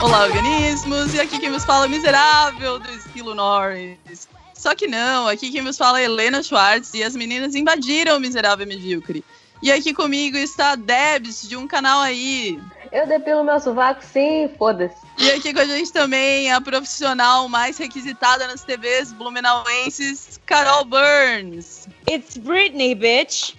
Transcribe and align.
Olá, 0.00 0.22
organismos! 0.22 1.12
E 1.12 1.20
aqui 1.20 1.40
quem 1.40 1.50
nos 1.50 1.64
fala 1.64 1.86
é 1.86 1.88
o 1.88 1.90
miserável 1.90 2.78
do 2.78 2.88
Esquilo 2.88 3.34
Norris. 3.34 4.28
Só 4.54 4.72
que 4.72 4.86
não, 4.86 5.26
aqui 5.26 5.50
quem 5.50 5.60
nos 5.60 5.76
fala 5.76 6.00
é 6.00 6.04
Helena 6.04 6.40
Schwartz 6.40 6.94
e 6.94 7.02
as 7.02 7.16
meninas 7.16 7.56
invadiram 7.56 8.16
o 8.16 8.20
miserável 8.20 8.64
medíocre. 8.64 9.24
E 9.60 9.72
aqui 9.72 9.92
comigo 9.92 10.36
está 10.36 10.70
a 10.70 10.76
Debs, 10.76 11.48
de 11.48 11.56
um 11.56 11.66
canal 11.66 12.00
aí. 12.00 12.60
Eu 12.92 13.08
depilo 13.08 13.42
meu 13.42 13.58
sovaco, 13.58 14.00
sim, 14.04 14.48
foda-se. 14.56 14.94
E 15.18 15.32
aqui 15.32 15.52
com 15.52 15.58
a 15.58 15.66
gente 15.66 15.92
também 15.92 16.52
a 16.52 16.60
profissional 16.60 17.48
mais 17.48 17.76
requisitada 17.76 18.46
nas 18.46 18.62
TVs 18.62 19.12
blumenauenses, 19.12 20.40
Carol 20.46 20.84
Burns. 20.84 21.88
It's 22.08 22.36
Britney, 22.36 22.94
bitch. 22.94 23.54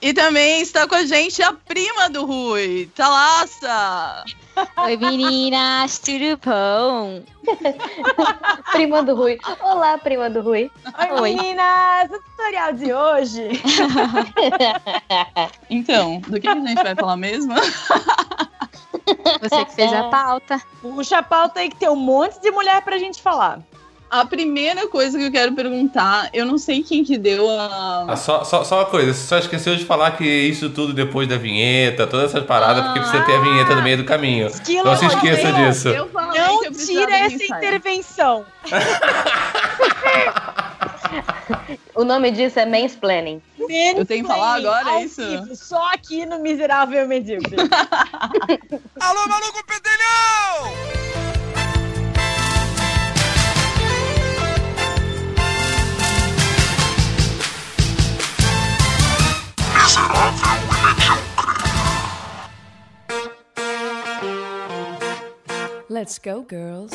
E 0.00 0.12
também 0.12 0.60
está 0.60 0.86
com 0.88 0.94
a 0.94 1.04
gente 1.04 1.42
a 1.42 1.52
prima 1.52 2.10
do 2.10 2.24
Rui, 2.24 2.90
Thalassa. 2.94 4.24
Oi, 4.84 4.96
meninas, 4.96 5.98
tudo 5.98 6.38
bom? 6.44 7.22
prima 8.72 9.02
do 9.02 9.14
Rui. 9.14 9.38
Olá, 9.60 9.98
prima 9.98 10.30
do 10.30 10.42
Rui. 10.42 10.70
Oi, 10.98 11.20
Oi. 11.20 11.34
meninas! 11.34 12.10
O 12.10 12.22
tutorial 12.22 12.72
de 12.72 12.92
hoje. 12.92 13.48
então, 15.70 16.20
do 16.20 16.40
que 16.40 16.48
a 16.48 16.54
gente 16.54 16.82
vai 16.82 16.94
falar 16.94 17.16
mesmo? 17.16 17.54
Você 19.40 19.64
que 19.64 19.74
fez 19.74 19.92
a 19.92 20.04
pauta. 20.04 20.60
Puxa 20.80 21.18
a 21.18 21.22
pauta 21.22 21.60
aí 21.60 21.68
que 21.68 21.76
tem 21.76 21.88
um 21.88 21.96
monte 21.96 22.40
de 22.40 22.50
mulher 22.50 22.82
pra 22.82 22.98
gente 22.98 23.20
falar. 23.20 23.60
A 24.14 24.24
primeira 24.24 24.86
coisa 24.86 25.18
que 25.18 25.24
eu 25.24 25.32
quero 25.32 25.54
perguntar, 25.54 26.30
eu 26.32 26.46
não 26.46 26.56
sei 26.56 26.84
quem 26.84 27.02
que 27.02 27.18
deu 27.18 27.50
a. 27.50 28.04
Ah, 28.06 28.16
só, 28.16 28.44
só, 28.44 28.62
só 28.62 28.78
uma 28.78 28.84
coisa, 28.84 29.12
você 29.12 29.26
só 29.26 29.38
esqueceu 29.38 29.74
de 29.74 29.84
falar 29.84 30.12
que 30.12 30.24
isso 30.24 30.70
tudo 30.70 30.92
depois 30.92 31.26
da 31.26 31.36
vinheta, 31.36 32.06
todas 32.06 32.30
essas 32.30 32.46
paradas, 32.46 32.84
ah, 32.84 32.92
porque 32.92 33.00
você 33.00 33.20
tem 33.24 33.34
a 33.34 33.40
vinheta 33.40 33.74
no 33.74 33.82
meio 33.82 33.96
do 33.96 34.04
caminho. 34.04 34.46
Esquilo, 34.46 34.84
não 34.84 34.96
se 34.96 35.06
esqueça 35.06 35.48
eu, 35.48 35.54
disso. 35.56 35.88
Eu 35.88 36.08
não 36.14 36.72
tira 36.72 37.12
essa 37.12 37.42
intervenção. 37.42 38.46
o 41.96 42.04
nome 42.04 42.30
disso 42.30 42.60
é 42.60 42.66
mansplaining. 42.66 43.42
mansplaining. 43.58 43.98
Eu 43.98 44.06
tenho 44.06 44.22
que 44.22 44.28
falar 44.28 44.58
agora, 44.58 44.90
é 44.90 45.06
isso? 45.06 45.56
Só 45.56 45.92
aqui 45.92 46.24
no 46.24 46.38
Miserável 46.38 47.08
Medíocre. 47.08 47.56
Alô, 49.00 49.26
maluco 49.26 49.60
pedelhão! 49.66 51.33
Yes, 59.84 59.98
I 59.98 60.06
love 60.14 60.68
you. 60.70 60.73
Let's 65.94 66.18
go, 66.18 66.44
girls. 66.50 66.92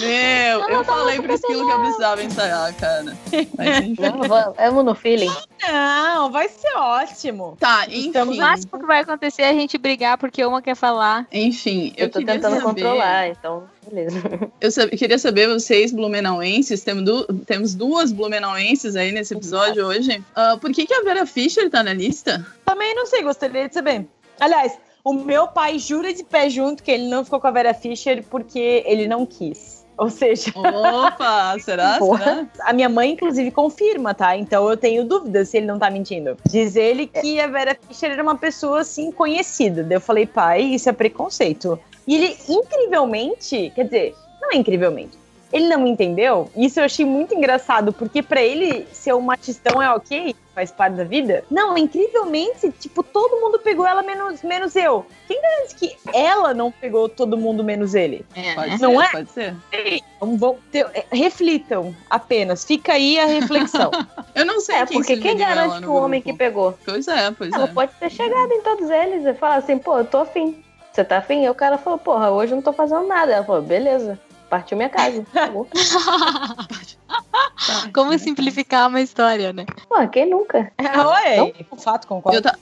Meu, 0.00 0.68
eu 0.68 0.84
falei 0.84 1.18
pro 1.18 1.32
Esquilo 1.32 1.66
que 1.66 1.72
eu 1.72 1.80
precisava 1.80 2.22
ensaiar, 2.22 2.76
cara. 2.76 3.16
Mas, 3.56 3.96
vamos 4.58 4.84
no 4.84 4.94
feeling. 4.94 5.32
Não, 5.66 6.30
vai 6.30 6.50
ser 6.50 6.76
ótimo. 6.76 7.56
Tá, 7.58 7.86
enfim. 7.88 8.12
O 8.18 8.36
máximo 8.36 8.78
que 8.78 8.84
vai 8.84 9.00
acontecer 9.00 9.44
é 9.44 9.48
a 9.48 9.54
gente 9.54 9.78
brigar 9.78 10.18
porque 10.18 10.44
uma 10.44 10.60
quer 10.60 10.74
falar. 10.74 11.26
Enfim, 11.32 11.94
eu, 11.96 12.04
eu 12.04 12.10
tô 12.10 12.18
tentando 12.18 12.56
saber... 12.56 12.60
controlar, 12.60 13.28
então 13.28 13.64
beleza. 13.88 14.20
Eu 14.60 14.70
sab... 14.70 14.90
queria 14.90 15.18
saber, 15.18 15.48
vocês, 15.48 15.90
blumenauenses, 15.90 16.82
temos, 16.84 17.02
du... 17.02 17.24
temos 17.46 17.74
duas 17.74 18.12
blumenauenses 18.12 18.94
aí 18.94 19.10
nesse 19.10 19.32
episódio 19.32 19.86
hoje. 19.86 20.22
Uh, 20.36 20.58
por 20.58 20.70
que, 20.70 20.84
que 20.84 20.92
a 20.92 21.02
Vera 21.02 21.24
Fischer 21.24 21.70
tá 21.70 21.82
na 21.82 21.94
lista? 21.94 22.46
Também 22.66 22.94
não 22.94 23.06
sei, 23.06 23.22
gostaria 23.22 23.68
de 23.68 23.72
saber. 23.72 24.06
Aliás, 24.38 24.78
o 25.04 25.12
meu 25.12 25.48
pai 25.48 25.78
jura 25.78 26.12
de 26.12 26.24
pé 26.24 26.50
junto 26.50 26.82
que 26.82 26.90
ele 26.90 27.08
não 27.08 27.24
ficou 27.24 27.40
com 27.40 27.46
a 27.46 27.50
Vera 27.50 27.74
Fischer 27.74 28.24
porque 28.28 28.82
ele 28.86 29.06
não 29.06 29.24
quis. 29.24 29.80
Ou 29.96 30.08
seja. 30.08 30.50
Opa, 30.56 31.58
será? 31.60 31.98
será? 31.98 32.46
A 32.62 32.72
minha 32.72 32.88
mãe, 32.88 33.10
inclusive, 33.10 33.50
confirma, 33.50 34.14
tá? 34.14 34.34
Então 34.34 34.68
eu 34.68 34.76
tenho 34.76 35.04
dúvidas 35.04 35.50
se 35.50 35.58
ele 35.58 35.66
não 35.66 35.78
tá 35.78 35.90
mentindo. 35.90 36.38
Diz 36.48 36.74
ele 36.74 37.06
que 37.06 37.38
a 37.38 37.46
Vera 37.46 37.76
Fischer 37.86 38.10
era 38.10 38.22
uma 38.22 38.36
pessoa 38.36 38.80
assim 38.80 39.12
conhecida. 39.12 39.82
Daí 39.82 39.96
eu 39.96 40.00
falei, 40.00 40.24
pai, 40.24 40.62
isso 40.62 40.88
é 40.88 40.92
preconceito. 40.92 41.78
E 42.06 42.14
ele, 42.14 42.36
incrivelmente, 42.48 43.70
quer 43.74 43.84
dizer, 43.84 44.14
não 44.40 44.52
é 44.52 44.56
incrivelmente, 44.56 45.18
ele 45.52 45.68
não 45.68 45.86
entendeu. 45.86 46.50
Isso 46.56 46.80
eu 46.80 46.84
achei 46.84 47.04
muito 47.04 47.34
engraçado, 47.34 47.92
porque 47.92 48.22
para 48.22 48.40
ele 48.40 48.86
ser 48.92 49.14
um 49.14 49.20
machistão 49.20 49.82
é 49.82 49.90
ok, 49.92 50.34
faz 50.54 50.70
parte 50.70 50.94
da 50.94 51.04
vida. 51.04 51.44
Não, 51.50 51.76
incrivelmente, 51.76 52.70
tipo, 52.72 53.02
todo 53.02 53.40
mundo 53.40 53.58
pegou 53.58 53.86
ela 53.86 54.02
menos, 54.02 54.42
menos 54.42 54.76
eu. 54.76 55.04
Quem 55.26 55.40
garante 55.40 55.74
que 55.74 55.96
ela 56.14 56.54
não 56.54 56.70
pegou 56.70 57.08
todo 57.08 57.36
mundo 57.36 57.64
menos 57.64 57.94
ele? 57.94 58.24
É, 58.34 58.54
pode 58.54 58.80
não 58.80 58.98
ser, 58.98 59.04
é? 59.04 59.10
Pode 59.10 59.30
ser. 59.30 59.56
Então, 59.72 60.36
vão 60.36 60.58
ter, 60.70 60.86
é, 60.94 61.04
reflitam 61.10 61.94
apenas. 62.08 62.64
Fica 62.64 62.92
aí 62.92 63.18
a 63.18 63.26
reflexão. 63.26 63.90
eu 64.34 64.44
não 64.44 64.60
sei. 64.60 64.76
É, 64.76 64.86
quem 64.86 64.98
porque 64.98 65.16
quem 65.16 65.36
garante 65.36 65.80
que 65.80 65.88
o 65.88 65.94
homem 65.94 66.22
que 66.22 66.32
pegou? 66.32 66.78
Pois 66.84 67.08
é, 67.08 67.30
pois 67.32 67.52
ela 67.52 67.64
é. 67.64 67.66
Ela 67.66 67.74
pode 67.74 67.92
ter 67.94 68.10
chegado 68.10 68.52
em 68.52 68.62
todos 68.62 68.88
eles 68.88 69.26
e 69.26 69.34
falar 69.34 69.56
assim, 69.56 69.78
pô, 69.78 69.98
eu 69.98 70.04
tô 70.04 70.18
afim. 70.18 70.62
Você 70.92 71.04
tá 71.04 71.18
afim? 71.18 71.44
E 71.44 71.50
o 71.50 71.54
cara 71.54 71.78
falou, 71.78 71.98
porra, 71.98 72.30
hoje 72.30 72.52
eu 72.52 72.56
não 72.56 72.62
tô 72.62 72.72
fazendo 72.72 73.06
nada. 73.06 73.32
Ela 73.32 73.44
falou, 73.44 73.62
beleza 73.62 74.18
partiu 74.50 74.76
minha 74.76 74.90
casa. 74.90 75.24
Como 77.94 78.18
simplificar 78.18 78.88
uma 78.88 79.00
história, 79.00 79.52
né? 79.52 79.64
Pô, 79.88 80.08
quem 80.08 80.28
nunca? 80.28 80.72
É, 80.76 81.00
oi, 81.40 81.54
o 81.70 81.76
fato 81.76 82.08
concordo. 82.08 82.36
Eu, 82.36 82.42
ta 82.42 82.58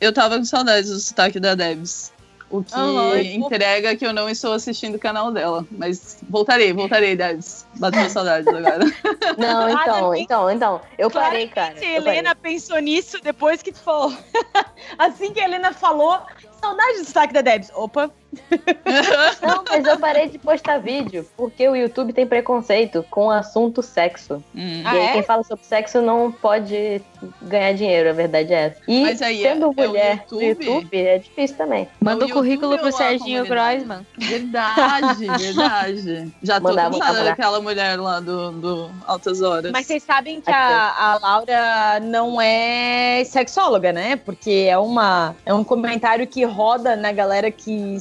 eu 0.00 0.12
tava 0.12 0.38
com 0.38 0.44
saudades 0.44 0.90
do 0.90 1.00
sotaque 1.00 1.40
da 1.40 1.54
Debs. 1.54 2.12
O 2.50 2.62
que 2.62 2.78
uhum, 2.78 3.16
entrega 3.16 3.96
que 3.96 4.06
eu 4.06 4.12
não 4.12 4.28
estou 4.28 4.52
assistindo 4.52 4.94
o 4.94 4.98
canal 4.98 5.32
dela. 5.32 5.66
Mas 5.72 6.18
voltarei, 6.28 6.72
voltarei, 6.72 7.16
Debs. 7.16 7.66
Bateu 7.76 8.08
saudades 8.08 8.46
agora. 8.46 8.84
Não, 9.36 9.68
então, 9.68 10.14
então, 10.14 10.50
então. 10.50 10.80
Eu 10.96 11.10
parei, 11.10 11.48
cara. 11.48 11.74
A 11.76 11.84
Helena 11.84 12.36
parei. 12.36 12.52
pensou 12.52 12.78
nisso 12.78 13.18
depois 13.20 13.60
que 13.60 13.72
tu 13.72 13.80
falou. 13.80 14.16
assim 14.96 15.32
que 15.32 15.40
a 15.40 15.44
Helena 15.44 15.72
falou, 15.72 16.20
saudade 16.60 16.98
do 16.98 17.06
sotaque 17.06 17.34
da 17.34 17.40
Debs. 17.40 17.72
Opa, 17.74 18.08
não, 19.42 19.64
mas 19.68 19.84
eu 19.84 19.98
parei 19.98 20.28
de 20.28 20.38
postar 20.38 20.78
vídeo, 20.78 21.26
porque 21.36 21.68
o 21.68 21.76
YouTube 21.76 22.12
tem 22.12 22.26
preconceito 22.26 23.04
com 23.10 23.26
o 23.26 23.30
assunto 23.30 23.82
sexo. 23.82 24.42
Hum. 24.54 24.82
E 24.82 24.82
ah, 24.84 24.90
aí, 24.90 24.98
é? 24.98 25.12
quem 25.12 25.22
fala 25.22 25.42
sobre 25.42 25.64
sexo 25.64 26.00
não 26.00 26.30
pode 26.30 27.00
ganhar 27.42 27.72
dinheiro, 27.72 28.10
a 28.10 28.12
verdade 28.12 28.52
é 28.52 28.66
essa. 28.66 28.80
E 28.86 29.02
mas 29.02 29.22
aí, 29.22 29.42
sendo 29.42 29.72
é, 29.76 29.86
mulher 29.86 30.24
é 30.30 30.34
no 30.34 30.42
YouTube 30.42 30.98
é 30.98 31.18
difícil 31.18 31.56
também. 31.56 31.88
Manda 32.00 32.26
o 32.26 32.30
currículo 32.30 32.78
pro 32.78 32.92
Serginho 32.92 33.44
Groisman. 33.46 34.06
Verdade, 34.18 35.26
verdade. 35.38 36.32
Já 36.42 36.60
tô 36.60 36.74
cansada 36.74 37.24
daquela 37.24 37.60
mulher 37.60 37.98
lá 37.98 38.20
do, 38.20 38.52
do 38.52 38.90
Altas 39.06 39.42
Horas. 39.42 39.72
Mas 39.72 39.86
vocês 39.86 40.02
sabem 40.02 40.40
que 40.40 40.50
a, 40.50 41.12
a 41.12 41.18
Laura 41.18 42.00
não 42.00 42.40
é 42.40 43.22
sexóloga, 43.24 43.92
né? 43.92 44.16
Porque 44.16 44.66
é, 44.68 44.78
uma, 44.78 45.34
é 45.44 45.52
um 45.52 45.64
comentário 45.64 46.26
que 46.26 46.44
roda 46.44 46.96
na 46.96 47.12
galera 47.12 47.50
que 47.50 47.96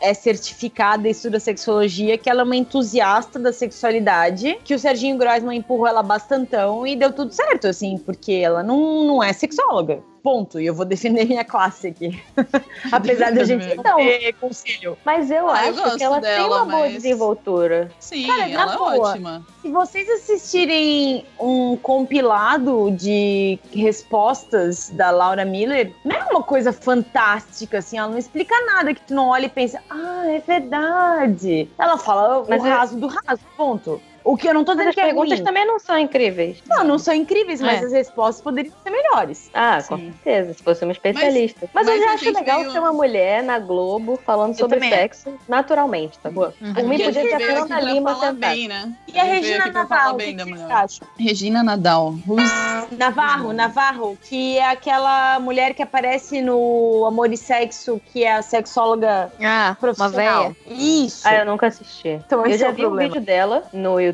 é 0.00 0.14
certificada 0.14 1.08
e 1.08 1.10
estuda 1.10 1.40
sexologia, 1.40 2.16
que 2.18 2.30
ela 2.30 2.42
é 2.42 2.44
uma 2.44 2.56
entusiasta 2.56 3.38
da 3.38 3.52
sexualidade, 3.52 4.58
que 4.64 4.74
o 4.74 4.78
Serginho 4.78 5.18
Grossman 5.18 5.58
empurrou 5.58 5.86
ela 5.86 6.02
bastantão 6.02 6.86
e 6.86 6.96
deu 6.96 7.12
tudo 7.12 7.32
certo, 7.32 7.66
assim, 7.66 7.98
porque 7.98 8.32
ela 8.32 8.62
não, 8.62 9.04
não 9.04 9.22
é 9.22 9.32
sexóloga. 9.32 10.02
Ponto. 10.22 10.60
E 10.60 10.66
eu 10.66 10.74
vou 10.74 10.84
defender 10.84 11.24
minha 11.24 11.44
classe 11.44 11.88
aqui. 11.88 12.22
Apesar 12.90 13.32
da 13.32 13.44
gente 13.44 13.74
não 13.76 13.96
ter 13.96 14.32
conselho. 14.34 14.96
Mas 15.04 15.30
eu 15.30 15.48
ah, 15.48 15.52
acho 15.60 15.80
eu 15.80 15.96
que 15.96 16.02
ela 16.02 16.20
dela, 16.20 16.36
tem 16.36 16.46
uma 16.46 16.64
boa 16.64 16.88
desenvoltura. 16.88 17.90
Sim, 17.98 18.26
Cara, 18.26 18.48
ela 18.48 18.74
é 18.74 18.76
boa, 18.76 19.10
ótima. 19.10 19.46
Se 19.62 19.70
vocês 19.70 20.08
assistirem 20.08 21.24
um 21.38 21.76
compilado 21.76 22.90
de 22.90 23.58
respostas 23.72 24.90
da 24.90 25.10
Laura 25.10 25.44
Miller, 25.44 25.92
não 26.04 26.16
é 26.16 26.24
uma 26.30 26.42
coisa 26.42 26.72
fantástica, 26.72 27.78
assim. 27.78 27.98
Ela 27.98 28.08
não 28.08 28.18
explica 28.18 28.54
nada 28.66 28.94
que 28.94 29.00
tu 29.02 29.14
não 29.14 29.28
olha 29.28 29.46
e 29.46 29.50
pensa, 29.50 29.82
ah, 29.88 30.24
é 30.26 30.40
verdade. 30.40 31.68
Ela 31.78 31.98
fala 31.98 32.40
o 32.40 32.46
Mas 32.48 32.64
é 32.64 32.70
raso 32.70 32.96
é... 32.96 33.00
do 33.00 33.06
raso, 33.06 33.42
ponto. 33.56 34.00
O 34.24 34.36
que 34.36 34.46
eu 34.48 34.52
não 34.54 34.64
tô 34.64 34.72
dizendo 34.72 34.86
mas 34.86 34.94
que 34.94 35.00
as 35.00 35.06
é 35.06 35.08
perguntas 35.10 35.38
ruim. 35.38 35.44
também 35.44 35.66
não 35.66 35.78
são 35.78 35.98
incríveis. 35.98 36.58
Não, 36.66 36.84
não 36.84 36.98
são 36.98 37.14
incríveis, 37.14 37.60
mas 37.60 37.82
É. 37.82 37.86
as 37.86 37.92
respostas 37.92 38.42
poderiam 38.42 38.74
ser 38.82 38.90
melhores. 38.90 39.50
Ah, 39.54 39.80
Sim. 39.80 39.88
com 39.88 39.98
certeza, 39.98 40.54
se 40.54 40.62
fosse 40.62 40.84
uma 40.84 40.92
especialista. 40.92 41.68
Mas, 41.72 41.86
mas 41.86 41.96
eu 41.96 42.02
já 42.06 42.12
acho 42.14 42.30
legal 42.32 42.58
veio- 42.60 42.72
ser 42.72 42.78
uma 42.78 42.92
mulher 42.92 43.42
na 43.42 43.58
Globo 43.58 44.18
falando 44.24 44.50
Eu 44.52 44.58
sobre 44.58 44.76
também. 44.76 44.90
sexo 44.90 45.32
naturalmente, 45.48 46.18
tá 46.18 46.30
bom? 46.30 46.50
Por 46.52 46.84
mim, 46.84 46.98
podia 46.98 47.12
ter 47.12 47.34
a 47.34 47.38
Fernanda 47.38 47.80
Lima 47.80 48.14
falar 48.14 48.32
sentada. 48.32 48.54
bem, 48.54 48.68
né? 48.68 48.92
E 49.12 49.18
a 49.18 49.24
Regina 49.24 49.66
Navarro, 49.72 50.14
o 50.14 50.18
que 50.18 50.24
que 50.34 50.42
vocês 50.44 50.48
mulher. 50.60 50.72
acham? 50.76 51.08
Regina 51.18 51.62
Nadal. 51.62 52.14
Who's... 52.26 52.88
Navarro, 52.98 53.52
Navarro, 53.52 54.18
que 54.22 54.58
é 54.58 54.68
aquela 54.70 55.38
mulher 55.40 55.74
que 55.74 55.82
aparece 55.82 56.40
no 56.40 57.04
Amor 57.06 57.32
e 57.32 57.36
Sexo, 57.36 58.00
que 58.12 58.24
é 58.24 58.34
a 58.34 58.42
sexóloga 58.42 59.32
Ah, 59.42 59.68
uma 59.70 59.74
profissional. 59.76 60.12
véia. 60.44 60.56
Isso. 60.68 61.26
Ah, 61.26 61.36
eu 61.36 61.46
nunca 61.46 61.66
assisti. 61.66 62.08
Então, 62.26 62.44
eu 62.46 62.56
já 62.58 62.66
é 62.66 62.70
o 62.70 62.72
vi 62.74 62.82
um 62.82 62.88
problema. 62.88 63.08
vídeo 63.14 63.24
dela 63.24 63.62
no 63.72 64.00
YouTube, 64.00 64.07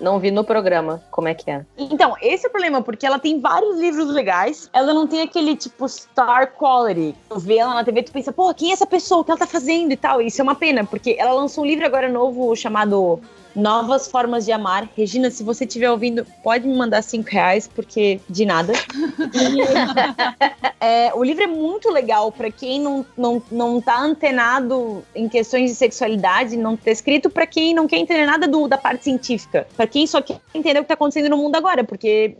não 0.00 0.18
vi 0.18 0.30
no 0.30 0.44
programa 0.44 1.02
como 1.10 1.28
é 1.28 1.34
que 1.34 1.50
é. 1.50 1.64
Então, 1.76 2.14
esse 2.20 2.46
é 2.46 2.48
o 2.48 2.52
problema, 2.52 2.82
porque 2.82 3.06
ela 3.06 3.18
tem 3.18 3.40
vários 3.40 3.78
livros 3.78 4.08
legais, 4.08 4.68
ela 4.72 4.92
não 4.92 5.06
tem 5.06 5.22
aquele 5.22 5.56
tipo 5.56 5.88
star 5.88 6.52
quality. 6.52 7.14
Tu 7.28 7.38
vê 7.38 7.58
ela 7.58 7.74
na 7.74 7.84
TV, 7.84 8.02
tu 8.02 8.12
pensa, 8.12 8.32
pô, 8.32 8.52
quem 8.54 8.70
é 8.70 8.72
essa 8.72 8.86
pessoa? 8.86 9.20
O 9.20 9.24
que 9.24 9.30
ela 9.30 9.38
tá 9.38 9.46
fazendo 9.46 9.92
e 9.92 9.96
tal? 9.96 10.20
Isso 10.20 10.40
é 10.40 10.42
uma 10.42 10.54
pena, 10.54 10.84
porque 10.84 11.16
ela 11.18 11.32
lançou 11.32 11.64
um 11.64 11.66
livro 11.66 11.86
agora 11.86 12.08
novo 12.08 12.54
chamado 12.56 13.20
Novas 13.54 14.08
Formas 14.08 14.44
de 14.44 14.52
Amar. 14.52 14.88
Regina, 14.96 15.30
se 15.30 15.42
você 15.42 15.64
estiver 15.64 15.90
ouvindo, 15.90 16.26
pode 16.42 16.66
me 16.66 16.76
mandar 16.76 17.02
cinco 17.02 17.30
reais, 17.30 17.68
porque 17.68 18.20
de 18.28 18.44
nada. 18.44 18.72
É, 20.84 21.14
o 21.14 21.22
livro 21.22 21.44
é 21.44 21.46
muito 21.46 21.88
legal 21.90 22.32
pra 22.32 22.50
quem 22.50 22.80
não, 22.80 23.06
não, 23.16 23.40
não 23.52 23.80
tá 23.80 24.00
antenado 24.00 25.04
em 25.14 25.28
questões 25.28 25.70
de 25.70 25.76
sexualidade, 25.76 26.56
não 26.56 26.76
tá 26.76 26.90
escrito 26.90 27.30
pra 27.30 27.46
quem 27.46 27.72
não 27.72 27.86
quer 27.86 27.98
entender 27.98 28.26
nada 28.26 28.48
do, 28.48 28.66
da 28.66 28.76
parte 28.76 29.04
científica. 29.04 29.64
Pra 29.76 29.86
quem 29.86 30.08
só 30.08 30.20
quer 30.20 30.40
entender 30.52 30.80
o 30.80 30.82
que 30.82 30.88
tá 30.88 30.94
acontecendo 30.94 31.28
no 31.28 31.36
mundo 31.36 31.54
agora, 31.54 31.84
porque 31.84 32.34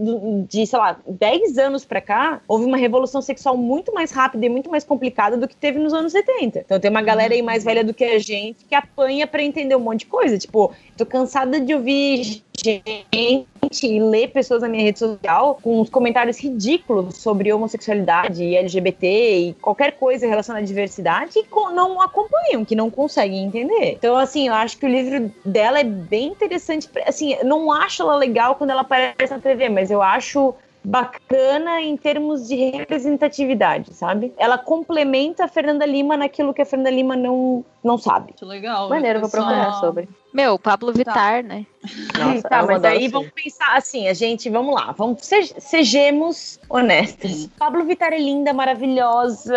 de, 0.49 0.67
sei 0.67 0.77
lá, 0.77 0.99
10 1.07 1.57
anos 1.57 1.85
pra 1.85 2.01
cá, 2.01 2.41
houve 2.49 2.65
uma 2.65 2.77
revolução 2.77 3.23
sexual 3.23 3.57
muito 3.57 3.95
mais 3.95 4.11
rápida 4.11 4.45
e 4.45 4.49
muito 4.49 4.69
mais 4.69 4.83
complicada 4.83 5.37
do 5.37 5.47
que 5.47 5.55
teve 5.55 5.79
nos 5.79 5.95
anos 5.95 6.11
70. 6.11 6.65
Então 6.67 6.81
tem 6.81 6.91
uma 6.91 7.03
galera 7.03 7.33
aí 7.33 7.43
mais 7.43 7.63
velha 7.63 7.85
do 7.85 7.95
que 7.95 8.03
a 8.03 8.19
gente 8.19 8.65
que 8.65 8.75
apanha 8.75 9.25
pra 9.25 9.41
entender 9.41 9.77
um 9.77 9.81
monte 9.81 10.01
de 10.01 10.07
coisa. 10.07 10.37
Tipo, 10.37 10.73
tô 11.03 11.07
cansada 11.07 11.61
de 11.61 11.75
ouvir 11.75 12.43
gente 12.57 13.47
e 13.83 14.01
ler 14.01 14.29
pessoas 14.29 14.63
na 14.63 14.69
minha 14.69 14.83
rede 14.83 14.99
social 14.99 15.59
com 15.63 15.81
uns 15.81 15.89
comentários 15.89 16.39
ridículos 16.39 17.17
sobre 17.17 17.53
homossexualidade 17.53 18.43
e 18.45 18.57
LGBT 18.57 19.39
e 19.39 19.55
qualquer 19.55 19.93
coisa 19.93 20.27
relacionada 20.27 20.63
à 20.63 20.67
diversidade 20.67 21.33
que 21.33 21.47
não 21.73 22.01
acompanham, 22.01 22.65
que 22.65 22.77
não 22.77 22.91
conseguem 22.91 23.45
entender. 23.45 23.93
Então, 23.93 24.17
assim, 24.17 24.49
eu 24.49 24.55
acho 24.55 24.77
que 24.79 24.87
o 24.87 24.89
livro 24.89 25.33
dela 25.45 25.81
é 25.81 25.85
bem 25.85 26.29
interessante. 26.29 26.89
Assim, 27.07 27.37
não 27.45 27.73
acho 27.73 28.03
ela 28.03 28.17
legal 28.17 28.57
quando 28.57 28.71
ela 28.71 28.83
aparece 28.83 29.33
na 29.33 29.39
TV, 29.39 29.69
mas 29.69 29.91
eu 29.91 30.03
acho 30.03 30.55
bacana 30.85 31.81
em 31.81 31.97
termos 31.97 32.49
de 32.49 32.57
representatividade, 32.57 33.95
sabe? 33.95 34.33
Ela 34.37 34.59
complementa 34.59 35.45
a 35.45 35.49
Fernanda 35.49 35.87
Lima 35.87 36.17
naquilo 36.17 36.53
que 36.53 36.63
a 36.63 36.67
Fernanda 36.67 36.91
Lima 36.91 37.17
não, 37.17 37.65
não 37.83 37.97
sabe. 37.99 38.27
Muito 38.33 38.47
legal. 38.47 38.89
Maneiro, 38.89 39.21
vou 39.21 39.31
procurar 39.31 39.75
sobre. 39.81 40.09
Meu, 40.33 40.59
Pablo 40.59 40.93
Vittar, 40.93 41.43
né? 41.45 41.67
Nossa, 42.19 42.49
tá, 42.49 42.63
mas 42.65 42.83
aí 42.85 43.07
vamos 43.09 43.31
pensar 43.33 43.77
assim, 43.77 44.09
a 44.09 44.15
gente, 44.15 44.49
vamos 44.49 44.75
lá, 44.75 44.93
vamos 44.97 45.19
se- 45.27 45.55
sejamos 45.59 46.59
honestas. 46.71 47.49
Pablo 47.59 47.85
Vittar 47.85 48.13
é 48.15 48.19
linda, 48.19 48.53
maravilhosa, 48.55 49.55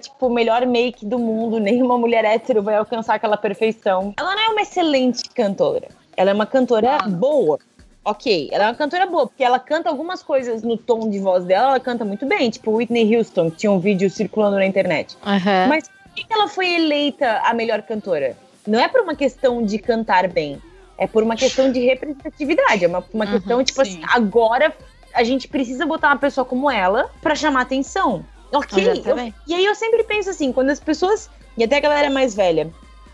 tipo, 0.00 0.30
melhor 0.30 0.64
make 0.66 1.04
do 1.04 1.18
mundo, 1.18 1.58
nenhuma 1.58 1.98
mulher 1.98 2.24
hétero 2.24 2.62
vai 2.62 2.76
alcançar 2.76 3.14
aquela 3.14 3.36
perfeição. 3.36 4.14
Ela 4.18 4.34
não 4.36 4.42
é 4.42 4.48
uma 4.50 4.62
excelente 4.62 5.28
cantora, 5.30 5.88
ela 6.16 6.30
é 6.30 6.34
uma 6.34 6.46
cantora 6.46 6.98
Ah. 7.02 7.08
boa. 7.08 7.58
Ok, 8.04 8.50
ela 8.52 8.64
é 8.64 8.66
uma 8.68 8.74
cantora 8.74 9.06
boa, 9.06 9.26
porque 9.26 9.42
ela 9.42 9.58
canta 9.58 9.88
algumas 9.88 10.22
coisas 10.22 10.62
no 10.62 10.76
tom 10.76 11.08
de 11.08 11.18
voz 11.18 11.44
dela, 11.44 11.68
ela 11.68 11.80
canta 11.80 12.04
muito 12.04 12.26
bem, 12.26 12.50
tipo 12.50 12.70
Whitney 12.72 13.16
Houston, 13.16 13.50
que 13.50 13.56
tinha 13.58 13.72
um 13.72 13.78
vídeo 13.80 14.10
circulando 14.10 14.56
na 14.56 14.66
internet. 14.66 15.16
Aham. 15.24 15.68
Mas 15.68 15.88
por 15.88 16.14
que 16.14 16.26
ela 16.32 16.46
foi 16.48 16.74
eleita 16.74 17.40
a 17.44 17.54
melhor 17.54 17.80
cantora? 17.82 18.36
Não 18.66 18.78
é 18.78 18.88
por 18.88 19.00
uma 19.00 19.14
questão 19.14 19.62
de 19.62 19.78
cantar 19.78 20.28
bem, 20.28 20.60
é 20.98 21.06
por 21.06 21.22
uma 21.22 21.34
questão 21.34 21.72
de 21.72 21.80
representatividade. 21.80 22.84
É 22.84 22.88
uma, 22.88 23.02
uma 23.12 23.24
Uhum, 23.24 23.30
questão, 23.32 23.64
tipo 23.64 23.82
sim. 23.84 24.02
assim, 24.04 24.10
agora 24.14 24.74
a 25.14 25.24
gente 25.24 25.48
precisa 25.48 25.86
botar 25.86 26.08
uma 26.08 26.18
pessoa 26.18 26.44
como 26.44 26.70
ela 26.70 27.10
pra 27.22 27.34
chamar 27.34 27.62
atenção. 27.62 28.24
Ok, 28.52 29.02
eu- 29.06 29.16
e 29.46 29.54
aí 29.54 29.64
eu 29.64 29.74
sempre 29.74 30.04
penso 30.04 30.28
assim, 30.28 30.52
quando 30.52 30.68
as 30.70 30.78
pessoas, 30.78 31.30
e 31.56 31.64
até 31.64 31.76
a 31.78 31.80
galera 31.80 32.10
mais 32.10 32.34
velha, 32.34 32.70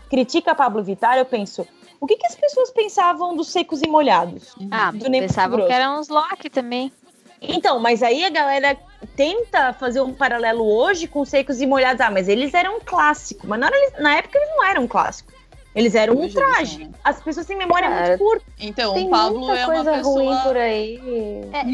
critica 0.09 0.51
a 0.51 0.55
Pablo 0.55 0.83
Vittar, 0.83 1.17
eu 1.17 1.25
penso, 1.25 1.65
o 2.01 2.07
que, 2.07 2.17
que 2.17 2.25
as 2.25 2.35
pessoas 2.35 2.71
pensavam 2.71 3.35
dos 3.35 3.49
secos 3.49 3.83
e 3.83 3.87
molhados? 3.87 4.55
Ah, 4.71 4.91
do 4.91 5.05
pensavam 5.05 5.67
que 5.67 5.71
eram 5.71 5.99
uns 5.99 6.09
Loki 6.09 6.49
também. 6.49 6.91
Então, 7.39 7.79
mas 7.79 8.01
aí 8.01 8.25
a 8.25 8.29
galera 8.29 8.75
tenta 9.15 9.71
fazer 9.73 10.01
um 10.01 10.11
paralelo 10.11 10.63
hoje 10.63 11.07
com 11.07 11.23
secos 11.23 11.61
e 11.61 11.67
molhados. 11.67 12.01
Ah, 12.01 12.09
mas 12.09 12.27
eles 12.27 12.55
eram 12.55 12.77
um 12.77 12.79
clássico. 12.79 13.45
Mas 13.47 13.59
na, 13.59 13.69
na 13.99 14.15
época 14.15 14.35
eles 14.35 14.49
não 14.49 14.63
eram 14.63 14.83
um 14.83 14.87
clássico. 14.87 15.30
Eles 15.73 15.95
eram 15.95 16.15
um 16.15 16.27
traje. 16.29 16.89
As 17.03 17.21
pessoas 17.21 17.45
têm 17.45 17.57
memória 17.57 17.87
Cara, 17.89 18.07
muito 18.09 18.19
curta. 18.19 18.45
Então, 18.59 18.93
Tem 18.93 19.07
o 19.07 19.09
Pablo 19.09 19.39
muita 19.39 19.53
é 19.57 19.65
uma 19.65 19.73
coisa 19.75 19.91
ruim 20.01 20.27
pessoa. 20.27 20.37
por 20.43 20.57
aí. 20.57 20.99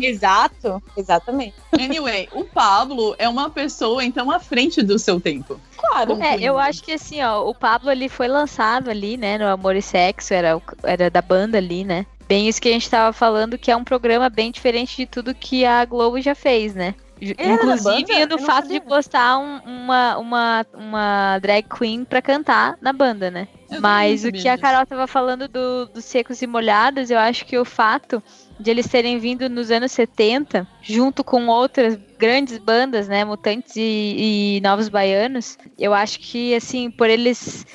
Exato, 0.04 0.84
exatamente. 0.96 1.56
Anyway, 1.74 2.30
o 2.34 2.44
Pablo 2.44 3.16
é 3.18 3.28
uma 3.28 3.50
pessoa, 3.50 4.04
então, 4.04 4.30
à 4.30 4.40
frente 4.40 4.82
do 4.84 5.00
seu 5.00 5.20
tempo. 5.20 5.60
Claro. 5.78 6.22
É, 6.22 6.38
eu 6.42 6.58
acho 6.58 6.84
que 6.84 6.92
assim, 6.94 7.22
ó, 7.24 7.48
o 7.50 7.56
Pablo 7.56 7.92
ele 7.92 8.08
foi 8.10 8.28
lançado 8.28 8.90
ali, 8.90 9.18
né, 9.18 9.38
no 9.38 9.48
Amor 9.48 9.76
e 9.76 9.82
Sexo, 9.82 10.34
era, 10.34 10.62
era 10.84 11.10
da 11.10 11.22
banda 11.22 11.58
ali, 11.58 11.84
né? 11.84 12.06
Bem 12.28 12.48
isso 12.48 12.62
que 12.62 12.68
a 12.70 12.72
gente 12.74 12.90
tava 12.90 13.14
falando, 13.14 13.58
que 13.58 13.72
é 13.72 13.76
um 13.76 13.84
programa 13.84 14.30
bem 14.30 14.52
diferente 14.52 14.96
de 14.98 15.06
tudo 15.06 15.34
que 15.34 15.66
a 15.66 15.84
Globo 15.86 16.20
já 16.22 16.36
fez, 16.36 16.76
né? 16.76 16.94
Da 17.20 17.54
Inclusive 17.54 18.26
no 18.28 18.38
fato 18.40 18.66
sabia. 18.66 18.80
de 18.80 18.86
postar 18.86 19.40
um- 19.40 19.60
uma, 19.66 20.18
uma, 20.18 20.66
uma 20.74 21.40
drag 21.40 21.64
queen 21.68 22.04
pra 22.06 22.22
cantar 22.22 22.78
na 22.82 22.94
banda, 22.94 23.32
né? 23.32 23.48
Eu 23.70 23.82
Mas 23.82 24.24
o 24.24 24.32
que 24.32 24.48
a. 24.48 24.58
Carol 24.58 24.86
tava 24.86 25.08
falando 25.08 25.48
do- 25.48 25.88
dos 25.88 26.06
secos 26.06 26.42
e 26.42 26.48
molhados, 26.48 27.10
eu 27.10 27.20
acho 27.20 27.46
que 27.46 27.58
o 27.58 27.66
fato 27.66 28.24
de 28.60 28.72
eles 28.72 28.88
terem 28.88 29.20
vindo 29.20 29.50
nos 29.50 29.70
anos 29.72 29.92
70, 29.92 30.66
junto 30.82 31.24
com 31.24 31.48
outras 31.48 32.00
grandes 32.18 32.58
bandas, 32.58 33.08
né, 33.08 33.24
Mutantes 33.26 33.76
e, 33.76 34.58
e 34.58 34.62
Novos 34.64 34.90
Baianos, 34.90 35.58
eu 35.78 35.94
acho 35.94 36.20
que, 36.20 36.56
assim, 36.56 36.90
por 36.90 37.10
eles... 37.10 37.66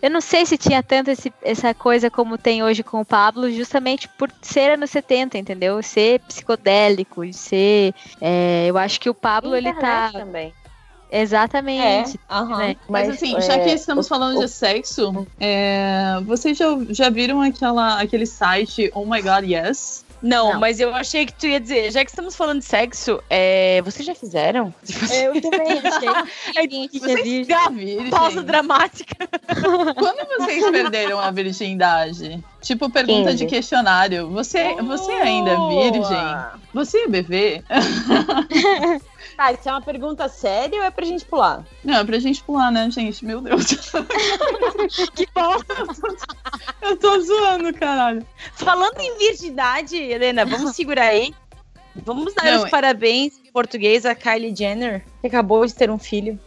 Eu 0.00 0.08
não 0.10 0.22
sei 0.22 0.46
se 0.46 0.56
tinha 0.56 0.82
tanto 0.82 1.10
esse- 1.10 1.32
essa 1.42 1.74
coisa 1.74 2.08
como 2.10 2.38
tem 2.38 2.62
hoje 2.62 2.82
com 2.82 3.00
o 3.00 3.04
Pablo, 3.04 3.50
justamente 3.50 4.08
por 4.08 4.30
ser 4.40 4.70
anos 4.72 4.88
70, 4.90 5.36
entendeu? 5.36 5.82
Ser 5.82 6.20
psicodélico 6.20 7.22
e 7.22 7.34
ser... 7.34 7.92
é, 8.18 8.64
eu 8.66 8.78
acho 8.78 8.98
que 8.98 9.10
o 9.10 9.14
Pablo, 9.14 9.54
ele 9.54 9.68
Internet 9.68 10.12
tá... 10.12 10.18
também. 10.18 10.54
Exatamente. 11.10 12.18
aham. 12.28 12.58
né? 12.58 12.76
Mas, 12.88 13.06
Mas, 13.08 13.16
assim, 13.16 13.36
é, 13.36 13.40
já 13.40 13.58
que 13.58 13.70
estamos 13.70 14.06
o- 14.06 14.08
falando 14.08 14.38
o- 14.38 14.40
de 14.40 14.48
sexo, 14.48 15.26
é, 15.38 16.20
vocês 16.24 16.56
já, 16.56 16.66
já 16.90 17.10
viram 17.10 17.40
aquela, 17.40 18.00
aquele 18.00 18.26
site 18.26 18.90
Oh 18.94 19.04
My 19.04 19.20
God 19.22 19.44
Yes? 19.44 20.04
Não, 20.22 20.52
Não. 20.52 20.60
mas 20.60 20.78
eu 20.78 20.94
achei 20.94 21.24
que 21.24 21.32
tu 21.32 21.46
ia 21.46 21.58
dizer, 21.58 21.90
já 21.90 22.04
que 22.04 22.10
estamos 22.10 22.36
falando 22.36 22.58
de 22.58 22.66
sexo, 22.66 23.22
é, 23.30 23.80
vocês 23.82 24.04
já 24.04 24.14
fizeram? 24.14 24.72
Eu 25.10 25.32
também 25.40 25.80
achei. 25.82 26.68
Tinha 26.68 27.00
Vocês 27.16 27.46
já 27.46 27.70
viram? 27.70 28.10
Pausa 28.10 28.42
dramática. 28.42 29.16
Quando 29.96 30.28
vocês 30.38 30.70
perderam 30.70 31.18
a 31.18 31.30
virgindade? 31.30 32.44
Tipo, 32.60 32.90
pergunta 32.90 33.30
15. 33.30 33.36
de 33.38 33.46
questionário. 33.46 34.28
Você, 34.28 34.74
você 34.82 35.10
ainda 35.10 35.52
é 35.52 35.56
virgem? 35.68 36.36
Você 36.74 36.98
é 36.98 37.08
bebê? 37.08 37.64
Tá, 39.40 39.52
isso 39.52 39.66
é 39.70 39.72
uma 39.72 39.80
pergunta 39.80 40.28
séria 40.28 40.80
ou 40.80 40.84
é 40.84 40.90
pra 40.90 41.02
gente 41.06 41.24
pular? 41.24 41.64
Não, 41.82 41.94
é 42.00 42.04
pra 42.04 42.18
gente 42.18 42.42
pular, 42.42 42.70
né, 42.70 42.90
gente? 42.90 43.24
Meu 43.24 43.40
Deus. 43.40 43.64
Que 45.16 45.26
bom! 45.34 45.54
Eu 46.82 46.94
tô 46.98 47.18
zoando, 47.22 47.72
caralho. 47.72 48.22
Falando 48.52 49.00
em 49.00 49.16
virgindade, 49.16 49.96
Helena, 49.96 50.44
vamos 50.44 50.76
segurar 50.76 51.06
aí. 51.06 51.32
Vamos 51.96 52.34
dar 52.34 52.44
Não, 52.44 52.64
os 52.64 52.70
parabéns 52.70 53.40
em 53.42 53.50
português 53.50 54.04
a 54.04 54.14
Kylie 54.14 54.54
Jenner, 54.54 55.06
que 55.22 55.28
acabou 55.28 55.64
de 55.64 55.74
ter 55.74 55.90
um 55.90 55.98
filho. 55.98 56.38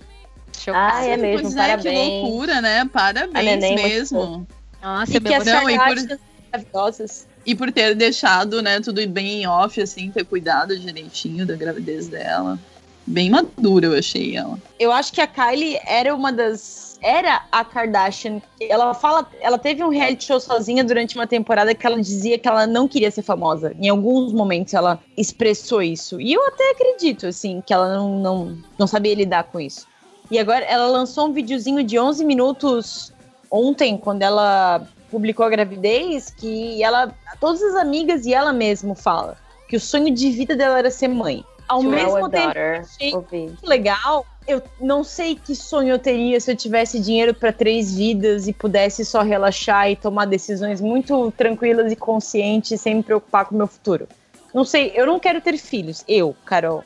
Chocada. 0.56 0.98
Ah, 0.98 1.04
é 1.04 1.18
mesmo, 1.18 1.42
pois 1.50 1.56
é, 1.56 1.62
que 1.78 1.84
parabéns. 1.84 2.22
loucura, 2.22 2.62
né? 2.62 2.86
Parabéns 2.94 3.64
é 3.64 3.74
mesmo. 3.76 4.48
Nossa, 4.80 5.14
e 5.14 5.18
é 5.18 5.20
que 5.20 5.34
as 5.34 5.46
Não, 5.46 5.68
e 5.68 5.78
por- 5.80 6.20
maravilhosas. 6.52 7.28
E 7.44 7.56
por 7.56 7.72
ter 7.72 7.96
deixado, 7.96 8.62
né, 8.62 8.80
tudo 8.80 9.06
bem 9.08 9.42
em 9.42 9.48
off, 9.48 9.82
assim, 9.82 10.12
ter 10.12 10.24
cuidado 10.26 10.78
direitinho 10.78 11.44
da 11.44 11.56
gravidez 11.56 12.08
dela. 12.08 12.60
Bem 13.06 13.30
madura, 13.30 13.88
eu 13.88 13.98
achei 13.98 14.36
ela. 14.36 14.58
Eu 14.80 14.92
acho 14.92 15.12
que 15.12 15.20
a 15.20 15.28
Kylie 15.28 15.80
era 15.86 16.16
uma 16.16 16.32
das. 16.32 16.98
Era 17.02 17.44
a 17.52 17.66
Kardashian. 17.66 18.42
Ela 18.62 18.94
fala. 18.94 19.28
Ela 19.42 19.58
teve 19.58 19.84
um 19.84 19.90
reality 19.90 20.24
show 20.24 20.40
sozinha 20.40 20.84
durante 20.84 21.16
uma 21.16 21.28
temporada 21.28 21.76
que 21.76 21.86
ela 21.86 22.00
dizia 22.02 22.40
que 22.40 22.48
ela 22.48 22.66
não 22.66 22.88
queria 22.88 23.12
ser 23.12 23.22
famosa. 23.22 23.76
Em 23.80 23.90
alguns 23.90 24.32
momentos 24.32 24.74
ela 24.74 25.00
expressou 25.18 25.82
isso. 25.82 26.20
E 26.22 26.32
eu 26.32 26.48
até 26.48 26.72
acredito, 26.72 27.28
assim, 27.28 27.62
que 27.66 27.74
ela 27.74 27.94
não, 27.94 28.20
não, 28.20 28.58
não 28.80 28.88
sabia 28.88 29.14
lidar 29.14 29.44
com 29.44 29.60
isso. 29.60 29.86
E 30.32 30.40
agora 30.40 30.64
ela 30.64 30.88
lançou 30.88 31.28
um 31.28 31.34
videozinho 31.34 31.84
de 31.84 32.00
11 32.00 32.24
minutos 32.24 33.12
ontem, 33.52 33.98
quando 33.98 34.22
ela 34.22 34.88
publicou 35.12 35.46
a 35.46 35.50
gravidez 35.50 36.32
que 36.32 36.82
ela, 36.82 37.14
todas 37.40 37.62
as 37.62 37.76
amigas 37.76 38.26
e 38.26 38.34
ela 38.34 38.52
mesma 38.52 38.96
fala 38.96 39.38
que 39.68 39.76
o 39.76 39.80
sonho 39.80 40.14
de 40.14 40.30
vida 40.32 40.56
dela 40.56 40.80
era 40.80 40.90
ser 40.90 41.08
mãe. 41.08 41.44
Ao 41.74 41.82
mesmo 41.82 42.30
tempo, 42.30 42.54
achei 42.80 43.12
muito 43.12 43.66
legal. 43.66 44.26
Eu 44.48 44.62
não 44.80 45.04
sei 45.04 45.36
que 45.36 45.56
sonho 45.56 45.90
eu 45.90 46.00
teria 46.00 46.40
se 46.40 46.52
eu 46.52 46.56
tivesse 46.56 47.00
dinheiro 47.00 47.34
para 47.34 47.52
três 47.52 47.96
vidas 47.96 48.48
e 48.48 48.54
pudesse 48.54 49.04
só 49.04 49.22
relaxar 49.22 49.90
e 49.90 49.96
tomar 49.96 50.26
decisões 50.26 50.80
muito 50.80 51.32
tranquilas 51.32 51.92
e 51.92 51.96
conscientes 51.96 52.80
sem 52.80 52.96
me 52.96 53.04
preocupar 53.04 53.46
com 53.46 53.56
o 53.56 53.58
meu 53.58 53.68
futuro. 53.68 54.08
Não 54.54 54.64
sei, 54.64 54.92
eu 54.96 55.08
não 55.08 55.20
quero 55.20 55.42
ter 55.42 55.58
filhos. 55.58 56.04
Eu, 56.08 56.36
Carol. 56.46 56.84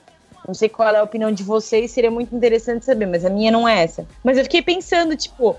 Não 0.47 0.53
sei 0.53 0.69
qual 0.69 0.95
é 0.95 0.99
a 0.99 1.03
opinião 1.03 1.31
de 1.31 1.43
vocês, 1.43 1.91
seria 1.91 2.09
muito 2.09 2.33
interessante 2.33 2.85
saber, 2.85 3.07
mas 3.07 3.25
a 3.25 3.29
minha 3.29 3.51
não 3.51 3.67
é 3.67 3.83
essa. 3.83 4.07
Mas 4.23 4.37
eu 4.37 4.43
fiquei 4.43 4.61
pensando, 4.61 5.17
tipo, 5.17 5.57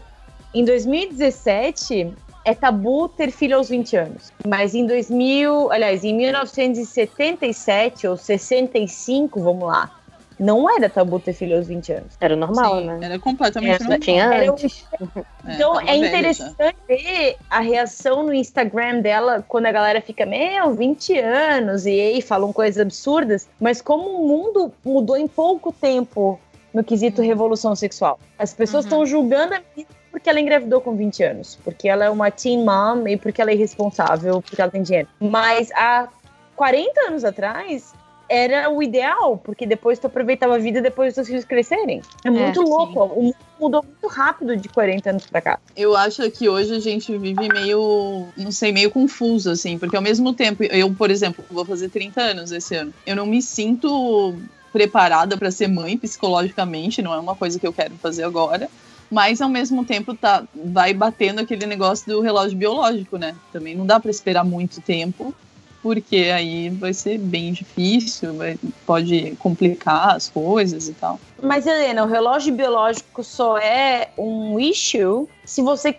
em 0.55 0.65
2017 0.65 2.15
é 2.49 2.55
tabu 2.55 3.09
ter 3.09 3.31
filho 3.31 3.57
aos 3.59 3.69
20 3.69 3.97
anos. 3.97 4.33
Mas 4.47 4.75
em 4.75 4.87
2000, 4.87 5.71
aliás, 5.71 6.03
em 6.03 6.15
1977 6.15 8.07
ou 8.07 8.17
65, 8.17 9.39
vamos 9.41 9.69
lá, 9.69 9.91
não 10.39 10.71
era 10.75 10.89
tabu 10.89 11.21
ter 11.21 11.35
filho 11.35 11.57
aos 11.59 11.67
20 11.67 11.93
anos. 11.93 12.17
Era 12.19 12.35
normal, 12.35 12.79
Sim, 12.79 12.87
né? 12.87 12.99
Era 13.03 13.19
completamente 13.19 13.75
era, 13.75 13.85
normal. 13.85 13.99
Tinha 14.01 14.51
antes. 14.51 14.87
É, 15.49 15.55
então 15.55 15.81
é, 15.81 15.97
interessante 15.97 16.77
ver 16.87 17.37
a 17.49 17.61
reação 17.61 18.23
no 18.23 18.35
Instagram 18.35 19.01
dela 19.01 19.43
quando 19.47 19.67
a 19.67 19.73
galera 19.73 20.01
fica, 20.01 20.27
meu, 20.27 20.75
20 20.75 21.19
anos, 21.19 21.87
e 21.87 21.91
aí 21.91 22.21
falam 22.21 22.53
coisas 22.53 22.81
absurdas, 22.81 23.49
mas 23.59 23.81
como 23.81 24.11
o 24.11 24.29
mundo 24.29 24.73
mudou 24.85 25.17
em 25.17 25.27
pouco 25.27 25.73
tempo 25.73 26.39
no 26.75 26.85
quesito 26.85 27.23
revolução 27.23 27.75
sexual. 27.75 28.21
As 28.39 28.53
pessoas 28.53 28.85
estão 28.85 29.01
uhum. 29.01 29.07
julgando 29.07 29.55
a 29.55 29.63
menina 29.75 29.98
porque 30.11 30.29
ela 30.29 30.41
engravidou 30.41 30.81
com 30.81 30.97
20 30.97 31.23
anos, 31.23 31.59
porque 31.65 31.89
ela 31.89 32.05
é 32.05 32.11
uma 32.11 32.31
teen 32.31 32.65
mom 32.65 33.07
e 33.07 33.17
porque 33.17 33.41
ela 33.41 33.51
é 33.51 33.55
irresponsável, 33.55 34.43
porque 34.43 34.61
ela 34.61 34.71
tem 34.71 34.83
dinheiro. 34.83 35.09
Mas 35.21 35.71
há 35.73 36.09
40 36.57 37.01
anos 37.09 37.25
atrás, 37.25 37.95
era 38.29 38.69
o 38.71 38.83
ideal, 38.83 39.39
porque 39.39 39.67
depois 39.67 39.99
tu 39.99 40.07
aproveitava 40.07 40.57
a 40.57 40.59
vida 40.59 40.83
depois 40.83 41.09
dos 41.09 41.15
seus 41.15 41.29
filhos 41.29 41.45
crescerem. 41.45 42.03
É, 42.25 42.29
é 42.29 42.31
muito 42.31 42.61
é, 42.61 42.65
louco. 42.65 42.93
Sim. 42.93 43.13
O 43.15 43.23
mundo 43.23 43.37
mudou 43.59 43.83
muito 43.83 44.07
rápido 44.15 44.57
de 44.57 44.69
40 44.69 45.11
anos 45.11 45.27
pra 45.27 45.41
cá. 45.41 45.59
Eu 45.75 45.97
acho 45.97 46.31
que 46.31 46.49
hoje 46.49 46.75
a 46.75 46.81
gente 46.81 47.17
vive 47.17 47.49
meio, 47.49 48.27
não 48.37 48.53
sei, 48.53 48.73
meio 48.73 48.91
confuso, 48.91 49.51
assim, 49.51 49.79
porque 49.79 49.97
ao 49.97 50.03
mesmo 50.03 50.33
tempo, 50.35 50.63
eu, 50.65 50.93
por 50.93 51.11
exemplo, 51.11 51.45
vou 51.51 51.65
fazer 51.65 51.89
30 51.89 52.21
anos 52.21 52.53
esse 52.53 52.75
ano. 52.75 52.93
Eu 53.07 53.17
não 53.17 53.27
me 53.27 53.41
sinto 53.41 54.37
preparada 54.73 55.37
para 55.37 55.51
ser 55.51 55.67
mãe 55.67 55.97
psicologicamente, 55.97 57.01
não 57.01 57.15
é 57.15 57.19
uma 57.19 57.35
coisa 57.35 57.59
que 57.59 57.67
eu 57.67 57.73
quero 57.73 57.95
fazer 57.97 58.25
agora. 58.25 58.69
Mas 59.11 59.41
ao 59.41 59.49
mesmo 59.49 59.85
tempo 59.85 60.15
tá, 60.15 60.45
vai 60.55 60.93
batendo 60.93 61.41
aquele 61.41 61.67
negócio 61.67 62.07
do 62.07 62.21
relógio 62.21 62.57
biológico, 62.57 63.17
né? 63.17 63.35
Também 63.53 63.75
não 63.75 63.87
dá 63.87 63.99
para 63.99 64.11
esperar 64.11 64.45
muito 64.45 64.81
tempo 64.81 65.35
porque 65.83 66.31
aí 66.35 66.71
vai 66.71 66.93
ser 66.93 67.19
bem 67.19 67.53
difícil, 67.53 68.35
vai, 68.35 68.59
pode 68.85 69.37
complicar 69.39 70.17
as 70.17 70.29
coisas 70.29 70.89
e 70.89 70.93
tal. 70.93 71.21
Mas, 71.43 71.67
Helena, 71.67 72.05
o 72.05 72.09
relógio 72.09 72.53
biológico 72.53 73.23
só 73.23 73.57
é 73.59 74.11
um 74.19 74.59
issue 74.59 75.29
se 75.45 75.63
você 75.63 75.97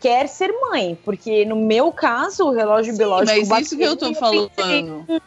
quer 0.00 0.28
ser 0.28 0.50
mãe, 0.70 0.98
porque 1.04 1.44
no 1.44 1.56
meu 1.56 1.92
caso, 1.92 2.46
o 2.46 2.50
relógio 2.50 2.92
Sim, 2.92 2.98
biológico. 2.98 3.46
Mas 3.48 3.66
isso 3.66 3.76
que 3.76 3.82
eu 3.82 3.96
tô 3.96 4.14
falando. 4.14 4.50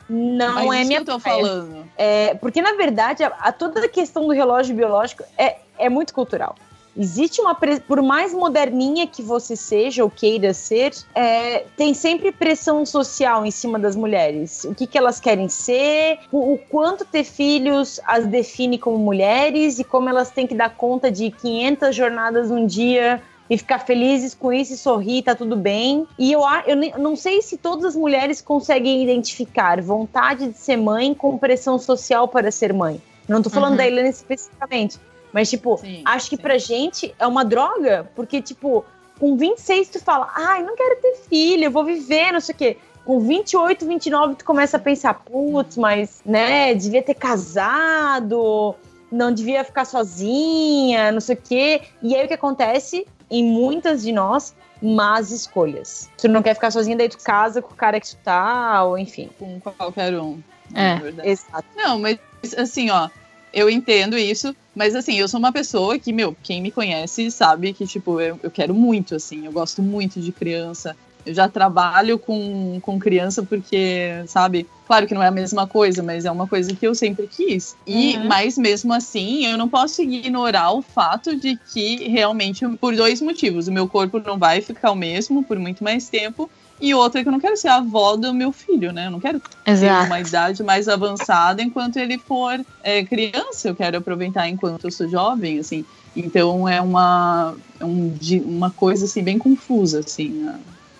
não 0.09 0.65
mas 0.67 0.81
é 0.81 0.83
minha 0.85 1.03
que 1.03 1.09
eu 1.09 1.13
tô 1.13 1.19
falando. 1.19 1.85
É, 1.95 2.33
porque, 2.35 2.61
na 2.61 2.73
verdade, 2.73 3.23
a, 3.23 3.27
a, 3.27 3.51
toda 3.51 3.85
a 3.85 3.89
questão 3.89 4.27
do 4.27 4.33
relógio 4.33 4.75
biológico 4.75 5.23
é, 5.37 5.57
é 5.77 5.89
muito 5.89 6.13
cultural. 6.13 6.55
Existe 6.95 7.41
uma. 7.41 7.55
Por 7.55 8.01
mais 8.01 8.33
moderninha 8.33 9.07
que 9.07 9.21
você 9.21 9.55
seja 9.55 10.03
ou 10.03 10.09
queira 10.09 10.53
ser, 10.53 10.93
é, 11.15 11.65
tem 11.75 11.93
sempre 11.93 12.31
pressão 12.31 12.85
social 12.85 13.45
em 13.45 13.51
cima 13.51 13.79
das 13.79 13.95
mulheres. 13.95 14.63
O 14.63 14.75
que, 14.75 14.85
que 14.85 14.97
elas 14.97 15.19
querem 15.19 15.49
ser, 15.49 16.19
o, 16.31 16.53
o, 16.53 16.57
quanto 16.57 17.03
ter 17.03 17.23
filhos 17.23 17.99
as 18.05 18.27
define 18.27 18.77
como 18.77 18.97
mulheres 18.97 19.79
e 19.79 19.83
como 19.83 20.07
elas 20.07 20.29
têm 20.29 20.45
que 20.45 20.55
dar 20.55 20.75
conta 20.75 21.11
de 21.11 21.31
500 21.31 21.95
jornadas 21.95 22.51
um 22.51 22.65
dia 22.65 23.21
e 23.49 23.57
ficar 23.57 23.79
felizes 23.79 24.33
com 24.33 24.53
isso 24.53 24.73
e 24.73 24.77
sorrir, 24.77 25.23
tá 25.23 25.35
tudo 25.35 25.55
bem. 25.55 26.07
E 26.17 26.31
eu, 26.31 26.41
eu 26.65 26.99
não 26.99 27.15
sei 27.15 27.41
se 27.41 27.57
todas 27.57 27.85
as 27.85 27.95
mulheres 27.95 28.41
conseguem 28.41 29.03
identificar 29.03 29.81
vontade 29.81 30.49
de 30.49 30.57
ser 30.57 30.77
mãe 30.77 31.13
com 31.13 31.37
pressão 31.37 31.77
social 31.77 32.27
para 32.27 32.51
ser 32.51 32.73
mãe. 32.73 33.01
Não 33.27 33.41
tô 33.41 33.49
falando 33.49 33.71
uhum. 33.71 33.77
da 33.77 33.87
Helena 33.87 34.09
especificamente, 34.09 34.99
mas, 35.33 35.49
tipo, 35.49 35.77
sim, 35.77 36.01
acho 36.05 36.29
que 36.29 36.37
sim. 36.37 36.41
pra 36.41 36.57
gente 36.57 37.13
é 37.17 37.25
uma 37.25 37.43
droga, 37.43 38.09
porque, 38.15 38.41
tipo, 38.41 38.85
com 39.19 39.35
26 39.35 39.89
tu 39.89 39.99
fala, 39.99 40.31
ai, 40.35 40.63
não 40.63 40.75
quero 40.75 41.01
ter 41.01 41.15
filho, 41.27 41.65
eu 41.65 41.71
vou 41.71 41.83
viver, 41.83 42.31
não 42.31 42.39
sei 42.39 42.53
o 42.53 42.57
quê. 42.57 42.77
Com 43.03 43.19
28, 43.19 43.85
29 43.85 44.35
tu 44.35 44.45
começa 44.45 44.77
a 44.77 44.79
pensar, 44.79 45.15
putz, 45.15 45.75
mas, 45.75 46.21
né, 46.23 46.73
devia 46.75 47.01
ter 47.01 47.15
casado, 47.15 48.75
não 49.11 49.33
devia 49.33 49.63
ficar 49.63 49.85
sozinha, 49.85 51.11
não 51.11 51.19
sei 51.19 51.35
o 51.35 51.41
quê. 51.41 51.81
E 52.01 52.15
aí 52.15 52.25
o 52.25 52.27
que 52.27 52.33
acontece 52.33 53.05
em 53.29 53.43
muitas 53.43 54.03
de 54.03 54.11
nós, 54.11 54.55
más 54.81 55.31
escolhas. 55.31 56.09
Tu 56.17 56.27
não 56.27 56.43
quer 56.43 56.53
ficar 56.53 56.71
sozinha, 56.71 56.95
daí 56.95 57.09
tu 57.09 57.17
casa 57.17 57.61
com 57.61 57.73
o 57.73 57.75
cara 57.75 57.99
que 57.99 58.07
tu 58.07 58.17
tá, 58.17 58.83
ou 58.83 58.97
enfim. 58.97 59.29
Com 59.39 59.59
qualquer 59.59 60.13
um. 60.19 60.39
É, 60.75 61.29
exato. 61.29 61.65
Não, 61.75 61.99
mas 61.99 62.19
assim, 62.57 62.89
ó, 62.89 63.09
eu 63.53 63.69
entendo 63.69 64.17
isso, 64.17 64.55
mas 64.75 64.95
assim, 64.95 65.19
eu 65.19 65.27
sou 65.27 65.39
uma 65.39 65.51
pessoa 65.51 65.99
que, 65.99 66.11
meu, 66.11 66.35
quem 66.41 66.61
me 66.61 66.71
conhece 66.71 67.29
sabe 67.29 67.71
que, 67.71 67.85
tipo, 67.85 68.19
eu, 68.19 68.39
eu 68.41 68.49
quero 68.49 68.73
muito, 68.73 69.15
assim, 69.15 69.45
eu 69.45 69.51
gosto 69.51 69.81
muito 69.81 70.19
de 70.19 70.31
criança. 70.31 70.95
Eu 71.25 71.33
já 71.33 71.47
trabalho 71.47 72.19
com, 72.19 72.79
com 72.81 72.99
criança 72.99 73.43
porque, 73.43 74.23
sabe, 74.27 74.67
claro 74.85 75.07
que 75.07 75.13
não 75.13 75.23
é 75.23 75.27
a 75.27 75.31
mesma 75.31 75.65
coisa, 75.65 76.03
mas 76.03 76.25
é 76.25 76.31
uma 76.31 76.47
coisa 76.47 76.73
que 76.75 76.85
eu 76.85 76.93
sempre 76.93 77.27
quis. 77.27 77.77
E, 77.87 78.17
uhum. 78.17 78.27
mas 78.27 78.57
mesmo 78.57 78.91
assim, 78.91 79.45
eu 79.45 79.57
não 79.57 79.69
posso 79.69 80.01
ignorar 80.01 80.71
o 80.71 80.81
fato 80.81 81.35
de 81.35 81.57
que 81.71 82.09
realmente, 82.09 82.67
por 82.77 82.93
dois 82.95 83.21
motivos, 83.21 83.67
o 83.67 83.71
meu 83.71 83.87
corpo 83.87 84.19
não 84.19 84.37
vai 84.37 84.59
ficar 84.59 84.91
o 84.91 84.95
mesmo 84.95 85.43
por 85.43 85.57
muito 85.57 85.83
mais 85.83 86.09
tempo 86.09 86.49
e 86.79 86.93
outra 86.93 87.21
que 87.21 87.27
eu 87.27 87.31
não 87.31 87.39
quero 87.39 87.55
ser 87.55 87.69
a 87.69 87.77
avó 87.77 88.15
do 88.15 88.33
meu 88.33 88.51
filho, 88.51 88.91
né? 88.91 89.07
Eu 89.07 89.11
não 89.11 89.19
quero 89.19 89.41
Exato. 89.65 90.01
ter 90.01 90.07
uma 90.07 90.19
idade 90.19 90.63
mais 90.63 90.87
avançada 90.87 91.61
enquanto 91.61 91.97
ele 91.97 92.17
for 92.19 92.59
é, 92.81 93.03
criança. 93.05 93.69
Eu 93.69 93.75
quero 93.75 93.97
aproveitar 93.97 94.49
enquanto 94.49 94.85
eu 94.85 94.91
sou 94.91 95.07
jovem, 95.07 95.59
assim. 95.59 95.85
Então 96.15 96.67
é 96.67 96.81
uma, 96.81 97.55
é 97.79 97.85
um, 97.85 98.13
uma 98.45 98.71
coisa 98.71 99.05
assim 99.05 99.23
bem 99.23 99.37
confusa, 99.37 99.99
assim, 99.99 100.43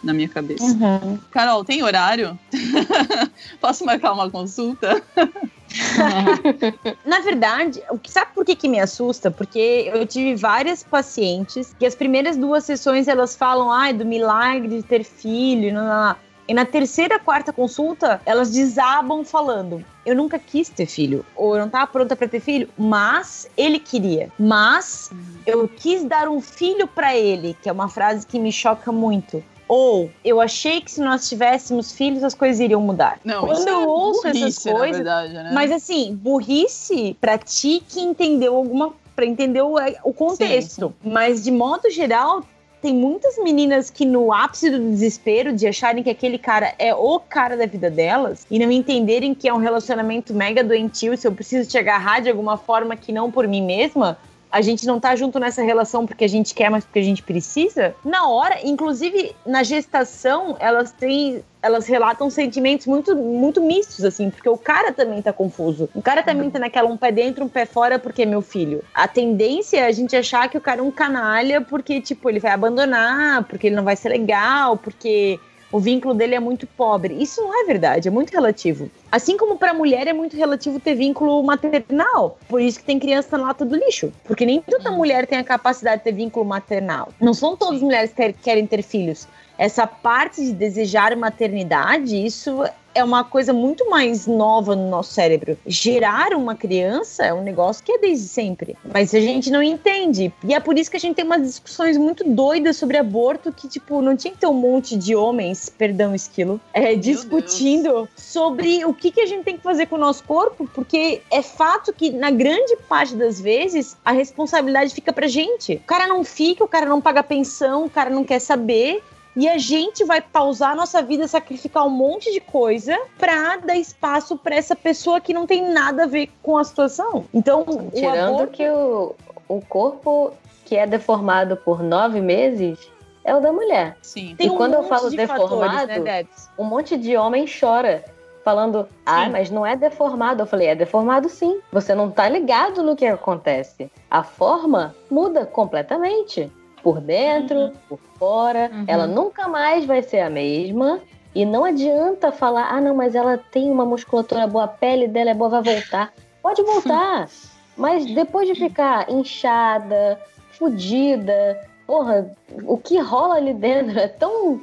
na, 0.03 0.13
minha 0.13 0.27
cabeça. 0.27 0.63
Uhum. 0.63 1.17
Carol, 1.31 1.63
tem 1.63 1.83
horário? 1.83 2.38
Posso 3.60 3.86
marcar 3.86 4.13
uma 4.13 4.29
consulta? 4.29 5.01
Na 7.05 7.19
verdade, 7.22 7.81
o 7.89 7.98
que 7.98 8.12
sabe 8.12 8.31
por 8.33 8.45
que, 8.45 8.55
que 8.55 8.67
me 8.67 8.79
assusta? 8.79 9.31
Porque 9.31 9.89
eu 9.93 10.05
tive 10.05 10.36
várias 10.36 10.83
pacientes 10.83 11.75
que 11.77 11.86
as 11.86 11.95
primeiras 11.95 12.38
duas 12.38 12.63
sessões 12.63 13.07
elas 13.07 13.36
falam, 13.36 13.72
ai, 13.72 13.93
do 13.93 14.05
milagre 14.05 14.67
de 14.67 14.83
ter 14.83 15.03
filho, 15.03 15.74
não, 15.74 15.83
não, 15.88 16.10
não. 16.10 16.15
E 16.48 16.53
na 16.53 16.65
terceira, 16.65 17.19
quarta 17.19 17.53
consulta, 17.53 18.22
elas 18.25 18.51
desabam 18.51 19.24
falando: 19.24 19.83
Eu 20.05 20.15
nunca 20.15 20.38
quis 20.38 20.67
ter 20.67 20.86
filho, 20.86 21.25
ou 21.36 21.53
eu 21.53 21.60
não 21.60 21.67
estava 21.67 21.88
pronta 21.88 22.15
para 22.15 22.27
ter 22.27 22.41
filho, 22.41 22.67
mas 22.77 23.50
ele 23.55 23.79
queria. 23.79 24.29
Mas 24.38 25.10
eu 25.45 25.67
quis 25.67 26.03
dar 26.03 26.27
um 26.27 26.41
filho 26.41 26.86
para 26.86 27.15
ele, 27.15 27.55
que 27.62 27.69
é 27.69 27.72
uma 27.72 27.88
frase 27.88 28.27
que 28.27 28.38
me 28.38 28.51
choca 28.51 28.91
muito. 28.91 29.43
Ou 29.75 30.12
eu 30.24 30.39
achei 30.39 30.82
que 30.82 30.92
se 30.92 31.01
nós 31.01 31.27
tivéssemos 31.27 31.94
filhos 31.94 32.24
as 32.24 32.36
coisas 32.36 32.60
iriam 32.60 32.80
mudar. 32.80 33.20
Não, 33.25 33.48
Quando 33.48 33.68
eu 33.68 33.82
é 33.82 33.88
ouço 33.88 34.27
essas 34.27 34.60
coisas, 34.60 34.98
verdade, 34.98 35.34
né? 35.34 35.50
mas 35.51 35.72
assim, 35.72 36.13
burrice 36.13 37.18
para 37.20 37.39
ti 37.39 37.82
que 37.89 38.00
entendeu 38.00 38.56
alguma 38.56 38.94
para 39.15 39.25
entender 39.25 39.63
o, 39.63 39.77
o 40.03 40.13
contexto. 40.13 40.94
Sim. 41.01 41.10
Mas 41.12 41.44
de 41.44 41.50
modo 41.50 41.89
geral, 41.89 42.44
tem 42.84 42.94
muitas 42.94 43.36
meninas 43.39 43.89
que 43.89 44.06
no 44.06 44.32
ápice 44.32 44.70
do 44.70 44.77
desespero 44.77 45.51
de 45.51 45.65
acharem 45.65 46.03
que 46.03 46.10
aquele 46.12 46.38
cara 46.38 46.75
é 46.77 46.94
o 46.94 47.20
cara 47.20 47.58
da 47.58 47.65
vida 47.65 47.89
delas 47.89 48.46
e 48.51 48.60
não 48.60 48.72
entenderem 48.72 49.34
que 49.34 49.48
é 49.48 49.53
um 49.53 49.58
relacionamento 49.58 50.36
mega 50.36 50.63
doentio, 50.63 51.18
se 51.18 51.27
eu 51.27 51.32
preciso 51.32 51.68
te 51.68 51.80
agarrar 51.80 52.20
de 52.20 52.30
alguma 52.30 52.58
forma 52.58 52.96
que 52.96 53.12
não 53.12 53.32
por 53.32 53.48
mim 53.48 53.65
mesma, 53.65 54.20
a 54.53 54.62
gente 54.62 54.86
não 54.86 55.00
tá 55.00 55.15
junto 55.15 55.39
nessa 55.39 55.63
relação 55.63 56.05
porque 56.05 56.24
a 56.24 56.29
gente 56.29 56.53
quer, 56.53 56.69
mas 56.69 56.86
porque 56.86 57.00
a 57.00 57.03
gente 57.03 57.24
precisa, 57.24 57.95
na 58.05 58.27
hora, 58.27 58.60
inclusive 58.63 59.36
na 59.43 59.63
gestação, 59.63 60.55
elas 60.60 60.91
têm 60.91 61.43
elas 61.60 61.88
relatam 61.88 62.29
sentimentos 62.29 62.86
muito, 62.86 63.15
muito 63.15 63.62
mistos, 63.62 64.03
assim, 64.03 64.29
porque 64.29 64.50
o 64.50 64.57
cara 64.57 64.91
também 64.91 65.22
tá 65.22 65.31
confuso. 65.31 65.89
O 65.95 66.01
cara 66.01 66.22
também 66.22 66.50
tá 66.50 66.60
naquela 66.60 66.89
um 66.89 66.98
pé 66.98 67.10
dentro, 67.10 67.45
um 67.45 67.48
pé 67.48 67.65
fora, 67.65 67.98
porque 67.98 68.24
é 68.24 68.25
meu 68.25 68.41
filho. 68.41 68.83
A 68.93 69.07
tendência 69.07 69.77
é 69.77 69.86
a 69.86 69.91
gente 69.93 70.13
achar 70.13 70.50
que 70.50 70.57
o 70.57 70.62
cara 70.62 70.81
é 70.81 70.83
um 70.83 70.91
canalha 70.91 71.62
porque, 71.62 72.01
tipo, 72.01 72.29
ele 72.29 72.41
vai 72.41 72.51
abandonar, 72.51 73.45
porque 73.45 73.67
ele 73.67 73.77
não 73.77 73.83
vai 73.86 73.95
ser 73.95 74.10
legal, 74.10 74.75
porque 74.75 75.39
o 75.74 75.80
vínculo 75.80 76.13
dele 76.13 76.36
é 76.36 76.39
muito 76.39 76.68
pobre. 76.68 77.15
Isso 77.15 77.42
não 77.42 77.62
é 77.62 77.65
verdade, 77.65 78.08
é 78.08 78.12
muito 78.12 78.30
relativo. 78.30 78.92
Assim 79.12 79.36
como 79.36 79.58
para 79.58 79.72
a 79.72 79.74
mulher 79.74 80.08
é 80.08 80.13
muito 80.13 80.38
relativo 80.38 80.80
ter 80.80 80.94
vínculo 80.94 81.42
maternal. 81.42 82.38
Por 82.48 82.62
isso 82.62 82.77
que 82.77 82.86
tem 82.86 83.00
criança 83.00 83.36
na 83.39 83.48
lata 83.48 83.65
do 83.65 83.75
lixo. 83.75 84.13
Porque 84.24 84.46
nem 84.46 84.62
toda 84.62 84.92
hum. 84.92 84.98
mulher 84.98 85.25
tem 85.25 85.39
a 85.39 85.44
capacidade 85.44 85.98
de 85.98 86.03
ter 86.03 86.13
vínculo 86.13 86.46
maternal. 86.46 87.10
Não 87.20 87.34
são 87.34 87.58
todas 87.58 87.77
as 87.77 87.82
mulheres 87.82 88.13
que 88.13 88.34
querem 88.34 88.68
ter 88.68 88.84
filhos 88.84 89.27
essa 89.58 89.86
parte 89.86 90.44
de 90.44 90.51
desejar 90.51 91.15
maternidade, 91.15 92.25
isso 92.25 92.63
é 92.94 93.04
uma 93.04 93.24
coisa 93.24 93.54
muito 93.54 93.90
mais 93.90 94.28
nova 94.28 94.76
no 94.76 94.90
nosso 94.90 95.14
cérebro. 95.14 95.58
Gerar 95.66 96.34
uma 96.34 96.56
criança 96.56 97.26
é 97.26 97.34
um 97.34 97.44
negócio 97.44 97.84
que 97.84 97.92
é 97.92 97.98
desde 97.98 98.28
sempre. 98.28 98.78
Mas 98.94 99.14
a 99.14 99.20
gente 99.20 99.52
não 99.52 99.62
entende. 99.62 100.34
E 100.44 100.54
é 100.54 100.60
por 100.60 100.78
isso 100.78 100.90
que 100.90 100.98
a 100.98 101.00
gente 101.00 101.16
tem 101.16 101.26
umas 101.26 101.42
discussões 101.42 101.98
muito 101.98 102.24
doidas 102.24 102.78
sobre 102.78 102.98
aborto 102.98 103.52
que, 103.52 103.68
tipo, 103.68 104.02
não 104.02 104.16
tinha 104.16 104.34
que 104.34 104.40
ter 104.40 104.48
um 104.48 104.54
monte 104.54 104.96
de 104.96 105.16
homens, 105.16 105.70
perdão, 105.70 106.14
esquilo, 106.14 106.60
é, 106.74 106.96
discutindo 106.96 107.84
Deus. 107.84 108.10
sobre 108.16 108.86
o 108.86 108.94
que, 108.94 109.12
que 109.12 109.22
a 109.22 109.26
gente 109.26 109.44
tem 109.44 109.58
que 109.58 109.64
fazer 109.64 109.88
com 109.88 109.96
o 109.96 110.00
nosso 110.00 110.24
corpo, 110.24 110.70
porque 110.74 111.22
é 111.32 111.42
fato 111.42 111.94
que, 111.94 112.12
na 112.12 112.32
grande 112.32 112.76
parte 112.88 113.16
das 113.16 113.40
vezes, 113.40 113.98
a 114.04 114.12
responsabilidade 114.12 114.94
fica 114.94 115.12
pra 115.12 115.28
gente. 115.28 115.76
O 115.76 115.88
cara 115.88 116.08
não 116.08 116.24
fica, 116.24 116.64
o 116.64 116.68
cara 116.68 116.86
não 116.86 117.02
paga 117.02 117.24
pensão, 117.24 117.86
o 117.86 117.90
cara 117.90 118.10
não 118.10 118.24
quer 118.24 118.40
saber 118.40 119.04
e 119.36 119.48
a 119.50 119.58
gente 119.58 120.04
vai 120.04 120.22
pausar 120.22 120.72
a 120.72 120.75
nossa 120.75 121.02
vida, 121.02 121.28
sacrificar 121.28 121.86
um 121.86 121.90
monte 121.90 122.32
de 122.32 122.40
coisa 122.40 122.98
pra 123.18 123.58
dar 123.58 123.75
espaço 123.75 124.38
para 124.38 124.56
essa 124.56 124.75
pessoa 124.75 125.20
que 125.20 125.34
não 125.34 125.48
tem 125.48 125.70
nada 125.70 126.04
a 126.04 126.08
ver 126.08 126.30
com 126.42 126.58
a 126.58 126.63
situação. 126.63 127.25
Então, 127.34 127.66
tirando 127.94 128.36
aborto... 128.36 128.54
que 128.54 128.70
o, 128.70 129.16
o 129.48 129.62
corpo 129.62 130.34
que 130.66 130.75
é 130.75 130.86
deformado 130.86 131.58
por 131.58 131.82
nove 131.82 132.22
meses 132.22 132.78
é 133.24 133.36
o 133.36 133.40
da 133.40 133.52
mulher. 133.52 133.98
Sim. 134.02 134.36
Tem 134.38 134.48
e 134.48 134.50
um 134.50 134.58
quando 134.58 134.75
eu 134.75 134.84
falo 134.84 135.10
de 135.10 135.18
deformado, 135.18 135.88
fatores, 135.88 136.04
né, 136.04 136.25
um 136.58 136.63
monte 136.63 136.98
de 136.98 137.16
homem 137.18 137.46
chora 137.48 138.04
falando, 138.44 138.88
ah, 139.06 139.30
mas 139.30 139.50
não 139.50 139.66
é 139.66 139.75
deformado. 139.75 140.44
Eu 140.44 140.46
falei, 140.46 140.68
é 140.68 140.75
deformado 140.75 141.30
sim. 141.30 141.60
Você 141.72 141.96
não 141.96 142.12
tá 142.12 142.28
ligado 142.28 142.84
no 142.84 142.96
que 142.96 143.06
acontece. 143.06 143.90
A 144.12 144.22
forma 144.22 144.94
muda 145.10 145.46
completamente 145.46 146.52
por 146.84 147.00
dentro, 147.00 147.58
uhum. 147.58 147.74
por 147.90 148.00
fora. 148.20 148.70
Uhum. 148.72 148.84
Ela 148.86 149.08
nunca 149.08 149.48
mais 149.48 149.86
vai 149.86 150.04
ser 150.04 150.20
a 150.20 150.30
mesma. 150.30 151.00
E 151.34 151.46
não 151.46 151.63
adianta 151.63 152.32
falar, 152.32 152.68
ah, 152.70 152.80
não, 152.80 152.96
mas 152.96 153.16
ela 153.16 153.38
tem 153.38 153.72
uma 153.72 153.86
musculatura 153.86 154.46
boa, 154.46 154.66
a 154.66 154.68
pele 154.68 155.08
dela 155.08 155.32
é 155.32 155.34
boa, 155.34 155.50
vai 155.50 155.63
voltar. 155.63 156.13
Pode 156.44 156.62
voltar. 156.62 157.28
mas 157.75 158.06
depois 158.06 158.48
de 158.48 158.54
ficar 158.54 159.10
inchada, 159.10 160.20
fodida, 160.52 161.60
porra, 161.88 162.30
o 162.66 162.78
que 162.78 163.00
rola 163.00 163.36
ali 163.36 163.54
dentro 163.54 163.98
é 163.98 164.08
tão 164.08 164.62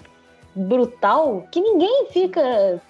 brutal 0.54 1.44
que 1.50 1.60
ninguém 1.60 2.06
fica. 2.10 2.80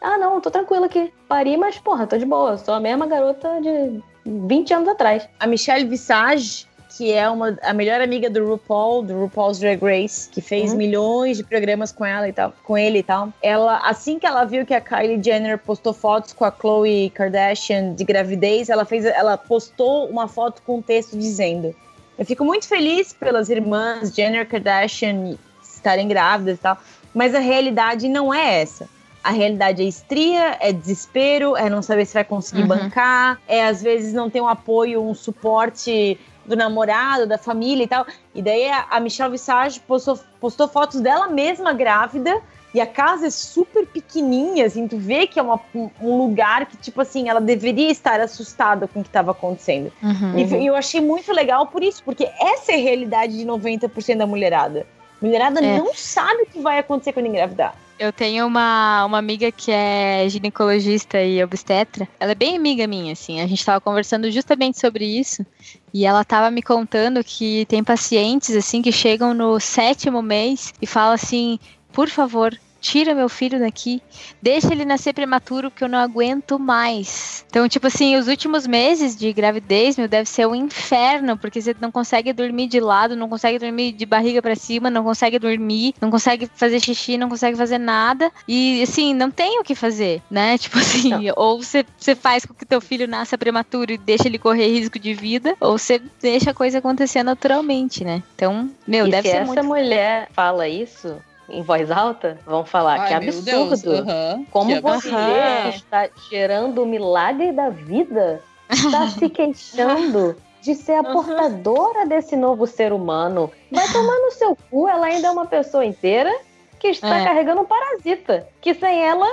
Ah, 0.00 0.18
não, 0.18 0.40
tô 0.40 0.50
tranquila 0.50 0.86
aqui. 0.86 1.12
Pari, 1.28 1.56
mas 1.56 1.78
porra, 1.78 2.06
tô 2.06 2.18
de 2.18 2.26
boa. 2.26 2.58
Sou 2.58 2.74
a 2.74 2.80
mesma 2.80 3.06
garota 3.06 3.60
de 3.60 4.02
20 4.26 4.74
anos 4.74 4.88
atrás. 4.88 5.28
A 5.38 5.46
Michelle 5.46 5.88
Visage 5.88 6.66
que 7.00 7.14
é 7.14 7.30
uma, 7.30 7.58
a 7.62 7.72
melhor 7.72 8.02
amiga 8.02 8.28
do 8.28 8.46
RuPaul, 8.46 9.02
do 9.02 9.18
RuPaul's 9.18 9.58
Drag 9.58 9.82
Race, 9.82 10.28
que 10.28 10.42
fez 10.42 10.72
uhum. 10.72 10.76
milhões 10.76 11.38
de 11.38 11.42
programas 11.42 11.90
com 11.90 12.04
ela 12.04 12.28
e 12.28 12.32
tal, 12.34 12.52
com 12.62 12.76
ele 12.76 12.98
e 12.98 13.02
tal. 13.02 13.32
Ela, 13.42 13.78
assim 13.78 14.18
que 14.18 14.26
ela 14.26 14.44
viu 14.44 14.66
que 14.66 14.74
a 14.74 14.82
Kylie 14.82 15.18
Jenner 15.24 15.56
postou 15.56 15.94
fotos 15.94 16.34
com 16.34 16.44
a 16.44 16.52
Khloe 16.52 17.08
Kardashian 17.08 17.94
de 17.94 18.04
gravidez, 18.04 18.68
ela 18.68 18.84
fez, 18.84 19.06
ela 19.06 19.38
postou 19.38 20.10
uma 20.10 20.28
foto 20.28 20.60
com 20.60 20.76
um 20.76 20.82
texto 20.82 21.16
dizendo: 21.16 21.74
"Eu 22.18 22.26
fico 22.26 22.44
muito 22.44 22.68
feliz 22.68 23.14
pelas 23.14 23.48
irmãs 23.48 24.14
Jenner 24.14 24.46
Kardashian 24.46 25.38
estarem 25.62 26.06
grávidas 26.06 26.58
e 26.58 26.60
tal, 26.60 26.76
mas 27.14 27.34
a 27.34 27.38
realidade 27.38 28.10
não 28.10 28.32
é 28.32 28.60
essa." 28.60 28.86
A 29.24 29.32
realidade 29.32 29.82
é 29.82 29.86
estria, 29.86 30.56
é 30.60 30.72
desespero, 30.72 31.54
é 31.54 31.68
não 31.68 31.82
saber 31.82 32.06
se 32.06 32.14
vai 32.14 32.24
conseguir 32.24 32.62
uhum. 32.62 32.68
bancar, 32.68 33.38
é 33.46 33.66
às 33.66 33.82
vezes 33.82 34.14
não 34.14 34.30
ter 34.30 34.40
um 34.40 34.48
apoio, 34.48 35.02
um 35.02 35.14
suporte 35.14 36.18
do 36.44 36.56
namorado, 36.56 37.26
da 37.26 37.38
família 37.38 37.84
e 37.84 37.88
tal. 37.88 38.06
E 38.34 38.42
daí 38.42 38.68
a 38.68 38.98
Michelle 39.00 39.30
Visage 39.30 39.80
postou, 39.80 40.18
postou 40.40 40.68
fotos 40.68 41.00
dela 41.00 41.28
mesma 41.28 41.72
grávida. 41.72 42.40
E 42.72 42.80
a 42.80 42.86
casa 42.86 43.26
é 43.26 43.30
super 43.30 43.84
pequenininha, 43.84 44.64
assim, 44.64 44.86
tu 44.86 44.96
vê 44.96 45.26
que 45.26 45.40
é 45.40 45.42
uma, 45.42 45.60
um 46.00 46.18
lugar 46.18 46.66
que, 46.66 46.76
tipo 46.76 47.00
assim, 47.00 47.28
ela 47.28 47.40
deveria 47.40 47.90
estar 47.90 48.20
assustada 48.20 48.86
com 48.86 49.00
o 49.00 49.02
que 49.02 49.08
estava 49.08 49.32
acontecendo. 49.32 49.92
Uhum. 50.00 50.38
E, 50.38 50.44
e, 50.62 50.66
eu 50.66 50.76
achei 50.76 51.00
muito 51.00 51.32
legal 51.32 51.66
por 51.66 51.82
isso, 51.82 52.00
porque 52.04 52.30
essa 52.38 52.70
é 52.70 52.76
a 52.76 52.78
realidade 52.78 53.36
de 53.36 53.44
90% 53.44 54.16
da 54.16 54.26
mulherada. 54.26 54.86
Mulherada 55.20 55.60
é. 55.60 55.78
não 55.78 55.92
sabe 55.94 56.42
o 56.42 56.46
que 56.46 56.60
vai 56.60 56.78
acontecer 56.78 57.12
quando 57.12 57.26
engravidar. 57.26 57.74
Eu 58.00 58.14
tenho 58.14 58.46
uma, 58.46 59.04
uma 59.04 59.18
amiga 59.18 59.52
que 59.52 59.70
é 59.70 60.26
ginecologista 60.26 61.22
e 61.22 61.44
obstetra. 61.44 62.08
Ela 62.18 62.32
é 62.32 62.34
bem 62.34 62.56
amiga 62.56 62.86
minha, 62.86 63.12
assim. 63.12 63.42
A 63.42 63.46
gente 63.46 63.58
estava 63.58 63.78
conversando 63.78 64.30
justamente 64.30 64.80
sobre 64.80 65.04
isso. 65.04 65.44
E 65.92 66.04
ela 66.06 66.22
estava 66.22 66.50
me 66.50 66.62
contando 66.62 67.24
que 67.24 67.66
tem 67.66 67.82
pacientes, 67.82 68.54
assim, 68.54 68.80
que 68.82 68.92
chegam 68.92 69.34
no 69.34 69.58
sétimo 69.58 70.22
mês 70.22 70.72
e 70.80 70.86
falam 70.86 71.14
assim: 71.14 71.58
por 71.92 72.08
favor, 72.08 72.56
tira 72.80 73.14
meu 73.14 73.28
filho 73.28 73.58
daqui, 73.58 74.02
deixa 74.40 74.72
ele 74.72 74.84
nascer 74.84 75.12
prematuro 75.12 75.70
que 75.70 75.84
eu 75.84 75.88
não 75.88 75.98
aguento 75.98 76.58
mais. 76.58 77.44
Então, 77.48 77.68
tipo 77.68 77.86
assim, 77.86 78.16
os 78.16 78.28
últimos 78.28 78.66
meses 78.66 79.16
de 79.16 79.32
gravidez, 79.32 79.96
meu, 79.96 80.08
deve 80.08 80.28
ser 80.28 80.46
um 80.46 80.54
inferno, 80.54 81.36
porque 81.36 81.60
você 81.60 81.76
não 81.80 81.90
consegue 81.90 82.32
dormir 82.32 82.68
de 82.68 82.80
lado, 82.80 83.16
não 83.16 83.28
consegue 83.28 83.58
dormir 83.58 83.92
de 83.92 84.06
barriga 84.06 84.40
para 84.40 84.54
cima, 84.54 84.90
não 84.90 85.04
consegue 85.04 85.38
dormir, 85.38 85.94
não 86.00 86.10
consegue 86.10 86.48
fazer 86.54 86.80
xixi, 86.80 87.18
não 87.18 87.28
consegue 87.28 87.56
fazer 87.56 87.78
nada. 87.78 88.30
E 88.48 88.82
assim, 88.82 89.12
não 89.14 89.30
tem 89.30 89.60
o 89.60 89.64
que 89.64 89.74
fazer, 89.74 90.22
né? 90.30 90.56
Tipo 90.70 90.78
assim, 90.78 91.10
não. 91.10 91.34
ou 91.36 91.62
você, 91.62 91.84
você 91.98 92.14
faz 92.14 92.44
com 92.44 92.54
que 92.54 92.64
teu 92.64 92.80
filho 92.80 93.08
nasça 93.08 93.36
prematuro 93.36 93.92
e 93.92 93.98
deixa 93.98 94.28
ele 94.28 94.38
correr 94.38 94.68
risco 94.68 94.98
de 94.98 95.12
vida, 95.12 95.56
ou 95.60 95.76
você 95.76 96.00
deixa 96.20 96.50
a 96.50 96.54
coisa 96.54 96.78
acontecer 96.78 97.22
naturalmente, 97.22 98.04
né? 98.04 98.22
Então, 98.34 98.70
meu, 98.86 99.06
e 99.06 99.10
deve 99.10 99.28
se 99.28 99.34
ser 99.34 99.42
essa 99.42 99.46
muito... 99.46 99.64
mulher 99.64 100.28
fala 100.32 100.68
isso, 100.68 101.16
em 101.50 101.62
voz 101.62 101.90
alta, 101.90 102.38
vão 102.46 102.64
falar 102.64 103.00
Ai, 103.00 103.08
que 103.08 103.14
absurdo. 103.14 103.90
Uhum. 103.90 104.46
Como 104.50 104.74
que 104.74 104.80
você 104.80 105.10
uhum. 105.10 105.68
está 105.70 106.08
gerando 106.30 106.82
o 106.82 106.86
milagre 106.86 107.52
da 107.52 107.70
vida, 107.70 108.40
está 108.70 109.08
se 109.08 109.28
queixando 109.30 110.36
de 110.60 110.74
ser 110.74 110.94
a 110.94 111.02
portadora 111.04 112.06
desse 112.06 112.36
novo 112.36 112.66
ser 112.66 112.92
humano. 112.92 113.50
Vai 113.70 113.86
tomar 113.88 114.18
no 114.18 114.30
seu 114.32 114.56
cu, 114.70 114.88
ela 114.88 115.06
ainda 115.06 115.28
é 115.28 115.30
uma 115.30 115.46
pessoa 115.46 115.84
inteira 115.84 116.30
que 116.78 116.88
está 116.88 117.18
é. 117.18 117.24
carregando 117.24 117.60
um 117.62 117.64
parasita. 117.64 118.46
Que 118.60 118.74
sem 118.74 119.02
ela, 119.02 119.26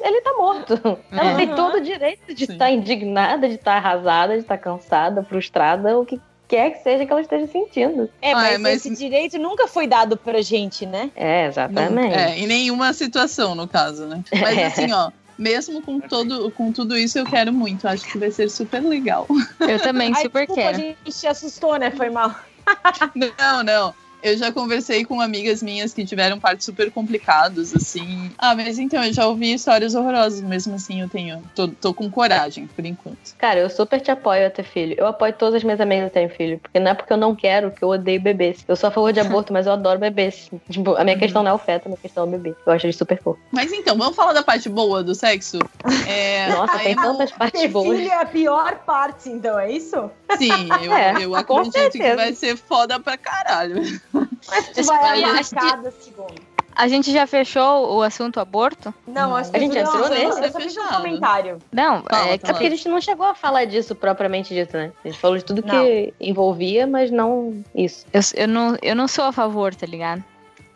ele 0.00 0.18
está 0.18 0.32
morto. 0.34 0.74
Ela 1.12 1.34
tem 1.36 1.54
todo 1.54 1.76
o 1.76 1.80
direito 1.80 2.34
de 2.34 2.46
Sim. 2.46 2.52
estar 2.52 2.70
indignada, 2.70 3.48
de 3.48 3.54
estar 3.54 3.76
arrasada, 3.76 4.34
de 4.34 4.40
estar 4.40 4.58
cansada, 4.58 5.22
frustrada, 5.22 5.98
o 5.98 6.06
que 6.06 6.20
quer 6.48 6.70
que 6.70 6.82
seja 6.82 7.04
que 7.04 7.12
ela 7.12 7.20
esteja 7.20 7.46
sentindo. 7.46 8.08
É, 8.20 8.34
mas, 8.34 8.54
ah, 8.54 8.58
mas, 8.58 8.86
esse 8.86 8.96
direito 8.96 9.38
nunca 9.38 9.66
foi 9.66 9.86
dado 9.86 10.16
pra 10.16 10.40
gente, 10.42 10.86
né? 10.86 11.10
É, 11.14 11.46
exatamente. 11.46 11.94
Não, 11.94 12.02
é, 12.02 12.38
em 12.38 12.46
nenhuma 12.46 12.92
situação, 12.92 13.54
no 13.54 13.66
caso, 13.66 14.06
né? 14.06 14.22
Mas 14.40 14.58
é. 14.58 14.66
assim, 14.66 14.92
ó, 14.92 15.10
mesmo 15.38 15.82
com, 15.82 16.00
todo, 16.00 16.50
com 16.52 16.72
tudo 16.72 16.96
isso, 16.96 17.18
eu 17.18 17.24
quero 17.26 17.52
muito. 17.52 17.86
Acho 17.86 18.04
que 18.04 18.18
vai 18.18 18.30
ser 18.30 18.50
super 18.50 18.82
legal. 18.82 19.26
Eu 19.60 19.80
também 19.80 20.14
super 20.14 20.40
Ai, 20.40 20.46
desculpa, 20.46 20.54
quero. 20.54 20.76
A 20.76 20.80
gente 20.80 21.12
se 21.12 21.26
assustou, 21.26 21.76
né? 21.76 21.90
Foi 21.90 22.10
mal. 22.10 22.34
não, 23.14 23.62
não. 23.62 24.05
Eu 24.26 24.36
já 24.36 24.50
conversei 24.50 25.04
com 25.04 25.20
amigas 25.20 25.62
minhas 25.62 25.94
que 25.94 26.04
tiveram 26.04 26.40
partos 26.40 26.66
super 26.66 26.90
complicados, 26.90 27.72
assim. 27.72 28.28
Ah, 28.36 28.56
mas 28.56 28.76
então, 28.76 29.04
eu 29.04 29.12
já 29.12 29.24
ouvi 29.28 29.52
histórias 29.52 29.94
horrorosas, 29.94 30.40
mesmo 30.40 30.74
assim 30.74 31.00
eu 31.00 31.08
tenho. 31.08 31.40
Tô, 31.54 31.68
tô 31.68 31.94
com 31.94 32.10
coragem, 32.10 32.66
por 32.66 32.84
enquanto. 32.84 33.36
Cara, 33.38 33.60
eu 33.60 33.70
super 33.70 34.00
te 34.00 34.10
apoio 34.10 34.44
a 34.44 34.50
ter 34.50 34.64
filho. 34.64 34.96
Eu 34.98 35.06
apoio 35.06 35.32
todas 35.32 35.54
as 35.54 35.62
minhas 35.62 35.80
amigas 35.80 36.08
a 36.08 36.10
terem 36.10 36.28
filho. 36.28 36.58
Porque 36.58 36.80
não 36.80 36.90
é 36.90 36.94
porque 36.94 37.12
eu 37.12 37.16
não 37.16 37.36
quero 37.36 37.70
que 37.70 37.84
eu 37.84 37.88
odeio 37.88 38.20
bebês. 38.20 38.64
Eu 38.66 38.74
sou 38.74 38.88
a 38.88 38.90
favor 38.90 39.12
de 39.12 39.20
aborto, 39.20 39.52
mas 39.52 39.66
eu 39.66 39.72
adoro 39.72 40.00
bebês. 40.00 40.50
Tipo, 40.68 40.96
a 40.96 41.04
minha 41.04 41.14
uhum. 41.14 41.20
questão 41.20 41.44
não 41.44 41.52
é 41.52 41.54
o 41.54 41.58
feto, 41.58 41.86
a 41.86 41.88
minha 41.90 42.00
questão 42.00 42.24
é 42.24 42.26
o 42.26 42.30
bebê. 42.30 42.56
Eu 42.66 42.72
acho 42.72 42.84
ele 42.84 42.92
super 42.92 43.22
fofo. 43.22 43.38
Mas 43.52 43.72
então, 43.72 43.96
vamos 43.96 44.16
falar 44.16 44.32
da 44.32 44.42
parte 44.42 44.68
boa 44.68 45.04
do 45.04 45.14
sexo? 45.14 45.58
É, 46.08 46.48
Nossa, 46.50 46.78
tem 46.78 46.94
tantas 46.94 47.32
partes 47.32 47.70
boas. 47.70 47.98
Filho 47.98 48.10
é 48.10 48.22
a 48.22 48.24
pior 48.24 48.76
parte, 48.86 49.28
então, 49.28 49.58
é 49.58 49.72
isso? 49.72 50.10
Sim, 50.38 50.68
eu, 50.82 50.92
é, 50.92 51.24
eu 51.24 51.34
acredito 51.34 51.92
que 51.92 52.14
vai 52.14 52.32
ser 52.34 52.56
foda 52.56 52.98
pra 52.98 53.16
caralho. 53.16 53.82
Mas 54.12 54.68
tu 54.68 54.82
vai 54.84 55.22
amar 55.22 55.44
cada 55.48 55.90
segundo. 55.90 56.56
A 56.76 56.88
gente 56.88 57.10
já 57.10 57.26
fechou 57.26 57.96
o 57.96 58.02
assunto 58.02 58.38
aborto? 58.38 58.92
Não, 59.06 59.34
acho 59.34 59.50
que 59.50 59.56
a 59.56 59.60
gente 59.60 59.78
entrou 59.78 60.10
nesse. 60.10 60.42
Eu 60.42 60.52
só 60.52 60.60
fiz 60.60 60.76
um 60.76 60.86
comentário. 60.86 61.58
Não, 61.72 62.02
fala, 62.02 62.28
é, 62.28 62.38
fala. 62.38 62.50
é 62.50 62.52
porque 62.52 62.66
a 62.66 62.70
gente 62.70 62.88
não 62.88 63.00
chegou 63.00 63.24
a 63.24 63.34
falar 63.34 63.64
disso 63.64 63.94
propriamente 63.94 64.52
dito, 64.52 64.76
né? 64.76 64.92
A 65.02 65.08
gente 65.08 65.18
falou 65.18 65.38
de 65.38 65.44
tudo 65.44 65.62
não. 65.64 65.70
que 65.70 66.12
envolvia, 66.20 66.86
mas 66.86 67.10
não 67.10 67.64
isso. 67.74 68.04
Eu, 68.12 68.20
eu, 68.34 68.46
não, 68.46 68.76
eu 68.82 68.94
não 68.94 69.08
sou 69.08 69.24
a 69.24 69.32
favor, 69.32 69.74
tá 69.74 69.86
ligado? 69.86 70.22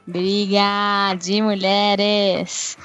Briga 0.06 1.14
de 1.20 1.40
mulheres. 1.40 2.76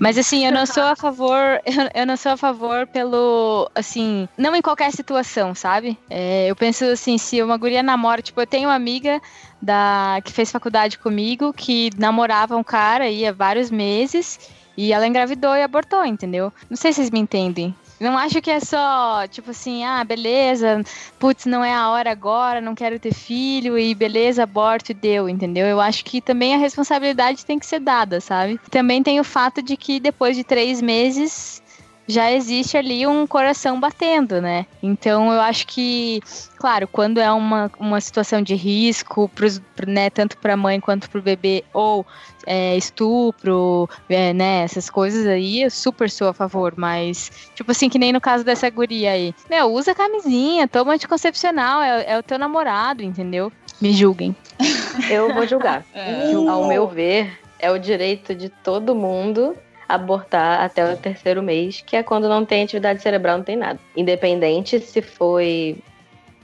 Mas 0.00 0.16
assim, 0.16 0.46
eu 0.46 0.52
não 0.52 0.64
sou 0.66 0.82
a 0.82 0.96
favor, 0.96 1.60
eu, 1.64 2.02
eu, 2.02 2.06
não 2.06 2.16
sou 2.16 2.32
a 2.32 2.36
favor 2.36 2.86
pelo, 2.86 3.70
assim, 3.74 4.28
não 4.36 4.54
em 4.54 4.62
qualquer 4.62 4.90
situação, 4.92 5.54
sabe? 5.54 5.98
É, 6.08 6.46
eu 6.48 6.56
penso 6.56 6.84
assim, 6.84 7.18
se 7.18 7.42
uma 7.42 7.56
guria 7.56 7.82
namora, 7.82 8.22
tipo, 8.22 8.40
eu 8.40 8.46
tenho 8.46 8.68
uma 8.68 8.74
amiga 8.74 9.20
da 9.60 10.20
que 10.24 10.32
fez 10.32 10.50
faculdade 10.50 10.98
comigo 10.98 11.52
que 11.52 11.90
namorava 11.98 12.56
um 12.56 12.64
cara 12.64 13.04
aí 13.04 13.26
há 13.26 13.32
vários 13.32 13.70
meses 13.70 14.38
e 14.76 14.92
ela 14.92 15.06
engravidou 15.06 15.54
e 15.54 15.62
abortou, 15.62 16.04
entendeu? 16.04 16.52
Não 16.68 16.76
sei 16.76 16.92
se 16.92 16.96
vocês 16.96 17.10
me 17.10 17.20
entendem. 17.20 17.74
Não 18.04 18.18
acho 18.18 18.42
que 18.42 18.50
é 18.50 18.60
só, 18.60 19.26
tipo 19.26 19.50
assim, 19.50 19.82
ah, 19.82 20.04
beleza, 20.04 20.82
putz, 21.18 21.46
não 21.46 21.64
é 21.64 21.72
a 21.72 21.88
hora 21.88 22.10
agora, 22.10 22.60
não 22.60 22.74
quero 22.74 22.98
ter 22.98 23.14
filho 23.14 23.78
e 23.78 23.94
beleza, 23.94 24.42
aborto 24.42 24.92
e 24.92 24.94
deu, 24.94 25.26
entendeu? 25.26 25.66
Eu 25.66 25.80
acho 25.80 26.04
que 26.04 26.20
também 26.20 26.54
a 26.54 26.58
responsabilidade 26.58 27.46
tem 27.46 27.58
que 27.58 27.64
ser 27.64 27.80
dada, 27.80 28.20
sabe? 28.20 28.60
Também 28.70 29.02
tem 29.02 29.18
o 29.18 29.24
fato 29.24 29.62
de 29.62 29.74
que 29.74 29.98
depois 29.98 30.36
de 30.36 30.44
três 30.44 30.82
meses 30.82 31.62
já 32.06 32.30
existe 32.30 32.76
ali 32.76 33.06
um 33.06 33.26
coração 33.26 33.80
batendo, 33.80 34.40
né? 34.40 34.66
Então 34.82 35.32
eu 35.32 35.40
acho 35.40 35.66
que, 35.66 36.20
claro, 36.58 36.86
quando 36.86 37.18
é 37.18 37.32
uma, 37.32 37.70
uma 37.78 38.00
situação 38.00 38.42
de 38.42 38.54
risco, 38.54 39.28
pros, 39.30 39.60
né, 39.86 40.10
tanto 40.10 40.36
para 40.36 40.52
a 40.52 40.56
mãe 40.56 40.78
quanto 40.80 41.08
para 41.08 41.18
o 41.18 41.22
bebê, 41.22 41.64
ou 41.72 42.06
é, 42.46 42.76
estupro, 42.76 43.88
é, 44.08 44.32
né, 44.32 44.62
essas 44.62 44.90
coisas 44.90 45.26
aí, 45.26 45.62
eu 45.62 45.70
super 45.70 46.10
sou 46.10 46.28
a 46.28 46.34
favor, 46.34 46.74
mas, 46.76 47.50
tipo 47.54 47.70
assim, 47.70 47.88
que 47.88 47.98
nem 47.98 48.12
no 48.12 48.20
caso 48.20 48.44
dessa 48.44 48.68
guria 48.70 49.12
aí. 49.12 49.34
Meu, 49.48 49.72
usa 49.72 49.94
camisinha, 49.94 50.68
toma 50.68 50.94
anticoncepcional, 50.94 51.82
é, 51.82 52.12
é 52.12 52.18
o 52.18 52.22
teu 52.22 52.38
namorado, 52.38 53.02
entendeu? 53.02 53.52
Me 53.80 53.92
julguem. 53.92 54.34
Eu 55.10 55.32
vou 55.34 55.46
julgar. 55.46 55.84
É. 55.94 56.32
Ao 56.32 56.66
meu 56.66 56.86
ver, 56.86 57.38
é 57.58 57.70
o 57.70 57.78
direito 57.78 58.34
de 58.34 58.48
todo 58.48 58.94
mundo 58.94 59.56
abortar 59.88 60.62
até 60.62 60.92
o 60.92 60.96
terceiro 60.96 61.42
mês, 61.42 61.82
que 61.84 61.96
é 61.96 62.02
quando 62.02 62.28
não 62.28 62.44
tem 62.44 62.62
atividade 62.62 63.02
cerebral, 63.02 63.38
não 63.38 63.44
tem 63.44 63.56
nada. 63.56 63.78
Independente 63.96 64.78
se 64.80 65.02
foi. 65.02 65.78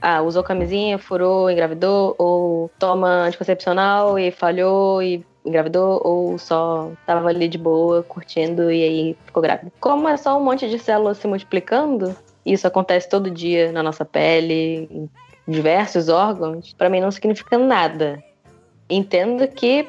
Ah, 0.01 0.21
usou 0.21 0.43
camisinha, 0.43 0.97
furou, 0.97 1.49
engravidou, 1.49 2.15
ou 2.17 2.71
toma 2.79 3.07
anticoncepcional 3.25 4.17
e 4.17 4.31
falhou 4.31 5.01
e 5.01 5.23
engravidou, 5.45 6.01
ou 6.03 6.37
só 6.37 6.91
tava 7.05 7.29
ali 7.29 7.47
de 7.47 7.57
boa, 7.57 8.03
curtindo 8.03 8.71
e 8.71 8.83
aí 8.83 9.17
ficou 9.25 9.41
grávida. 9.41 9.71
Como 9.79 10.07
é 10.07 10.17
só 10.17 10.37
um 10.37 10.43
monte 10.43 10.69
de 10.69 10.77
células 10.77 11.17
se 11.17 11.27
multiplicando, 11.27 12.15
isso 12.45 12.67
acontece 12.67 13.09
todo 13.09 13.29
dia 13.29 13.71
na 13.71 13.83
nossa 13.83 14.05
pele, 14.05 14.87
em 14.91 15.09
diversos 15.47 16.09
órgãos, 16.09 16.73
para 16.73 16.89
mim 16.89 16.99
não 16.99 17.11
significa 17.11 17.57
nada. 17.57 18.23
Entendo 18.89 19.47
que, 19.47 19.87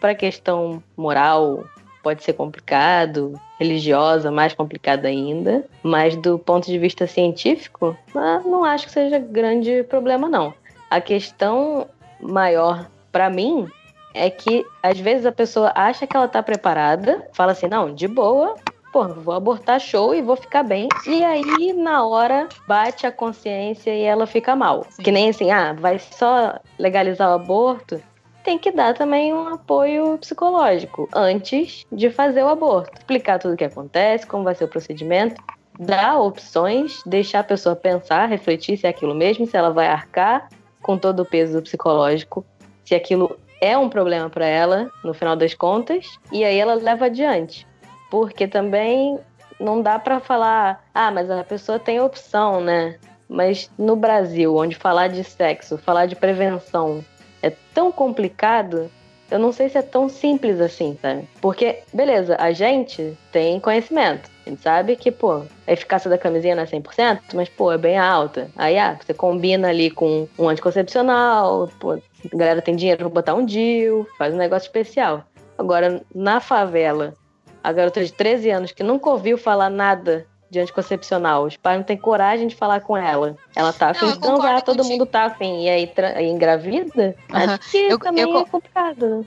para 0.00 0.14
questão 0.14 0.82
moral, 0.96 1.64
pode 2.02 2.22
ser 2.22 2.34
complicado, 2.34 3.38
religiosa, 3.58 4.30
mais 4.30 4.52
complicado 4.52 5.06
ainda, 5.06 5.64
mas 5.82 6.16
do 6.16 6.38
ponto 6.38 6.66
de 6.66 6.78
vista 6.78 7.06
científico, 7.06 7.96
ah, 8.14 8.40
não 8.44 8.64
acho 8.64 8.86
que 8.86 8.92
seja 8.92 9.18
grande 9.18 9.82
problema, 9.84 10.28
não. 10.28 10.52
A 10.90 11.00
questão 11.00 11.88
maior 12.20 12.88
para 13.10 13.30
mim 13.30 13.66
é 14.14 14.30
que 14.30 14.64
às 14.82 14.98
vezes 14.98 15.26
a 15.26 15.32
pessoa 15.32 15.72
acha 15.74 16.06
que 16.06 16.16
ela 16.16 16.28
tá 16.28 16.42
preparada, 16.42 17.28
fala 17.32 17.52
assim, 17.52 17.66
não, 17.66 17.92
de 17.92 18.06
boa, 18.08 18.54
pô, 18.92 19.08
vou 19.08 19.34
abortar 19.34 19.80
show 19.80 20.14
e 20.14 20.22
vou 20.22 20.36
ficar 20.36 20.62
bem. 20.62 20.88
E 21.06 21.24
aí, 21.24 21.72
na 21.72 22.06
hora, 22.06 22.48
bate 22.66 23.06
a 23.06 23.12
consciência 23.12 23.92
e 23.92 24.02
ela 24.02 24.26
fica 24.26 24.54
mal. 24.54 24.86
Sim. 24.90 25.02
Que 25.02 25.10
nem 25.10 25.28
assim, 25.28 25.50
ah, 25.50 25.72
vai 25.72 25.98
só 25.98 26.58
legalizar 26.78 27.28
o 27.30 27.34
aborto 27.34 28.00
tem 28.44 28.58
que 28.58 28.70
dar 28.70 28.92
também 28.92 29.32
um 29.32 29.48
apoio 29.48 30.18
psicológico 30.18 31.08
antes 31.14 31.86
de 31.90 32.10
fazer 32.10 32.42
o 32.42 32.48
aborto. 32.48 32.92
Explicar 32.98 33.38
tudo 33.38 33.54
o 33.54 33.56
que 33.56 33.64
acontece, 33.64 34.26
como 34.26 34.44
vai 34.44 34.54
ser 34.54 34.64
o 34.64 34.68
procedimento, 34.68 35.42
dar 35.80 36.20
opções, 36.20 37.02
deixar 37.06 37.40
a 37.40 37.44
pessoa 37.44 37.74
pensar, 37.74 38.26
refletir 38.26 38.76
se 38.76 38.86
é 38.86 38.90
aquilo 38.90 39.14
mesmo, 39.14 39.46
se 39.46 39.56
ela 39.56 39.70
vai 39.70 39.88
arcar 39.88 40.48
com 40.82 40.98
todo 40.98 41.20
o 41.20 41.24
peso 41.24 41.62
psicológico, 41.62 42.44
se 42.84 42.94
aquilo 42.94 43.36
é 43.60 43.76
um 43.76 43.88
problema 43.88 44.28
para 44.28 44.46
ela, 44.46 44.90
no 45.02 45.14
final 45.14 45.36
das 45.36 45.54
contas, 45.54 46.06
e 46.32 46.44
aí 46.44 46.58
ela 46.58 46.74
leva 46.74 47.06
adiante. 47.06 47.66
Porque 48.10 48.46
também 48.46 49.18
não 49.58 49.80
dá 49.80 49.98
para 49.98 50.20
falar, 50.20 50.84
ah, 50.94 51.10
mas 51.10 51.30
a 51.30 51.44
pessoa 51.44 51.78
tem 51.78 52.00
opção, 52.00 52.60
né? 52.60 52.98
Mas 53.28 53.70
no 53.78 53.96
Brasil, 53.96 54.54
onde 54.56 54.76
falar 54.76 55.08
de 55.08 55.24
sexo, 55.24 55.78
falar 55.78 56.06
de 56.06 56.14
prevenção 56.14 57.04
é 57.42 57.50
tão 57.72 57.90
complicado, 57.90 58.90
eu 59.30 59.38
não 59.38 59.52
sei 59.52 59.68
se 59.68 59.78
é 59.78 59.82
tão 59.82 60.08
simples 60.08 60.60
assim, 60.60 60.98
sabe? 61.00 61.28
Porque, 61.40 61.80
beleza, 61.92 62.36
a 62.38 62.52
gente 62.52 63.16
tem 63.32 63.58
conhecimento. 63.58 64.30
A 64.46 64.50
gente 64.50 64.62
sabe 64.62 64.96
que, 64.96 65.10
pô, 65.10 65.42
a 65.66 65.72
eficácia 65.72 66.10
da 66.10 66.18
camisinha 66.18 66.54
não 66.54 66.62
é 66.62 66.66
100%, 66.66 67.20
mas, 67.34 67.48
pô, 67.48 67.72
é 67.72 67.78
bem 67.78 67.98
alta. 67.98 68.50
Aí, 68.56 68.78
ah, 68.78 68.96
você 69.00 69.14
combina 69.14 69.68
ali 69.68 69.90
com 69.90 70.28
um 70.38 70.48
anticoncepcional, 70.48 71.70
pô, 71.80 71.98
a 72.32 72.36
galera 72.36 72.62
tem 72.62 72.76
dinheiro 72.76 73.00
pra 73.00 73.08
botar 73.08 73.34
um 73.34 73.44
DIU, 73.44 74.06
faz 74.18 74.34
um 74.34 74.38
negócio 74.38 74.66
especial. 74.66 75.24
Agora, 75.56 76.02
na 76.14 76.40
favela, 76.40 77.14
a 77.62 77.72
garota 77.72 78.04
de 78.04 78.12
13 78.12 78.50
anos 78.50 78.72
que 78.72 78.82
nunca 78.82 79.08
ouviu 79.10 79.38
falar 79.38 79.70
nada 79.70 80.26
de 80.50 80.60
anticoncepcional. 80.60 81.44
Os 81.44 81.56
pais 81.56 81.78
não 81.78 81.84
têm 81.84 81.96
coragem 81.96 82.46
de 82.46 82.54
falar 82.54 82.80
com 82.80 82.96
ela. 82.96 83.36
Ela 83.54 83.72
tá 83.72 83.90
afim 83.90 84.06
de 84.06 84.18
transar, 84.18 84.62
todo 84.62 84.76
contigo. 84.78 84.92
mundo 84.92 85.06
tá 85.06 85.24
afim. 85.24 85.64
E 85.64 85.68
aí, 85.68 85.92
aí 86.14 86.28
engravida? 86.28 87.16
Uhum. 87.30 87.36
Acho 87.36 87.70
que 87.70 87.78
eu, 87.78 87.98
também 87.98 88.24
eu, 88.24 88.38
é 88.38 88.44
complicado. 88.44 89.26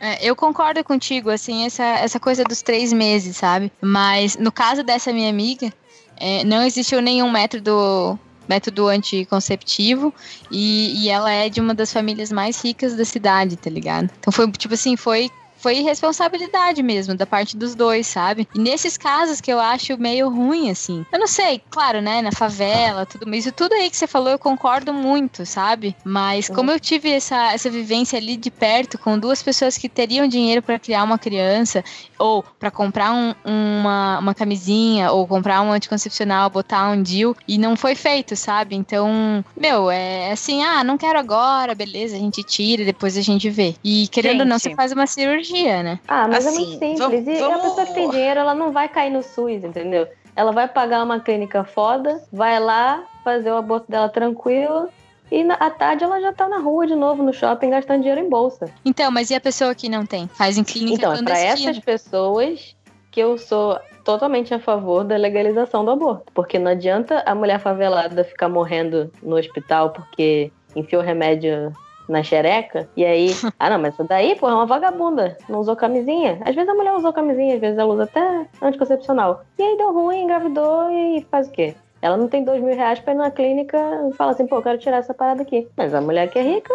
É, 0.00 0.24
eu 0.24 0.36
concordo 0.36 0.82
contigo, 0.84 1.30
assim, 1.30 1.64
essa, 1.64 1.84
essa 1.84 2.20
coisa 2.20 2.44
dos 2.44 2.62
três 2.62 2.92
meses, 2.92 3.36
sabe? 3.36 3.72
Mas 3.80 4.36
no 4.36 4.52
caso 4.52 4.82
dessa 4.82 5.12
minha 5.12 5.28
amiga, 5.28 5.72
é, 6.16 6.44
não 6.44 6.62
existiu 6.62 7.00
nenhum 7.00 7.30
método 7.30 8.18
método 8.48 8.86
anticonceptivo 8.86 10.14
e, 10.50 11.04
e 11.04 11.08
ela 11.08 11.30
é 11.30 11.48
de 11.48 11.60
uma 11.60 11.74
das 11.74 11.92
famílias 11.92 12.32
mais 12.32 12.62
ricas 12.62 12.94
da 12.96 13.04
cidade, 13.04 13.56
tá 13.56 13.70
ligado? 13.70 14.10
Então 14.18 14.32
foi 14.32 14.50
tipo 14.52 14.74
assim, 14.74 14.96
foi 14.96 15.30
foi 15.58 15.82
responsabilidade 15.82 16.82
mesmo 16.82 17.14
da 17.14 17.26
parte 17.26 17.56
dos 17.56 17.74
dois, 17.74 18.06
sabe? 18.06 18.48
E 18.54 18.58
nesses 18.58 18.96
casos 18.96 19.40
que 19.40 19.52
eu 19.52 19.60
acho 19.60 19.98
meio 19.98 20.28
ruim, 20.28 20.70
assim. 20.70 21.04
Eu 21.12 21.18
não 21.18 21.26
sei, 21.26 21.60
claro, 21.70 22.00
né? 22.00 22.22
Na 22.22 22.32
favela, 22.32 23.04
tudo 23.04 23.32
isso, 23.34 23.52
tudo 23.52 23.74
aí 23.74 23.90
que 23.90 23.96
você 23.96 24.06
falou, 24.06 24.30
eu 24.30 24.38
concordo 24.38 24.92
muito, 24.92 25.44
sabe? 25.44 25.96
Mas 26.04 26.48
como 26.48 26.70
eu 26.70 26.80
tive 26.80 27.10
essa, 27.10 27.52
essa 27.52 27.68
vivência 27.68 28.18
ali 28.18 28.36
de 28.36 28.50
perto 28.50 28.98
com 28.98 29.18
duas 29.18 29.42
pessoas 29.42 29.76
que 29.76 29.88
teriam 29.88 30.26
dinheiro 30.26 30.62
para 30.62 30.78
criar 30.78 31.02
uma 31.02 31.18
criança, 31.18 31.84
ou 32.18 32.42
para 32.42 32.70
comprar 32.70 33.12
um, 33.12 33.34
uma, 33.44 34.18
uma 34.18 34.34
camisinha, 34.34 35.10
ou 35.10 35.26
comprar 35.26 35.60
um 35.62 35.72
anticoncepcional, 35.72 36.50
botar 36.50 36.88
um 36.90 37.02
DIL, 37.02 37.36
e 37.46 37.58
não 37.58 37.76
foi 37.76 37.94
feito, 37.94 38.36
sabe? 38.36 38.76
Então, 38.76 39.44
meu, 39.56 39.90
é 39.90 40.32
assim, 40.32 40.62
ah, 40.62 40.84
não 40.84 40.96
quero 40.96 41.18
agora, 41.18 41.74
beleza, 41.74 42.16
a 42.16 42.18
gente 42.18 42.42
tira, 42.42 42.84
depois 42.84 43.16
a 43.16 43.22
gente 43.22 43.50
vê. 43.50 43.74
E 43.82 44.06
querendo 44.08 44.40
ou 44.40 44.46
não, 44.46 44.58
você 44.58 44.74
faz 44.74 44.92
uma 44.92 45.06
cirurgia 45.06 45.47
né? 45.52 46.00
Ah, 46.06 46.28
mas 46.28 46.46
assim, 46.46 46.56
é 46.56 46.66
muito 46.66 46.78
simples. 46.78 47.24
Vamos, 47.24 47.26
e 47.26 47.42
a 47.42 47.58
pessoa 47.58 47.86
que 47.86 47.94
tem 47.94 48.10
dinheiro, 48.10 48.40
ela 48.40 48.54
não 48.54 48.72
vai 48.72 48.88
cair 48.88 49.10
no 49.10 49.22
SUS, 49.22 49.64
entendeu? 49.64 50.06
Ela 50.34 50.52
vai 50.52 50.68
pagar 50.68 51.02
uma 51.02 51.18
clínica 51.20 51.64
foda, 51.64 52.22
vai 52.32 52.60
lá 52.60 53.04
fazer 53.24 53.50
o 53.50 53.56
aborto 53.56 53.90
dela 53.90 54.08
tranquilo 54.08 54.88
e 55.30 55.44
na, 55.44 55.54
à 55.54 55.70
tarde 55.70 56.04
ela 56.04 56.20
já 56.20 56.32
tá 56.32 56.48
na 56.48 56.58
rua 56.58 56.86
de 56.86 56.94
novo, 56.94 57.22
no 57.22 57.32
shopping, 57.32 57.70
gastando 57.70 58.00
dinheiro 58.00 58.20
em 58.20 58.28
bolsa. 58.28 58.66
Então, 58.84 59.10
mas 59.10 59.30
e 59.30 59.34
a 59.34 59.40
pessoa 59.40 59.74
que 59.74 59.88
não 59.88 60.06
tem? 60.06 60.28
Faz 60.28 60.56
em 60.56 60.64
clínica 60.64 60.96
Então, 60.96 61.12
é 61.12 61.22
pra 61.22 61.38
essas 61.38 61.78
pessoas 61.78 62.76
que 63.10 63.20
eu 63.20 63.36
sou 63.36 63.78
totalmente 64.04 64.54
a 64.54 64.58
favor 64.58 65.04
da 65.04 65.16
legalização 65.16 65.84
do 65.84 65.90
aborto. 65.90 66.32
Porque 66.32 66.58
não 66.58 66.70
adianta 66.70 67.22
a 67.26 67.34
mulher 67.34 67.60
favelada 67.60 68.24
ficar 68.24 68.48
morrendo 68.48 69.10
no 69.22 69.36
hospital 69.36 69.90
porque 69.90 70.50
enfiou 70.74 71.02
remédio 71.02 71.72
na 72.08 72.22
xereca. 72.22 72.88
E 72.96 73.04
aí, 73.04 73.30
ah 73.58 73.70
não, 73.70 73.78
mas 73.78 73.94
essa 73.94 74.04
daí, 74.04 74.36
pô, 74.36 74.48
é 74.48 74.54
uma 74.54 74.66
vagabunda. 74.66 75.36
Não 75.48 75.60
usou 75.60 75.76
camisinha. 75.76 76.40
Às 76.44 76.54
vezes 76.54 76.68
a 76.68 76.74
mulher 76.74 76.94
usou 76.94 77.12
camisinha, 77.12 77.54
às 77.54 77.60
vezes 77.60 77.78
ela 77.78 77.92
usa 77.92 78.04
até 78.04 78.46
anticoncepcional. 78.62 79.42
E 79.58 79.62
aí 79.62 79.76
deu 79.76 79.92
ruim, 79.92 80.22
engravidou 80.22 80.90
e 80.90 81.26
faz 81.30 81.48
o 81.48 81.50
quê? 81.50 81.74
Ela 82.00 82.16
não 82.16 82.28
tem 82.28 82.44
dois 82.44 82.62
mil 82.62 82.74
reais 82.74 83.00
pra 83.00 83.12
ir 83.12 83.16
na 83.16 83.30
clínica 83.30 83.78
e 84.08 84.14
fala 84.14 84.32
assim, 84.32 84.46
pô, 84.46 84.56
eu 84.56 84.62
quero 84.62 84.78
tirar 84.78 84.98
essa 84.98 85.12
parada 85.12 85.42
aqui. 85.42 85.68
Mas 85.76 85.94
a 85.94 86.00
mulher 86.00 86.30
que 86.30 86.38
é 86.38 86.42
rica, 86.42 86.72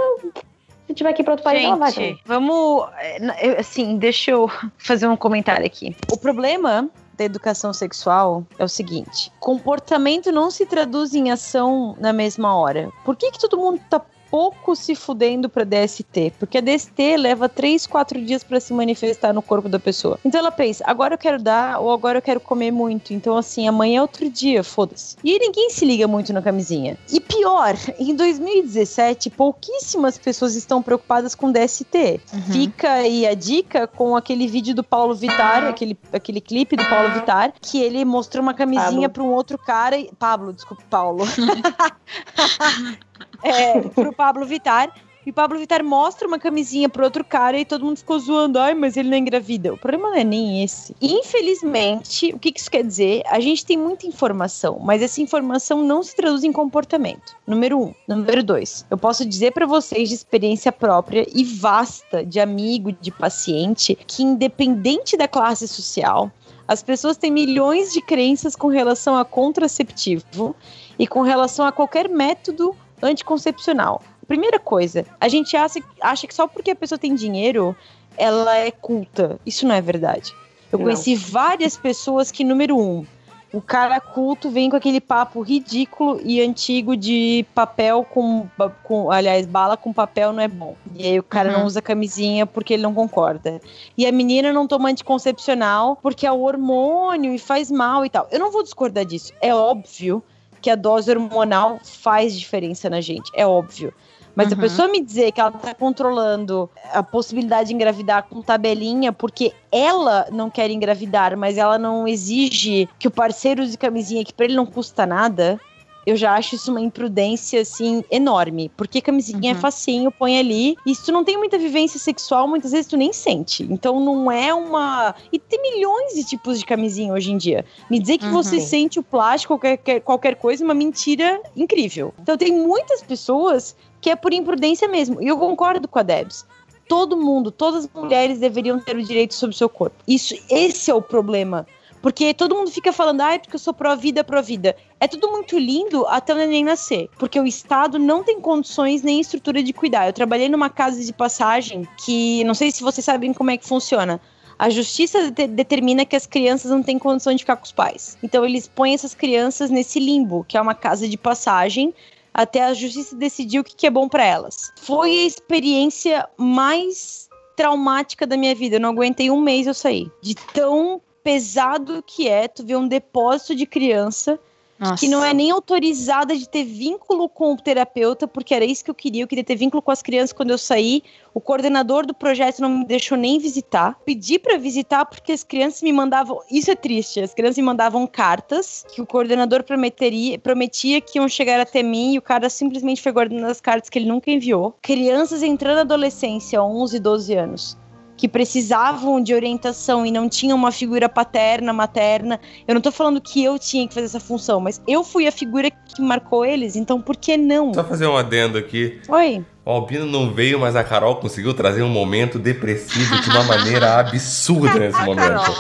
se 0.88 0.94
tiver 0.94 1.10
aqui 1.10 1.24
para 1.24 1.34
outro 1.34 1.44
país, 1.44 1.62
Gente, 1.62 1.68
ela 1.68 1.78
vai. 1.78 1.92
Também. 1.92 2.20
Vamos. 2.26 2.86
É, 3.00 3.60
assim, 3.60 3.98
deixa 3.98 4.32
eu 4.32 4.50
fazer 4.78 5.08
um 5.08 5.16
comentário 5.16 5.66
aqui. 5.66 5.96
O 6.12 6.18
problema 6.18 6.90
da 7.16 7.24
educação 7.24 7.72
sexual 7.74 8.44
é 8.58 8.64
o 8.64 8.68
seguinte: 8.68 9.32
comportamento 9.40 10.32
não 10.32 10.52
se 10.52 10.66
traduz 10.66 11.14
em 11.14 11.32
ação 11.32 11.96
na 12.00 12.12
mesma 12.12 12.56
hora. 12.56 12.90
Por 13.06 13.16
que, 13.16 13.32
que 13.32 13.40
todo 13.40 13.58
mundo 13.58 13.80
tá 13.90 14.02
pouco 14.34 14.76
se 14.76 14.96
fudendo 14.96 15.48
pra 15.48 15.64
DST, 15.64 16.34
porque 16.40 16.58
a 16.58 16.62
DST 16.62 17.18
leva 17.18 17.48
3, 17.48 17.86
4 17.86 18.20
dias 18.26 18.44
para 18.44 18.60
se 18.60 18.74
manifestar 18.74 19.32
no 19.32 19.44
corpo 19.44 19.70
da 19.70 19.78
pessoa. 19.78 20.18
Então 20.26 20.40
ela 20.40 20.52
pensa, 20.52 20.84
agora 20.88 21.14
eu 21.14 21.20
quero 21.20 21.40
dar 21.40 21.80
ou 21.80 21.92
agora 21.92 22.18
eu 22.18 22.22
quero 22.22 22.40
comer 22.40 22.72
muito. 22.72 23.14
Então 23.14 23.38
assim, 23.38 23.68
amanhã 23.68 24.00
é 24.00 24.02
outro 24.02 24.28
dia, 24.28 24.64
foda-se. 24.64 25.18
E 25.24 25.38
ninguém 25.38 25.70
se 25.70 25.86
liga 25.86 26.08
muito 26.08 26.34
na 26.34 26.42
camisinha. 26.42 26.98
E 27.12 27.20
pior, 27.20 27.76
em 28.00 28.16
2017, 28.16 29.30
pouquíssimas 29.30 30.18
pessoas 30.18 30.56
estão 30.56 30.82
preocupadas 30.82 31.36
com 31.36 31.52
DST. 31.52 32.20
Uhum. 32.34 32.42
Fica 32.54 32.92
aí 32.92 33.28
a 33.28 33.36
dica 33.36 33.86
com 33.86 34.16
aquele 34.16 34.48
vídeo 34.48 34.74
do 34.74 34.84
Paulo 34.84 35.14
Vitar, 35.14 35.66
aquele, 35.66 35.96
aquele 36.12 36.42
clipe 36.42 36.76
do 36.76 36.86
Paulo 36.86 37.12
Vitar, 37.12 37.54
que 37.62 37.80
ele 37.80 38.04
mostrou 38.04 38.42
uma 38.42 38.56
camisinha 38.56 39.08
para 39.10 39.22
um 39.22 39.32
outro 39.32 39.60
cara. 39.60 39.96
E... 39.96 40.10
Pablo, 40.18 40.52
desculpa, 40.52 40.82
Paulo. 40.90 41.24
é, 43.44 43.82
pro 43.82 44.14
Pablo 44.14 44.46
Vitar. 44.46 44.94
E 45.26 45.30
o 45.30 45.34
Pablo 45.34 45.58
Vittar 45.58 45.82
mostra 45.84 46.28
uma 46.28 46.38
camisinha 46.38 46.90
pro 46.90 47.06
outro 47.06 47.24
cara 47.24 47.58
e 47.58 47.64
todo 47.64 47.86
mundo 47.86 47.98
ficou 47.98 48.20
zoando. 48.20 48.60
Ai, 48.60 48.74
mas 48.74 48.98
ele 48.98 49.10
não 49.10 49.18
engravida. 49.18 49.74
O 49.74 49.78
problema 49.78 50.10
não 50.10 50.18
é 50.18 50.24
nem 50.24 50.64
esse. 50.64 50.94
Infelizmente, 51.02 52.34
o 52.34 52.40
que 52.40 52.54
isso 52.54 52.70
quer 52.70 52.84
dizer? 52.84 53.24
A 53.28 53.40
gente 53.40 53.66
tem 53.66 53.78
muita 53.78 54.06
informação, 54.06 54.80
mas 54.82 55.02
essa 55.02 55.22
informação 55.22 55.82
não 55.82 56.04
se 56.04 56.14
traduz 56.14 56.44
em 56.44 56.52
comportamento. 56.52 57.38
Número 57.48 57.80
um. 57.80 57.94
Número 58.06 58.44
dois. 58.44 58.86
Eu 58.92 58.98
posso 58.98 59.26
dizer 59.26 59.54
para 59.54 59.66
vocês 59.66 60.10
de 60.10 60.16
experiência 60.16 60.74
própria 60.74 61.26
e 61.34 61.46
vasta 61.46 62.26
de 62.26 62.42
amigo, 62.42 62.92
de 62.92 63.12
paciente, 63.12 63.96
que 64.06 64.24
independente 64.24 65.16
da 65.16 65.28
classe 65.28 65.70
social, 65.70 66.30
as 66.68 66.84
pessoas 66.84 67.18
têm 67.18 67.32
milhões 67.32 67.94
de 67.94 68.02
crenças 68.02 68.56
com 68.58 68.68
relação 68.68 69.16
a 69.16 69.24
contraceptivo 69.24 70.54
e 71.00 71.08
com 71.08 71.22
relação 71.22 71.66
a 71.66 71.72
qualquer 71.72 72.10
método 72.10 72.76
anticoncepcional. 73.04 74.02
Primeira 74.28 74.60
coisa, 74.60 75.06
a 75.20 75.28
gente 75.28 75.56
acha, 75.58 75.80
acha 76.02 76.28
que 76.28 76.34
só 76.34 76.48
porque 76.48 76.72
a 76.72 76.76
pessoa 76.76 76.98
tem 76.98 77.14
dinheiro, 77.14 77.76
ela 78.18 78.56
é 78.58 78.72
culta. 78.72 79.40
Isso 79.46 79.68
não 79.68 79.76
é 79.76 79.82
verdade. 79.82 80.34
Eu 80.72 80.80
não. 80.80 80.86
conheci 80.86 81.16
várias 81.16 81.78
pessoas 81.78 82.32
que, 82.32 82.44
número 82.44 82.78
um, 82.78 83.06
o 83.54 83.62
cara 83.62 84.00
culto 84.00 84.50
vem 84.50 84.68
com 84.68 84.76
aquele 84.76 85.00
papo 85.00 85.42
ridículo 85.42 86.20
e 86.26 86.42
antigo 86.42 86.98
de 86.98 87.46
papel 87.54 88.04
com, 88.04 88.48
com 88.82 89.12
aliás, 89.12 89.46
bala 89.46 89.78
com 89.78 89.94
papel 89.94 90.34
não 90.34 90.42
é 90.42 90.48
bom. 90.48 90.76
E 90.96 91.06
aí 91.06 91.20
o 91.20 91.24
cara 91.24 91.52
uhum. 91.52 91.60
não 91.60 91.66
usa 91.68 91.80
camisinha 91.80 92.48
porque 92.48 92.74
ele 92.74 92.82
não 92.82 92.96
concorda. 92.96 93.62
E 93.96 94.08
a 94.08 94.12
menina 94.12 94.52
não 94.52 94.66
toma 94.66 94.90
anticoncepcional 94.90 95.96
porque 96.02 96.26
é 96.26 96.32
o 96.32 96.42
hormônio 96.42 97.32
e 97.32 97.38
faz 97.38 97.70
mal 97.70 98.04
e 98.04 98.10
tal. 98.10 98.28
Eu 98.32 98.40
não 98.40 98.52
vou 98.52 98.64
discordar 98.64 99.06
disso. 99.06 99.32
É 99.40 99.54
óbvio 99.54 100.24
que 100.64 100.70
a 100.70 100.76
dose 100.76 101.12
hormonal 101.12 101.78
faz 101.84 102.40
diferença 102.40 102.90
na 102.90 103.02
gente, 103.02 103.30
é 103.36 103.46
óbvio. 103.46 103.94
Mas 104.34 104.48
uhum. 104.48 104.58
a 104.58 104.62
pessoa 104.62 104.88
me 104.88 105.02
dizer 105.02 105.34
que 105.34 105.42
ela 105.42 105.52
tá 105.52 105.76
controlando 105.76 106.70
a 106.92 107.04
possibilidade 107.04 107.68
de 107.68 107.76
engravidar 107.76 108.24
com 108.24 108.42
tabelinha 108.42 109.12
porque 109.12 109.54
ela 109.70 110.26
não 110.32 110.50
quer 110.50 110.72
engravidar, 110.72 111.38
mas 111.38 111.58
ela 111.58 111.78
não 111.78 112.08
exige 112.08 112.88
que 112.98 113.10
o 113.10 113.12
parceiro 113.12 113.62
use 113.62 113.78
camisinha 113.78 114.24
que 114.24 114.34
para 114.34 114.46
ele 114.46 114.56
não 114.56 114.66
custa 114.66 115.06
nada, 115.06 115.60
eu 116.06 116.16
já 116.16 116.34
acho 116.34 116.56
isso 116.56 116.72
uma 116.72 116.82
imprudência, 116.82 117.62
assim, 117.62 118.04
enorme. 118.12 118.70
Porque 118.76 119.02
camisinha 119.02 119.52
é 119.52 119.54
uhum. 119.54 119.58
é 119.58 119.62
facinho, 119.62 120.12
põe 120.12 120.38
ali. 120.38 120.76
E 120.86 120.94
se 120.94 121.06
tu 121.06 121.12
não 121.12 121.24
tem 121.24 121.38
muita 121.38 121.58
vivência 121.58 122.00
sexual, 122.00 122.48
muitas 122.48 122.72
vezes 122.72 122.88
tu 122.88 122.98
nem 122.98 123.14
sente. 123.14 123.64
Então 123.70 124.00
não 124.00 124.32
é 124.32 124.54
uma. 124.54 125.16
E 125.32 125.40
tem 125.40 125.62
milhões 125.62 126.14
de 126.14 126.24
tipos 126.24 126.60
de 126.60 126.66
camisinha 126.66 127.14
hoje 127.14 127.32
em 127.32 127.38
dia. 127.38 127.66
Me 127.90 128.00
dizer 128.00 128.18
que 128.18 128.26
uhum. 128.26 128.32
você 128.32 128.60
sente 128.60 129.00
o 129.00 129.04
plástico, 129.04 129.58
qualquer, 129.58 130.02
qualquer 130.02 130.36
coisa, 130.36 130.64
é 130.64 130.66
uma 130.66 130.74
mentira 130.74 131.42
incrível. 131.56 132.14
Então 132.22 132.38
tem 132.38 132.52
muitas 132.52 133.02
pessoas 133.02 133.76
que 134.02 134.10
é 134.10 134.16
por 134.16 134.34
imprudência 134.34 134.88
mesmo. 134.88 135.22
E 135.22 135.28
eu 135.28 135.38
concordo 135.38 135.88
com 135.88 136.00
a 136.00 136.04
Debs 136.04 136.46
todo 136.88 137.18
mundo, 137.18 137.50
todas 137.50 137.86
as 137.86 137.90
mulheres 137.94 138.40
deveriam 138.40 138.78
ter 138.80 138.96
o 138.96 139.02
direito 139.02 139.34
sobre 139.34 139.56
o 139.56 139.58
seu 139.58 139.70
corpo. 139.70 139.96
Isso, 140.08 140.36
esse 140.50 140.92
é 140.92 140.94
o 140.94 141.02
problema. 141.02 141.66
Porque 142.04 142.34
todo 142.34 142.54
mundo 142.54 142.70
fica 142.70 142.92
falando, 142.92 143.22
ah, 143.22 143.40
porque 143.40 143.56
eu 143.56 143.60
sou 143.60 143.74
pró-vida, 143.74 144.26
pró-vida. 144.26 144.76
É 145.00 145.08
tudo 145.08 145.32
muito 145.32 145.58
lindo 145.58 146.06
até 146.08 146.34
o 146.34 146.38
neném 146.38 146.66
nascer. 146.66 147.10
Porque 147.18 147.40
o 147.40 147.48
Estado 147.48 147.98
não 147.98 148.22
tem 148.22 148.42
condições 148.42 149.02
nem 149.02 149.22
estrutura 149.22 149.64
de 149.64 149.72
cuidar. 149.72 150.08
Eu 150.08 150.12
trabalhei 150.12 150.50
numa 150.50 150.70
casa 150.70 151.02
de 151.02 151.14
passagem 151.14 151.88
que, 152.04 152.44
não 152.44 152.54
sei 152.54 152.72
se 152.72 152.84
vocês 152.84 153.06
sabem 153.06 153.32
como 153.32 153.52
é 153.52 153.58
que 153.58 153.66
funciona. 153.66 154.20
A 154.60 154.70
justiça 154.70 155.32
de 155.32 155.48
determina 155.48 156.04
que 156.04 156.18
as 156.18 156.26
crianças 156.26 156.72
não 156.72 156.84
têm 156.84 157.00
condição 157.00 157.34
de 157.34 157.40
ficar 157.40 157.56
com 157.56 157.64
os 157.64 157.72
pais. 157.72 158.18
Então 158.22 158.44
eles 158.44 158.68
põem 158.68 158.94
essas 158.94 159.14
crianças 159.14 159.70
nesse 159.70 159.98
limbo, 159.98 160.44
que 160.46 160.58
é 160.58 160.62
uma 160.62 160.76
casa 160.76 161.08
de 161.08 161.18
passagem, 161.18 161.94
até 162.34 162.66
a 162.66 162.74
justiça 162.74 163.16
decidir 163.16 163.60
o 163.60 163.64
que, 163.64 163.78
que 163.78 163.88
é 163.88 163.90
bom 163.90 164.10
para 164.10 164.26
elas. 164.26 164.74
Foi 164.82 165.10
a 165.10 165.26
experiência 165.26 166.28
mais 166.36 167.30
traumática 167.56 168.28
da 168.28 168.36
minha 168.36 168.54
vida. 168.54 168.76
Eu 168.76 168.82
não 168.82 168.90
aguentei 168.90 169.32
um 169.32 169.40
mês 169.40 169.68
eu 169.68 169.74
saí. 169.74 170.12
De 170.22 170.36
tão 170.36 171.02
pesado 171.24 172.04
que 172.06 172.28
é 172.28 172.48
tu 172.48 172.66
ver 172.66 172.76
um 172.76 172.88
depósito 172.88 173.56
de 173.56 173.66
criança 173.66 174.40
nossa. 174.84 174.98
que 174.98 175.08
não 175.08 175.24
é 175.24 175.34
nem 175.34 175.52
autorizada 175.52 176.36
de 176.36 176.48
ter 176.48 176.64
vínculo 176.64 177.30
com 177.30 177.54
o 177.54 177.58
terapeuta, 177.58 178.28
porque 178.28 178.54
era 178.54 178.66
isso 178.66 178.84
que 178.84 178.92
eu 178.92 178.96
queria. 178.96 179.24
Eu 179.24 179.28
queria 179.28 179.44
ter 179.44 179.56
vínculo 179.56 179.82
com 179.82 179.92
as 179.92 180.02
crianças 180.02 180.34
quando 180.34 180.50
eu 180.50 180.58
saí. 180.58 181.04
O 181.34 181.40
coordenador 181.40 182.06
do 182.06 182.14
projeto 182.14 182.60
não 182.60 182.70
me 182.70 182.86
deixou 182.86 183.18
nem 183.18 183.40
visitar. 183.40 183.98
Pedi 184.06 184.38
para 184.38 184.58
visitar 184.58 185.06
porque 185.06 185.32
as 185.32 185.44
crianças 185.44 185.82
me 185.82 185.94
mandavam. 185.94 186.40
Isso 186.52 186.70
é 186.70 186.76
triste. 186.76 187.22
As 187.22 187.34
crianças 187.34 187.58
me 187.58 187.64
mandavam 187.64 188.06
cartas 188.06 188.86
que 188.94 189.02
o 189.02 189.06
coordenador 189.06 189.64
prometeria, 189.64 190.38
prometia 190.38 191.00
que 191.00 191.18
iam 191.18 191.28
chegar 191.28 191.60
até 191.60 191.82
mim 191.82 192.14
e 192.14 192.18
o 192.18 192.22
cara 192.22 192.50
simplesmente 192.50 193.02
foi 193.02 193.12
guardando 193.12 193.46
as 193.46 193.62
cartas 193.62 193.90
que 193.90 193.98
ele 193.98 194.08
nunca 194.08 194.30
enviou. 194.32 194.76
Crianças 194.82 195.44
entrando 195.44 195.76
na 195.76 195.82
adolescência, 195.82 196.62
11, 196.62 197.00
12 197.00 197.34
anos 197.34 197.83
que 198.18 198.28
precisavam 198.28 199.22
de 199.22 199.34
orientação 199.34 200.06
e 200.06 200.12
não 200.12 200.30
tinham 200.30 200.58
uma 200.58 200.72
figura 200.72 201.10
paterna, 201.10 201.74
materna. 201.74 202.40
Eu 202.68 202.74
não 202.74 202.82
tô 202.82 202.92
falando 202.92 203.20
que 203.20 203.44
eu 203.44 203.58
tinha 203.58 203.88
que 203.88 203.94
fazer 203.94 204.06
essa 204.06 204.20
função, 204.20 204.60
mas 204.60 204.82
eu 204.88 205.04
fui 205.04 205.28
a 205.28 205.32
figura 205.32 205.70
que 205.70 206.02
marcou 206.02 206.46
eles, 206.46 206.76
então 206.76 207.02
por 207.02 207.16
que 207.18 207.38
não? 207.38 207.74
Só 207.74 207.84
fazer 207.84 208.08
um 208.08 208.16
adendo 208.16 208.58
aqui. 208.58 209.00
Oi. 209.08 209.46
O 209.66 209.72
Albino 209.72 210.06
não 210.06 210.34
veio, 210.34 210.60
mas 210.60 210.76
a 210.76 210.84
Carol 210.84 211.16
conseguiu 211.16 211.54
trazer 211.54 211.84
um 211.84 211.90
momento 211.90 212.38
depressivo 212.38 213.22
de 213.22 213.30
uma 213.30 213.44
maneira 213.44 213.98
absurda 213.98 214.78
nesse 214.80 215.02
momento. 215.06 215.52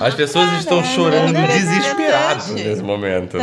As 0.00 0.14
pessoas 0.14 0.50
estão 0.60 0.82
chorando 0.82 1.34
desesperadas 1.46 2.48
nesse 2.48 2.82
momento. 2.82 3.36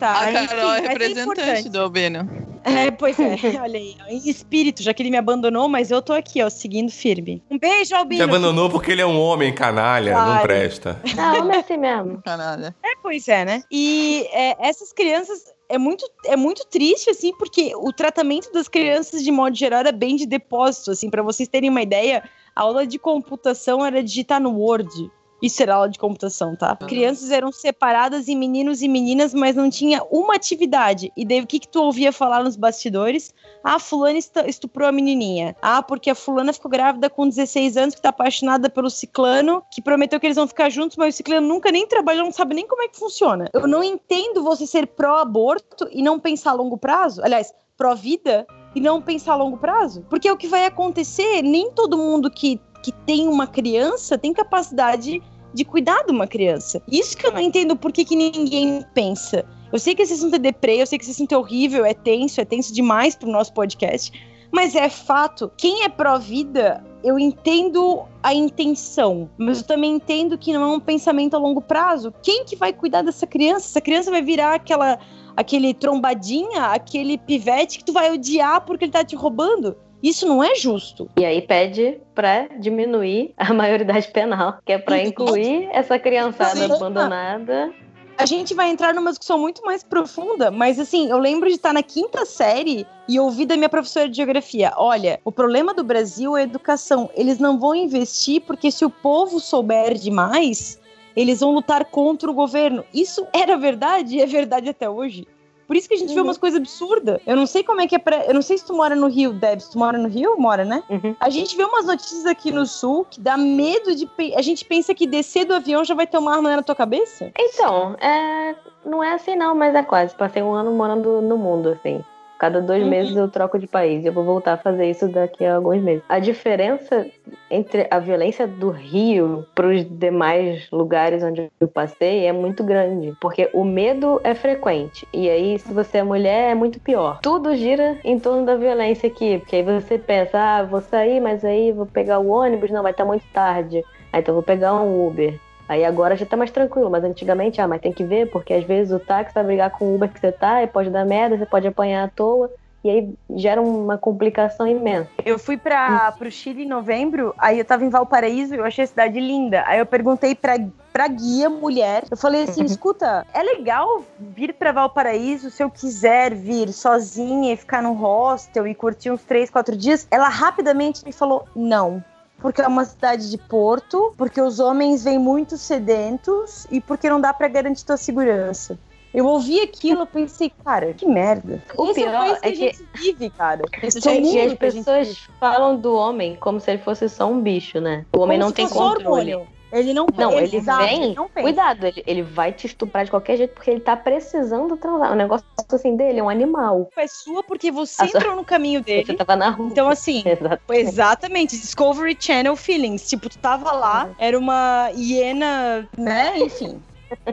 tá, 0.00 0.20
a 0.20 0.32
Carol 0.32 0.72
é 0.72 0.80
representante 0.80 1.68
do 1.68 1.80
Albino. 1.80 2.28
É, 2.64 2.90
pois 2.90 3.16
é, 3.20 3.36
olha 3.62 3.78
aí, 3.78 3.94
em 4.08 4.28
espírito, 4.28 4.82
já 4.82 4.92
que 4.92 5.00
ele 5.00 5.10
me 5.10 5.16
abandonou, 5.16 5.68
mas 5.68 5.92
eu 5.92 6.02
tô 6.02 6.12
aqui, 6.12 6.42
ó, 6.42 6.50
seguindo 6.50 6.90
firme. 6.90 7.40
Um 7.48 7.56
beijo, 7.56 7.94
Albino. 7.94 8.24
Te 8.24 8.28
abandonou 8.28 8.68
porque 8.68 8.90
ele 8.90 9.02
é 9.02 9.06
um 9.06 9.20
homem 9.20 9.54
canalha, 9.54 10.12
claro. 10.12 10.34
não 10.34 10.42
presta. 10.42 11.00
Não, 11.14 11.42
homem 11.42 11.56
é 11.56 11.60
assim 11.60 11.76
mesmo. 11.76 12.20
Canalha. 12.24 12.74
É, 12.84 12.96
pois 13.00 13.28
é, 13.28 13.44
né? 13.44 13.62
E 13.70 14.26
é, 14.32 14.56
essas 14.68 14.92
crianças 14.92 15.55
é 15.68 15.78
muito, 15.78 16.08
é 16.24 16.36
muito 16.36 16.64
triste, 16.66 17.10
assim, 17.10 17.32
porque 17.36 17.72
o 17.76 17.92
tratamento 17.92 18.52
das 18.52 18.68
crianças, 18.68 19.22
de 19.22 19.30
modo 19.30 19.56
geral, 19.56 19.80
era 19.80 19.92
bem 19.92 20.16
de 20.16 20.26
depósito, 20.26 20.90
assim, 20.90 21.10
para 21.10 21.22
vocês 21.22 21.48
terem 21.48 21.70
uma 21.70 21.82
ideia, 21.82 22.28
a 22.54 22.62
aula 22.62 22.86
de 22.86 22.98
computação 22.98 23.84
era 23.84 24.02
digitar 24.02 24.40
no 24.40 24.58
Word. 24.58 25.10
Isso 25.42 25.62
era 25.62 25.74
aula 25.74 25.88
de 25.88 25.98
computação, 25.98 26.56
tá? 26.56 26.76
Uhum. 26.80 26.86
Crianças 26.86 27.30
eram 27.30 27.52
separadas 27.52 28.28
em 28.28 28.36
meninos 28.36 28.82
e 28.82 28.88
meninas, 28.88 29.34
mas 29.34 29.54
não 29.54 29.68
tinha 29.68 30.02
uma 30.10 30.34
atividade. 30.34 31.12
E 31.16 31.24
daí 31.24 31.40
o 31.40 31.46
que, 31.46 31.58
que 31.58 31.68
tu 31.68 31.82
ouvia 31.82 32.12
falar 32.12 32.42
nos 32.42 32.56
bastidores? 32.56 33.34
Ah, 33.62 33.78
fulana 33.78 34.18
estuprou 34.46 34.88
a 34.88 34.92
menininha. 34.92 35.54
Ah, 35.60 35.82
porque 35.82 36.10
a 36.10 36.14
fulana 36.14 36.52
ficou 36.52 36.70
grávida 36.70 37.10
com 37.10 37.28
16 37.28 37.76
anos, 37.76 37.94
que 37.94 38.02
tá 38.02 38.08
apaixonada 38.08 38.70
pelo 38.70 38.88
ciclano, 38.88 39.62
que 39.70 39.82
prometeu 39.82 40.18
que 40.18 40.26
eles 40.26 40.36
vão 40.36 40.48
ficar 40.48 40.70
juntos, 40.70 40.96
mas 40.96 41.14
o 41.14 41.16
ciclano 41.16 41.46
nunca 41.46 41.70
nem 41.70 41.86
trabalhou, 41.86 42.24
não 42.24 42.32
sabe 42.32 42.54
nem 42.54 42.66
como 42.66 42.82
é 42.82 42.88
que 42.88 42.98
funciona. 42.98 43.50
Eu 43.52 43.66
não 43.66 43.82
entendo 43.84 44.42
você 44.42 44.66
ser 44.66 44.86
pró-aborto 44.86 45.88
e 45.90 46.02
não 46.02 46.18
pensar 46.18 46.50
a 46.50 46.54
longo 46.54 46.78
prazo. 46.78 47.22
Aliás, 47.22 47.52
pró-vida 47.76 48.46
e 48.74 48.80
não 48.80 49.00
pensar 49.00 49.32
a 49.32 49.36
longo 49.36 49.58
prazo. 49.58 50.04
Porque 50.08 50.30
o 50.30 50.36
que 50.36 50.46
vai 50.46 50.64
acontecer, 50.64 51.42
nem 51.42 51.70
todo 51.72 51.98
mundo 51.98 52.30
que 52.30 52.60
que 52.86 52.92
tem 53.04 53.26
uma 53.26 53.48
criança 53.48 54.16
tem 54.16 54.32
capacidade 54.32 55.20
de 55.52 55.64
cuidar 55.64 56.04
de 56.04 56.12
uma 56.12 56.24
criança. 56.24 56.80
Isso 56.86 57.16
que 57.16 57.26
eu 57.26 57.32
não 57.32 57.40
entendo 57.40 57.74
por 57.74 57.90
que, 57.90 58.04
que 58.04 58.14
ninguém 58.14 58.84
pensa. 58.94 59.44
Eu 59.72 59.78
sei 59.80 59.92
que 59.92 60.02
esse 60.02 60.12
assunto 60.12 60.36
é 60.36 60.38
deprê, 60.38 60.80
eu 60.80 60.86
sei 60.86 60.96
que 60.96 61.04
esse 61.04 61.10
assunto 61.10 61.32
é 61.32 61.36
horrível, 61.36 61.84
é 61.84 61.92
tenso, 61.92 62.40
é 62.40 62.44
tenso 62.44 62.72
demais 62.72 63.16
pro 63.16 63.28
nosso 63.28 63.52
podcast, 63.52 64.12
mas 64.52 64.76
é 64.76 64.88
fato. 64.88 65.50
Quem 65.56 65.82
é 65.82 65.88
pró-vida, 65.88 66.84
eu 67.02 67.18
entendo 67.18 68.04
a 68.22 68.32
intenção, 68.32 69.28
mas 69.36 69.58
eu 69.58 69.66
também 69.66 69.96
entendo 69.96 70.38
que 70.38 70.52
não 70.52 70.62
é 70.62 70.76
um 70.76 70.80
pensamento 70.80 71.34
a 71.34 71.40
longo 71.40 71.60
prazo. 71.60 72.14
Quem 72.22 72.44
que 72.44 72.54
vai 72.54 72.72
cuidar 72.72 73.02
dessa 73.02 73.26
criança? 73.26 73.66
Essa 73.66 73.80
criança 73.80 74.12
vai 74.12 74.22
virar 74.22 74.54
aquela 74.54 74.96
aquele 75.36 75.74
trombadinha, 75.74 76.66
aquele 76.66 77.18
pivete 77.18 77.78
que 77.78 77.84
tu 77.84 77.92
vai 77.92 78.12
odiar 78.12 78.64
porque 78.64 78.84
ele 78.84 78.92
tá 78.92 79.04
te 79.04 79.16
roubando. 79.16 79.76
Isso 80.06 80.24
não 80.26 80.42
é 80.42 80.54
justo. 80.54 81.10
E 81.18 81.24
aí 81.24 81.42
pede 81.42 82.00
para 82.14 82.46
diminuir 82.60 83.34
a 83.36 83.52
maioridade 83.52 84.06
penal, 84.12 84.58
que 84.64 84.72
é 84.72 84.78
para 84.78 85.02
incluir 85.02 85.68
essa 85.72 85.98
criançada 85.98 86.54
Sim. 86.54 86.72
abandonada 86.72 87.74
a 88.18 88.24
gente 88.24 88.54
vai 88.54 88.70
entrar 88.70 88.94
numa 88.94 89.10
discussão 89.10 89.38
muito 89.38 89.62
mais 89.62 89.82
profunda, 89.82 90.50
mas 90.50 90.78
assim, 90.78 91.10
eu 91.10 91.18
lembro 91.18 91.48
de 91.48 91.56
estar 91.56 91.72
na 91.72 91.82
quinta 91.82 92.24
série 92.24 92.86
e 93.06 93.20
ouvir 93.20 93.44
da 93.44 93.56
minha 93.56 93.68
professora 93.68 94.08
de 94.08 94.16
geografia: 94.16 94.72
olha, 94.76 95.20
o 95.22 95.30
problema 95.30 95.74
do 95.74 95.84
Brasil 95.84 96.36
é 96.36 96.40
a 96.40 96.44
educação. 96.44 97.10
Eles 97.14 97.38
não 97.38 97.58
vão 97.58 97.74
investir 97.74 98.40
porque 98.40 98.70
se 98.70 98.84
o 98.84 98.90
povo 98.90 99.38
souber 99.38 99.94
demais, 99.94 100.80
eles 101.14 101.40
vão 101.40 101.52
lutar 101.52 101.84
contra 101.84 102.30
o 102.30 102.34
governo. 102.34 102.84
Isso 102.92 103.26
era 103.34 103.56
verdade 103.56 104.16
e 104.16 104.22
é 104.22 104.26
verdade 104.26 104.70
até 104.70 104.88
hoje. 104.88 105.26
Por 105.66 105.76
isso 105.76 105.88
que 105.88 105.94
a 105.94 105.96
gente 105.96 106.10
uhum. 106.10 106.14
vê 106.14 106.20
umas 106.20 106.38
coisas 106.38 106.60
absurdas. 106.60 107.20
Eu 107.26 107.36
não 107.36 107.46
sei 107.46 107.62
como 107.64 107.80
é 107.80 107.86
que 107.86 107.96
é 107.96 107.98
pra. 107.98 108.24
Eu 108.24 108.34
não 108.34 108.42
sei 108.42 108.56
se 108.56 108.64
tu 108.64 108.74
mora 108.74 108.94
no 108.94 109.08
Rio, 109.08 109.32
Debs. 109.32 109.68
Tu 109.68 109.78
mora 109.78 109.98
no 109.98 110.08
Rio? 110.08 110.38
Mora, 110.38 110.64
né? 110.64 110.82
Uhum. 110.88 111.16
A 111.18 111.28
gente 111.28 111.56
vê 111.56 111.64
umas 111.64 111.86
notícias 111.86 112.24
aqui 112.26 112.52
no 112.52 112.64
Sul 112.66 113.06
que 113.10 113.20
dá 113.20 113.36
medo 113.36 113.94
de. 113.94 114.08
A 114.36 114.42
gente 114.42 114.64
pensa 114.64 114.94
que 114.94 115.06
descer 115.06 115.44
do 115.44 115.54
avião 115.54 115.84
já 115.84 115.94
vai 115.94 116.06
ter 116.06 116.18
uma 116.18 116.34
arma 116.34 116.54
na 116.54 116.62
tua 116.62 116.74
cabeça? 116.74 117.32
Então, 117.38 117.96
é... 118.00 118.54
não 118.84 119.02
é 119.02 119.14
assim 119.14 119.34
não, 119.34 119.54
mas 119.54 119.74
é 119.74 119.82
quase. 119.82 120.14
Passei 120.14 120.42
um 120.42 120.52
ano 120.52 120.70
morando 120.70 121.20
no 121.20 121.36
mundo, 121.36 121.70
assim. 121.70 122.04
Cada 122.38 122.60
dois 122.60 122.82
uhum. 122.82 122.90
meses 122.90 123.16
eu 123.16 123.28
troco 123.28 123.58
de 123.58 123.66
país. 123.66 124.04
Eu 124.04 124.12
vou 124.12 124.24
voltar 124.24 124.54
a 124.54 124.56
fazer 124.56 124.90
isso 124.90 125.08
daqui 125.08 125.44
a 125.44 125.56
alguns 125.56 125.82
meses. 125.82 126.02
A 126.08 126.18
diferença 126.18 127.06
entre 127.50 127.86
a 127.90 127.98
violência 127.98 128.46
do 128.46 128.70
Rio 128.70 129.46
para 129.54 129.68
os 129.68 129.84
demais 129.98 130.68
lugares 130.70 131.22
onde 131.22 131.50
eu 131.58 131.68
passei 131.68 132.26
é 132.26 132.32
muito 132.32 132.62
grande. 132.62 133.14
Porque 133.20 133.48
o 133.52 133.64
medo 133.64 134.20
é 134.22 134.34
frequente. 134.34 135.06
E 135.12 135.28
aí, 135.28 135.58
se 135.58 135.72
você 135.72 135.98
é 135.98 136.02
mulher, 136.02 136.50
é 136.50 136.54
muito 136.54 136.78
pior. 136.80 137.20
Tudo 137.22 137.56
gira 137.56 137.98
em 138.04 138.18
torno 138.18 138.44
da 138.44 138.56
violência 138.56 139.08
aqui. 139.08 139.38
Porque 139.38 139.56
aí 139.56 139.62
você 139.62 139.98
pensa, 139.98 140.38
ah, 140.38 140.62
vou 140.62 140.80
sair, 140.80 141.20
mas 141.20 141.44
aí 141.44 141.72
vou 141.72 141.86
pegar 141.86 142.18
o 142.18 142.28
ônibus. 142.28 142.70
Não, 142.70 142.82
vai 142.82 142.92
estar 142.92 143.04
muito 143.04 143.24
tarde. 143.32 143.82
Aí 144.12 144.20
então 144.20 144.34
vou 144.34 144.42
pegar 144.42 144.74
um 144.74 145.06
Uber. 145.06 145.38
Aí 145.68 145.84
agora 145.84 146.16
já 146.16 146.24
tá 146.24 146.36
mais 146.36 146.50
tranquilo, 146.50 146.90
mas 146.90 147.04
antigamente, 147.04 147.60
ah, 147.60 147.68
mas 147.68 147.80
tem 147.80 147.92
que 147.92 148.04
ver, 148.04 148.30
porque 148.30 148.54
às 148.54 148.64
vezes 148.64 148.92
o 148.92 149.00
táxi 149.00 149.34
vai 149.34 149.44
brigar 149.44 149.70
com 149.70 149.86
o 149.86 149.94
Uber 149.94 150.12
que 150.12 150.20
você 150.20 150.32
tá 150.32 150.62
e 150.62 150.66
pode 150.66 150.90
dar 150.90 151.04
merda, 151.04 151.36
você 151.36 151.46
pode 151.46 151.66
apanhar 151.66 152.04
à 152.04 152.08
toa. 152.08 152.50
E 152.84 152.90
aí 152.90 153.14
gera 153.34 153.60
uma 153.60 153.98
complicação 153.98 154.64
imensa. 154.64 155.10
Eu 155.24 155.40
fui 155.40 155.56
para 155.56 156.14
o 156.20 156.30
Chile 156.30 156.62
em 156.62 156.68
novembro, 156.68 157.34
aí 157.36 157.58
eu 157.58 157.64
tava 157.64 157.84
em 157.84 157.88
Valparaíso, 157.88 158.54
eu 158.54 158.64
achei 158.64 158.84
a 158.84 158.86
cidade 158.86 159.18
linda. 159.18 159.64
Aí 159.66 159.80
eu 159.80 159.86
perguntei 159.86 160.36
pra, 160.36 160.54
pra 160.92 161.08
guia 161.08 161.50
mulher, 161.50 162.04
eu 162.08 162.16
falei 162.16 162.44
assim: 162.44 162.60
uhum. 162.60 162.66
escuta, 162.66 163.26
é 163.34 163.42
legal 163.42 164.04
vir 164.20 164.54
para 164.54 164.70
Valparaíso 164.70 165.50
se 165.50 165.64
eu 165.64 165.68
quiser 165.68 166.32
vir 166.32 166.72
sozinha 166.72 167.52
e 167.52 167.56
ficar 167.56 167.82
num 167.82 167.94
hostel 167.94 168.68
e 168.68 168.74
curtir 168.74 169.10
uns 169.10 169.24
três, 169.24 169.50
quatro 169.50 169.76
dias? 169.76 170.06
Ela 170.08 170.28
rapidamente 170.28 171.04
me 171.04 171.10
falou: 171.10 171.44
não 171.56 172.04
porque 172.38 172.60
é 172.60 172.66
uma 172.66 172.84
cidade 172.84 173.30
de 173.30 173.38
porto, 173.38 174.12
porque 174.16 174.40
os 174.40 174.60
homens 174.60 175.04
vêm 175.04 175.18
muito 175.18 175.56
sedentos 175.56 176.66
e 176.70 176.80
porque 176.80 177.08
não 177.08 177.20
dá 177.20 177.32
para 177.32 177.48
garantir 177.48 177.84
tua 177.84 177.96
segurança. 177.96 178.78
Eu 179.14 179.24
ouvi 179.26 179.60
aquilo 179.60 180.02
e 180.02 180.06
pensei, 180.06 180.52
cara, 180.62 180.92
que 180.92 181.06
merda. 181.06 181.62
O 181.74 181.86
Esse 181.86 181.94
pior 181.94 182.26
é, 182.26 182.34
que, 182.34 182.46
é 182.46 182.52
que 182.52 182.68
a 182.68 182.72
gente 182.72 182.88
vive, 182.94 183.30
cara. 183.30 183.62
Esse 183.82 184.06
é 184.06 184.20
que 184.20 184.40
as 184.40 184.54
pessoas 184.54 185.28
falam 185.40 185.76
do 185.76 185.94
homem 185.94 186.36
como 186.36 186.60
se 186.60 186.72
ele 186.72 186.82
fosse 186.82 187.08
só 187.08 187.26
um 187.26 187.40
bicho, 187.40 187.80
né? 187.80 188.04
O 188.14 188.20
homem 188.20 188.38
como 188.38 188.50
não 188.50 188.52
tem 188.52 188.68
controle. 188.68 189.34
Hormônio. 189.34 189.55
Ele 189.76 189.92
não 189.92 190.06
Não, 190.16 190.32
ele 190.38 190.60
vem. 190.60 191.14
Não 191.14 191.28
cuidado, 191.28 191.86
ele, 191.86 192.02
ele 192.06 192.22
vai 192.22 192.52
te 192.52 192.66
estuprar 192.66 193.04
de 193.04 193.10
qualquer 193.10 193.36
jeito 193.36 193.54
porque 193.54 193.70
ele 193.70 193.80
tá 193.80 193.96
precisando 193.96 194.76
transar. 194.76 195.12
O 195.12 195.14
negócio 195.14 195.46
assim 195.72 195.96
dele 195.96 196.20
é 196.20 196.22
um 196.22 196.28
animal. 196.28 196.90
É 196.96 197.06
sua 197.06 197.42
porque 197.42 197.70
você 197.70 198.02
a 198.02 198.06
entrou 198.06 198.22
sua... 198.22 198.36
no 198.36 198.44
caminho 198.44 198.82
dele. 198.82 199.04
Você 199.04 199.14
tava 199.14 199.36
na 199.36 199.50
rua. 199.50 199.68
Então, 199.70 199.88
assim, 199.88 200.22
exatamente. 200.26 200.88
exatamente. 200.88 201.56
Discovery 201.56 202.16
Channel 202.18 202.56
Feelings. 202.56 203.08
Tipo, 203.08 203.28
tu 203.28 203.38
tava 203.38 203.72
lá, 203.72 204.04
uhum. 204.06 204.14
era 204.18 204.38
uma 204.38 204.90
hiena, 204.94 205.88
né? 205.96 206.38
Enfim. 206.38 206.80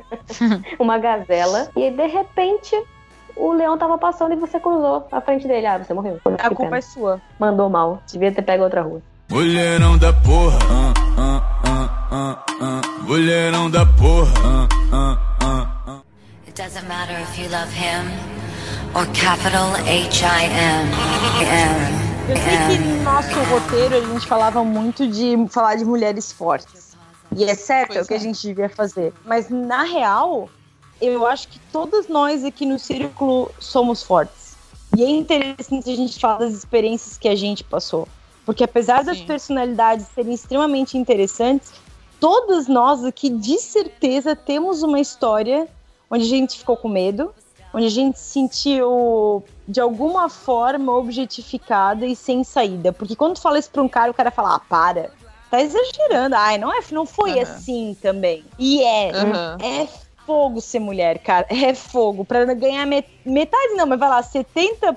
uma 0.80 0.98
gazela. 0.98 1.70
E 1.76 1.90
de 1.90 2.08
repente, 2.08 2.76
o 3.36 3.52
leão 3.54 3.78
tava 3.78 3.98
passando 3.98 4.34
e 4.34 4.36
você 4.36 4.60
cruzou 4.60 5.08
a 5.12 5.22
frente 5.22 5.48
dele. 5.48 5.66
Ah, 5.66 5.78
você 5.78 5.94
morreu. 5.94 6.20
A 6.26 6.50
culpa 6.50 6.64
pena. 6.64 6.78
é 6.78 6.82
sua. 6.82 7.22
Mandou 7.40 7.70
mal. 7.70 8.02
Devia 8.08 8.32
ter 8.32 8.42
pego 8.42 8.64
outra 8.64 8.82
rua. 8.82 9.02
Mulherão 9.30 9.98
da 9.98 10.14
porra. 10.14 10.58
Uh. 10.58 10.93
Mulherão 13.08 13.72
da 13.72 13.88
porra. 13.88 14.68
It 16.46 16.56
doesn't 16.56 16.88
matter 16.88 17.20
if 17.20 17.40
you 17.40 17.50
love 17.50 17.74
him 17.74 18.06
or 18.94 19.08
capital 19.14 19.74
H-I-M. 19.78 20.92
Eu 22.30 22.38
sei 22.38 22.78
que 22.78 22.84
no 22.86 23.04
nosso 23.04 23.40
roteiro 23.50 23.96
a 23.96 24.14
gente 24.14 24.28
falava 24.28 24.64
muito 24.64 25.08
de 25.08 25.36
falar 25.50 25.76
de 25.76 25.84
mulheres 25.84 26.32
fortes. 26.32 26.96
E 27.36 27.46
é 27.46 27.56
certo, 27.56 27.98
é 27.98 28.02
o 28.04 28.06
que 28.06 28.14
é. 28.14 28.18
a 28.18 28.20
gente 28.20 28.40
devia 28.44 28.70
fazer. 28.70 29.12
Mas 29.26 29.50
na 29.50 29.82
real, 29.82 30.50
eu 31.02 31.26
acho 31.26 31.48
que 31.48 31.60
todas 31.72 32.08
nós 32.08 32.46
aqui 32.46 32.64
no 32.64 32.78
círculo 32.78 33.50
somos 33.60 34.04
fortes. 34.04 34.56
E 34.96 35.04
é 35.04 35.10
interessante 35.10 35.90
a 35.90 35.96
gente 35.96 36.20
falar 36.20 36.38
das 36.38 36.54
experiências 36.54 37.18
que 37.18 37.28
a 37.28 37.36
gente 37.36 37.64
passou. 37.64 38.08
Porque 38.46 38.64
apesar 38.64 39.04
das 39.04 39.20
personalidades 39.22 40.06
serem 40.14 40.34
extremamente 40.34 40.96
interessantes, 40.98 41.72
todos 42.24 42.70
nós 42.70 43.04
aqui, 43.04 43.30
de 43.30 43.60
certeza, 43.60 44.34
temos 44.34 44.82
uma 44.82 44.98
história 44.98 45.68
onde 46.10 46.24
a 46.24 46.28
gente 46.28 46.58
ficou 46.58 46.78
com 46.78 46.88
medo, 46.88 47.36
onde 47.74 47.86
a 47.86 47.90
gente 47.90 48.18
se 48.18 48.32
sentiu 48.32 49.44
de 49.68 49.82
alguma 49.82 50.30
forma 50.30 50.96
objetificada 50.96 52.06
e 52.06 52.16
sem 52.16 52.42
saída. 52.46 52.94
Porque 52.94 53.14
quando 53.14 53.34
tu 53.34 53.42
fala 53.42 53.60
isso 53.60 53.70
pra 53.70 53.82
um 53.82 53.90
cara, 53.90 54.10
o 54.10 54.14
cara 54.14 54.32
fala, 54.32 54.56
ah, 54.56 54.60
para. 54.60 55.12
Tá 55.52 55.62
exagerando. 55.62 56.34
Ai, 56.38 56.58
não, 56.58 56.72
é, 56.72 56.80
não 56.92 57.06
foi 57.06 57.34
uhum. 57.34 57.42
assim 57.42 57.98
também. 58.02 58.46
E 58.58 58.82
é. 58.82 59.12
Uhum. 59.12 59.58
É 59.62 59.88
fogo 60.26 60.62
ser 60.62 60.80
mulher, 60.80 61.20
cara. 61.20 61.46
É 61.50 61.76
fogo. 61.76 62.24
Pra 62.24 62.46
ganhar 62.54 62.86
metade, 62.86 63.74
não, 63.74 63.86
mas 63.86 64.00
vai 64.00 64.08
lá, 64.08 64.24
70% 64.24 64.96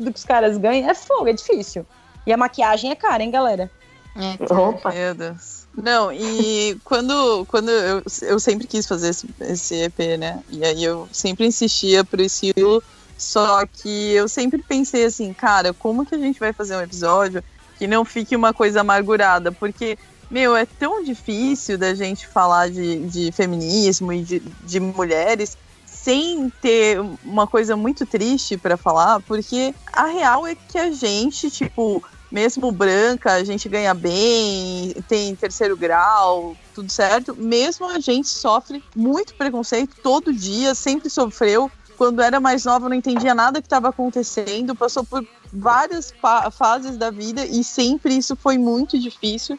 do 0.00 0.12
que 0.12 0.18
os 0.18 0.24
caras 0.24 0.58
ganham 0.58 0.90
é 0.90 0.94
fogo, 0.94 1.28
é 1.28 1.32
difícil. 1.32 1.86
E 2.26 2.32
a 2.32 2.36
maquiagem 2.36 2.90
é 2.90 2.96
cara, 2.96 3.22
hein, 3.22 3.30
galera? 3.30 3.70
É, 4.16 4.52
Opa. 4.52 4.90
Meu 4.90 5.14
Deus. 5.14 5.63
Não, 5.76 6.12
e 6.12 6.78
quando, 6.84 7.44
quando 7.46 7.68
eu, 7.70 8.02
eu 8.22 8.38
sempre 8.38 8.66
quis 8.66 8.86
fazer 8.86 9.08
esse, 9.08 9.28
esse 9.40 9.74
EP, 9.82 10.16
né? 10.18 10.42
E 10.48 10.64
aí 10.64 10.84
eu 10.84 11.08
sempre 11.12 11.46
insistia 11.46 12.04
pro 12.04 12.22
estilo, 12.22 12.82
só 13.18 13.66
que 13.66 14.12
eu 14.12 14.28
sempre 14.28 14.62
pensei 14.62 15.04
assim, 15.04 15.32
cara, 15.32 15.72
como 15.74 16.06
que 16.06 16.14
a 16.14 16.18
gente 16.18 16.38
vai 16.38 16.52
fazer 16.52 16.76
um 16.76 16.80
episódio 16.80 17.42
que 17.76 17.88
não 17.88 18.04
fique 18.04 18.36
uma 18.36 18.54
coisa 18.54 18.82
amargurada? 18.82 19.50
Porque, 19.50 19.98
meu, 20.30 20.54
é 20.54 20.64
tão 20.64 21.02
difícil 21.02 21.76
da 21.76 21.92
gente 21.92 22.26
falar 22.26 22.70
de, 22.70 23.00
de 23.08 23.32
feminismo 23.32 24.12
e 24.12 24.22
de, 24.22 24.40
de 24.40 24.78
mulheres 24.78 25.56
sem 25.86 26.50
ter 26.60 27.00
uma 27.24 27.46
coisa 27.46 27.76
muito 27.76 28.04
triste 28.04 28.58
para 28.58 28.76
falar, 28.76 29.20
porque 29.20 29.74
a 29.90 30.04
real 30.04 30.46
é 30.46 30.54
que 30.54 30.76
a 30.76 30.90
gente, 30.90 31.50
tipo, 31.50 32.04
mesmo 32.34 32.72
branca, 32.72 33.34
a 33.34 33.44
gente 33.44 33.68
ganha 33.68 33.94
bem, 33.94 34.92
tem 35.08 35.36
terceiro 35.36 35.76
grau, 35.76 36.56
tudo 36.74 36.90
certo. 36.90 37.32
Mesmo 37.36 37.88
a 37.88 38.00
gente 38.00 38.26
sofre 38.26 38.82
muito 38.94 39.34
preconceito 39.34 39.94
todo 40.02 40.32
dia, 40.32 40.74
sempre 40.74 41.08
sofreu. 41.08 41.70
Quando 41.96 42.20
era 42.20 42.40
mais 42.40 42.64
nova, 42.64 42.88
não 42.88 42.96
entendia 42.96 43.36
nada 43.36 43.62
que 43.62 43.66
estava 43.66 43.90
acontecendo, 43.90 44.74
passou 44.74 45.04
por 45.04 45.24
várias 45.52 46.12
fases 46.50 46.96
da 46.96 47.08
vida 47.08 47.46
e 47.46 47.62
sempre 47.62 48.16
isso 48.16 48.34
foi 48.34 48.58
muito 48.58 48.98
difícil. 48.98 49.56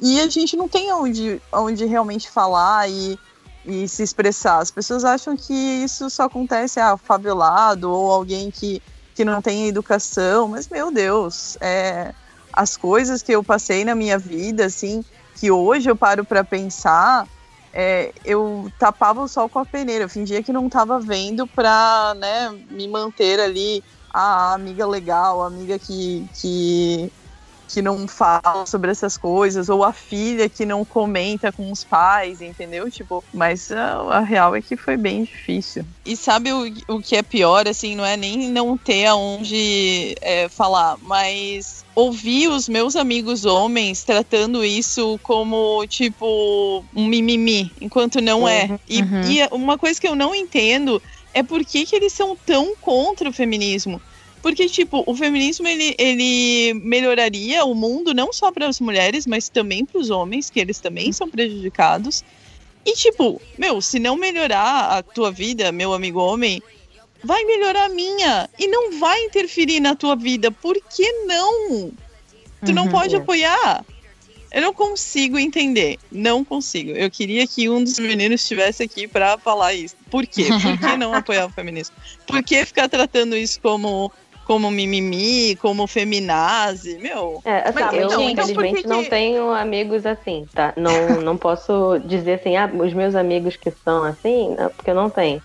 E 0.00 0.20
a 0.20 0.28
gente 0.28 0.56
não 0.56 0.68
tem 0.68 0.92
onde, 0.92 1.40
onde 1.52 1.84
realmente 1.84 2.28
falar 2.28 2.90
e, 2.90 3.16
e 3.64 3.86
se 3.86 4.02
expressar. 4.02 4.58
As 4.58 4.72
pessoas 4.72 5.04
acham 5.04 5.36
que 5.36 5.54
isso 5.54 6.10
só 6.10 6.24
acontece 6.24 6.80
a 6.80 6.94
ah, 6.94 6.96
favelado 6.96 7.88
ou 7.88 8.10
alguém 8.10 8.50
que 8.50 8.82
que 9.16 9.24
não 9.24 9.40
tem 9.40 9.66
educação, 9.66 10.46
mas 10.46 10.68
meu 10.68 10.92
Deus, 10.92 11.56
é, 11.58 12.12
as 12.52 12.76
coisas 12.76 13.22
que 13.22 13.32
eu 13.32 13.42
passei 13.42 13.82
na 13.82 13.94
minha 13.94 14.18
vida, 14.18 14.66
assim, 14.66 15.02
que 15.36 15.50
hoje 15.50 15.88
eu 15.88 15.96
paro 15.96 16.22
para 16.22 16.44
pensar, 16.44 17.26
é, 17.72 18.12
eu 18.26 18.70
tapava 18.78 19.22
o 19.22 19.26
sol 19.26 19.48
com 19.48 19.58
a 19.58 19.64
peneira, 19.64 20.04
eu 20.04 20.08
fingia 20.08 20.42
que 20.42 20.52
não 20.52 20.66
estava 20.66 21.00
vendo 21.00 21.46
para 21.46 22.14
né, 22.18 22.54
me 22.70 22.86
manter 22.86 23.40
ali 23.40 23.82
a 24.12 24.52
amiga 24.52 24.86
legal, 24.86 25.42
a 25.42 25.46
amiga 25.46 25.78
que, 25.78 26.28
que 26.34 27.10
que 27.68 27.82
não 27.82 28.06
fala 28.06 28.64
sobre 28.66 28.90
essas 28.90 29.16
coisas, 29.16 29.68
ou 29.68 29.84
a 29.84 29.92
filha 29.92 30.48
que 30.48 30.64
não 30.64 30.84
comenta 30.84 31.52
com 31.52 31.70
os 31.70 31.84
pais, 31.84 32.40
entendeu? 32.40 32.90
Tipo, 32.90 33.24
mas 33.32 33.70
a, 33.72 34.18
a 34.18 34.20
real 34.20 34.54
é 34.54 34.62
que 34.62 34.76
foi 34.76 34.96
bem 34.96 35.24
difícil. 35.24 35.84
E 36.04 36.16
sabe 36.16 36.52
o, 36.52 36.72
o 36.88 37.00
que 37.00 37.16
é 37.16 37.22
pior, 37.22 37.66
assim, 37.66 37.96
não 37.96 38.04
é 38.04 38.16
nem 38.16 38.50
não 38.50 38.76
ter 38.76 39.06
aonde 39.06 40.14
é, 40.20 40.48
falar, 40.48 40.96
mas 41.02 41.84
ouvir 41.94 42.48
os 42.48 42.68
meus 42.68 42.94
amigos 42.94 43.44
homens 43.44 44.04
tratando 44.04 44.64
isso 44.64 45.18
como, 45.22 45.84
tipo, 45.86 46.84
um 46.94 47.06
mimimi, 47.06 47.72
enquanto 47.80 48.20
não 48.20 48.46
é. 48.46 48.66
Uhum. 48.66 48.78
E, 48.88 49.02
uhum. 49.02 49.22
e 49.22 49.48
uma 49.50 49.78
coisa 49.78 50.00
que 50.00 50.06
eu 50.06 50.14
não 50.14 50.34
entendo 50.34 51.02
é 51.34 51.42
por 51.42 51.64
que, 51.64 51.84
que 51.84 51.96
eles 51.96 52.12
são 52.12 52.36
tão 52.46 52.74
contra 52.76 53.28
o 53.28 53.32
feminismo. 53.32 54.00
Porque, 54.46 54.68
tipo, 54.68 55.02
o 55.08 55.12
feminismo 55.12 55.66
ele, 55.66 55.96
ele 55.98 56.72
melhoraria 56.74 57.64
o 57.64 57.74
mundo 57.74 58.14
não 58.14 58.32
só 58.32 58.52
para 58.52 58.68
as 58.68 58.78
mulheres, 58.78 59.26
mas 59.26 59.48
também 59.48 59.84
para 59.84 60.00
os 60.00 60.08
homens, 60.08 60.48
que 60.48 60.60
eles 60.60 60.78
também 60.78 61.10
são 61.10 61.28
prejudicados. 61.28 62.22
E 62.84 62.92
tipo, 62.92 63.42
meu, 63.58 63.82
se 63.82 63.98
não 63.98 64.14
melhorar 64.14 64.98
a 64.98 65.02
tua 65.02 65.32
vida, 65.32 65.72
meu 65.72 65.92
amigo 65.92 66.20
homem, 66.20 66.62
vai 67.24 67.42
melhorar 67.42 67.86
a 67.86 67.88
minha 67.88 68.48
e 68.56 68.68
não 68.68 69.00
vai 69.00 69.20
interferir 69.24 69.80
na 69.80 69.96
tua 69.96 70.14
vida. 70.14 70.52
Por 70.52 70.80
que 70.80 71.10
não? 71.24 71.90
Tu 72.64 72.72
não 72.72 72.84
uhum, 72.84 72.90
pode 72.92 73.16
é. 73.16 73.18
apoiar. 73.18 73.84
Eu 74.52 74.62
não 74.62 74.72
consigo 74.72 75.40
entender. 75.40 75.98
Não 76.10 76.44
consigo. 76.44 76.92
Eu 76.92 77.10
queria 77.10 77.48
que 77.48 77.68
um 77.68 77.82
dos 77.82 77.98
meninos 77.98 78.42
estivesse 78.42 78.84
aqui 78.84 79.08
para 79.08 79.36
falar 79.38 79.74
isso. 79.74 79.96
Por 80.08 80.24
quê? 80.24 80.46
Por 80.62 80.78
que 80.78 80.96
não 80.96 81.12
apoiar 81.18 81.46
o 81.46 81.50
feminismo? 81.50 81.96
Por 82.28 82.44
que 82.44 82.64
ficar 82.64 82.88
tratando 82.88 83.36
isso 83.36 83.60
como 83.60 84.12
como 84.46 84.70
mimimi, 84.70 85.56
como 85.56 85.86
feminazi, 85.88 86.98
meu. 86.98 87.40
É, 87.44 87.68
assim, 87.68 87.96
eu 87.96 88.06
então, 88.06 88.30
infelizmente 88.30 88.80
então 88.80 88.96
não 88.96 89.04
tenho 89.04 89.50
amigos 89.50 90.06
assim, 90.06 90.46
tá? 90.54 90.72
Não, 90.76 91.20
não 91.20 91.36
posso 91.36 91.98
dizer 92.04 92.34
assim, 92.34 92.56
ah, 92.56 92.70
os 92.72 92.94
meus 92.94 93.16
amigos 93.16 93.56
que 93.56 93.72
são 93.84 94.04
assim, 94.04 94.54
porque 94.76 94.90
eu 94.90 94.94
não 94.94 95.10
tenho. 95.10 95.42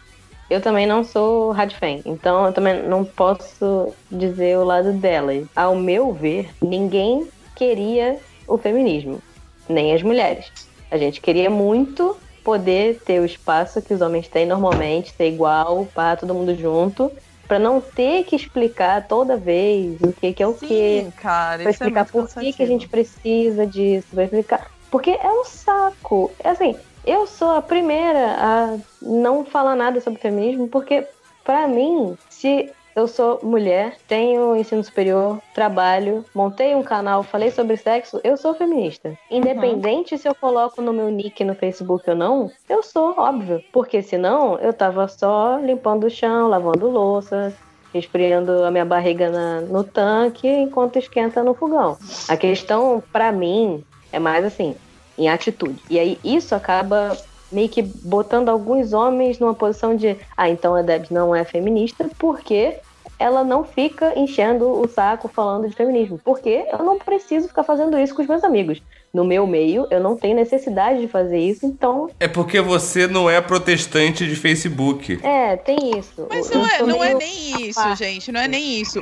Eu 0.50 0.62
também 0.62 0.86
não 0.86 1.04
sou 1.04 1.52
radfem, 1.52 2.02
então 2.06 2.46
eu 2.46 2.54
também 2.54 2.84
não 2.84 3.04
posso 3.04 3.92
dizer 4.12 4.58
o 4.58 4.64
lado 4.64 4.94
delas. 4.94 5.48
Ao 5.56 5.76
meu 5.76 6.14
ver, 6.14 6.50
ninguém 6.62 7.28
queria 7.56 8.20
o 8.48 8.58
feminismo, 8.58 9.20
nem 9.68 9.94
as 9.94 10.04
mulheres. 10.04 10.52
A 10.92 10.98
gente 10.98 11.22
queria 11.22 11.50
muito 11.50 12.18
poder 12.44 13.00
ter 13.04 13.20
o 13.20 13.26
espaço 13.26 13.82
que 13.82 13.94
os 13.94 14.02
homens 14.02 14.28
têm 14.28 14.46
normalmente, 14.46 15.14
ser 15.16 15.28
igual, 15.28 15.88
para 15.96 16.18
todo 16.18 16.36
mundo 16.36 16.56
junto 16.56 17.12
para 17.52 17.60
não 17.60 17.82
ter 17.82 18.24
que 18.24 18.34
explicar 18.34 19.06
toda 19.10 19.36
vez 19.36 20.00
o 20.02 20.14
que, 20.14 20.32
que 20.32 20.42
é 20.42 20.48
o 20.48 20.54
Sim, 20.54 20.68
que. 20.68 21.08
cara, 21.18 21.64
pra 21.64 21.70
é 21.70 21.74
explicar 21.74 22.00
é 22.00 22.06
por 22.06 22.30
que, 22.30 22.54
que 22.54 22.64
a 22.64 22.66
gente 22.66 22.88
precisa 22.88 23.68
disso, 23.68 24.08
vai 24.14 24.24
explicar. 24.24 24.72
Porque 24.90 25.10
é 25.10 25.30
um 25.30 25.44
saco. 25.44 26.32
É 26.42 26.52
assim, 26.52 26.78
eu 27.06 27.28
sou 27.28 27.52
a 27.52 27.62
primeira 27.62 28.38
a 28.38 28.78
não 29.02 29.44
falar 29.44 29.76
nada 29.76 30.00
sobre 30.00 30.22
feminismo, 30.22 30.70
porque 30.70 31.06
para 31.44 31.68
mim, 31.68 32.18
se 32.30 32.72
eu 32.96 33.08
sou 33.08 33.40
mulher, 33.44 33.96
tenho 34.08 34.56
ensino 34.56 34.84
superior, 34.84 35.40
trabalho, 35.54 36.26
montei 36.34 36.76
um 36.76 36.84
canal, 36.84 37.24
falei 37.24 37.52
sobre 37.52 37.78
sexo, 37.78 38.20
eu 38.24 38.38
sou 38.38 38.54
feminista. 38.54 39.18
Independente 39.30 40.14
uhum. 40.14 40.18
se 40.20 40.28
eu 40.28 40.36
coloco 40.36 40.82
no 40.82 40.94
meu 40.94 41.10
nick 41.10 41.44
no 41.44 41.56
Facebook 41.56 42.10
ou 42.10 42.16
não, 42.16 42.52
eu 42.70 42.84
sou, 42.84 43.14
óbvio. 43.18 43.64
Porque 43.72 44.02
senão 44.02 44.58
eu 44.60 44.74
tava 44.74 45.08
só 45.08 45.58
limpando 45.58 46.06
o 46.06 46.10
chão, 46.10 46.48
lavando 46.48 46.90
louça, 46.90 47.54
esfriando 47.94 48.64
a 48.64 48.72
minha 48.72 48.86
barriga 48.86 49.30
na, 49.30 49.62
no 49.62 49.84
tanque 49.84 50.48
enquanto 50.48 50.98
esquenta 50.98 51.44
no 51.44 51.54
fogão. 51.54 51.98
A 52.28 52.38
questão, 52.38 53.04
para 53.12 53.32
mim, 53.32 53.84
é 54.12 54.20
mais 54.20 54.46
assim, 54.46 54.76
em 55.18 55.30
atitude. 55.30 55.82
E 55.90 56.00
aí 56.00 56.20
isso 56.24 56.56
acaba 56.56 57.18
meio 57.52 57.70
que 57.70 57.82
botando 57.82 58.50
alguns 58.50 58.94
homens 58.94 59.40
numa 59.40 59.54
posição 59.54 59.96
de 59.96 60.18
ah, 60.36 60.50
então 60.50 60.76
a 60.76 60.82
Debs 60.82 61.10
não 61.10 61.36
é 61.36 61.44
feminista 61.44 62.10
porque 62.18 62.78
ela 63.20 63.44
não 63.44 63.64
fica 63.64 64.18
enchendo 64.18 64.68
o 64.68 64.88
saco 64.88 65.28
falando 65.28 65.70
de 65.70 65.76
feminismo. 65.76 66.20
Porque 66.24 66.66
eu 66.72 66.80
não 66.80 66.98
preciso 66.98 67.48
ficar 67.48 67.64
fazendo 67.64 67.98
isso 68.00 68.16
com 68.16 68.24
os 68.24 68.28
meus 68.28 68.44
amigos 68.44 68.82
no 69.14 69.26
meu 69.26 69.46
meio, 69.46 69.88
eu 69.92 70.00
não 70.00 70.16
tenho 70.16 70.36
necessidade 70.36 71.02
de 71.02 71.08
fazer 71.08 71.38
isso, 71.38 71.66
então. 71.66 72.10
É 72.20 72.28
porque 72.28 72.62
você 72.62 73.08
não 73.08 73.30
é 73.30 73.42
protestante 73.42 74.26
de 74.26 74.36
Facebook. 74.36 75.20
É, 75.22 75.58
tem 75.58 76.00
isso. 76.00 76.28
Mas 76.30 76.50
não, 76.50 76.66
é, 76.66 76.82
não 76.82 77.04
é 77.04 77.14
nem 77.14 77.68
isso, 77.68 77.96
gente, 77.96 78.32
não 78.32 78.40
é 78.40 78.48
nem 78.48 78.80
isso. 78.80 79.00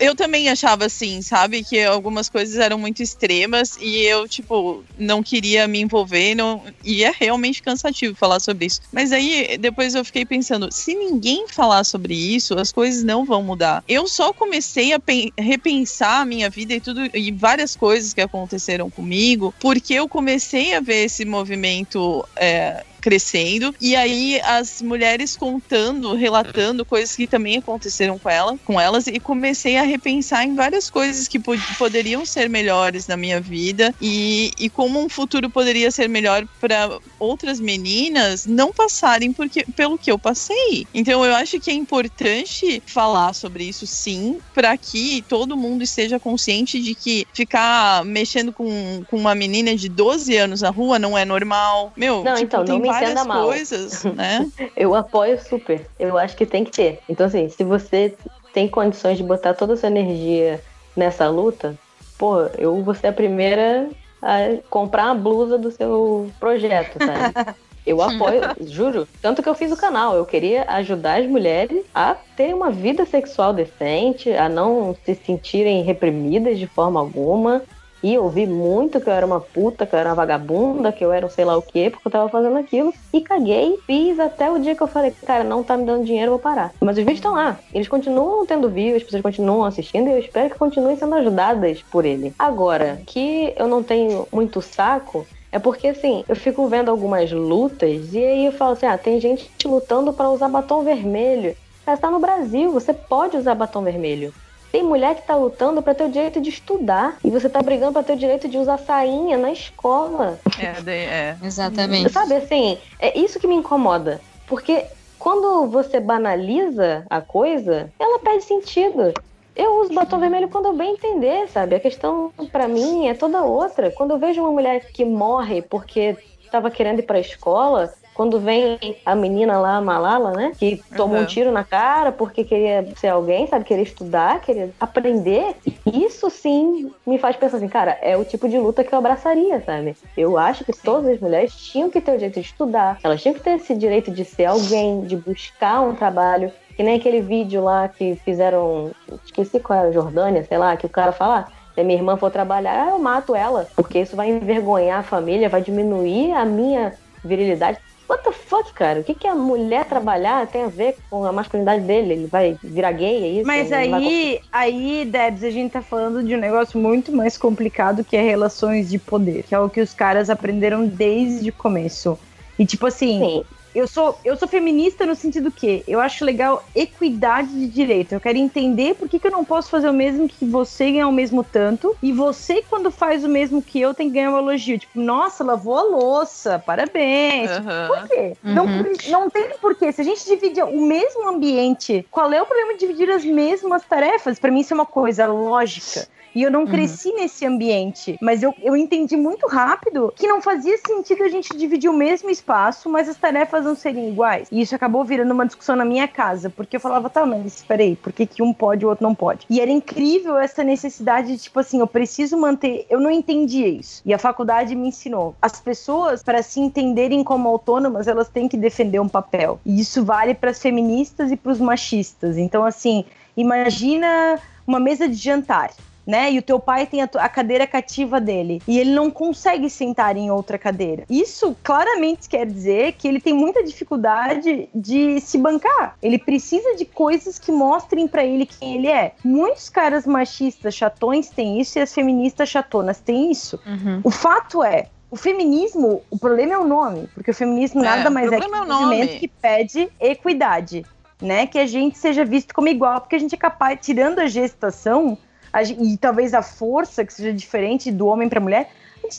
Eu 0.00 0.14
também 0.14 0.48
achava 0.48 0.86
assim, 0.86 1.22
sabe? 1.22 1.64
Que 1.64 1.82
algumas 1.82 2.28
coisas 2.28 2.56
eram 2.58 2.78
muito 2.78 3.02
extremas 3.02 3.76
e 3.80 4.00
eu, 4.02 4.28
tipo, 4.28 4.84
não 4.98 5.22
queria 5.22 5.66
me 5.66 5.80
envolver. 5.80 6.34
Não... 6.34 6.62
E 6.84 7.04
é 7.04 7.12
realmente 7.18 7.62
cansativo 7.62 8.14
falar 8.14 8.40
sobre 8.40 8.66
isso. 8.66 8.80
Mas 8.92 9.12
aí, 9.12 9.56
depois 9.58 9.94
eu 9.94 10.04
fiquei 10.04 10.24
pensando: 10.24 10.70
se 10.72 10.94
ninguém 10.94 11.46
falar 11.48 11.84
sobre 11.84 12.14
isso, 12.14 12.58
as 12.58 12.72
coisas 12.72 13.02
não 13.02 13.24
vão 13.24 13.42
mudar. 13.42 13.82
Eu 13.88 14.06
só 14.08 14.32
comecei 14.32 14.92
a 14.92 15.00
repensar 15.38 16.20
a 16.20 16.24
minha 16.24 16.50
vida 16.50 16.74
e 16.74 16.80
tudo, 16.80 17.00
e 17.14 17.30
várias 17.30 17.76
coisas 17.76 18.12
que 18.12 18.20
aconteceram 18.20 18.90
comigo, 18.90 19.54
porque 19.60 19.94
eu 19.94 20.08
comecei 20.08 20.74
a 20.74 20.80
ver 20.80 21.04
esse 21.04 21.24
movimento. 21.24 22.26
É, 22.36 22.84
crescendo. 23.04 23.74
E 23.78 23.94
aí 23.94 24.40
as 24.42 24.80
mulheres 24.80 25.36
contando, 25.36 26.14
relatando 26.14 26.86
coisas 26.86 27.14
que 27.14 27.26
também 27.26 27.58
aconteceram 27.58 28.18
com 28.18 28.30
ela, 28.30 28.58
com 28.64 28.80
elas, 28.80 29.06
e 29.06 29.20
comecei 29.20 29.76
a 29.76 29.82
repensar 29.82 30.42
em 30.44 30.54
várias 30.54 30.88
coisas 30.88 31.28
que 31.28 31.38
poderiam 31.76 32.24
ser 32.24 32.48
melhores 32.48 33.06
na 33.06 33.14
minha 33.14 33.42
vida 33.42 33.94
e, 34.00 34.50
e 34.58 34.70
como 34.70 34.98
um 34.98 35.08
futuro 35.10 35.50
poderia 35.50 35.90
ser 35.90 36.08
melhor 36.08 36.46
para 36.58 36.98
outras 37.18 37.60
meninas 37.60 38.46
não 38.46 38.72
passarem 38.72 39.34
porque, 39.34 39.66
pelo 39.76 39.98
que 39.98 40.10
eu 40.10 40.18
passei. 40.18 40.86
Então 40.94 41.22
eu 41.26 41.34
acho 41.34 41.60
que 41.60 41.70
é 41.70 41.74
importante 41.74 42.82
falar 42.86 43.34
sobre 43.34 43.64
isso 43.64 43.86
sim, 43.86 44.38
para 44.54 44.74
que 44.78 45.22
todo 45.28 45.58
mundo 45.58 45.82
esteja 45.82 46.18
consciente 46.18 46.80
de 46.80 46.94
que 46.94 47.26
ficar 47.34 48.02
mexendo 48.06 48.50
com, 48.50 49.04
com 49.10 49.18
uma 49.18 49.34
menina 49.34 49.76
de 49.76 49.90
12 49.90 50.34
anos 50.38 50.62
na 50.62 50.70
rua 50.70 50.98
não 50.98 51.18
é 51.18 51.26
normal. 51.26 51.92
Meu, 51.94 52.24
não, 52.24 52.34
tipo, 52.36 52.46
então, 52.46 52.64
não 52.64 52.78
me 52.78 52.93
várias 53.00 53.26
mal. 53.26 53.44
coisas, 53.46 54.04
né? 54.14 54.50
eu 54.76 54.94
apoio 54.94 55.40
super. 55.40 55.86
Eu 55.98 56.18
acho 56.18 56.36
que 56.36 56.46
tem 56.46 56.64
que 56.64 56.70
ter. 56.70 57.00
Então, 57.08 57.26
assim, 57.26 57.48
se 57.48 57.64
você 57.64 58.14
tem 58.52 58.68
condições 58.68 59.16
de 59.16 59.24
botar 59.24 59.54
toda 59.54 59.74
a 59.74 59.76
sua 59.76 59.88
energia 59.88 60.62
nessa 60.96 61.28
luta, 61.28 61.76
pô, 62.18 62.42
eu 62.58 62.82
vou 62.82 62.94
ser 62.94 63.08
a 63.08 63.12
primeira 63.12 63.88
a 64.22 64.56
comprar 64.70 65.10
a 65.10 65.14
blusa 65.14 65.58
do 65.58 65.70
seu 65.70 66.30
projeto, 66.40 66.98
sabe? 66.98 67.56
Eu 67.86 68.00
apoio, 68.00 68.40
juro. 68.62 69.06
Tanto 69.20 69.42
que 69.42 69.48
eu 69.48 69.54
fiz 69.54 69.70
o 69.70 69.76
canal. 69.76 70.16
Eu 70.16 70.24
queria 70.24 70.64
ajudar 70.68 71.20
as 71.20 71.26
mulheres 71.26 71.84
a 71.94 72.16
ter 72.34 72.54
uma 72.54 72.70
vida 72.70 73.04
sexual 73.04 73.52
decente, 73.52 74.32
a 74.32 74.48
não 74.48 74.96
se 75.04 75.14
sentirem 75.14 75.82
reprimidas 75.82 76.58
de 76.58 76.66
forma 76.66 76.98
alguma, 76.98 77.62
e 78.04 78.18
ouvi 78.18 78.46
muito 78.46 79.00
que 79.00 79.08
eu 79.08 79.14
era 79.14 79.24
uma 79.24 79.40
puta, 79.40 79.86
que 79.86 79.94
eu 79.94 79.98
era 79.98 80.10
uma 80.10 80.14
vagabunda, 80.14 80.92
que 80.92 81.02
eu 81.02 81.10
era 81.10 81.24
um 81.24 81.30
sei 81.30 81.46
lá 81.46 81.56
o 81.56 81.62
quê, 81.62 81.88
porque 81.90 82.06
eu 82.06 82.12
tava 82.12 82.28
fazendo 82.28 82.58
aquilo. 82.58 82.92
E 83.14 83.22
caguei, 83.22 83.78
fiz 83.86 84.18
até 84.18 84.50
o 84.50 84.58
dia 84.58 84.76
que 84.76 84.82
eu 84.82 84.86
falei, 84.86 85.14
cara, 85.24 85.42
não 85.42 85.64
tá 85.64 85.74
me 85.74 85.86
dando 85.86 86.04
dinheiro, 86.04 86.26
eu 86.26 86.32
vou 86.34 86.38
parar. 86.38 86.74
Mas 86.82 86.98
os 86.98 87.02
vídeos 87.02 87.16
estão 87.16 87.32
lá. 87.32 87.58
Eles 87.72 87.88
continuam 87.88 88.44
tendo 88.44 88.70
views, 88.70 88.96
as 88.96 89.04
pessoas 89.04 89.22
continuam 89.22 89.64
assistindo 89.64 90.08
e 90.08 90.12
eu 90.12 90.18
espero 90.18 90.50
que 90.50 90.58
continuem 90.58 90.96
sendo 90.96 91.14
ajudadas 91.14 91.82
por 91.90 92.04
ele. 92.04 92.34
Agora, 92.38 93.02
que 93.06 93.54
eu 93.56 93.66
não 93.66 93.82
tenho 93.82 94.28
muito 94.30 94.60
saco, 94.60 95.26
é 95.50 95.58
porque, 95.58 95.88
assim, 95.88 96.24
eu 96.28 96.36
fico 96.36 96.68
vendo 96.68 96.90
algumas 96.90 97.32
lutas 97.32 98.12
e 98.12 98.18
aí 98.18 98.44
eu 98.44 98.52
falo 98.52 98.72
assim: 98.72 98.86
ah, 98.86 98.98
tem 98.98 99.18
gente 99.18 99.50
lutando 99.64 100.12
para 100.12 100.30
usar 100.30 100.48
batom 100.50 100.82
vermelho. 100.82 101.56
Mas 101.86 102.00
tá 102.00 102.10
no 102.10 102.18
Brasil, 102.18 102.70
você 102.70 102.92
pode 102.92 103.36
usar 103.38 103.54
batom 103.54 103.82
vermelho. 103.82 104.34
Tem 104.74 104.82
mulher 104.82 105.14
que 105.14 105.20
está 105.20 105.36
lutando 105.36 105.80
para 105.80 105.94
ter 105.94 106.02
o 106.02 106.10
direito 106.10 106.40
de 106.40 106.48
estudar 106.48 107.16
e 107.22 107.30
você 107.30 107.46
está 107.46 107.62
brigando 107.62 107.92
para 107.92 108.02
ter 108.02 108.14
o 108.14 108.16
direito 108.16 108.48
de 108.48 108.58
usar 108.58 108.76
sainha 108.76 109.38
na 109.38 109.52
escola. 109.52 110.36
É, 110.58 110.90
é. 110.90 111.36
exatamente. 111.44 112.10
Sabe 112.10 112.34
assim, 112.34 112.76
é 112.98 113.16
isso 113.16 113.38
que 113.38 113.46
me 113.46 113.54
incomoda. 113.54 114.20
Porque 114.48 114.84
quando 115.16 115.68
você 115.68 116.00
banaliza 116.00 117.06
a 117.08 117.20
coisa, 117.20 117.88
ela 118.00 118.18
perde 118.18 118.42
sentido. 118.42 119.14
Eu 119.54 119.80
uso 119.80 119.94
batom 119.94 120.18
vermelho 120.18 120.48
quando 120.48 120.66
eu 120.66 120.74
bem 120.74 120.94
entender, 120.94 121.48
sabe? 121.50 121.76
A 121.76 121.80
questão 121.80 122.32
para 122.50 122.66
mim 122.66 123.06
é 123.06 123.14
toda 123.14 123.44
outra. 123.44 123.92
Quando 123.92 124.10
eu 124.10 124.18
vejo 124.18 124.40
uma 124.40 124.50
mulher 124.50 124.90
que 124.90 125.04
morre 125.04 125.62
porque 125.62 126.16
estava 126.44 126.68
querendo 126.68 126.98
ir 126.98 127.04
para 127.04 127.18
a 127.18 127.20
escola, 127.20 127.94
quando 128.14 128.38
vem 128.38 128.78
a 129.04 129.14
menina 129.14 129.58
lá, 129.58 129.76
a 129.76 129.80
Malala, 129.80 130.30
né? 130.30 130.52
Que 130.56 130.80
tomou 130.96 131.16
uhum. 131.16 131.24
um 131.24 131.26
tiro 131.26 131.50
na 131.50 131.64
cara 131.64 132.12
porque 132.12 132.44
queria 132.44 132.86
ser 132.96 133.08
alguém, 133.08 133.46
sabe? 133.48 133.64
Queria 133.64 133.82
estudar, 133.82 134.40
queria 134.40 134.70
aprender. 134.78 135.56
Isso 135.84 136.30
sim 136.30 136.92
me 137.04 137.18
faz 137.18 137.36
pensar 137.36 137.56
assim, 137.56 137.68
cara, 137.68 137.98
é 138.00 138.16
o 138.16 138.24
tipo 138.24 138.48
de 138.48 138.56
luta 138.56 138.84
que 138.84 138.94
eu 138.94 138.98
abraçaria, 138.98 139.60
sabe? 139.60 139.96
Eu 140.16 140.38
acho 140.38 140.64
que 140.64 140.72
todas 140.72 141.10
as 141.10 141.20
mulheres 141.20 141.54
tinham 141.54 141.90
que 141.90 142.00
ter 142.00 142.12
o 142.12 142.14
direito 142.14 142.40
de 142.40 142.46
estudar, 142.46 142.98
elas 143.02 143.20
tinham 143.20 143.34
que 143.34 143.40
ter 143.40 143.56
esse 143.56 143.74
direito 143.74 144.10
de 144.10 144.24
ser 144.24 144.46
alguém, 144.46 145.02
de 145.02 145.16
buscar 145.16 145.80
um 145.80 145.94
trabalho. 145.94 146.52
Que 146.76 146.82
nem 146.82 146.96
aquele 146.96 147.20
vídeo 147.20 147.62
lá 147.62 147.88
que 147.88 148.16
fizeram, 148.24 148.90
esqueci 149.24 149.60
qual 149.60 149.78
era, 149.78 149.92
Jordânia, 149.92 150.44
sei 150.44 150.58
lá, 150.58 150.76
que 150.76 150.86
o 150.86 150.88
cara 150.88 151.12
fala, 151.12 151.46
ah, 151.48 151.52
se 151.74 151.80
a 151.80 151.84
minha 151.84 151.98
irmã 151.98 152.16
for 152.16 152.30
trabalhar, 152.30 152.90
eu 152.90 152.98
mato 152.98 153.34
ela, 153.34 153.68
porque 153.76 154.00
isso 154.00 154.16
vai 154.16 154.28
envergonhar 154.30 155.00
a 155.00 155.02
família, 155.04 155.48
vai 155.48 155.60
diminuir 155.60 156.32
a 156.32 156.44
minha 156.44 156.94
virilidade. 157.24 157.78
What 158.08 158.22
the 158.22 158.32
fuck, 158.32 158.72
cara? 158.74 159.00
O 159.00 159.04
que, 159.04 159.14
que 159.14 159.26
a 159.26 159.34
mulher 159.34 159.86
trabalhar 159.86 160.46
tem 160.46 160.64
a 160.64 160.68
ver 160.68 160.96
com 161.08 161.24
a 161.24 161.32
masculinidade 161.32 161.82
dele? 161.84 162.12
Ele 162.12 162.26
vai 162.26 162.56
virar 162.62 162.92
gay, 162.92 163.24
é 163.24 163.28
isso? 163.28 163.46
Mas 163.46 163.72
aí, 163.72 163.90
vai... 163.90 164.40
aí, 164.52 165.04
Debs, 165.04 165.42
a 165.42 165.50
gente 165.50 165.72
tá 165.72 165.80
falando 165.82 166.22
de 166.22 166.34
um 166.34 166.38
negócio 166.38 166.78
muito 166.78 167.10
mais 167.10 167.38
complicado 167.38 168.04
que 168.04 168.16
é 168.16 168.22
relações 168.22 168.90
de 168.90 168.98
poder, 168.98 169.44
que 169.44 169.54
é 169.54 169.58
o 169.58 169.70
que 169.70 169.80
os 169.80 169.94
caras 169.94 170.28
aprenderam 170.28 170.86
desde 170.86 171.48
o 171.48 171.52
começo. 171.52 172.18
E 172.58 172.66
tipo 172.66 172.86
assim, 172.86 173.18
Sim. 173.18 173.44
Eu 173.74 173.88
sou, 173.88 174.18
eu 174.24 174.36
sou 174.36 174.46
feminista 174.46 175.04
no 175.04 175.14
sentido 175.14 175.50
que 175.50 175.82
eu 175.88 176.00
acho 176.00 176.24
legal 176.24 176.64
equidade 176.74 177.48
de 177.48 177.66
direito. 177.66 178.12
Eu 178.12 178.20
quero 178.20 178.38
entender 178.38 178.94
por 178.94 179.08
que, 179.08 179.18
que 179.18 179.26
eu 179.26 179.32
não 179.32 179.44
posso 179.44 179.68
fazer 179.68 179.88
o 179.88 179.92
mesmo 179.92 180.28
que 180.28 180.44
você 180.44 180.92
ganhar 180.92 181.08
o 181.08 181.12
mesmo 181.12 181.42
tanto. 181.42 181.96
E 182.02 182.12
você, 182.12 182.62
quando 182.62 182.90
faz 182.90 183.24
o 183.24 183.28
mesmo 183.28 183.60
que 183.60 183.80
eu, 183.80 183.92
tem 183.92 184.08
que 184.08 184.14
ganhar 184.14 184.30
um 184.30 184.38
elogio. 184.38 184.78
Tipo, 184.78 185.00
nossa, 185.00 185.42
lavou 185.42 185.76
a 185.76 185.82
louça, 185.82 186.58
parabéns. 186.58 187.50
Uhum. 187.50 187.56
Tipo, 187.56 187.86
por 187.88 188.08
quê? 188.08 188.32
Uhum. 188.44 188.54
Não, 188.54 188.66
não 189.08 189.30
tem 189.30 189.50
porquê. 189.60 189.90
Se 189.90 190.00
a 190.00 190.04
gente 190.04 190.24
divide 190.24 190.62
o 190.62 190.80
mesmo 190.80 191.28
ambiente, 191.28 192.06
qual 192.10 192.32
é 192.32 192.40
o 192.40 192.46
problema 192.46 192.74
de 192.74 192.80
dividir 192.80 193.10
as 193.10 193.24
mesmas 193.24 193.84
tarefas? 193.84 194.38
Para 194.38 194.50
mim, 194.50 194.60
isso 194.60 194.72
é 194.72 194.76
uma 194.76 194.86
coisa 194.86 195.26
lógica. 195.26 196.06
E 196.34 196.42
eu 196.42 196.50
não 196.50 196.60
uhum. 196.60 196.66
cresci 196.66 197.08
uhum. 197.08 197.16
nesse 197.16 197.46
ambiente. 197.46 198.18
Mas 198.20 198.42
eu, 198.42 198.54
eu 198.62 198.76
entendi 198.76 199.16
muito 199.16 199.46
rápido 199.46 200.12
que 200.16 200.26
não 200.26 200.42
fazia 200.42 200.76
sentido 200.78 201.22
a 201.22 201.28
gente 201.28 201.56
dividir 201.56 201.88
o 201.88 201.94
mesmo 201.94 202.30
espaço, 202.30 202.88
mas 202.88 203.08
as 203.08 203.16
tarefas 203.16 203.64
não 203.64 203.74
seriam 203.74 204.08
iguais. 204.08 204.48
E 204.50 204.60
isso 204.60 204.74
acabou 204.74 205.04
virando 205.04 205.32
uma 205.32 205.46
discussão 205.46 205.76
na 205.76 205.84
minha 205.84 206.08
casa, 206.08 206.50
porque 206.50 206.76
eu 206.76 206.80
falava, 206.80 207.08
tá, 207.08 207.24
mas 207.24 207.46
espera 207.46 207.82
aí, 207.82 207.96
por 207.96 208.12
que, 208.12 208.26
que 208.26 208.42
um 208.42 208.52
pode 208.52 208.82
e 208.82 208.86
o 208.86 208.88
outro 208.88 209.04
não 209.04 209.14
pode? 209.14 209.46
E 209.48 209.60
era 209.60 209.70
incrível 209.70 210.36
essa 210.36 210.64
necessidade 210.64 211.28
de, 211.28 211.38
tipo 211.38 211.58
assim, 211.60 211.80
eu 211.80 211.86
preciso 211.86 212.36
manter. 212.36 212.86
Eu 212.90 213.00
não 213.00 213.10
entendia 213.10 213.68
isso. 213.68 214.02
E 214.04 214.12
a 214.12 214.18
faculdade 214.18 214.74
me 214.74 214.88
ensinou. 214.88 215.34
As 215.40 215.60
pessoas, 215.60 216.22
para 216.22 216.42
se 216.42 216.60
entenderem 216.60 217.22
como 217.22 217.48
autônomas, 217.48 218.08
elas 218.08 218.28
têm 218.28 218.48
que 218.48 218.56
defender 218.56 219.00
um 219.00 219.08
papel. 219.08 219.60
E 219.64 219.80
isso 219.80 220.04
vale 220.04 220.34
para 220.34 220.50
as 220.50 220.60
feministas 220.60 221.30
e 221.30 221.36
para 221.36 221.52
os 221.52 221.60
machistas. 221.60 222.36
Então, 222.36 222.64
assim, 222.64 223.04
imagina 223.36 224.38
uma 224.66 224.80
mesa 224.80 225.08
de 225.08 225.14
jantar 225.14 225.70
né? 226.06 226.32
E 226.32 226.38
o 226.38 226.42
teu 226.42 226.58
pai 226.58 226.86
tem 226.86 227.02
a, 227.02 227.08
a, 227.14 227.28
cadeira 227.28 227.66
cativa 227.66 228.20
dele 228.20 228.60
e 228.66 228.78
ele 228.78 228.92
não 228.92 229.10
consegue 229.10 229.68
sentar 229.70 230.16
em 230.16 230.30
outra 230.30 230.58
cadeira. 230.58 231.04
Isso 231.08 231.56
claramente 231.62 232.28
quer 232.28 232.46
dizer 232.46 232.92
que 232.92 233.08
ele 233.08 233.20
tem 233.20 233.34
muita 233.34 233.62
dificuldade 233.62 234.68
de 234.74 235.20
se 235.20 235.38
bancar. 235.38 235.96
Ele 236.02 236.18
precisa 236.18 236.76
de 236.76 236.84
coisas 236.84 237.38
que 237.38 237.50
mostrem 237.50 238.06
para 238.06 238.24
ele 238.24 238.46
quem 238.46 238.76
ele 238.76 238.88
é. 238.88 239.12
Muitos 239.24 239.68
caras 239.68 240.06
machistas 240.06 240.74
chatões 240.74 241.28
têm 241.30 241.60
isso 241.60 241.78
e 241.78 241.82
as 241.82 241.94
feministas 241.94 242.48
chatonas 242.48 243.00
têm 243.00 243.30
isso. 243.30 243.58
Uhum. 243.66 244.00
O 244.04 244.10
fato 244.10 244.62
é, 244.62 244.88
o 245.14 245.16
feminismo, 245.16 246.02
o 246.10 246.18
problema 246.18 246.54
é 246.54 246.58
o 246.58 246.64
nome, 246.64 247.08
porque 247.14 247.30
o 247.30 247.34
feminismo 247.34 247.80
é, 247.82 247.84
nada 247.84 248.10
mais 248.10 248.32
é 248.32 248.40
que 248.40 248.46
um 248.46 248.54
é 248.56 248.66
movimento 248.66 249.18
que 249.20 249.28
pede 249.28 249.88
equidade, 250.00 250.84
né? 251.22 251.46
Que 251.46 251.60
a 251.60 251.66
gente 251.66 251.96
seja 251.96 252.24
visto 252.24 252.52
como 252.52 252.66
igual, 252.66 253.00
porque 253.00 253.14
a 253.14 253.18
gente 253.20 253.32
é 253.32 253.38
capaz, 253.38 253.78
tirando 253.80 254.18
a 254.18 254.26
gestação, 254.26 255.16
e 255.62 255.96
talvez 255.96 256.34
a 256.34 256.42
força 256.42 257.04
que 257.04 257.12
seja 257.12 257.32
diferente 257.32 257.92
do 257.92 258.06
homem 258.06 258.28
para 258.28 258.40
mulher, 258.40 258.70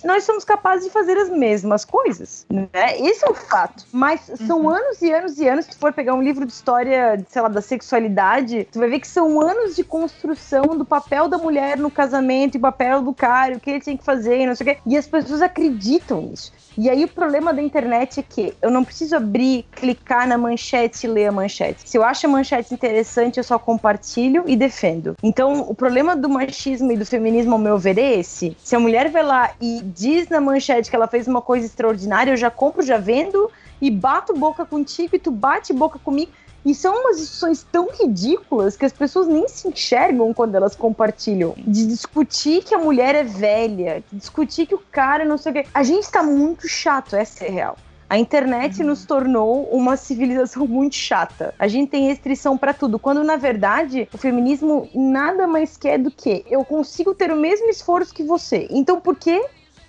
nós 0.03 0.23
somos 0.23 0.43
capazes 0.43 0.85
de 0.85 0.91
fazer 0.91 1.17
as 1.17 1.29
mesmas 1.29 1.85
coisas, 1.85 2.45
né? 2.49 2.67
Esse 2.99 3.25
é 3.25 3.29
o 3.29 3.33
fato. 3.33 3.85
Mas 3.91 4.21
são 4.47 4.61
uhum. 4.61 4.69
anos 4.69 5.01
e 5.01 5.11
anos 5.11 5.37
e 5.39 5.47
anos. 5.47 5.65
Se 5.65 5.71
tu 5.71 5.77
for 5.77 5.93
pegar 5.93 6.13
um 6.13 6.21
livro 6.21 6.45
de 6.45 6.51
história, 6.51 7.23
sei 7.29 7.41
lá, 7.41 7.47
da 7.47 7.61
sexualidade, 7.61 8.67
tu 8.71 8.79
vai 8.79 8.89
ver 8.89 8.99
que 8.99 9.07
são 9.07 9.41
anos 9.41 9.75
de 9.75 9.83
construção 9.83 10.77
do 10.77 10.85
papel 10.85 11.27
da 11.27 11.37
mulher 11.37 11.77
no 11.77 11.91
casamento 11.91 12.55
e 12.55 12.57
o 12.57 12.61
papel 12.61 13.01
do 13.01 13.13
cara, 13.13 13.55
o 13.55 13.59
que 13.59 13.69
ele 13.69 13.81
tem 13.81 13.97
que 13.97 14.03
fazer, 14.03 14.45
não 14.45 14.55
sei 14.55 14.65
o 14.65 14.75
quê. 14.75 14.81
E 14.85 14.97
as 14.97 15.07
pessoas 15.07 15.41
acreditam 15.41 16.21
nisso. 16.21 16.51
E 16.77 16.89
aí 16.89 17.05
o 17.05 17.07
problema 17.07 17.53
da 17.53 17.61
internet 17.61 18.19
é 18.19 18.23
que 18.23 18.53
eu 18.61 18.69
não 18.69 18.83
preciso 18.83 19.15
abrir, 19.15 19.65
clicar 19.71 20.27
na 20.27 20.37
manchete 20.37 21.07
e 21.07 21.09
ler 21.09 21.27
a 21.27 21.31
manchete. 21.31 21.89
Se 21.89 21.97
eu 21.97 22.03
acho 22.03 22.25
a 22.25 22.29
manchete 22.29 22.73
interessante, 22.73 23.37
eu 23.37 23.43
só 23.43 23.57
compartilho 23.57 24.43
e 24.45 24.55
defendo. 24.55 25.15
Então, 25.23 25.61
o 25.61 25.73
problema 25.73 26.15
do 26.15 26.27
machismo 26.27 26.91
e 26.91 26.97
do 26.97 27.05
feminismo, 27.05 27.53
ao 27.53 27.59
meu 27.59 27.77
ver, 27.77 27.97
é 27.97 28.19
esse. 28.19 28.55
Se 28.61 28.75
a 28.75 28.79
mulher 28.79 29.09
vai 29.09 29.23
lá 29.23 29.51
e 29.61 29.74
diz 29.83 30.29
na 30.29 30.39
manchete 30.39 30.89
que 30.89 30.95
ela 30.95 31.07
fez 31.07 31.27
uma 31.27 31.41
coisa 31.41 31.65
extraordinária, 31.65 32.31
eu 32.31 32.37
já 32.37 32.51
compro, 32.51 32.81
já 32.81 32.97
vendo 32.97 33.49
e 33.81 33.91
bato 33.91 34.33
boca 34.33 34.65
contigo 34.65 35.15
e 35.15 35.19
tu 35.19 35.31
bate 35.31 35.73
boca 35.73 35.99
comigo. 35.99 36.31
E 36.65 36.73
são 36.73 36.95
umas 37.01 37.17
discussões 37.17 37.65
tão 37.71 37.89
ridículas 37.91 38.75
que 38.75 38.85
as 38.85 38.91
pessoas 38.91 39.27
nem 39.27 39.47
se 39.47 39.67
enxergam 39.67 40.33
quando 40.33 40.55
elas 40.55 40.75
compartilham. 40.75 41.53
De 41.57 41.85
discutir 41.85 42.63
que 42.63 42.73
a 42.73 42.79
mulher 42.79 43.13
é 43.13 43.23
velha, 43.23 44.03
de 44.11 44.17
discutir 44.17 44.65
que 44.65 44.73
o 44.73 44.81
cara 44.91 45.23
não 45.23 45.37
sei 45.37 45.51
o 45.51 45.55
quê. 45.55 45.65
A 45.71 45.83
gente 45.83 46.09
tá 46.09 46.23
muito 46.23 46.67
chato, 46.67 47.15
essa 47.15 47.45
é 47.45 47.49
real. 47.49 47.77
A 48.09 48.17
internet 48.17 48.81
uhum. 48.81 48.87
nos 48.87 49.05
tornou 49.05 49.63
uma 49.71 49.97
civilização 49.97 50.65
muito 50.67 50.95
chata. 50.95 51.53
A 51.57 51.67
gente 51.67 51.89
tem 51.89 52.07
restrição 52.07 52.57
para 52.57 52.73
tudo, 52.73 52.99
quando 52.99 53.23
na 53.23 53.35
verdade 53.35 54.07
o 54.13 54.17
feminismo 54.17 54.89
nada 54.93 55.47
mais 55.47 55.75
quer 55.77 55.97
do 55.97 56.11
que 56.11 56.45
eu 56.49 56.63
consigo 56.63 57.13
ter 57.13 57.31
o 57.31 57.35
mesmo 57.35 57.69
esforço 57.69 58.13
que 58.13 58.23
você. 58.23 58.67
Então 58.69 58.99
por 58.99 59.15
que 59.15 59.45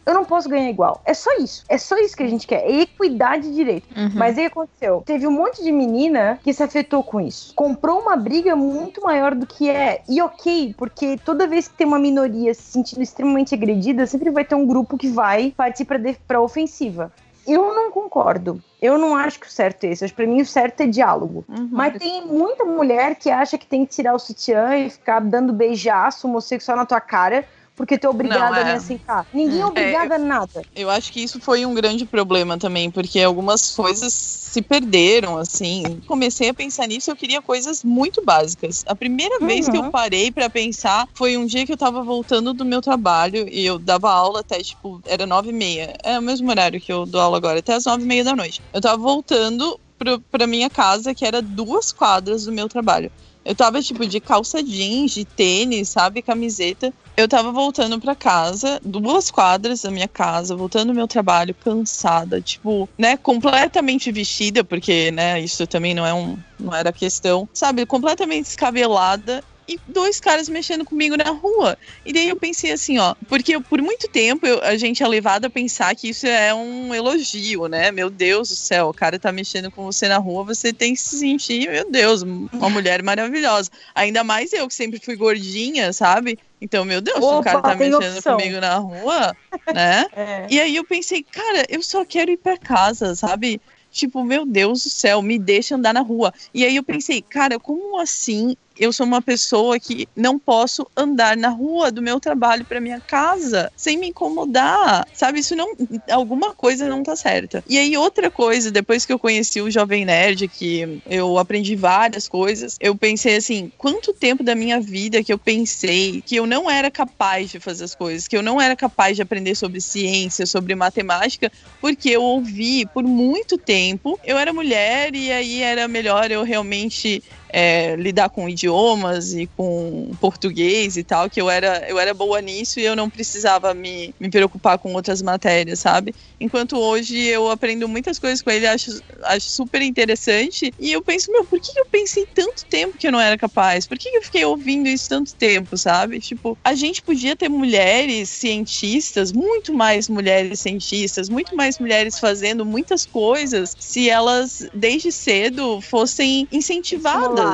eu 0.07 0.15
não 0.15 0.25
posso 0.25 0.49
ganhar 0.49 0.71
igual. 0.71 1.03
É 1.05 1.13
só 1.13 1.37
isso. 1.39 1.65
É 1.69 1.77
só 1.77 1.99
isso 1.99 2.17
que 2.17 2.23
a 2.23 2.29
gente 2.29 2.47
quer. 2.47 2.65
É 2.65 2.83
equidade 2.83 3.49
de 3.49 3.55
direito. 3.55 3.89
Uhum. 3.97 4.13
Mas 4.15 4.39
aí 4.39 4.47
aconteceu. 4.47 5.03
Teve 5.05 5.27
um 5.27 5.33
monte 5.33 5.65
de 5.65 5.73
menina 5.73 6.39
que 6.45 6.53
se 6.53 6.63
afetou 6.63 7.03
com 7.03 7.21
isso. 7.21 7.53
Comprou 7.57 8.01
uma 8.01 8.15
briga 8.15 8.55
muito 8.55 9.03
maior 9.03 9.35
do 9.35 9.47
que 9.47 9.69
é. 9.69 10.03
E 10.09 10.23
ok, 10.23 10.75
porque 10.79 11.19
toda 11.25 11.49
vez 11.49 11.67
que 11.67 11.75
tem 11.75 11.87
uma 11.87 11.99
minoria 11.99 12.55
se 12.55 12.63
sentindo 12.63 13.03
extremamente 13.03 13.53
agredida, 13.53 14.07
sempre 14.07 14.31
vai 14.31 14.45
ter 14.45 14.55
um 14.55 14.65
grupo 14.65 14.97
que 14.97 15.09
vai 15.09 15.53
partir 15.57 15.85
pra, 15.85 15.99
pra 16.27 16.41
ofensiva. 16.41 17.13
Eu 17.45 17.75
não 17.75 17.91
concordo. 17.91 18.63
Eu 18.83 18.99
não 18.99 19.15
acho 19.17 19.41
que 19.41 19.47
o 19.47 19.51
certo 19.51 19.85
é 19.85 19.89
esse. 19.89 20.13
Pra 20.13 20.27
mim, 20.27 20.41
o 20.41 20.47
certo 20.47 20.81
é 20.83 20.87
diálogo. 20.87 21.45
Uhum. 21.49 21.69
Mas 21.71 21.97
tem 21.99 22.27
muita 22.27 22.65
mulher 22.65 23.15
que 23.15 23.31
acha 23.31 23.57
que 23.57 23.67
tem 23.67 23.87
que 23.87 23.93
tirar 23.93 24.15
o 24.15 24.19
sutiã 24.19 24.77
e 24.77 24.91
ficar 24.91 25.21
dando 25.21 25.53
beijaço 25.53 26.27
homossexual 26.29 26.77
na 26.77 26.87
tua 26.87 27.01
cara 27.01 27.45
porque 27.77 27.99
tu 27.99 28.07
é 28.07 28.11
obrigada 28.11 28.51
não, 28.51 28.57
é... 28.57 28.62
a 28.62 28.64
me 28.64 28.70
aceitar. 28.72 29.27
Ninguém 29.33 29.61
é 29.61 29.66
obrigada 29.66 30.14
é, 30.14 30.16
a 30.16 30.18
nada. 30.18 30.62
Eu 30.74 30.89
acho 30.89 31.12
que 31.12 31.22
isso 31.22 31.39
foi 31.39 31.66
um 31.66 31.74
grande 31.74 32.07
problema 32.07 32.57
também, 32.57 32.91
porque 32.91 33.20
algumas 33.20 33.77
coisas 33.77 34.12
se 34.12 34.62
perderam, 34.62 35.37
assim. 35.37 36.01
Comecei 36.07 36.49
a 36.49 36.55
pensar 36.55 36.87
nisso, 36.87 37.11
eu 37.11 37.16
queria 37.16 37.43
coisas 37.43 37.85
muito 37.85 38.24
básicas. 38.24 38.83
A 38.89 38.95
primeira 38.95 39.39
uhum. 39.41 39.47
vez 39.47 39.68
que 39.68 39.77
eu 39.77 39.83
uhum. 39.83 39.91
parei 39.91 40.33
para 40.33 40.49
pensar 40.49 41.07
foi 41.14 41.37
um 41.37 41.45
dia 41.45 41.66
que 41.66 41.72
eu 41.72 41.77
tava 41.77 42.03
voltando 42.03 42.55
do 42.55 42.64
meu 42.64 42.81
trabalho 42.81 43.47
e 43.49 43.64
eu 43.64 43.79
dava 43.79 44.11
aula 44.11 44.41
até, 44.41 44.59
tipo, 44.61 45.03
era 45.05 45.27
nove 45.27 45.51
e 45.51 45.53
meia. 45.53 45.95
É 46.03 46.18
o 46.18 46.22
mesmo 46.22 46.49
horário 46.49 46.81
que 46.81 46.91
eu 46.91 47.05
dou 47.05 47.20
aula 47.20 47.37
agora, 47.37 47.59
até 47.59 47.74
as 47.74 47.85
nove 47.85 48.05
e 48.05 48.07
meia 48.07 48.24
da 48.24 48.35
noite. 48.35 48.62
Eu 48.72 48.81
tava 48.81 48.97
voltando 48.97 49.79
pra, 49.99 50.18
pra 50.31 50.47
minha 50.47 50.70
casa, 50.70 51.14
que 51.14 51.24
era 51.24 51.43
duas 51.43 51.93
quadras 51.93 52.47
do 52.47 52.53
meu 52.53 52.68
trabalho. 52.68 53.11
Eu 53.47 53.55
tava, 53.55 53.81
tipo, 53.81 54.05
de 54.05 54.19
calça 54.19 54.61
jeans, 54.61 55.13
de 55.13 55.25
tênis, 55.25 55.89
sabe? 55.89 56.21
Camiseta. 56.21 56.93
Eu 57.17 57.29
tava 57.29 57.53
voltando 57.53 57.99
para 58.01 58.15
casa, 58.15 58.81
duas 58.85 59.31
quadras 59.31 59.83
da 59.83 59.91
minha 59.91 60.09
casa, 60.09 60.57
voltando 60.57 60.89
do 60.89 60.95
meu 60.95 61.07
trabalho, 61.07 61.55
cansada, 61.55 62.41
tipo, 62.41 62.89
né? 62.99 63.17
Completamente 63.17 64.11
vestida, 64.11 64.65
porque, 64.65 65.13
né? 65.13 65.41
Isso 65.41 65.65
também 65.67 65.95
não 65.95 66.05
é 66.05 66.13
um. 66.13 66.37
Não 66.59 66.75
era 66.75 66.93
questão. 66.93 67.49
Sabe? 67.55 67.87
Completamente 67.87 68.47
descabelada 68.47 69.45
e 69.69 69.79
dois 69.89 70.21
caras 70.21 70.49
mexendo 70.49 70.85
comigo 70.85 71.17
na 71.17 71.31
rua. 71.31 71.77
E 72.05 72.12
daí 72.12 72.29
eu 72.29 72.37
pensei 72.37 72.71
assim, 72.71 72.99
ó, 72.99 73.14
porque 73.29 73.59
por 73.61 73.83
muito 73.83 74.09
tempo 74.09 74.47
eu, 74.47 74.62
a 74.62 74.77
gente 74.77 75.03
é 75.03 75.09
levado 75.09 75.47
a 75.47 75.51
pensar 75.51 75.95
que 75.95 76.09
isso 76.09 76.27
é 76.27 76.55
um 76.55 76.95
elogio, 76.95 77.67
né? 77.67 77.91
Meu 77.91 78.09
Deus 78.09 78.49
do 78.49 78.57
céu, 78.57 78.89
o 78.89 78.95
cara 78.95 79.19
tá 79.19 79.33
mexendo 79.33 79.71
com 79.71 79.85
você 79.85 80.09
na 80.09 80.19
rua, 80.19 80.45
você 80.45 80.73
tem 80.73 80.95
que 80.95 81.01
se 81.01 81.19
sentir, 81.19 81.69
meu 81.69 81.91
Deus, 81.91 82.23
uma 82.23 82.71
mulher 82.71 83.03
maravilhosa. 83.03 83.71
Ainda 83.95 84.23
mais 84.23 84.53
eu 84.53 84.69
que 84.69 84.75
sempre 84.75 85.01
fui 85.01 85.17
gordinha, 85.17 85.93
sabe? 85.93 86.39
Então, 86.61 86.85
meu 86.85 87.01
Deus, 87.01 87.19
Opa, 87.19 87.39
o 87.39 87.43
cara 87.43 87.62
tá 87.62 87.75
mexendo 87.75 88.17
opção. 88.17 88.37
comigo 88.37 88.61
na 88.61 88.77
rua, 88.77 89.37
né? 89.75 90.07
é. 90.17 90.47
E 90.49 90.61
aí 90.61 90.77
eu 90.77 90.85
pensei, 90.85 91.23
cara, 91.23 91.67
eu 91.69 91.83
só 91.83 92.05
quero 92.05 92.31
ir 92.31 92.39
para 92.39 92.57
casa, 92.57 93.14
sabe? 93.14 93.61
Tipo, 93.91 94.23
meu 94.25 94.45
Deus 94.45 94.85
do 94.85 94.91
céu, 94.91 95.23
me 95.23 95.39
deixa 95.39 95.75
andar 95.75 95.93
na 95.95 96.01
rua. 96.01 96.33
E 96.53 96.64
aí 96.64 96.77
eu 96.77 96.83
pensei, 96.83 97.23
cara, 97.23 97.59
como 97.59 97.99
assim 97.99 98.57
eu 98.79 98.93
sou 98.93 99.07
uma 99.07 99.22
pessoa 99.22 99.79
que 99.79 100.09
não 100.16 100.39
posso 100.39 100.87
andar 100.97 101.37
na 101.37 101.49
rua 101.49 101.91
do 101.91 102.03
meu 102.03 102.20
trabalho 102.20 102.64
para 102.64 102.81
minha 102.81 103.01
casa 103.01 103.70
sem 103.77 103.99
me 103.99 104.09
incomodar. 104.09 105.07
Sabe, 105.12 105.41
isso 105.41 105.57
não 105.57 105.72
alguma 106.11 106.55
coisa 106.55 106.89
não 106.89 107.03
tá 107.03 107.16
certa. 107.16 107.62
E 107.68 107.79
aí 107.79 107.97
outra 107.97 108.31
coisa, 108.31 108.70
depois 108.70 109.05
que 109.05 109.12
eu 109.12 109.18
conheci 109.18 109.61
o 109.61 109.70
Jovem 109.70 110.05
Nerd, 110.05 110.49
que 110.49 111.01
eu 111.07 111.39
aprendi 111.39 111.74
várias 111.77 112.29
coisas, 112.29 112.77
eu 112.81 112.95
pensei 112.97 113.37
assim, 113.37 113.70
quanto 113.77 114.12
tempo 114.12 114.43
da 114.43 114.55
minha 114.55 114.81
vida 114.81 115.22
que 115.22 115.33
eu 115.33 115.39
pensei 115.39 116.22
que 116.22 116.37
eu 116.37 116.47
não 116.47 116.70
era 116.70 116.91
capaz 116.91 117.51
de 117.51 117.61
fazer 117.61 117.85
as 117.85 117.95
coisas, 117.95 118.29
que 118.29 118.37
eu 118.37 118.43
não 118.43 118.61
era 118.61 118.77
capaz 118.77 119.16
de 119.16 119.22
aprender 119.22 119.55
sobre 119.55 119.81
ciência, 119.81 120.47
sobre 120.47 120.74
matemática, 120.74 121.51
porque 121.81 122.11
eu 122.11 122.22
ouvi 122.22 122.87
por 122.87 123.03
muito 123.03 123.59
tempo, 123.59 124.18
eu 124.24 124.39
era 124.39 124.53
mulher 124.53 125.14
e 125.14 125.33
aí 125.33 125.62
era 125.62 125.89
melhor 125.89 126.31
eu 126.31 126.43
realmente 126.43 127.22
é, 127.59 127.97
lidar 127.97 128.29
com 128.29 128.47
idiomas 128.47 129.33
e 129.33 129.47
com 129.57 130.15
português 130.21 130.99
e 130.99 131.03
tal, 131.03 131.31
que 131.31 131.41
eu 131.41 131.49
era, 131.49 131.89
eu 131.89 131.99
era 131.99 132.13
boa 132.13 132.39
nisso 132.43 132.79
e 132.79 132.85
eu 132.85 132.95
não 132.95 133.09
precisava 133.09 133.73
me, 133.73 134.15
me 134.21 134.29
preocupar 134.29 134.79
com 134.79 134.93
outras 134.93 135.23
matérias, 135.23 135.81
sabe? 135.81 136.13
Enquanto 136.39 136.77
hoje 136.77 137.17
eu 137.19 137.51
aprendo 137.51 137.89
muitas 137.89 138.19
coisas 138.19 138.43
com 138.43 138.51
ele, 138.51 138.67
acho, 138.67 138.91
acho 139.23 139.51
super 139.51 139.81
interessante. 139.81 140.71
E 140.79 140.93
eu 140.93 141.03
penso, 141.03 141.33
meu, 141.33 141.47
por 141.47 141.59
que 141.59 141.71
eu 141.81 141.87
pensei 141.91 142.27
tanto 142.35 142.63
tempo 142.69 142.99
que 142.99 143.07
eu 143.07 143.13
não 143.13 143.21
era 143.21 143.39
capaz? 143.39 143.87
Por 143.87 143.97
que 143.97 144.07
eu 144.11 144.23
fiquei 144.23 144.45
ouvindo 144.45 144.87
isso 144.91 145.09
tanto 145.09 145.35
tempo, 145.39 145.79
sabe? 145.79 146.21
Tipo, 146.21 146.59
a 146.63 146.75
gente 146.75 147.03
podia 147.03 147.35
ter 147.35 147.49
mulheres 147.49 148.29
cientistas, 148.29 149.33
muito 149.33 149.73
mais 149.73 150.11
mulheres 150.11 150.61
cientistas, 150.61 151.31
muito 151.31 151.57
mais 151.57 151.79
mulheres 151.79 152.19
fazendo 152.19 152.67
muitas 152.67 153.07
coisas 153.07 153.75
se 153.79 154.11
elas, 154.11 154.59
desde 154.75 155.11
cedo, 155.11 155.81
fossem 155.81 156.47
incentivadas. 156.53 157.46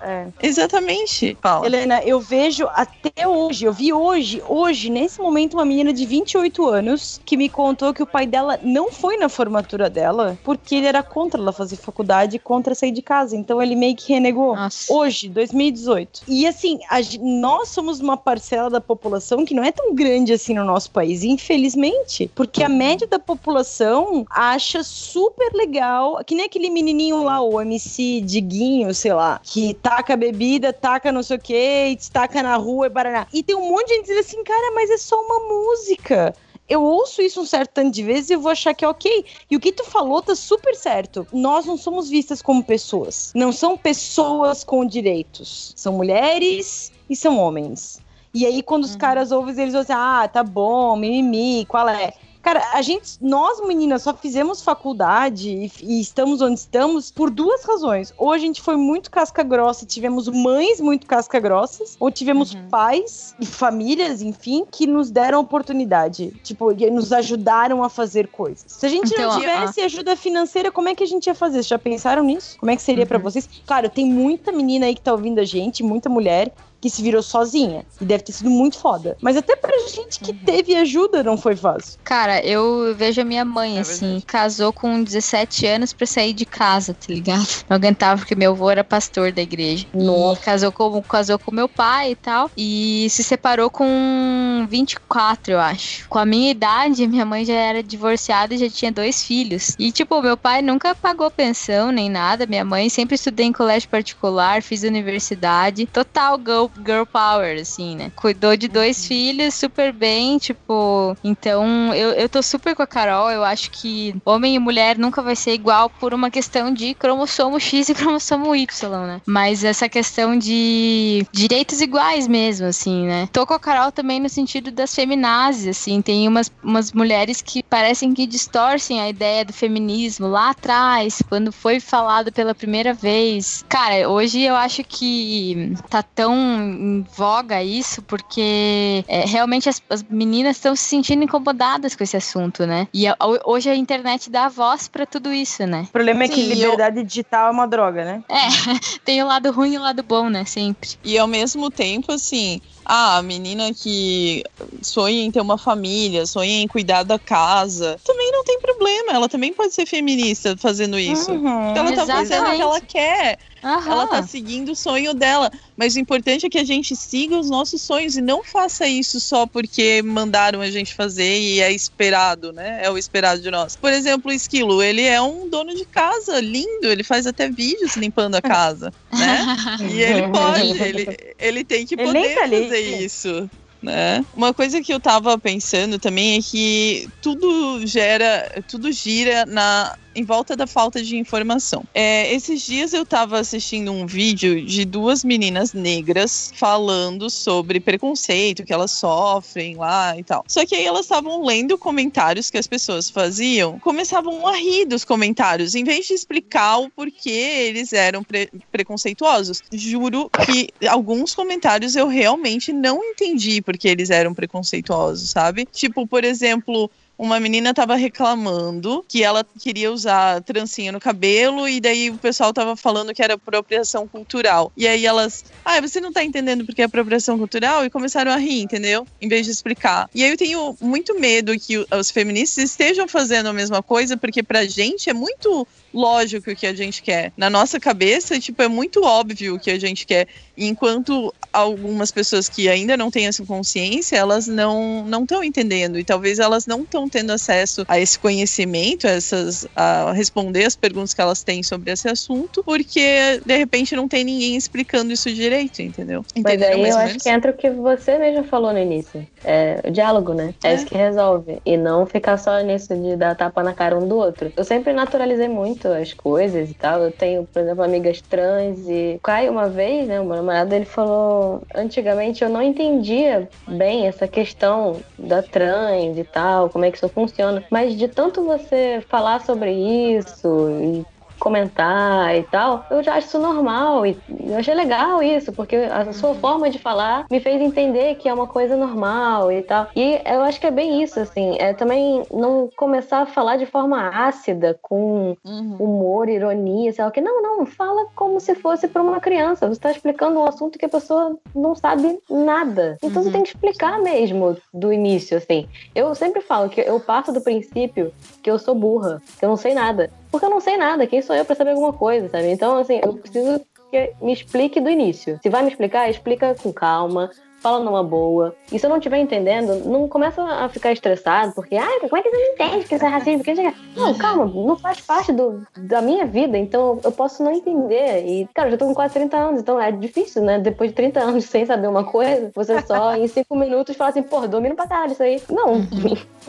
É. 0.00 0.26
Exatamente. 0.42 1.36
Fala. 1.40 1.66
Helena, 1.66 2.02
eu 2.02 2.20
vejo 2.20 2.66
até 2.72 3.26
hoje, 3.26 3.64
eu 3.64 3.72
vi 3.72 3.92
hoje, 3.92 4.42
hoje, 4.48 4.90
nesse 4.90 5.20
momento, 5.20 5.54
uma 5.54 5.64
menina 5.64 5.92
de 5.92 6.04
28 6.04 6.66
anos 6.66 7.20
que 7.24 7.36
me 7.36 7.48
contou 7.48 7.92
que 7.92 8.02
o 8.02 8.06
pai 8.06 8.26
dela 8.26 8.58
não 8.62 8.90
foi 8.90 9.16
na 9.16 9.28
formatura 9.28 9.88
dela 9.88 10.38
porque 10.42 10.74
ele 10.74 10.86
era 10.86 11.02
contra 11.02 11.40
ela 11.40 11.52
fazer 11.52 11.76
faculdade 11.76 12.36
e 12.36 12.38
contra 12.38 12.74
sair 12.74 12.92
de 12.92 13.02
casa. 13.02 13.36
Então 13.36 13.62
ele 13.62 13.76
meio 13.76 13.96
que 13.96 14.12
renegou. 14.12 14.56
Nossa. 14.56 14.92
Hoje, 14.92 15.28
2018. 15.28 16.22
E 16.28 16.46
assim, 16.46 16.78
a, 16.88 16.98
nós 17.20 17.68
somos 17.68 18.00
uma 18.00 18.16
parcela 18.16 18.70
da 18.70 18.80
população 18.80 19.44
que 19.44 19.54
não 19.54 19.62
é 19.62 19.72
tão 19.72 19.94
grande 19.94 20.32
assim 20.32 20.54
no 20.54 20.64
nosso 20.64 20.90
país, 20.90 21.22
infelizmente. 21.22 22.30
Porque 22.34 22.62
a 22.62 22.68
média 22.68 23.06
da 23.06 23.18
população 23.18 24.24
acha 24.30 24.82
super 24.82 25.52
legal, 25.52 26.22
que 26.24 26.34
nem 26.34 26.46
aquele 26.46 26.70
menininho 26.70 27.22
lá, 27.22 27.40
o 27.40 27.60
MC 27.60 28.20
Diguinho, 28.22 28.94
sei 28.94 29.12
lá, 29.12 29.29
que 29.38 29.74
taca 29.74 30.16
bebida, 30.16 30.72
taca 30.72 31.12
não 31.12 31.22
sei 31.22 31.36
o 31.36 31.40
que, 31.40 31.98
taca 32.12 32.42
na 32.42 32.56
rua 32.56 32.86
e 32.86 32.90
baraná. 32.90 33.26
E 33.32 33.42
tem 33.42 33.54
um 33.54 33.68
monte 33.68 33.88
de 33.88 33.94
gente 33.94 34.06
dizendo 34.06 34.20
assim, 34.20 34.44
cara, 34.44 34.72
mas 34.74 34.90
é 34.90 34.98
só 34.98 35.16
uma 35.20 35.38
música 35.48 36.34
eu 36.70 36.84
ouço 36.84 37.20
isso 37.20 37.40
um 37.40 37.44
certo 37.44 37.72
tanto 37.72 37.92
de 37.92 38.04
vezes 38.04 38.30
e 38.30 38.34
eu 38.34 38.40
vou 38.40 38.52
achar 38.52 38.72
que 38.72 38.84
é 38.84 38.88
ok. 38.88 39.24
E 39.50 39.56
o 39.56 39.60
que 39.60 39.72
tu 39.72 39.84
falou 39.84 40.22
tá 40.22 40.36
super 40.36 40.76
certo. 40.76 41.26
Nós 41.32 41.66
não 41.66 41.76
somos 41.76 42.08
vistas 42.08 42.40
como 42.40 42.62
pessoas. 42.62 43.32
Não 43.34 43.50
são 43.50 43.76
pessoas 43.76 44.62
com 44.62 44.86
direitos. 44.86 45.72
São 45.74 45.94
mulheres 45.94 46.92
e 47.10 47.16
são 47.16 47.36
homens. 47.40 48.00
E 48.32 48.46
aí, 48.46 48.62
quando 48.62 48.84
os 48.84 48.92
uhum. 48.92 48.98
caras 48.98 49.32
ouvem, 49.32 49.52
eles 49.60 49.72
vão 49.72 49.82
dizer, 49.82 49.96
ah, 49.96 50.28
tá 50.28 50.44
bom, 50.44 50.94
mimimi, 50.94 51.66
qual 51.66 51.88
é? 51.88 52.12
Cara, 52.42 52.70
a 52.72 52.80
gente, 52.80 53.18
nós 53.20 53.60
meninas, 53.66 54.02
só 54.02 54.14
fizemos 54.14 54.62
faculdade 54.62 55.50
e, 55.50 55.72
e, 55.82 56.00
estamos 56.00 56.40
onde 56.40 56.58
estamos 56.58 57.10
por 57.10 57.30
duas 57.30 57.64
razões. 57.64 58.14
Ou 58.16 58.32
a 58.32 58.38
gente 58.38 58.62
foi 58.62 58.76
muito 58.76 59.10
casca 59.10 59.42
grossa, 59.42 59.84
tivemos 59.84 60.26
mães 60.28 60.80
muito 60.80 61.06
casca 61.06 61.38
grossas, 61.38 61.96
ou 62.00 62.10
tivemos 62.10 62.54
uhum. 62.54 62.68
pais 62.68 63.34
e 63.38 63.44
famílias, 63.44 64.22
enfim, 64.22 64.64
que 64.70 64.86
nos 64.86 65.10
deram 65.10 65.40
oportunidade, 65.40 66.32
tipo, 66.42 66.72
nos 66.90 67.12
ajudaram 67.12 67.84
a 67.84 67.88
fazer 67.88 68.28
coisas. 68.28 68.64
Se 68.66 68.86
a 68.86 68.88
gente 68.88 69.12
então, 69.12 69.30
não 69.30 69.38
tivesse 69.38 69.80
ajuda 69.82 70.16
financeira, 70.16 70.70
como 70.70 70.88
é 70.88 70.94
que 70.94 71.04
a 71.04 71.06
gente 71.06 71.26
ia 71.26 71.34
fazer? 71.34 71.50
Vocês 71.50 71.66
já 71.66 71.78
pensaram 71.78 72.22
nisso? 72.22 72.58
Como 72.58 72.70
é 72.70 72.76
que 72.76 72.82
seria 72.82 73.04
uhum. 73.04 73.08
para 73.08 73.18
vocês? 73.18 73.48
Claro, 73.66 73.88
tem 73.90 74.06
muita 74.06 74.50
menina 74.50 74.86
aí 74.86 74.94
que 74.94 75.02
tá 75.02 75.12
ouvindo 75.12 75.40
a 75.40 75.44
gente, 75.44 75.82
muita 75.82 76.08
mulher 76.08 76.52
que 76.80 76.88
se 76.88 77.02
virou 77.02 77.22
sozinha. 77.22 77.84
E 78.00 78.04
deve 78.04 78.24
ter 78.24 78.32
sido 78.32 78.50
muito 78.50 78.78
foda. 78.78 79.16
Mas 79.20 79.36
até 79.36 79.54
pra 79.54 79.70
gente 79.88 80.18
que 80.20 80.30
uhum. 80.30 80.38
teve 80.44 80.74
ajuda, 80.74 81.22
não 81.22 81.36
foi 81.36 81.54
fácil. 81.54 81.98
Cara, 82.02 82.44
eu 82.44 82.94
vejo 82.96 83.20
a 83.20 83.24
minha 83.24 83.44
mãe, 83.44 83.78
é 83.78 83.80
assim, 83.80 84.06
verdade. 84.06 84.26
casou 84.26 84.72
com 84.72 85.02
17 85.02 85.66
anos 85.66 85.92
pra 85.92 86.06
sair 86.06 86.32
de 86.32 86.46
casa, 86.46 86.94
tá 86.94 87.12
ligado? 87.12 87.46
Não 87.68 87.76
aguentava 87.76 88.20
porque 88.20 88.34
meu 88.34 88.52
avô 88.52 88.70
era 88.70 88.82
pastor 88.82 89.32
da 89.32 89.42
igreja. 89.42 89.86
Nossa. 89.92 90.40
E 90.40 90.44
casou 90.44 90.72
com, 90.72 91.02
casou 91.02 91.38
com 91.38 91.54
meu 91.54 91.68
pai 91.68 92.12
e 92.12 92.16
tal. 92.16 92.50
E 92.56 93.08
se 93.10 93.22
separou 93.22 93.70
com 93.70 94.66
24, 94.68 95.52
eu 95.52 95.60
acho. 95.60 96.08
Com 96.08 96.18
a 96.18 96.24
minha 96.24 96.50
idade, 96.50 97.06
minha 97.06 97.24
mãe 97.24 97.44
já 97.44 97.54
era 97.54 97.82
divorciada 97.82 98.54
e 98.54 98.58
já 98.58 98.70
tinha 98.70 98.90
dois 98.90 99.22
filhos. 99.22 99.74
E, 99.78 99.92
tipo, 99.92 100.20
meu 100.22 100.36
pai 100.36 100.62
nunca 100.62 100.94
pagou 100.94 101.30
pensão 101.30 101.92
nem 101.92 102.08
nada. 102.08 102.46
Minha 102.46 102.64
mãe 102.64 102.88
sempre 102.88 103.14
estudei 103.14 103.46
em 103.46 103.52
colégio 103.52 103.88
particular, 103.88 104.62
fiz 104.62 104.82
universidade. 104.82 105.86
Total 105.86 106.38
girl 106.38 106.69
girl 106.76 107.04
power, 107.04 107.60
assim, 107.60 107.96
né? 107.96 108.12
Cuidou 108.16 108.56
de 108.56 108.68
dois 108.68 109.00
uhum. 109.00 109.08
filhos 109.08 109.54
super 109.54 109.92
bem, 109.92 110.38
tipo. 110.38 111.16
Então, 111.22 111.94
eu, 111.94 112.10
eu 112.12 112.28
tô 112.28 112.42
super 112.42 112.74
com 112.74 112.82
a 112.82 112.86
Carol. 112.86 113.30
Eu 113.30 113.44
acho 113.44 113.70
que 113.70 114.14
homem 114.24 114.54
e 114.54 114.58
mulher 114.58 114.98
nunca 114.98 115.22
vai 115.22 115.36
ser 115.36 115.52
igual 115.52 115.88
por 115.88 116.14
uma 116.14 116.30
questão 116.30 116.72
de 116.72 116.94
cromossomo 116.94 117.58
X 117.58 117.88
e 117.88 117.94
cromossomo 117.94 118.54
Y, 118.54 119.06
né? 119.06 119.20
Mas 119.26 119.64
essa 119.64 119.88
questão 119.88 120.38
de 120.38 121.26
direitos 121.32 121.80
iguais 121.80 122.26
mesmo, 122.26 122.66
assim, 122.66 123.06
né? 123.06 123.28
Tô 123.32 123.46
com 123.46 123.54
a 123.54 123.58
Carol 123.58 123.92
também 123.92 124.20
no 124.20 124.28
sentido 124.28 124.70
das 124.70 124.94
feminazes, 124.94 125.66
assim. 125.66 126.02
Tem 126.02 126.26
umas, 126.26 126.50
umas 126.62 126.92
mulheres 126.92 127.40
que 127.40 127.62
parecem 127.62 128.14
que 128.14 128.26
distorcem 128.26 129.00
a 129.00 129.08
ideia 129.08 129.44
do 129.44 129.52
feminismo 129.52 130.26
lá 130.26 130.50
atrás, 130.50 131.22
quando 131.28 131.52
foi 131.52 131.80
falado 131.80 132.32
pela 132.32 132.54
primeira 132.54 132.92
vez. 132.92 133.64
Cara, 133.68 134.08
hoje 134.08 134.40
eu 134.42 134.54
acho 134.54 134.82
que 134.84 135.74
tá 135.88 136.02
tão 136.02 136.59
em 136.60 137.06
voga 137.16 137.62
isso, 137.62 138.02
porque 138.02 139.04
é, 139.08 139.24
realmente 139.26 139.68
as, 139.68 139.82
as, 139.88 140.02
meninas 140.02 140.56
estão 140.56 140.74
se 140.76 140.84
sentindo 140.84 141.24
incomodadas 141.24 141.94
com 141.94 142.04
esse 142.04 142.16
assunto, 142.16 142.66
né? 142.66 142.88
E 142.92 143.06
a, 143.06 143.16
hoje 143.44 143.68
a 143.68 143.74
internet 143.74 144.30
dá 144.30 144.48
voz 144.48 144.88
para 144.88 145.06
tudo 145.06 145.32
isso, 145.32 145.66
né? 145.66 145.82
O 145.88 145.92
problema 145.92 146.24
é 146.24 146.28
que 146.28 146.42
liberdade 146.42 147.00
eu... 147.00 147.04
digital 147.04 147.48
é 147.48 147.50
uma 147.50 147.66
droga, 147.66 148.04
né? 148.04 148.24
É, 148.28 148.48
tem 149.04 149.22
o 149.22 149.26
lado 149.26 149.50
ruim 149.52 149.74
e 149.74 149.78
o 149.78 149.82
lado 149.82 150.02
bom, 150.02 150.28
né? 150.28 150.44
Sempre. 150.44 150.90
E 151.04 151.18
ao 151.18 151.26
mesmo 151.26 151.70
tempo, 151.70 152.12
assim, 152.12 152.60
ah, 152.92 153.18
a 153.18 153.22
menina 153.22 153.72
que 153.72 154.42
sonha 154.82 155.22
em 155.22 155.30
ter 155.30 155.40
uma 155.40 155.56
família, 155.56 156.26
sonha 156.26 156.60
em 156.60 156.66
cuidar 156.66 157.04
da 157.04 157.20
casa, 157.20 158.00
também 158.04 158.32
não 158.32 158.42
tem 158.42 158.58
problema. 158.58 159.12
Ela 159.12 159.28
também 159.28 159.52
pode 159.52 159.72
ser 159.72 159.86
feminista 159.86 160.56
fazendo 160.56 160.98
isso. 160.98 161.30
Uhum, 161.30 161.76
ela 161.76 161.92
tá 161.92 162.04
fazendo 162.04 162.48
o 162.48 162.56
que 162.56 162.62
ela 162.62 162.80
quer. 162.80 163.38
Uhum. 163.62 163.92
Ela 163.92 164.06
tá 164.08 164.22
seguindo 164.24 164.72
o 164.72 164.76
sonho 164.76 165.14
dela. 165.14 165.52
Mas 165.76 165.94
o 165.94 166.00
importante 166.00 166.46
é 166.46 166.50
que 166.50 166.58
a 166.58 166.64
gente 166.64 166.96
siga 166.96 167.38
os 167.38 167.48
nossos 167.48 167.80
sonhos 167.80 168.16
e 168.16 168.20
não 168.20 168.42
faça 168.42 168.86
isso 168.88 169.20
só 169.20 169.46
porque 169.46 170.02
mandaram 170.02 170.60
a 170.60 170.70
gente 170.70 170.92
fazer 170.92 171.38
e 171.38 171.60
é 171.60 171.72
esperado, 171.72 172.52
né? 172.52 172.80
É 172.82 172.90
o 172.90 172.98
esperado 172.98 173.40
de 173.40 173.50
nós. 173.50 173.76
Por 173.76 173.92
exemplo, 173.92 174.30
o 174.30 174.34
Esquilo, 174.34 174.82
ele 174.82 175.02
é 175.02 175.20
um 175.22 175.48
dono 175.48 175.74
de 175.74 175.84
casa 175.84 176.40
lindo, 176.40 176.86
ele 176.86 177.04
faz 177.04 177.26
até 177.26 177.48
vídeos 177.48 177.96
limpando 177.96 178.34
a 178.34 178.42
casa, 178.42 178.92
né? 179.12 179.46
E 179.90 180.02
ele 180.02 180.28
pode, 180.28 180.60
ele, 180.82 181.34
ele 181.38 181.64
tem 181.64 181.86
que 181.86 181.96
poder 181.96 182.34
tá 182.34 182.40
fazer 182.42 182.79
isso 182.80 183.48
né? 183.82 184.24
Uma 184.34 184.52
coisa 184.52 184.80
que 184.82 184.92
eu 184.92 185.00
tava 185.00 185.38
pensando 185.38 185.98
também 185.98 186.38
é 186.38 186.42
que 186.42 187.08
tudo 187.22 187.86
gera, 187.86 188.62
tudo 188.68 188.92
gira 188.92 189.46
na 189.46 189.96
em 190.14 190.24
volta 190.24 190.56
da 190.56 190.66
falta 190.66 191.02
de 191.02 191.16
informação. 191.16 191.84
É, 191.94 192.32
esses 192.32 192.62
dias 192.62 192.92
eu 192.92 193.02
estava 193.02 193.38
assistindo 193.38 193.92
um 193.92 194.06
vídeo 194.06 194.64
de 194.64 194.84
duas 194.84 195.24
meninas 195.24 195.72
negras 195.72 196.52
falando 196.56 197.30
sobre 197.30 197.80
preconceito 197.80 198.64
que 198.64 198.72
elas 198.72 198.90
sofrem 198.90 199.76
lá 199.76 200.16
e 200.18 200.24
tal. 200.24 200.44
Só 200.48 200.64
que 200.66 200.74
aí 200.74 200.84
elas 200.84 201.02
estavam 201.02 201.44
lendo 201.44 201.78
comentários 201.78 202.50
que 202.50 202.58
as 202.58 202.66
pessoas 202.66 203.08
faziam, 203.08 203.78
começavam 203.78 204.46
a 204.46 204.56
rir 204.56 204.84
dos 204.84 205.04
comentários, 205.04 205.74
em 205.74 205.84
vez 205.84 206.06
de 206.06 206.14
explicar 206.14 206.78
o 206.78 206.90
porquê 206.90 207.30
eles 207.30 207.92
eram 207.92 208.22
pre 208.22 208.50
preconceituosos. 208.70 209.62
Juro 209.72 210.30
que 210.44 210.68
alguns 210.88 211.34
comentários 211.34 211.94
eu 211.94 212.08
realmente 212.08 212.72
não 212.72 213.02
entendi 213.04 213.62
porque 213.62 213.88
eles 213.88 214.10
eram 214.10 214.34
preconceituosos, 214.34 215.30
sabe? 215.30 215.66
Tipo, 215.70 216.06
por 216.06 216.24
exemplo, 216.24 216.90
uma 217.20 217.38
menina 217.38 217.74
tava 217.74 217.96
reclamando 217.96 219.04
que 219.06 219.22
ela 219.22 219.44
queria 219.60 219.92
usar 219.92 220.42
trancinha 220.42 220.90
no 220.90 220.98
cabelo 220.98 221.68
e 221.68 221.78
daí 221.78 222.08
o 222.08 222.16
pessoal 222.16 222.50
tava 222.50 222.74
falando 222.74 223.12
que 223.12 223.22
era 223.22 223.34
apropriação 223.34 224.08
cultural. 224.08 224.72
E 224.74 224.88
aí 224.88 225.04
elas, 225.04 225.44
ah, 225.62 225.78
você 225.82 226.00
não 226.00 226.14
tá 226.14 226.24
entendendo 226.24 226.64
porque 226.64 226.80
é 226.80 226.86
apropriação 226.86 227.36
cultural? 227.36 227.84
E 227.84 227.90
começaram 227.90 228.32
a 228.32 228.36
rir, 228.36 228.62
entendeu? 228.62 229.06
Em 229.20 229.28
vez 229.28 229.44
de 229.44 229.52
explicar. 229.52 230.08
E 230.14 230.24
aí 230.24 230.30
eu 230.30 230.36
tenho 230.38 230.74
muito 230.80 231.20
medo 231.20 231.52
que 231.60 231.76
os 231.94 232.10
feministas 232.10 232.70
estejam 232.70 233.06
fazendo 233.06 233.50
a 233.50 233.52
mesma 233.52 233.82
coisa, 233.82 234.16
porque 234.16 234.42
pra 234.42 234.64
gente 234.64 235.10
é 235.10 235.12
muito 235.12 235.68
lógico 235.92 236.50
o 236.50 236.56
que 236.56 236.66
a 236.66 236.74
gente 236.74 237.02
quer. 237.02 237.34
Na 237.36 237.50
nossa 237.50 237.78
cabeça, 237.78 238.40
tipo, 238.40 238.62
é 238.62 238.68
muito 238.68 239.04
óbvio 239.04 239.56
o 239.56 239.60
que 239.60 239.70
a 239.70 239.78
gente 239.78 240.06
quer. 240.06 240.26
Enquanto 240.66 241.34
algumas 241.52 242.10
pessoas 242.10 242.48
que 242.48 242.68
ainda 242.68 242.96
não 242.96 243.10
têm 243.10 243.26
essa 243.26 243.44
consciência, 243.44 244.16
elas 244.16 244.46
não 244.46 245.04
não 245.04 245.22
estão 245.22 245.42
entendendo 245.42 245.98
e 245.98 246.04
talvez 246.04 246.38
elas 246.38 246.66
não 246.66 246.82
estão 246.82 247.08
tendo 247.08 247.32
acesso 247.32 247.84
a 247.88 247.98
esse 247.98 248.18
conhecimento, 248.18 249.06
a 249.06 249.10
essas 249.10 249.66
a 249.74 250.12
responder 250.12 250.64
as 250.64 250.76
perguntas 250.76 251.12
que 251.12 251.20
elas 251.20 251.42
têm 251.42 251.62
sobre 251.62 251.90
esse 251.90 252.08
assunto, 252.08 252.62
porque 252.64 253.40
de 253.44 253.56
repente 253.56 253.96
não 253.96 254.06
tem 254.06 254.24
ninguém 254.24 254.56
explicando 254.56 255.12
isso 255.12 255.32
direito, 255.32 255.82
entendeu? 255.82 256.24
Mas 256.42 256.62
aí 256.62 256.88
eu 256.88 256.96
acho 256.98 257.18
que 257.18 257.28
entra 257.28 257.50
o 257.50 257.54
que 257.54 257.70
você 257.70 258.18
mesmo 258.18 258.44
falou 258.44 258.72
no 258.72 258.78
início. 258.78 259.26
É 259.44 259.80
o 259.84 259.90
diálogo, 259.90 260.34
né? 260.34 260.54
É, 260.62 260.68
é 260.68 260.74
isso 260.74 260.86
que 260.86 260.96
resolve. 260.96 261.60
E 261.64 261.76
não 261.76 262.06
ficar 262.06 262.36
só 262.36 262.60
nisso 262.60 262.94
de 262.94 263.16
dar 263.16 263.34
tapa 263.34 263.62
na 263.62 263.72
cara 263.72 263.96
um 263.98 264.06
do 264.06 264.16
outro. 264.16 264.52
Eu 264.56 264.64
sempre 264.64 264.92
naturalizei 264.92 265.48
muito 265.48 265.88
as 265.88 266.12
coisas 266.12 266.70
e 266.70 266.74
tal. 266.74 267.02
Eu 267.02 267.12
tenho, 267.12 267.44
por 267.44 267.62
exemplo, 267.62 267.82
amigas 267.82 268.20
trans 268.20 268.78
e 268.88 269.14
o 269.16 269.20
Caio, 269.20 269.52
uma 269.52 269.68
vez, 269.68 270.06
né, 270.06 270.20
o 270.20 270.24
namorado, 270.50 270.74
ele 270.74 270.84
falou: 270.84 271.62
antigamente 271.74 272.42
eu 272.42 272.50
não 272.50 272.60
entendia 272.60 273.48
bem 273.66 274.06
essa 274.06 274.26
questão 274.26 275.00
da 275.18 275.42
trans 275.42 276.18
e 276.18 276.24
tal, 276.24 276.68
como 276.68 276.84
é 276.84 276.90
que 276.90 276.96
isso 276.96 277.08
funciona. 277.08 277.64
Mas 277.70 277.96
de 277.96 278.08
tanto 278.08 278.44
você 278.44 279.02
falar 279.08 279.40
sobre 279.40 279.72
isso 279.72 280.68
e 280.82 281.06
comentar 281.40 282.36
e 282.36 282.42
tal, 282.44 282.84
eu 282.90 283.02
já 283.02 283.14
acho 283.14 283.26
isso 283.26 283.38
normal 283.38 284.06
e 284.06 284.16
eu 284.46 284.58
achei 284.58 284.74
legal 284.74 285.22
isso, 285.22 285.52
porque 285.52 285.76
a 285.76 286.12
sua 286.12 286.34
forma 286.34 286.68
de 286.70 286.78
falar 286.78 287.26
me 287.30 287.40
fez 287.40 287.60
entender 287.60 288.16
que 288.16 288.28
é 288.28 288.34
uma 288.34 288.46
coisa 288.46 288.76
normal 288.76 289.50
e 289.50 289.62
tal. 289.62 289.88
E 289.96 290.20
eu 290.24 290.42
acho 290.42 290.60
que 290.60 290.66
é 290.66 290.70
bem 290.70 291.02
isso, 291.02 291.18
assim, 291.18 291.56
é 291.58 291.72
também 291.72 292.22
não 292.30 292.68
começar 292.76 293.22
a 293.22 293.26
falar 293.26 293.56
de 293.56 293.66
forma 293.66 294.08
ácida, 294.08 294.78
com 294.82 295.36
uhum. 295.44 295.76
humor, 295.78 296.28
ironia, 296.28 296.92
sei 296.92 297.02
lá 297.02 297.08
o 297.10 297.12
que. 297.12 297.20
Não, 297.20 297.42
não, 297.42 297.64
fala 297.66 298.06
como 298.14 298.38
se 298.40 298.54
fosse 298.54 298.86
para 298.86 299.02
uma 299.02 299.20
criança. 299.20 299.66
Você 299.66 299.72
está 299.72 299.90
explicando 299.90 300.38
um 300.38 300.44
assunto 300.44 300.78
que 300.78 300.84
a 300.84 300.88
pessoa 300.88 301.36
não 301.54 301.74
sabe 301.74 302.18
nada. 302.28 302.98
Então 303.02 303.22
uhum. 303.22 303.28
você 303.28 303.32
tem 303.32 303.42
que 303.42 303.50
explicar 303.50 303.98
mesmo 303.98 304.56
do 304.72 304.92
início, 304.92 305.36
assim. 305.38 305.68
Eu 305.94 306.14
sempre 306.14 306.42
falo 306.42 306.68
que 306.68 306.80
eu 306.80 307.00
parto 307.00 307.32
do 307.32 307.40
princípio 307.40 308.12
que 308.42 308.50
eu 308.50 308.58
sou 308.58 308.74
burra, 308.74 309.22
que 309.38 309.44
eu 309.44 309.48
não 309.48 309.56
sei 309.56 309.74
nada. 309.74 310.10
Porque 310.30 310.46
eu 310.46 310.50
não 310.50 310.60
sei 310.60 310.76
nada, 310.76 311.06
quem 311.06 311.22
sou 311.22 311.34
eu 311.34 311.44
para 311.44 311.56
saber 311.56 311.70
alguma 311.70 311.92
coisa, 311.92 312.28
sabe? 312.28 312.50
Então, 312.50 312.78
assim, 312.78 313.00
eu 313.02 313.14
preciso 313.14 313.60
que 313.90 314.12
me 314.20 314.32
explique 314.32 314.80
do 314.80 314.88
início. 314.88 315.38
Se 315.42 315.50
vai 315.50 315.62
me 315.62 315.68
explicar, 315.68 316.08
explica 316.08 316.54
com 316.54 316.72
calma, 316.72 317.30
fala 317.60 317.80
numa 317.80 318.02
boa. 318.02 318.54
E 318.72 318.78
se 318.78 318.86
eu 318.86 318.90
não 318.90 318.96
estiver 318.96 319.18
entendendo, 319.18 319.84
não 319.84 320.08
começa 320.08 320.42
a 320.42 320.68
ficar 320.68 320.92
estressado, 320.92 321.52
porque, 321.52 321.76
ah, 321.76 321.98
como 322.00 322.16
é 322.16 322.22
que 322.22 322.30
você 322.30 322.36
não 322.36 322.52
entende 322.52 322.84
que 322.86 322.94
isso 322.94 323.04
é 323.04 323.08
racismo? 323.08 323.44
Que 323.44 323.54
não, 323.96 324.14
calma, 324.14 324.46
não 324.46 324.76
faz 324.76 325.00
parte 325.00 325.32
do, 325.32 325.62
da 325.76 326.00
minha 326.00 326.24
vida, 326.26 326.56
então 326.56 326.98
eu 327.04 327.12
posso 327.12 327.42
não 327.42 327.52
entender. 327.52 328.24
E, 328.26 328.48
cara, 328.54 328.68
eu 328.68 328.72
já 328.72 328.78
tô 328.78 328.86
com 328.86 328.94
quase 328.94 329.14
30 329.14 329.36
anos, 329.36 329.60
então 329.60 329.80
é 329.80 329.92
difícil, 329.92 330.42
né? 330.42 330.58
Depois 330.58 330.90
de 330.90 330.96
30 330.96 331.20
anos 331.20 331.44
sem 331.44 331.66
saber 331.66 331.88
uma 331.88 332.04
coisa, 332.04 332.50
você 332.54 332.80
só 332.82 333.14
em 333.14 333.26
5 333.26 333.56
minutos 333.56 333.96
fala 333.96 334.10
assim, 334.10 334.22
pô, 334.22 334.46
domino 334.46 334.74
pra 334.74 334.86
caralho 334.86 335.12
isso 335.12 335.22
aí. 335.22 335.42
Não, 335.50 335.80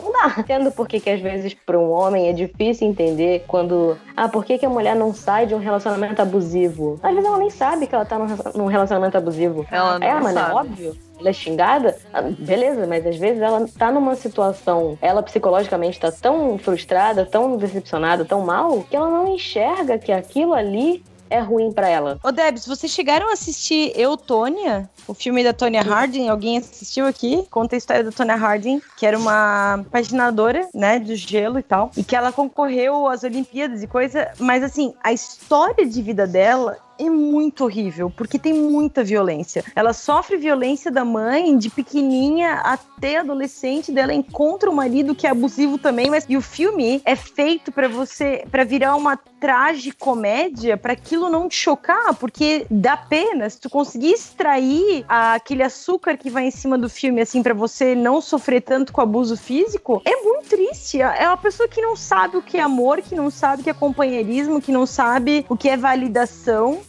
não 0.00 0.12
dá. 0.12 0.34
Entendo 0.38 0.70
por 0.72 0.88
que, 0.88 1.00
que 1.00 1.10
às 1.10 1.20
vezes 1.20 1.54
para 1.54 1.78
um 1.78 1.90
homem 1.90 2.28
é 2.28 2.32
difícil 2.32 2.88
entender 2.88 3.44
quando, 3.46 3.96
ah, 4.16 4.28
por 4.28 4.44
que, 4.44 4.58
que 4.58 4.66
a 4.66 4.70
mulher 4.70 4.96
não 4.96 5.12
sai 5.12 5.46
de 5.46 5.54
um 5.54 5.58
relacionamento 5.58 6.22
abusivo? 6.22 6.98
Às 7.02 7.12
vezes 7.12 7.28
ela 7.28 7.38
nem 7.38 7.50
sabe 7.50 7.86
que 7.86 7.94
ela 7.94 8.04
tá 8.04 8.18
num 8.54 8.66
relacionamento 8.66 9.18
abusivo. 9.18 9.66
Ela 9.70 9.98
não 9.98 10.06
é, 10.06 10.20
mas 10.20 10.36
é 10.36 10.52
óbvio 10.52 11.01
ela 11.22 11.30
é 11.30 11.32
xingada, 11.32 11.96
ah, 12.12 12.20
beleza, 12.22 12.86
mas 12.86 13.06
às 13.06 13.16
vezes 13.16 13.40
ela 13.40 13.66
tá 13.78 13.90
numa 13.90 14.14
situação, 14.14 14.98
ela 15.00 15.22
psicologicamente 15.22 15.98
tá 15.98 16.12
tão 16.12 16.58
frustrada, 16.58 17.24
tão 17.24 17.56
decepcionada, 17.56 18.24
tão 18.24 18.40
mal, 18.42 18.84
que 18.90 18.96
ela 18.96 19.08
não 19.08 19.34
enxerga 19.34 19.98
que 19.98 20.12
aquilo 20.12 20.52
ali 20.52 21.02
é 21.30 21.40
ruim 21.40 21.72
para 21.72 21.88
ela. 21.88 22.18
Ô 22.22 22.30
Debs, 22.30 22.66
vocês 22.66 22.92
chegaram 22.92 23.30
a 23.30 23.32
assistir 23.32 23.92
Eu, 23.96 24.18
Tônia? 24.18 24.88
O 25.08 25.14
filme 25.14 25.42
da 25.42 25.54
Tonya 25.54 25.80
Harding? 25.80 26.28
Alguém 26.28 26.58
assistiu 26.58 27.06
aqui? 27.06 27.46
Conta 27.50 27.74
a 27.74 27.78
história 27.78 28.04
da 28.04 28.12
Tonya 28.12 28.34
Harding, 28.34 28.82
que 28.98 29.06
era 29.06 29.18
uma 29.18 29.82
patinadora, 29.90 30.68
né, 30.74 30.98
do 30.98 31.16
gelo 31.16 31.58
e 31.58 31.62
tal, 31.62 31.90
e 31.96 32.04
que 32.04 32.14
ela 32.14 32.30
concorreu 32.30 33.08
às 33.08 33.22
Olimpíadas 33.22 33.82
e 33.82 33.86
coisa, 33.86 34.30
mas 34.38 34.62
assim, 34.62 34.92
a 35.02 35.12
história 35.12 35.86
de 35.86 36.02
vida 36.02 36.26
dela 36.26 36.76
é 37.06 37.10
muito 37.10 37.64
horrível, 37.64 38.10
porque 38.10 38.38
tem 38.38 38.52
muita 38.52 39.02
violência. 39.02 39.64
Ela 39.74 39.92
sofre 39.92 40.36
violência 40.36 40.90
da 40.90 41.04
mãe, 41.04 41.56
de 41.56 41.70
pequenininha 41.70 42.54
até 42.54 43.18
adolescente, 43.18 43.92
dela 43.92 44.12
encontra 44.12 44.70
um 44.70 44.74
marido 44.74 45.14
que 45.14 45.26
é 45.26 45.30
abusivo 45.30 45.78
também, 45.78 46.10
mas 46.10 46.26
e 46.28 46.36
o 46.36 46.42
filme 46.42 47.00
é 47.04 47.16
feito 47.16 47.72
para 47.72 47.88
você, 47.88 48.44
para 48.50 48.64
virar 48.64 48.96
uma 48.96 49.16
tragicomédia, 49.16 50.76
para 50.76 50.92
aquilo 50.92 51.28
não 51.28 51.48
te 51.48 51.56
chocar, 51.56 52.14
porque 52.14 52.64
dá 52.70 52.96
pena 52.96 53.50
se 53.50 53.60
tu 53.60 53.68
conseguir 53.68 54.12
extrair 54.12 55.04
aquele 55.08 55.64
açúcar 55.64 56.16
que 56.16 56.30
vai 56.30 56.46
em 56.46 56.50
cima 56.50 56.78
do 56.78 56.88
filme 56.88 57.20
assim 57.20 57.42
para 57.42 57.52
você 57.52 57.94
não 57.94 58.20
sofrer 58.20 58.60
tanto 58.60 58.92
com 58.92 59.00
abuso 59.00 59.36
físico, 59.36 60.00
é 60.04 60.22
muito 60.22 60.48
triste. 60.48 61.00
É 61.00 61.26
uma 61.26 61.36
pessoa 61.36 61.68
que 61.68 61.80
não 61.80 61.96
sabe 61.96 62.36
o 62.36 62.42
que 62.42 62.56
é 62.56 62.60
amor, 62.60 63.02
que 63.02 63.14
não 63.14 63.30
sabe 63.30 63.62
o 63.62 63.64
que 63.64 63.70
é 63.70 63.74
companheirismo, 63.74 64.60
que 64.60 64.70
não 64.70 64.86
sabe 64.86 65.44
o 65.48 65.56
que 65.56 65.68
é 65.68 65.76
validação 65.76 66.82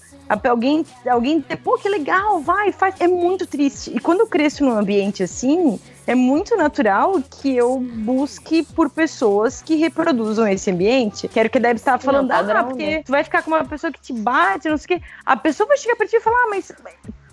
alguém, 0.49 0.86
alguém, 1.05 1.41
pô, 1.63 1.78
que 1.78 1.89
legal, 1.89 2.39
vai, 2.41 2.71
faz. 2.71 2.95
É 2.99 3.07
muito 3.07 3.45
triste. 3.45 3.91
E 3.95 3.99
quando 3.99 4.21
eu 4.21 4.28
cresço 4.28 4.63
num 4.63 4.71
ambiente 4.71 5.24
assim, 5.24 5.80
é 6.05 6.15
muito 6.15 6.55
natural 6.55 7.21
que 7.41 7.55
eu 7.55 7.80
busque 7.80 8.63
por 8.63 8.89
pessoas 8.89 9.61
que 9.61 9.76
reproduzam 9.76 10.47
esse 10.47 10.69
ambiente. 10.71 11.28
Quero 11.28 11.49
que 11.49 11.59
deve 11.59 11.76
estar 11.76 11.99
falando, 11.99 12.28
não, 12.28 12.36
padrão, 12.36 12.59
ah, 12.59 12.63
porque 12.63 12.86
né? 12.86 13.03
tu 13.03 13.11
vai 13.11 13.24
ficar 13.24 13.43
com 13.43 13.51
uma 13.51 13.63
pessoa 13.63 13.91
que 13.91 14.01
te 14.01 14.13
bate, 14.13 14.69
não 14.69 14.78
sei 14.78 14.97
o 14.97 14.99
quê. 14.99 15.05
A 15.26 15.38
pessoa 15.38 15.67
vai 15.67 15.78
chegar 15.78 15.95
pra 15.95 16.07
ti 16.07 16.15
e 16.15 16.21
falar, 16.21 16.38
ah, 16.38 16.47
mas 16.49 16.71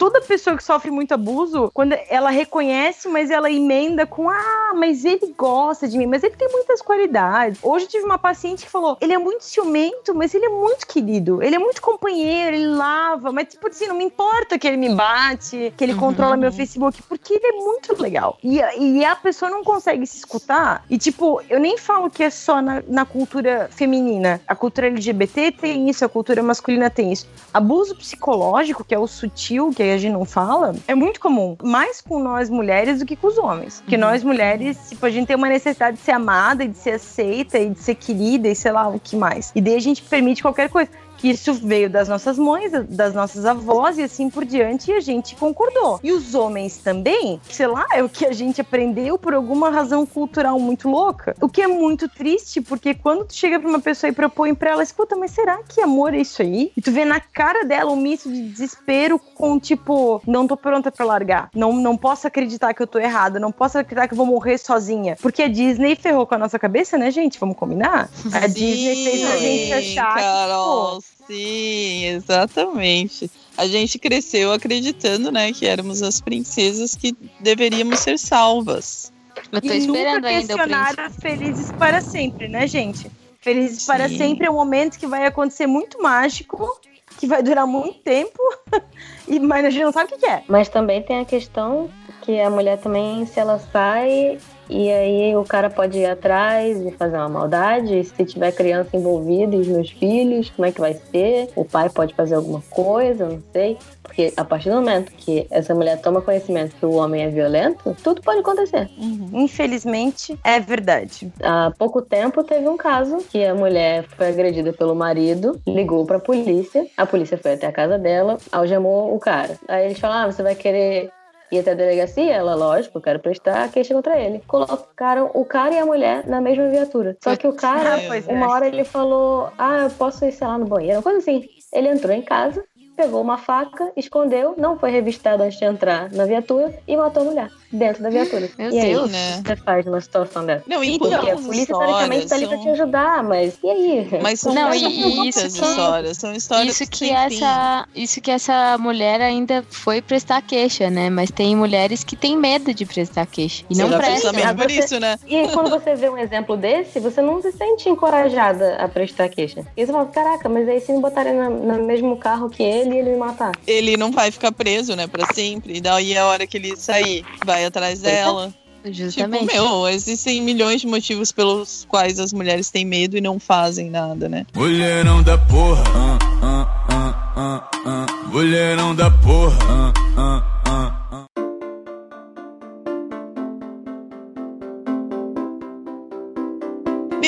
toda 0.01 0.22
pessoa 0.22 0.57
que 0.57 0.64
sofre 0.64 0.90
muito 0.90 1.12
abuso, 1.12 1.70
quando 1.74 1.94
ela 2.09 2.30
reconhece, 2.30 3.07
mas 3.07 3.30
ela 3.30 3.51
emenda 3.51 4.07
com 4.07 4.30
ah, 4.30 4.72
mas 4.74 5.05
ele 5.05 5.34
gosta 5.36 5.86
de 5.86 5.98
mim, 5.98 6.07
mas 6.07 6.22
ele 6.22 6.34
tem 6.36 6.48
muitas 6.51 6.80
qualidades. 6.80 7.61
Hoje 7.62 7.84
eu 7.84 7.90
tive 7.90 8.05
uma 8.07 8.16
paciente 8.16 8.64
que 8.64 8.70
falou: 8.70 8.96
ele 8.98 9.12
é 9.12 9.18
muito 9.18 9.44
ciumento, 9.44 10.14
mas 10.14 10.34
ele 10.34 10.46
é 10.46 10.48
muito 10.48 10.86
querido, 10.86 11.42
ele 11.42 11.55
é 11.55 11.59
muito 11.59 11.82
companheiro, 11.82 12.57
ele 12.57 12.68
lava, 12.68 13.30
mas 13.30 13.48
tipo 13.48 13.68
assim, 13.68 13.88
não 13.88 13.94
me 13.94 14.05
importa 14.05 14.59
que 14.59 14.66
ele 14.66 14.78
me 14.78 14.94
bate, 14.94 15.70
que 15.76 15.84
ele 15.84 15.92
uhum. 15.92 15.98
controla 16.01 16.34
meu 16.34 16.51
Facebook, 16.51 17.03
porque 17.03 17.34
ele 17.34 17.46
é 17.48 17.53
muito 17.53 18.03
legal. 18.03 18.38
E, 18.42 18.59
e 18.78 19.05
a 19.05 19.14
pessoa 19.14 19.51
não 19.51 19.62
consegue 19.62 20.07
se 20.07 20.16
escutar. 20.16 20.82
E 20.88 20.96
tipo, 20.96 21.42
eu 21.51 21.61
nem 21.61 21.76
falo 21.76 22.09
que 22.09 22.22
é 22.22 22.30
só 22.30 22.62
na, 22.62 22.82
na 22.88 23.05
cultura 23.05 23.68
feminina. 23.70 24.40
A 24.48 24.57
cultura 24.57 24.86
LGBT 24.86 25.53
tem 25.53 25.90
isso, 25.90 26.07
a 26.07 26.09
cultura 26.09 26.42
masculina 26.42 26.88
tem 26.88 27.12
isso. 27.12 27.28
Abuso 27.53 27.94
psicológico, 27.94 28.82
que 28.82 28.94
é 28.94 28.98
o 28.98 29.07
sutil, 29.07 29.70
que 29.76 29.82
é 29.82 29.89
a 29.93 29.99
gente 29.99 30.12
não 30.12 30.24
fala, 30.24 30.74
é 30.86 30.95
muito 30.95 31.20
comum. 31.20 31.57
Mais 31.62 32.01
com 32.01 32.22
nós 32.22 32.49
mulheres 32.49 32.99
do 32.99 33.07
que 33.07 33.16
com 33.16 33.26
os 33.26 33.38
homens. 33.38 33.80
Porque 33.80 33.97
uhum. 33.97 34.01
nós 34.03 34.22
mulheres, 34.22 34.78
tipo, 34.88 35.05
a 35.05 35.11
gente 35.11 35.26
tem 35.26 35.36
uma 35.36 35.49
necessidade 35.49 35.97
de 35.97 36.03
ser 36.03 36.12
amada 36.12 36.64
e 36.64 36.68
de 36.68 36.78
ser 36.78 36.93
aceita 36.93 37.59
e 37.59 37.70
de 37.70 37.78
ser 37.78 37.95
querida 37.95 38.49
e 38.49 38.55
sei 38.55 38.72
lá 38.72 38.88
o 38.88 38.99
que 38.99 39.16
mais. 39.16 39.53
E 39.55 39.61
daí 39.61 39.74
a 39.74 39.80
gente 39.80 40.03
permite 40.03 40.43
qualquer 40.43 40.68
coisa 40.68 40.91
que 41.20 41.28
isso 41.28 41.52
veio 41.52 41.90
das 41.90 42.08
nossas 42.08 42.38
mães, 42.38 42.72
das 42.88 43.14
nossas 43.14 43.44
avós 43.44 43.98
e 43.98 44.02
assim 44.02 44.30
por 44.30 44.44
diante, 44.44 44.90
e 44.90 44.94
a 44.94 45.00
gente 45.00 45.36
concordou. 45.36 46.00
E 46.02 46.12
os 46.12 46.34
homens 46.34 46.78
também, 46.78 47.40
sei 47.50 47.66
lá, 47.66 47.86
é 47.92 48.02
o 48.02 48.08
que 48.08 48.24
a 48.24 48.32
gente 48.32 48.60
aprendeu 48.60 49.18
por 49.18 49.34
alguma 49.34 49.70
razão 49.70 50.06
cultural 50.06 50.58
muito 50.58 50.88
louca. 50.88 51.34
O 51.40 51.48
que 51.48 51.60
é 51.62 51.66
muito 51.66 52.08
triste, 52.08 52.60
porque 52.60 52.94
quando 52.94 53.26
tu 53.26 53.34
chega 53.34 53.60
pra 53.60 53.68
uma 53.68 53.80
pessoa 53.80 54.08
e 54.08 54.12
propõe 54.12 54.54
pra 54.54 54.70
ela, 54.70 54.82
escuta, 54.82 55.14
mas 55.16 55.30
será 55.32 55.58
que 55.62 55.80
amor 55.80 56.14
é 56.14 56.18
isso 56.18 56.40
aí? 56.42 56.72
E 56.76 56.80
tu 56.80 56.90
vê 56.90 57.04
na 57.04 57.20
cara 57.20 57.64
dela 57.64 57.92
um 57.92 57.96
misto 57.96 58.30
de 58.30 58.42
desespero 58.48 59.18
com 59.34 59.58
tipo, 59.58 60.22
não 60.26 60.46
tô 60.46 60.56
pronta 60.56 60.90
pra 60.90 61.04
largar. 61.04 61.50
Não, 61.54 61.72
não 61.72 61.96
posso 61.96 62.26
acreditar 62.26 62.72
que 62.72 62.82
eu 62.82 62.86
tô 62.86 62.98
errada, 62.98 63.38
não 63.38 63.52
posso 63.52 63.78
acreditar 63.78 64.08
que 64.08 64.14
eu 64.14 64.18
vou 64.18 64.26
morrer 64.26 64.56
sozinha. 64.58 65.16
Porque 65.20 65.42
a 65.42 65.48
Disney 65.48 65.96
ferrou 65.96 66.26
com 66.26 66.34
a 66.34 66.38
nossa 66.38 66.58
cabeça, 66.58 66.96
né, 66.96 67.10
gente? 67.10 67.38
Vamos 67.38 67.56
combinar? 67.56 68.08
A 68.32 68.48
Sim, 68.48 68.54
Disney 68.54 69.04
fez 69.04 69.30
a 69.30 69.36
gente 69.36 69.72
achar 69.72 70.14
Carol. 70.14 71.00
que, 71.00 71.06
pô, 71.06 71.09
Sim, 71.26 72.06
exatamente. 72.06 73.30
A 73.56 73.66
gente 73.66 73.98
cresceu 73.98 74.52
acreditando, 74.52 75.30
né, 75.30 75.52
que 75.52 75.66
éramos 75.66 76.02
as 76.02 76.20
princesas 76.20 76.94
que 76.94 77.16
deveríamos 77.38 78.00
ser 78.00 78.18
salvas. 78.18 79.12
Eu 79.52 79.61
tô 79.61 79.68
e 79.68 79.78
esperando 79.78 80.24
nunca 80.24 80.28
ainda 80.28 81.11
felizes 81.11 81.70
para 81.72 82.00
sempre, 82.00 82.48
né, 82.48 82.66
gente? 82.66 83.11
Felizes 83.40 83.82
Sim. 83.82 83.86
para 83.86 84.08
sempre 84.08 84.46
é 84.46 84.50
um 84.50 84.54
momento 84.54 84.98
que 84.98 85.06
vai 85.06 85.24
acontecer 85.24 85.66
muito 85.66 86.02
mágico, 86.02 86.80
que 87.18 87.26
vai 87.26 87.42
durar 87.42 87.66
muito 87.66 88.00
tempo, 88.00 88.38
e, 89.28 89.38
mas 89.38 89.64
a 89.64 89.70
gente 89.70 89.84
não 89.84 89.92
sabe 89.92 90.14
o 90.14 90.18
que 90.18 90.26
é. 90.26 90.42
Mas 90.48 90.68
também 90.68 91.02
tem 91.02 91.20
a 91.20 91.24
questão 91.24 91.90
que 92.22 92.40
a 92.40 92.50
mulher 92.50 92.78
também, 92.78 93.24
se 93.24 93.38
ela 93.38 93.58
sai 93.72 94.38
e 94.70 94.90
aí 94.90 95.36
o 95.36 95.44
cara 95.44 95.68
pode 95.68 95.98
ir 95.98 96.06
atrás 96.06 96.80
e 96.80 96.90
fazer 96.92 97.16
uma 97.16 97.28
maldade. 97.28 98.04
Se 98.04 98.24
tiver 98.24 98.52
criança 98.52 98.96
envolvida 98.96 99.56
e 99.56 99.60
os 99.60 99.66
meus 99.66 99.90
filhos, 99.90 100.50
como 100.50 100.66
é 100.66 100.72
que 100.72 100.80
vai 100.80 100.94
ser? 100.94 101.50
O 101.56 101.64
pai 101.64 101.90
pode 101.90 102.14
fazer 102.14 102.36
alguma 102.36 102.62
coisa, 102.70 103.28
não 103.28 103.42
sei. 103.52 103.76
Porque 104.02 104.32
a 104.36 104.44
partir 104.44 104.70
do 104.70 104.76
momento 104.76 105.12
que 105.12 105.46
essa 105.50 105.74
mulher 105.74 106.00
toma 106.00 106.22
conhecimento 106.22 106.76
que 106.76 106.86
o 106.86 106.94
homem 106.94 107.22
é 107.22 107.28
violento, 107.28 107.96
tudo 108.02 108.22
pode 108.22 108.40
acontecer. 108.40 108.88
Uhum. 108.98 109.30
Infelizmente, 109.32 110.38
é 110.44 110.60
verdade. 110.60 111.32
Há 111.42 111.72
pouco 111.76 112.00
tempo 112.02 112.42
teve 112.44 112.68
um 112.68 112.76
caso 112.76 113.18
que 113.28 113.44
a 113.44 113.54
mulher 113.54 114.04
foi 114.16 114.28
agredida 114.28 114.72
pelo 114.72 114.94
marido, 114.94 115.60
ligou 115.66 116.04
pra 116.06 116.18
polícia, 116.18 116.86
a 116.96 117.06
polícia 117.06 117.38
foi 117.38 117.54
até 117.54 117.66
a 117.66 117.72
casa 117.72 117.98
dela, 117.98 118.38
algemou 118.52 119.14
o 119.14 119.18
cara. 119.18 119.58
Aí 119.68 119.86
eles 119.86 119.98
falaram: 119.98 120.28
ah, 120.28 120.32
você 120.32 120.42
vai 120.42 120.54
querer 120.54 121.10
e 121.51 121.59
até 121.59 121.72
a 121.72 121.74
delegacia, 121.74 122.32
ela, 122.32 122.55
lógico, 122.55 122.98
eu 122.98 123.03
quero 123.03 123.18
prestar 123.18 123.64
a 123.64 123.68
queixa 123.68 123.94
contra 123.94 124.18
ele. 124.18 124.42
Colocaram 124.46 125.30
o 125.34 125.44
cara 125.44 125.74
e 125.74 125.78
a 125.78 125.86
mulher 125.86 126.26
na 126.26 126.40
mesma 126.40 126.68
viatura. 126.68 127.16
Só 127.22 127.36
que 127.36 127.46
o 127.46 127.53
cara, 127.53 127.96
ah, 127.96 128.32
uma 128.32 128.46
é. 128.46 128.48
hora 128.48 128.66
ele 128.66 128.84
falou: 128.84 129.51
Ah, 129.59 129.84
eu 129.84 129.90
posso 129.90 130.24
ir, 130.24 130.32
sei 130.32 130.46
lá, 130.46 130.59
no 130.59 130.66
banheiro, 130.66 130.98
uma 130.98 131.03
coisa 131.03 131.18
assim. 131.18 131.48
Ele 131.72 131.88
entrou 131.88 132.12
em 132.12 132.22
casa, 132.22 132.64
pegou 133.01 133.22
uma 133.22 133.38
faca, 133.38 133.90
escondeu, 133.96 134.55
não 134.59 134.78
foi 134.78 134.90
revistado 134.90 135.42
antes 135.42 135.59
de 135.59 135.64
entrar 135.64 136.11
na 136.12 136.26
viatura 136.26 136.74
e 136.86 136.96
matou 136.96 137.22
a 137.22 137.24
mulher. 137.24 137.51
dentro 137.72 138.03
da 138.03 138.11
viatura. 138.11 138.48
Meu 138.59 138.72
e 138.72 138.80
aí, 138.80 138.88
Deus, 138.94 139.11
né? 139.12 139.36
o 139.38 139.42
que 139.44 139.48
você 139.51 139.57
faz 139.57 139.86
numa 139.86 140.01
situação 140.01 140.44
dessa? 140.44 140.64
Não, 140.66 140.82
e 140.82 140.98
Porque 140.98 141.14
a 141.30 141.36
polícia, 141.36 141.66
teoricamente, 141.78 142.26
tá 142.26 142.34
ali 142.34 142.46
pra 142.48 142.57
são- 142.57 142.64
te 142.64 142.70
ajudar, 142.70 143.22
mas 143.22 143.59
e 143.62 143.70
aí? 143.70 144.09
Mas 144.20 144.40
são 144.40 144.53
Não, 144.53 144.62
não, 144.70 144.74
e- 144.74 144.78
e 145.24 145.28
isso 145.28 145.40
que- 145.42 145.46
histórias. 145.46 146.16
São 146.16 146.32
histórias 146.34 146.74
Isso 146.80 146.90
que 146.90 146.98
sem 146.98 147.09
fim. 147.11 147.14
essa, 147.14 147.86
isso 147.94 148.20
que 148.20 148.28
essa 148.32 148.76
mulher 148.76 149.20
ainda 149.20 149.64
foi 149.70 150.03
prestar 150.03 150.42
queixa, 150.42 150.90
né? 150.90 151.09
Mas 151.11 151.30
tem 151.30 151.55
mulheres 151.55 152.03
que 152.03 152.16
têm 152.16 152.36
medo 152.36 152.74
de 152.74 152.84
prestar 152.84 153.24
queixa 153.26 153.64
e 153.70 153.74
Você 153.76 153.82
não 153.84 153.96
prestam. 153.98 154.32
mesmo 154.32 154.57
por 154.57 154.68
Você- 154.68 154.78
isso, 154.80 154.98
né? 154.98 155.16
E 155.28 155.36
aí, 155.36 155.48
quando 155.53 155.70
você 155.70 155.94
vê 155.94 156.11
um 156.11 156.18
exemplo 156.18 156.57
desse, 156.57 156.98
você 156.98 157.22
não 157.22 157.40
se 157.40 157.53
sente 157.53 157.88
encorajada 157.88 158.78
a 158.78 158.88
prestar 158.88 159.28
queixa. 159.28 159.64
E 159.76 159.86
você 159.86 159.92
fala, 159.92 160.07
caraca, 160.07 160.48
mas 160.48 160.68
aí 160.68 160.80
se 160.80 160.92
me 160.92 161.01
botarem 161.01 161.34
no 161.34 161.84
mesmo 161.84 162.16
carro 162.16 162.51
que 162.51 162.64
ele, 162.64 162.89
ele 162.99 163.11
me 163.11 163.16
matar. 163.16 163.53
Ele 163.66 163.97
não 163.97 164.11
vai 164.11 164.30
ficar 164.30 164.53
preso, 164.53 164.95
né, 164.97 165.07
pra 165.07 165.32
sempre. 165.32 165.76
E 165.76 165.80
daí 165.80 166.16
a 166.16 166.26
hora 166.26 166.47
que 166.47 166.57
ele 166.57 166.76
sair, 166.76 167.24
vai 167.45 167.64
atrás 167.64 168.01
dela. 168.01 168.53
Justamente. 168.84 169.47
Tipo, 169.47 169.62
meu, 169.62 169.88
existem 169.88 170.41
milhões 170.41 170.80
de 170.80 170.86
motivos 170.86 171.30
pelos 171.32 171.84
quais 171.88 172.18
as 172.18 172.32
mulheres 172.32 172.70
têm 172.70 172.84
medo 172.84 173.16
e 173.16 173.20
não 173.20 173.38
fazem 173.38 173.91
nada, 173.91 174.28
né? 174.28 174.47
Mulherão 174.55 175.22
da 175.22 175.36
porra. 175.36 175.84
ah, 175.95 176.18
ah, 176.43 176.86
ah, 176.88 177.30
ah, 177.36 177.70
ah. 177.84 178.07
Mulherão 178.32 178.95
da 178.95 179.11
porra. 179.11 179.91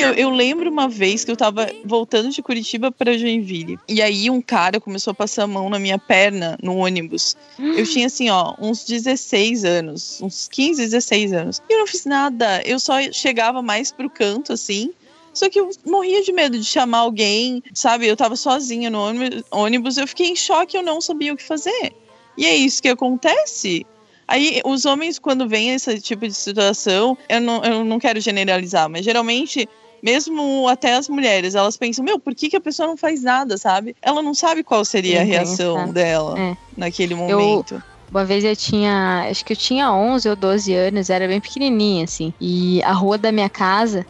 Meu, 0.06 0.14
eu 0.14 0.30
lembro 0.30 0.70
uma 0.70 0.88
vez 0.88 1.24
que 1.24 1.30
eu 1.30 1.36
tava 1.36 1.68
voltando 1.84 2.30
de 2.30 2.42
Curitiba 2.42 2.90
pra 2.90 3.16
Joinville. 3.16 3.78
E 3.88 4.00
aí 4.02 4.28
um 4.28 4.40
cara 4.40 4.80
começou 4.80 5.12
a 5.12 5.14
passar 5.14 5.44
a 5.44 5.46
mão 5.46 5.68
na 5.70 5.78
minha 5.78 5.98
perna 5.98 6.58
no 6.62 6.76
ônibus. 6.76 7.36
Eu 7.58 7.86
tinha 7.86 8.06
assim, 8.06 8.28
ó, 8.30 8.54
uns 8.58 8.84
16 8.84 9.64
anos, 9.64 10.20
uns 10.20 10.48
15, 10.48 10.82
16 10.82 11.32
anos. 11.32 11.62
E 11.68 11.74
eu 11.74 11.78
não 11.80 11.86
fiz 11.86 12.04
nada. 12.04 12.62
Eu 12.64 12.78
só 12.80 12.94
chegava 13.12 13.62
mais 13.62 13.90
pro 13.92 14.10
canto, 14.10 14.52
assim. 14.52 14.90
Só 15.34 15.48
que 15.48 15.58
eu 15.58 15.70
morria 15.86 16.22
de 16.22 16.32
medo 16.32 16.58
de 16.58 16.64
chamar 16.64 16.98
alguém, 16.98 17.62
sabe? 17.72 18.06
Eu 18.06 18.16
tava 18.16 18.36
sozinha 18.36 18.90
no 18.90 19.00
ônibus- 19.00 19.42
ônibus, 19.50 19.96
eu 19.96 20.06
fiquei 20.06 20.28
em 20.28 20.36
choque, 20.36 20.76
eu 20.76 20.82
não 20.82 21.00
sabia 21.00 21.32
o 21.32 21.36
que 21.36 21.42
fazer. 21.42 21.92
E 22.36 22.44
é 22.44 22.54
isso 22.54 22.82
que 22.82 22.88
acontece. 22.88 23.86
Aí, 24.28 24.60
os 24.64 24.84
homens, 24.84 25.18
quando 25.18 25.48
vem 25.48 25.70
esse 25.70 26.00
tipo 26.00 26.26
de 26.26 26.34
situação, 26.34 27.16
eu 27.28 27.40
não, 27.40 27.62
eu 27.64 27.84
não 27.84 27.98
quero 27.98 28.20
generalizar, 28.20 28.88
mas 28.88 29.04
geralmente, 29.04 29.68
mesmo 30.02 30.66
até 30.68 30.94
as 30.94 31.08
mulheres, 31.08 31.54
elas 31.54 31.76
pensam, 31.76 32.04
meu, 32.04 32.18
por 32.18 32.34
que, 32.34 32.50
que 32.50 32.56
a 32.56 32.60
pessoa 32.60 32.88
não 32.88 32.96
faz 32.96 33.22
nada, 33.22 33.56
sabe? 33.56 33.94
Ela 34.02 34.20
não 34.20 34.34
sabe 34.34 34.64
qual 34.64 34.84
seria 34.84 35.22
a 35.22 35.24
Sim, 35.24 35.30
reação 35.30 35.76
sabe. 35.76 35.92
dela 35.92 36.38
É. 36.38 36.56
naquele 36.76 37.14
momento. 37.14 37.82
Uma 38.10 38.24
vez 38.26 38.44
eu 38.44 38.54
tinha, 38.54 39.26
acho 39.30 39.42
que 39.44 39.54
eu 39.54 39.56
tinha 39.56 39.90
11 39.90 40.28
ou 40.28 40.36
12 40.36 40.74
anos, 40.74 41.08
era 41.08 41.26
bem 41.26 41.40
pequenininha 41.40 42.04
assim. 42.04 42.34
E 42.38 42.82
a 42.82 42.92
rua 42.92 43.16
da 43.16 43.32
minha 43.32 43.48
casa, 43.48 44.04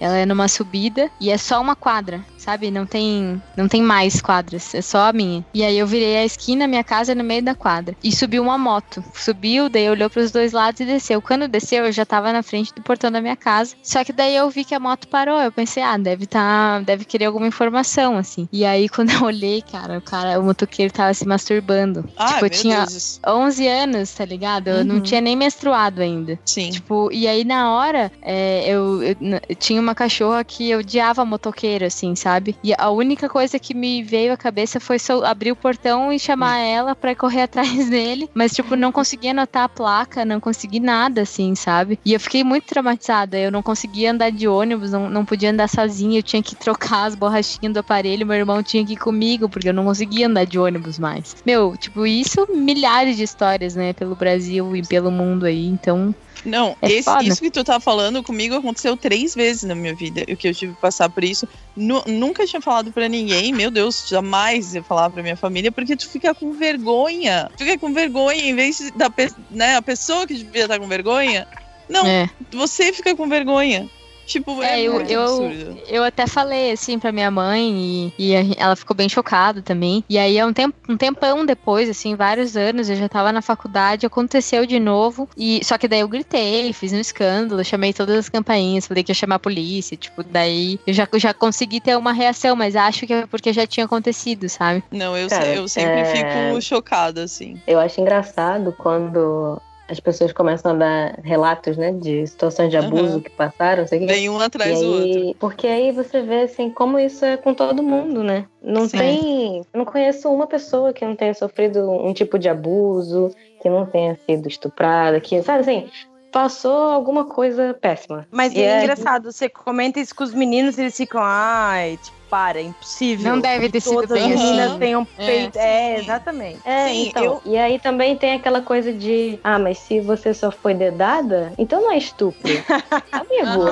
ela 0.00 0.16
é 0.16 0.26
numa 0.26 0.48
subida 0.48 1.10
e 1.20 1.30
é 1.30 1.36
só 1.38 1.60
uma 1.60 1.74
quadra, 1.76 2.24
sabe? 2.36 2.70
Não 2.70 2.86
tem, 2.86 3.40
não 3.56 3.68
tem 3.68 3.82
mais 3.82 4.20
quadras, 4.20 4.74
é 4.74 4.82
só 4.82 5.08
a 5.08 5.12
minha. 5.12 5.44
E 5.52 5.62
aí 5.64 5.78
eu 5.78 5.86
virei 5.86 6.16
a 6.18 6.24
esquina, 6.24 6.66
minha 6.66 6.84
casa 6.84 7.12
é 7.12 7.14
no 7.14 7.24
meio 7.24 7.42
da 7.42 7.54
quadra. 7.54 7.96
E 8.02 8.10
subiu 8.14 8.42
uma 8.42 8.58
moto. 8.58 9.02
Subiu, 9.14 9.68
daí 9.68 9.88
olhou 9.90 10.08
pros 10.10 10.30
dois 10.30 10.52
lados 10.52 10.80
e 10.80 10.84
desceu. 10.84 11.20
Quando 11.22 11.48
desceu, 11.48 11.84
eu 11.86 11.92
já 11.92 12.04
tava 12.06 12.32
na 12.32 12.42
frente 12.42 12.72
do 12.74 12.82
portão 12.82 13.10
da 13.10 13.20
minha 13.20 13.36
casa. 13.36 13.74
Só 13.82 14.04
que 14.04 14.12
daí 14.12 14.34
eu 14.36 14.48
vi 14.50 14.64
que 14.64 14.74
a 14.74 14.80
moto 14.80 15.08
parou. 15.08 15.40
Eu 15.40 15.52
pensei, 15.52 15.82
ah, 15.82 15.96
deve 15.96 16.26
tá, 16.26 16.80
deve 16.80 17.04
querer 17.04 17.26
alguma 17.26 17.46
informação 17.46 18.16
assim. 18.16 18.48
E 18.52 18.64
aí 18.64 18.88
quando 18.90 19.10
eu 19.10 19.22
olhei, 19.24 19.62
cara, 19.62 19.98
o 19.98 20.02
cara, 20.02 20.38
o 20.38 20.42
motoqueiro 20.44 20.92
tava 20.92 21.12
se 21.14 21.26
masturbando. 21.26 22.08
Ah, 22.16 22.34
tipo, 22.34 22.46
eu 22.46 22.50
tinha 22.50 22.78
Deus. 22.86 23.20
11 23.26 23.66
anos, 23.66 24.10
tá 24.12 24.24
ligado? 24.24 24.68
Eu 24.68 24.84
não 24.84 24.96
Uhum. 24.96 25.00
tinha 25.02 25.20
nem 25.20 25.36
menstruado 25.36 26.00
ainda. 26.02 26.38
Sim. 26.44 26.70
Tipo, 26.70 27.10
e 27.12 27.26
aí 27.26 27.44
na 27.44 27.72
hora, 27.72 28.10
é, 28.22 28.64
eu, 28.68 29.02
eu- 29.02 29.16
eu 29.48 29.56
tinha 29.56 29.80
uma 29.80 29.87
cachorra 29.94 30.44
que 30.44 30.70
eu 30.70 30.80
odiava 30.80 31.24
motoqueiro, 31.24 31.84
assim, 31.84 32.14
sabe? 32.14 32.56
E 32.62 32.72
a 32.76 32.90
única 32.90 33.28
coisa 33.28 33.58
que 33.58 33.74
me 33.74 34.02
veio 34.02 34.32
à 34.32 34.36
cabeça 34.36 34.80
foi 34.80 34.98
só 34.98 35.24
abrir 35.24 35.52
o 35.52 35.56
portão 35.56 36.12
e 36.12 36.18
chamar 36.18 36.58
ela 36.58 36.94
pra 36.94 37.14
correr 37.14 37.42
atrás 37.48 37.88
dele. 37.88 38.28
Mas, 38.34 38.52
tipo, 38.52 38.76
não 38.76 38.92
conseguia 38.92 39.30
anotar 39.30 39.64
a 39.64 39.68
placa, 39.68 40.24
não 40.24 40.40
consegui 40.40 40.80
nada, 40.80 41.22
assim, 41.22 41.54
sabe? 41.54 41.98
E 42.04 42.12
eu 42.12 42.20
fiquei 42.20 42.44
muito 42.44 42.64
traumatizada. 42.64 43.38
Eu 43.38 43.50
não 43.50 43.62
conseguia 43.62 44.12
andar 44.12 44.30
de 44.30 44.46
ônibus, 44.48 44.92
não, 44.92 45.10
não 45.10 45.24
podia 45.24 45.50
andar 45.50 45.68
sozinha, 45.68 46.18
eu 46.18 46.22
tinha 46.22 46.42
que 46.42 46.54
trocar 46.54 47.04
as 47.04 47.14
borrachinhas 47.14 47.72
do 47.72 47.80
aparelho, 47.80 48.26
meu 48.26 48.36
irmão 48.36 48.62
tinha 48.62 48.84
que 48.84 48.94
ir 48.94 48.96
comigo, 48.96 49.48
porque 49.48 49.68
eu 49.68 49.74
não 49.74 49.84
conseguia 49.84 50.26
andar 50.26 50.44
de 50.44 50.58
ônibus 50.58 50.98
mais. 50.98 51.36
Meu, 51.44 51.76
tipo, 51.76 52.06
isso 52.06 52.46
milhares 52.54 53.16
de 53.16 53.22
histórias, 53.22 53.74
né, 53.74 53.92
pelo 53.92 54.14
Brasil 54.14 54.74
e 54.76 54.82
pelo 54.86 55.10
mundo 55.10 55.46
aí, 55.46 55.66
então 55.66 56.14
Não, 56.44 56.76
É 56.80 56.90
esse- 56.90 57.10
isso 57.24 57.40
que 57.40 57.50
tu 57.50 57.64
tá 57.64 57.80
falando 57.80 58.22
comigo 58.22 58.54
aconteceu 58.54 58.96
três 58.96 59.34
vezes 59.34 59.64
na 59.64 59.74
minha 59.74 59.94
vida. 59.94 60.22
O 60.30 60.36
que 60.36 60.48
eu 60.48 60.54
tive 60.54 60.74
que 60.74 60.80
passar 60.80 61.08
por 61.10 61.24
isso. 61.24 61.48
Nu- 61.76 62.02
nunca 62.06 62.46
tinha 62.46 62.60
falado 62.60 62.92
pra 62.92 63.08
ninguém, 63.08 63.52
meu 63.52 63.70
Deus, 63.70 64.06
jamais 64.08 64.74
ia 64.74 64.82
falar 64.82 65.10
pra 65.10 65.22
minha 65.22 65.36
família, 65.36 65.70
porque 65.72 65.96
tu 65.96 66.08
fica 66.08 66.34
com 66.34 66.52
vergonha. 66.52 67.50
Tu 67.56 67.64
fica 67.64 67.78
com 67.78 67.92
vergonha 67.92 68.42
em 68.42 68.54
vez 68.54 68.90
da 68.96 69.12
né, 69.50 69.76
a 69.76 69.82
pessoa 69.82 70.26
que 70.26 70.34
devia 70.34 70.62
estar 70.62 70.78
com 70.78 70.86
vergonha. 70.88 71.46
Não, 71.88 72.06
é. 72.06 72.28
você 72.52 72.92
fica 72.92 73.16
com 73.16 73.28
vergonha. 73.28 73.88
Tipo, 74.28 74.62
é, 74.62 74.80
É, 74.80 74.82
eu, 74.82 74.92
muito 74.94 75.10
eu, 75.10 75.22
absurdo. 75.22 75.78
eu 75.88 76.04
até 76.04 76.26
falei 76.26 76.70
assim 76.72 76.98
pra 76.98 77.10
minha 77.10 77.30
mãe 77.30 78.12
e, 78.18 78.32
e 78.34 78.54
ela 78.58 78.76
ficou 78.76 78.94
bem 78.94 79.08
chocada 79.08 79.62
também. 79.62 80.04
E 80.08 80.18
aí, 80.18 80.42
um, 80.44 80.52
tempo, 80.52 80.76
um 80.86 80.96
tempão 80.98 81.46
depois, 81.46 81.88
assim, 81.88 82.14
vários 82.14 82.54
anos, 82.56 82.90
eu 82.90 82.96
já 82.96 83.08
tava 83.08 83.32
na 83.32 83.40
faculdade, 83.40 84.04
aconteceu 84.04 84.66
de 84.66 84.78
novo. 84.78 85.26
E 85.36 85.64
Só 85.64 85.78
que 85.78 85.88
daí 85.88 86.00
eu 86.00 86.08
gritei, 86.08 86.72
fiz 86.74 86.92
um 86.92 87.00
escândalo, 87.00 87.64
chamei 87.64 87.94
todas 87.94 88.16
as 88.18 88.28
campainhas, 88.28 88.86
falei 88.86 89.02
que 89.02 89.10
ia 89.10 89.14
chamar 89.14 89.36
a 89.36 89.40
polícia. 89.40 89.96
Tipo, 89.96 90.22
daí 90.22 90.78
eu 90.86 90.92
já, 90.92 91.08
já 91.14 91.32
consegui 91.32 91.80
ter 91.80 91.96
uma 91.96 92.12
reação, 92.12 92.54
mas 92.54 92.76
acho 92.76 93.06
que 93.06 93.12
é 93.14 93.26
porque 93.26 93.50
já 93.52 93.66
tinha 93.66 93.86
acontecido, 93.86 94.46
sabe? 94.48 94.84
Não, 94.92 95.16
eu, 95.16 95.28
Cara, 95.28 95.46
eu 95.54 95.66
sempre 95.66 96.00
é- 96.00 96.04
fico 96.04 96.60
chocada, 96.60 97.22
assim. 97.24 97.58
Eu 97.66 97.80
acho 97.80 97.98
engraçado 98.00 98.74
quando 98.76 99.58
as 99.88 99.98
pessoas 99.98 100.32
começam 100.32 100.72
a 100.72 100.74
dar 100.74 101.18
relatos, 101.24 101.76
né, 101.76 101.92
de 101.92 102.26
situações 102.26 102.70
de 102.70 102.76
abuso 102.76 103.14
Aham. 103.14 103.20
que 103.22 103.30
passaram, 103.30 103.86
sei. 103.86 104.06
Vem 104.06 104.28
um 104.28 104.38
E 104.38 104.44
atrás 104.44 104.78
do 104.80 104.86
outro. 104.86 105.18
aí, 105.20 105.34
porque 105.38 105.66
aí 105.66 105.92
você 105.92 106.20
vê 106.22 106.42
assim 106.42 106.70
como 106.70 106.98
isso 106.98 107.24
é 107.24 107.36
com 107.38 107.54
todo 107.54 107.82
mundo, 107.82 108.22
né? 108.22 108.44
Não 108.62 108.86
Sim. 108.88 108.98
tem, 108.98 109.62
não 109.74 109.84
conheço 109.86 110.28
uma 110.28 110.46
pessoa 110.46 110.92
que 110.92 111.04
não 111.04 111.16
tenha 111.16 111.32
sofrido 111.32 111.90
um 111.90 112.12
tipo 112.12 112.38
de 112.38 112.48
abuso, 112.48 113.30
que 113.62 113.70
não 113.70 113.86
tenha 113.86 114.18
sido 114.28 114.46
estuprada, 114.48 115.20
que 115.20 115.42
sabe 115.42 115.60
assim, 115.60 115.88
passou 116.30 116.76
alguma 116.90 117.24
coisa 117.24 117.72
péssima. 117.80 118.26
Mas 118.30 118.54
é 118.54 118.70
aí- 118.78 118.78
engraçado, 118.84 119.32
você 119.32 119.48
comenta 119.48 119.98
isso 120.00 120.14
com 120.14 120.22
os 120.24 120.34
meninos 120.34 120.76
eles 120.78 120.96
ficam, 120.96 121.20
ai, 121.24 121.98
tipo, 122.02 122.17
para, 122.28 122.58
é 122.60 122.62
impossível. 122.62 123.32
Não 123.32 123.40
deve 123.40 123.70
ter 123.70 123.80
sido 123.80 123.94
Todas 123.94 124.10
as 124.12 124.18
bem 124.22 124.32
assim. 124.32 124.44
meninas 124.44 124.70
Aham. 124.70 124.78
tenham 124.78 125.08
É, 125.16 125.24
feito. 125.24 125.56
É, 125.58 125.94
sim. 125.96 126.02
exatamente. 126.02 126.60
É, 126.64 126.88
Sim, 126.88 127.08
então. 127.08 127.24
eu- 127.24 127.42
E 127.44 127.56
aí 127.56 127.78
também 127.78 128.16
tem 128.16 128.32
aquela 128.34 128.62
coisa 128.62 128.92
de, 128.92 129.38
ah, 129.42 129.58
mas 129.58 129.78
se 129.78 130.00
você 130.00 130.32
só 130.34 130.50
foi 130.50 130.74
dedada, 130.74 131.52
então 131.58 131.80
não 131.82 131.92
é 131.92 131.98
estupro. 131.98 132.48
Amigo, 133.12 133.64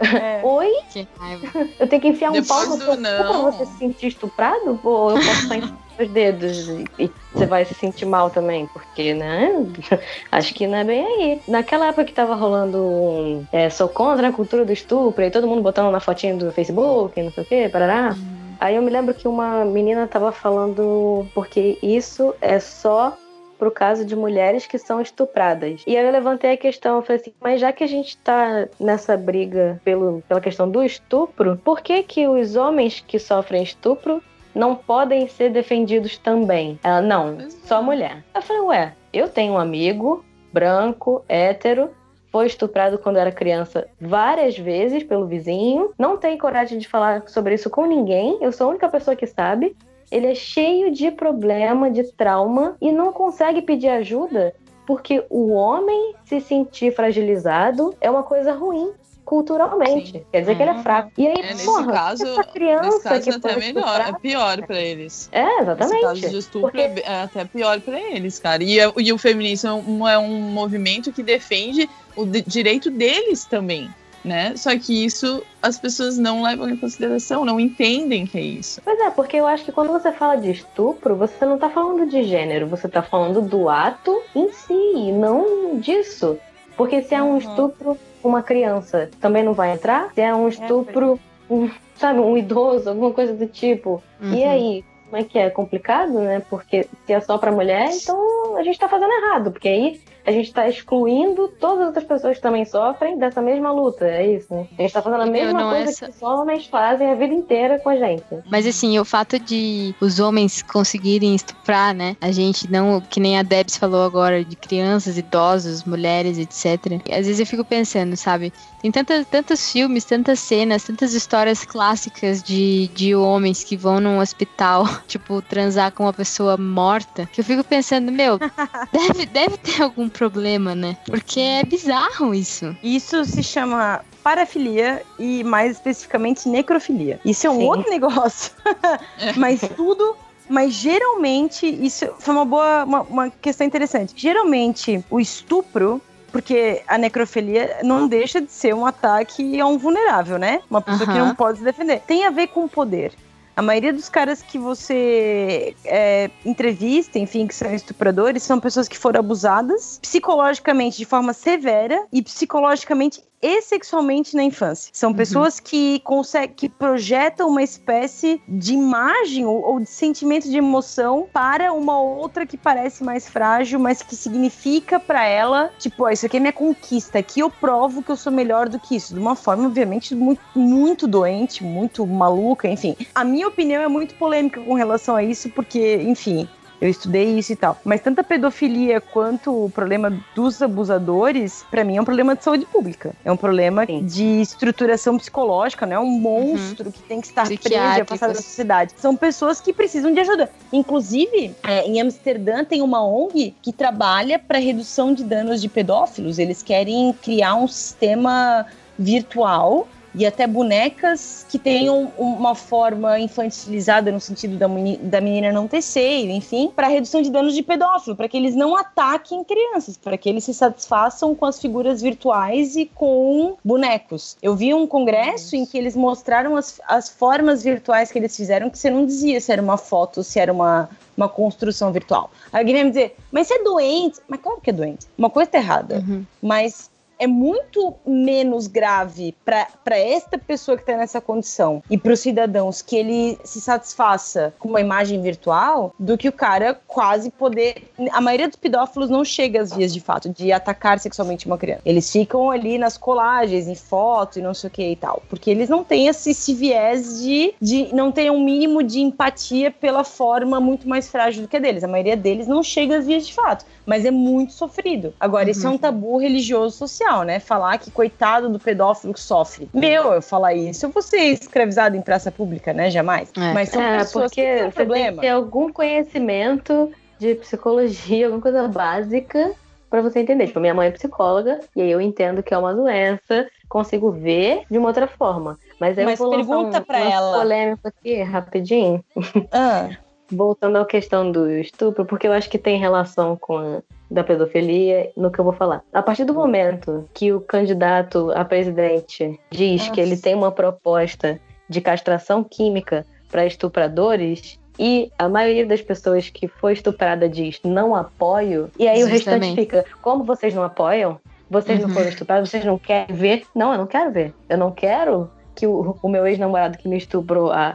É. 0.00 0.40
oi? 0.44 0.70
Que 0.90 1.06
raiva. 1.18 1.46
Eu 1.78 1.88
tenho 1.88 2.02
que 2.02 2.08
enfiar 2.08 2.30
um 2.30 2.34
Depois 2.34 2.48
pau 2.48 2.66
no 2.66 2.76
seu 2.76 2.96
pra 2.96 3.32
você 3.42 3.66
se 3.66 3.78
sentir 3.78 4.06
estuprado? 4.08 4.80
Ou 4.82 5.10
eu 5.10 5.16
posso 5.18 5.46
só 5.46 5.54
enfiar 5.54 5.78
os 6.00 6.08
dedos 6.08 6.68
e, 6.68 6.84
e 6.98 7.12
você 7.32 7.46
vai 7.46 7.64
se 7.64 7.74
sentir 7.74 8.06
mal 8.06 8.30
também? 8.30 8.66
Porque, 8.68 9.12
né? 9.14 9.50
Acho 10.32 10.54
que 10.54 10.66
não 10.66 10.78
é 10.78 10.84
bem 10.84 11.04
aí. 11.04 11.42
Naquela 11.46 11.86
época 11.88 12.04
que 12.04 12.12
tava 12.14 12.34
rolando 12.34 12.78
um, 12.82 13.46
é, 13.52 13.68
sou 13.68 13.88
contra 13.88 14.28
a 14.28 14.32
cultura 14.32 14.64
do 14.64 14.72
estupro 14.72 15.22
e 15.22 15.30
todo 15.30 15.46
mundo 15.46 15.62
botando 15.62 15.90
na 15.92 16.00
fotinha 16.00 16.34
do 16.36 16.50
Facebook, 16.52 17.20
não 17.22 17.30
sei 17.32 17.42
o 17.42 17.46
quê, 17.46 17.68
parará. 17.80 18.14
Aí 18.60 18.76
eu 18.76 18.82
me 18.82 18.90
lembro 18.90 19.14
que 19.14 19.26
uma 19.26 19.64
menina 19.64 20.06
tava 20.06 20.30
falando 20.32 21.26
porque 21.34 21.78
isso 21.82 22.34
é 22.42 22.60
só 22.60 23.16
pro 23.58 23.70
caso 23.70 24.04
de 24.04 24.14
mulheres 24.14 24.66
que 24.66 24.78
são 24.78 25.00
estupradas. 25.00 25.82
E 25.86 25.96
aí 25.96 26.04
eu 26.04 26.12
levantei 26.12 26.52
a 26.52 26.56
questão, 26.56 26.96
eu 26.96 27.02
falei 27.02 27.20
assim, 27.20 27.32
mas 27.40 27.60
já 27.60 27.72
que 27.72 27.84
a 27.84 27.86
gente 27.86 28.16
tá 28.18 28.68
nessa 28.78 29.16
briga 29.16 29.80
pelo, 29.84 30.22
pela 30.28 30.40
questão 30.40 30.70
do 30.70 30.82
estupro, 30.82 31.58
por 31.64 31.80
que 31.80 32.02
que 32.02 32.26
os 32.28 32.56
homens 32.56 33.02
que 33.06 33.18
sofrem 33.18 33.62
estupro 33.62 34.22
não 34.54 34.74
podem 34.74 35.26
ser 35.28 35.50
defendidos 35.50 36.18
também? 36.18 36.78
Ela, 36.82 37.00
não, 37.00 37.38
só 37.64 37.82
mulher. 37.82 38.22
Eu 38.34 38.42
falei, 38.42 38.62
ué, 38.62 38.92
eu 39.12 39.28
tenho 39.28 39.54
um 39.54 39.58
amigo 39.58 40.24
branco, 40.52 41.24
hétero, 41.28 41.90
foi 42.30 42.46
estuprado 42.46 42.98
quando 42.98 43.16
era 43.16 43.32
criança 43.32 43.88
várias 44.00 44.56
vezes 44.56 45.02
pelo 45.02 45.26
vizinho, 45.26 45.90
não 45.98 46.16
tem 46.16 46.38
coragem 46.38 46.78
de 46.78 46.88
falar 46.88 47.28
sobre 47.28 47.54
isso 47.54 47.68
com 47.68 47.86
ninguém, 47.86 48.38
eu 48.40 48.52
sou 48.52 48.68
a 48.68 48.70
única 48.70 48.88
pessoa 48.88 49.16
que 49.16 49.26
sabe. 49.26 49.76
Ele 50.10 50.26
é 50.26 50.34
cheio 50.34 50.90
de 50.90 51.10
problema, 51.10 51.90
de 51.90 52.02
trauma 52.12 52.76
e 52.80 52.90
não 52.90 53.12
consegue 53.12 53.62
pedir 53.62 53.88
ajuda 53.88 54.54
porque 54.90 55.24
o 55.30 55.50
homem 55.50 56.16
se 56.24 56.40
sentir 56.40 56.92
fragilizado 56.92 57.94
é 58.00 58.10
uma 58.10 58.24
coisa 58.24 58.52
ruim 58.52 58.90
culturalmente. 59.24 60.10
Sim. 60.10 60.24
Quer 60.32 60.40
dizer 60.40 60.56
que 60.56 60.62
ele 60.62 60.70
é 60.70 60.74
uhum. 60.74 60.82
fraco. 60.82 61.12
E 61.16 61.28
aí, 61.28 61.34
é, 61.38 61.42
nesse 61.42 61.64
porra, 61.64 61.92
caso, 61.92 62.26
essa 62.26 62.42
criança 62.42 62.86
nesse 62.86 63.02
caso 63.04 63.22
que 63.22 63.30
é 63.30 63.34
até 63.34 63.56
melhor, 63.56 64.00
é 64.00 64.12
pior 64.14 64.66
para 64.66 64.80
eles. 64.80 65.28
É, 65.30 65.60
exatamente. 65.60 65.92
Nesse 65.92 66.02
caso 66.02 66.20
de 66.30 66.38
estupro 66.38 66.60
Porque... 66.62 66.80
É, 66.80 67.02
é 67.06 67.22
até 67.22 67.44
pior 67.44 67.80
para 67.80 68.00
eles, 68.00 68.40
cara. 68.40 68.64
E, 68.64 68.78
e 68.98 69.12
o 69.12 69.18
feminismo 69.18 70.08
é 70.08 70.18
um 70.18 70.40
movimento 70.40 71.12
que 71.12 71.22
defende 71.22 71.88
o 72.22 72.26
direito 72.26 72.90
deles 72.90 73.44
também 73.44 73.90
né? 74.24 74.54
Só 74.56 74.76
que 74.78 75.04
isso 75.04 75.42
as 75.62 75.78
pessoas 75.78 76.18
não 76.18 76.42
levam 76.42 76.68
em 76.68 76.76
consideração, 76.76 77.44
não 77.44 77.58
entendem 77.58 78.26
que 78.26 78.38
é 78.38 78.42
isso. 78.42 78.80
Pois 78.84 78.98
é, 79.00 79.10
porque 79.10 79.36
eu 79.36 79.46
acho 79.46 79.64
que 79.64 79.72
quando 79.72 79.92
você 79.92 80.12
fala 80.12 80.36
de 80.36 80.50
estupro, 80.50 81.16
você 81.16 81.44
não 81.44 81.58
tá 81.58 81.70
falando 81.70 82.08
de 82.08 82.22
gênero, 82.24 82.66
você 82.66 82.88
tá 82.88 83.02
falando 83.02 83.40
do 83.40 83.68
ato 83.68 84.22
em 84.34 84.52
si, 84.52 85.12
não 85.12 85.78
disso. 85.78 86.38
Porque 86.76 87.02
se 87.02 87.14
é 87.14 87.22
um 87.22 87.32
uhum. 87.32 87.38
estupro, 87.38 87.98
uma 88.22 88.42
criança 88.42 89.10
também 89.20 89.42
não 89.42 89.52
vai 89.52 89.72
entrar. 89.72 90.12
Se 90.14 90.20
é 90.20 90.34
um 90.34 90.48
estupro, 90.48 91.18
um, 91.48 91.70
sabe, 91.96 92.20
um 92.20 92.36
idoso, 92.36 92.88
alguma 92.88 93.12
coisa 93.12 93.34
do 93.34 93.46
tipo. 93.46 94.02
Uhum. 94.20 94.32
E 94.32 94.44
aí, 94.44 94.84
como 95.04 95.22
é 95.22 95.24
que 95.24 95.38
é? 95.38 95.50
complicado, 95.50 96.12
né? 96.20 96.40
Porque 96.48 96.86
se 97.06 97.12
é 97.12 97.20
só 97.20 97.36
para 97.36 97.52
mulher, 97.52 97.90
então 97.92 98.56
a 98.56 98.62
gente 98.62 98.78
tá 98.78 98.88
fazendo 98.88 99.12
errado, 99.12 99.50
porque 99.50 99.68
aí 99.68 100.00
a 100.30 100.32
gente 100.32 100.46
está 100.46 100.68
excluindo 100.68 101.48
todas 101.48 101.80
as 101.80 101.86
outras 101.88 102.04
pessoas 102.04 102.36
que 102.36 102.42
também 102.42 102.64
sofrem 102.64 103.18
dessa 103.18 103.42
mesma 103.42 103.72
luta. 103.72 104.06
É 104.06 104.36
isso. 104.36 104.46
Né? 104.54 104.60
A 104.60 104.82
gente 104.82 104.86
está 104.86 105.02
fazendo 105.02 105.22
a 105.22 105.26
mesma 105.26 105.70
coisa 105.70 105.90
essa... 105.90 106.06
que 106.06 106.12
os 106.12 106.22
homens 106.22 106.66
fazem 106.66 107.10
a 107.10 107.14
vida 107.16 107.34
inteira 107.34 107.78
com 107.80 107.88
a 107.88 107.96
gente. 107.96 108.24
Mas 108.48 108.66
assim, 108.66 108.98
o 108.98 109.04
fato 109.04 109.38
de 109.38 109.94
os 110.00 110.20
homens 110.20 110.62
conseguirem 110.62 111.34
estuprar, 111.34 111.92
né? 111.92 112.16
A 112.20 112.30
gente 112.30 112.70
não, 112.70 113.00
que 113.00 113.18
nem 113.18 113.38
a 113.38 113.42
Debs 113.42 113.76
falou 113.76 114.04
agora, 114.04 114.44
de 114.44 114.54
crianças, 114.54 115.18
idosos, 115.18 115.82
mulheres, 115.84 116.38
etc. 116.38 117.00
Às 117.10 117.26
vezes 117.26 117.40
eu 117.40 117.46
fico 117.46 117.64
pensando, 117.64 118.16
sabe? 118.16 118.52
Tem 118.80 118.90
tantas, 118.90 119.26
tantos 119.26 119.70
filmes, 119.70 120.04
tantas 120.04 120.38
cenas, 120.40 120.84
tantas 120.84 121.12
histórias 121.12 121.64
clássicas 121.64 122.42
de, 122.42 122.88
de 122.88 123.14
homens 123.14 123.62
que 123.62 123.76
vão 123.76 124.00
num 124.00 124.18
hospital, 124.18 124.88
tipo, 125.06 125.42
transar 125.42 125.92
com 125.92 126.04
uma 126.04 126.12
pessoa 126.12 126.56
morta, 126.56 127.28
que 127.32 127.40
eu 127.40 127.44
fico 127.44 127.62
pensando, 127.62 128.10
meu, 128.10 128.38
deve, 128.90 129.26
deve 129.26 129.56
ter 129.58 129.82
algum 129.82 130.08
problema, 130.08 130.74
né? 130.74 130.96
Porque 131.04 131.40
é 131.40 131.64
bizarro 131.64 132.34
isso. 132.34 132.74
Isso 132.82 133.24
se 133.24 133.42
chama 133.42 134.02
parafilia 134.22 135.02
e 135.18 135.44
mais 135.44 135.72
especificamente 135.72 136.48
necrofilia. 136.48 137.20
Isso 137.24 137.46
é 137.46 137.50
um 137.50 137.58
Sim. 137.58 137.66
outro 137.66 137.90
negócio. 137.90 138.52
Mas 139.36 139.60
tudo 139.76 140.16
mas 140.50 140.72
geralmente 140.72 141.64
isso 141.64 142.08
foi 142.18 142.34
uma 142.34 142.44
boa 142.44 142.84
uma, 142.84 143.02
uma, 143.02 143.30
questão 143.30 143.64
interessante. 143.64 144.14
Geralmente 144.16 145.02
o 145.08 145.20
estupro 145.20 146.02
porque 146.30 146.82
a 146.86 146.96
necrofilia 146.96 147.78
não 147.82 148.08
deixa 148.08 148.40
de 148.40 148.50
ser 148.50 148.74
um 148.74 148.86
ataque 148.86 149.60
a 149.60 149.66
um 149.66 149.78
vulnerável, 149.78 150.38
né? 150.38 150.60
Uma 150.70 150.80
pessoa 150.80 151.06
que 151.06 151.18
não 151.18 151.34
pode 151.34 151.58
se 151.58 151.64
defender. 151.64 152.00
Tem 152.06 152.24
a 152.24 152.30
ver 152.30 152.48
com 152.48 152.68
poder. 152.68 153.12
A 153.60 153.62
maioria 153.62 153.92
dos 153.92 154.08
caras 154.08 154.40
que 154.40 154.58
você 154.58 155.76
é, 155.84 156.30
entrevista, 156.46 157.18
enfim, 157.18 157.46
que 157.46 157.54
são 157.54 157.70
estupradores, 157.74 158.42
são 158.42 158.58
pessoas 158.58 158.88
que 158.88 158.96
foram 158.96 159.20
abusadas 159.20 159.98
psicologicamente 160.00 160.96
de 160.96 161.04
forma 161.04 161.34
severa 161.34 162.06
e 162.10 162.22
psicologicamente 162.22 163.22
e 163.42 163.62
sexualmente 163.62 164.36
na 164.36 164.42
infância. 164.42 164.90
São 164.92 165.10
uhum. 165.10 165.16
pessoas 165.16 165.56
uhum. 165.56 165.64
que 165.64 166.00
conseguem, 166.00 166.54
que 166.54 166.68
projetam 166.68 167.48
uma 167.48 167.62
espécie 167.62 168.40
de 168.46 168.74
imagem 168.74 169.46
ou, 169.46 169.62
ou, 169.62 169.80
de 169.80 169.88
sentimento 169.88 170.48
de 170.48 170.58
emoção 170.58 171.26
para 171.32 171.72
uma 171.72 171.98
outra 171.98 172.44
que 172.44 172.56
parece 172.56 173.02
mais 173.02 173.28
frágil, 173.28 173.78
mas 173.78 174.02
que 174.02 174.14
significa 174.14 175.00
para 175.00 175.24
ela, 175.24 175.70
tipo, 175.78 176.04
oh, 176.04 176.10
isso 176.10 176.26
aqui 176.26 176.36
é 176.36 176.40
minha 176.40 176.52
conquista, 176.52 177.18
aqui 177.18 177.40
eu 177.40 177.50
provo 177.50 178.02
que 178.02 178.10
eu 178.10 178.16
sou 178.16 178.32
melhor 178.32 178.68
do 178.68 178.78
que 178.78 178.96
isso, 178.96 179.14
de 179.14 179.20
uma 179.20 179.34
forma 179.34 179.66
obviamente 179.66 180.14
muito, 180.14 180.42
muito 180.54 181.06
doente, 181.06 181.64
muito 181.64 182.06
maluca, 182.06 182.68
enfim. 182.68 182.96
A 183.14 183.24
minha 183.24 183.46
opinião 183.50 183.82
é 183.82 183.88
muito 183.88 184.14
polêmica 184.14 184.60
com 184.60 184.74
relação 184.74 185.14
a 185.14 185.22
isso, 185.22 185.50
porque, 185.50 185.96
enfim, 185.96 186.48
eu 186.80 186.88
estudei 186.88 187.38
isso 187.38 187.52
e 187.52 187.56
tal. 187.56 187.78
Mas 187.84 188.00
tanto 188.00 188.20
a 188.20 188.24
pedofilia 188.24 189.00
quanto 189.00 189.66
o 189.66 189.70
problema 189.70 190.10
dos 190.34 190.62
abusadores, 190.62 191.64
para 191.70 191.84
mim 191.84 191.98
é 191.98 192.00
um 192.00 192.04
problema 192.04 192.34
de 192.34 192.42
saúde 192.42 192.64
pública. 192.64 193.14
É 193.24 193.30
um 193.30 193.36
problema 193.36 193.84
Sim. 193.84 194.04
de 194.04 194.40
estruturação 194.40 195.18
psicológica, 195.18 195.84
não 195.84 195.96
é 195.96 196.00
um 196.00 196.10
monstro 196.10 196.86
uhum. 196.86 196.92
que 196.92 197.02
tem 197.02 197.20
que 197.20 197.26
estar 197.26 197.46
preso 197.46 197.68
e 197.70 197.76
afastado 197.76 198.32
da 198.32 198.42
sociedade. 198.42 198.94
São 198.96 199.14
pessoas 199.14 199.60
que 199.60 199.72
precisam 199.72 200.12
de 200.12 200.20
ajuda. 200.20 200.50
Inclusive, 200.72 201.54
é, 201.62 201.86
em 201.86 202.00
Amsterdã 202.00 202.64
tem 202.64 202.80
uma 202.80 203.04
ONG 203.06 203.54
que 203.60 203.72
trabalha 203.72 204.38
para 204.38 204.58
redução 204.58 205.12
de 205.12 205.22
danos 205.22 205.60
de 205.60 205.68
pedófilos. 205.68 206.38
Eles 206.38 206.62
querem 206.62 207.12
criar 207.12 207.56
um 207.56 207.68
sistema 207.68 208.64
virtual 208.98 209.86
e 210.14 210.26
até 210.26 210.46
bonecas 210.46 211.46
que 211.48 211.58
tenham 211.58 212.12
uma 212.18 212.54
forma 212.54 213.18
infantilizada 213.18 214.10
no 214.10 214.20
sentido 214.20 214.56
da, 214.56 214.66
da 215.02 215.20
menina 215.20 215.52
não 215.52 215.68
ter 215.68 215.82
seio, 215.82 216.30
enfim, 216.30 216.70
para 216.74 216.88
redução 216.88 217.22
de 217.22 217.30
danos 217.30 217.54
de 217.54 217.62
pedófilo, 217.62 218.16
para 218.16 218.28
que 218.28 218.36
eles 218.36 218.54
não 218.54 218.76
ataquem 218.76 219.44
crianças, 219.44 219.96
para 219.96 220.16
que 220.18 220.28
eles 220.28 220.44
se 220.44 220.54
satisfaçam 220.54 221.34
com 221.34 221.46
as 221.46 221.60
figuras 221.60 222.02
virtuais 222.02 222.76
e 222.76 222.86
com 222.86 223.56
bonecos. 223.64 224.36
Eu 224.42 224.56
vi 224.56 224.74
um 224.74 224.86
congresso 224.86 225.54
em 225.56 225.64
que 225.64 225.78
eles 225.78 225.94
mostraram 225.94 226.56
as, 226.56 226.80
as 226.88 227.08
formas 227.08 227.62
virtuais 227.62 228.10
que 228.10 228.18
eles 228.18 228.36
fizeram, 228.36 228.70
que 228.70 228.78
você 228.78 228.90
não 228.90 229.06
dizia 229.06 229.40
se 229.40 229.52
era 229.52 229.62
uma 229.62 229.76
foto, 229.76 230.22
se 230.22 230.38
era 230.38 230.52
uma, 230.52 230.88
uma 231.16 231.28
construção 231.28 231.92
virtual. 231.92 232.30
Aí 232.52 232.60
alguém 232.60 232.74
vai 232.74 232.84
me 232.84 232.90
dizer, 232.90 233.16
mas 233.30 233.46
você 233.46 233.54
é 233.54 233.62
doente. 233.62 234.20
Mas 234.26 234.40
claro 234.40 234.60
que 234.60 234.70
é 234.70 234.72
doente. 234.72 235.06
Uma 235.16 235.30
coisa 235.30 235.50
tá 235.50 235.58
errada. 235.58 235.96
Uhum. 235.98 236.24
Mas 236.42 236.90
é 237.20 237.26
muito 237.26 237.94
menos 238.06 238.66
grave 238.66 239.36
para 239.44 239.98
esta 239.98 240.38
pessoa 240.38 240.74
que 240.74 240.82
está 240.82 240.96
nessa 240.96 241.20
condição 241.20 241.82
e 241.90 241.98
para 241.98 242.14
os 242.14 242.20
cidadãos 242.20 242.80
que 242.80 242.96
ele 242.96 243.38
se 243.44 243.60
satisfaça 243.60 244.54
com 244.58 244.70
uma 244.70 244.80
imagem 244.80 245.20
virtual 245.20 245.94
do 245.98 246.16
que 246.16 246.28
o 246.28 246.32
cara 246.32 246.80
quase 246.86 247.30
poder. 247.30 247.90
A 248.10 248.22
maioria 248.22 248.48
dos 248.48 248.56
pedófilos 248.56 249.10
não 249.10 249.22
chega 249.22 249.60
às 249.60 249.70
vias 249.70 249.92
de 249.92 250.00
fato 250.00 250.30
de 250.30 250.50
atacar 250.50 250.98
sexualmente 250.98 251.46
uma 251.46 251.58
criança. 251.58 251.82
Eles 251.84 252.10
ficam 252.10 252.50
ali 252.50 252.78
nas 252.78 252.96
colagens, 252.96 253.68
em 253.68 253.74
foto 253.74 254.38
e 254.38 254.42
não 254.42 254.54
sei 254.54 254.68
o 254.68 254.70
que 254.70 254.90
e 254.90 254.96
tal. 254.96 255.22
Porque 255.28 255.50
eles 255.50 255.68
não 255.68 255.84
têm 255.84 256.06
esse, 256.06 256.30
esse 256.30 256.54
viés 256.54 257.20
de, 257.20 257.54
de. 257.60 257.94
não 257.94 258.10
ter 258.10 258.32
um 258.32 258.42
mínimo 258.42 258.82
de 258.82 259.00
empatia 259.00 259.70
pela 259.70 260.04
forma 260.04 260.58
muito 260.58 260.88
mais 260.88 261.10
frágil 261.10 261.42
do 261.42 261.48
que 261.48 261.56
a 261.58 261.60
deles. 261.60 261.84
A 261.84 261.88
maioria 261.88 262.16
deles 262.16 262.46
não 262.46 262.62
chega 262.62 262.96
às 262.96 263.06
vias 263.06 263.26
de 263.26 263.34
fato, 263.34 263.66
mas 263.84 264.06
é 264.06 264.10
muito 264.10 264.54
sofrido. 264.54 265.12
Agora, 265.20 265.44
uhum. 265.44 265.50
isso 265.50 265.66
é 265.66 265.70
um 265.70 265.76
tabu 265.76 266.16
religioso 266.16 266.78
social 266.78 267.09
né? 267.24 267.40
Falar 267.40 267.78
que 267.78 267.90
coitado 267.90 268.48
do 268.48 268.58
pedófilo 268.58 269.12
que 269.12 269.20
sofre. 269.20 269.68
Meu, 269.72 270.12
eu 270.12 270.22
falar 270.22 270.54
isso, 270.54 270.86
eu 270.86 270.90
vou 270.90 271.02
ser 271.02 271.18
escravizado 271.18 271.96
em 271.96 272.02
praça 272.02 272.30
pública, 272.30 272.72
né? 272.72 272.90
Jamais. 272.90 273.30
É. 273.36 273.52
Mas 273.52 273.68
são 273.68 273.82
é, 273.82 273.98
pessoas 273.98 274.30
porque 274.30 274.42
que 274.42 274.56
têm 274.56 274.66
um 274.66 274.70
problema. 274.70 275.06
Tem 275.06 275.14
que 275.14 275.20
ter 275.20 275.28
algum 275.28 275.72
conhecimento 275.72 276.92
de 277.18 277.34
psicologia, 277.34 278.26
alguma 278.26 278.42
coisa 278.42 278.66
básica 278.66 279.52
para 279.90 280.00
você 280.00 280.20
entender. 280.20 280.46
Tipo, 280.46 280.60
minha 280.60 280.72
mãe 280.72 280.88
é 280.88 280.90
psicóloga 280.90 281.60
e 281.74 281.82
aí 281.82 281.90
eu 281.90 282.00
entendo 282.00 282.42
que 282.42 282.54
é 282.54 282.58
uma 282.58 282.72
doença, 282.72 283.46
consigo 283.68 284.10
ver 284.10 284.62
de 284.70 284.78
uma 284.78 284.88
outra 284.88 285.06
forma. 285.06 285.58
Mas 285.78 285.98
aí 285.98 286.04
Mas 286.04 286.20
eu 286.20 286.26
vou 286.26 286.36
pergunta 286.36 286.78
um, 286.78 286.82
para 286.82 287.00
ela. 287.00 287.38
polêmico 287.38 287.88
aqui, 287.88 288.22
rapidinho. 288.22 289.04
Ah. 289.52 289.90
Voltando 290.30 290.78
à 290.78 290.84
questão 290.84 291.30
do 291.30 291.50
estupro, 291.50 292.04
porque 292.04 292.26
eu 292.26 292.32
acho 292.32 292.48
que 292.48 292.58
tem 292.58 292.78
relação 292.78 293.36
com 293.36 293.58
a 293.58 293.82
da 294.10 294.24
pedofilia 294.24 295.12
no 295.16 295.30
que 295.30 295.38
eu 295.38 295.44
vou 295.44 295.52
falar. 295.52 295.82
A 295.92 296.02
partir 296.02 296.24
do 296.24 296.34
momento 296.34 297.08
que 297.14 297.32
o 297.32 297.40
candidato 297.40 298.32
a 298.32 298.44
presidente 298.44 299.38
diz 299.50 299.82
Nossa. 299.82 299.92
que 299.92 300.00
ele 300.00 300.16
tem 300.16 300.34
uma 300.34 300.50
proposta 300.50 301.40
de 301.68 301.80
castração 301.80 302.42
química 302.42 303.06
para 303.30 303.46
estupradores 303.46 304.58
e 304.78 305.12
a 305.16 305.28
maioria 305.28 305.64
das 305.64 305.80
pessoas 305.80 306.28
que 306.28 306.48
foi 306.48 306.72
estuprada 306.72 307.28
diz 307.28 307.60
não 307.62 307.94
apoio, 307.94 308.70
e 308.78 308.88
aí 308.88 309.00
Justamente. 309.00 309.10
o 309.10 309.30
restante 309.32 309.54
fica, 309.54 309.84
como 310.02 310.24
vocês 310.24 310.54
não 310.54 310.64
apoiam? 310.64 311.20
Vocês 311.48 311.80
uhum. 311.80 311.88
não 311.88 311.94
foram 311.94 312.08
estuprados, 312.08 312.50
vocês 312.50 312.64
não 312.64 312.78
querem 312.78 313.14
ver? 313.14 313.44
Não, 313.54 313.72
eu 313.72 313.78
não 313.78 313.86
quero 313.86 314.10
ver. 314.10 314.32
Eu 314.48 314.56
não 314.56 314.70
quero 314.70 315.30
que 315.54 315.66
o, 315.66 315.96
o 316.02 316.08
meu 316.08 316.26
ex-namorado 316.26 316.78
que 316.78 316.88
me 316.88 316.96
estuprou 316.96 317.52
há 317.52 317.74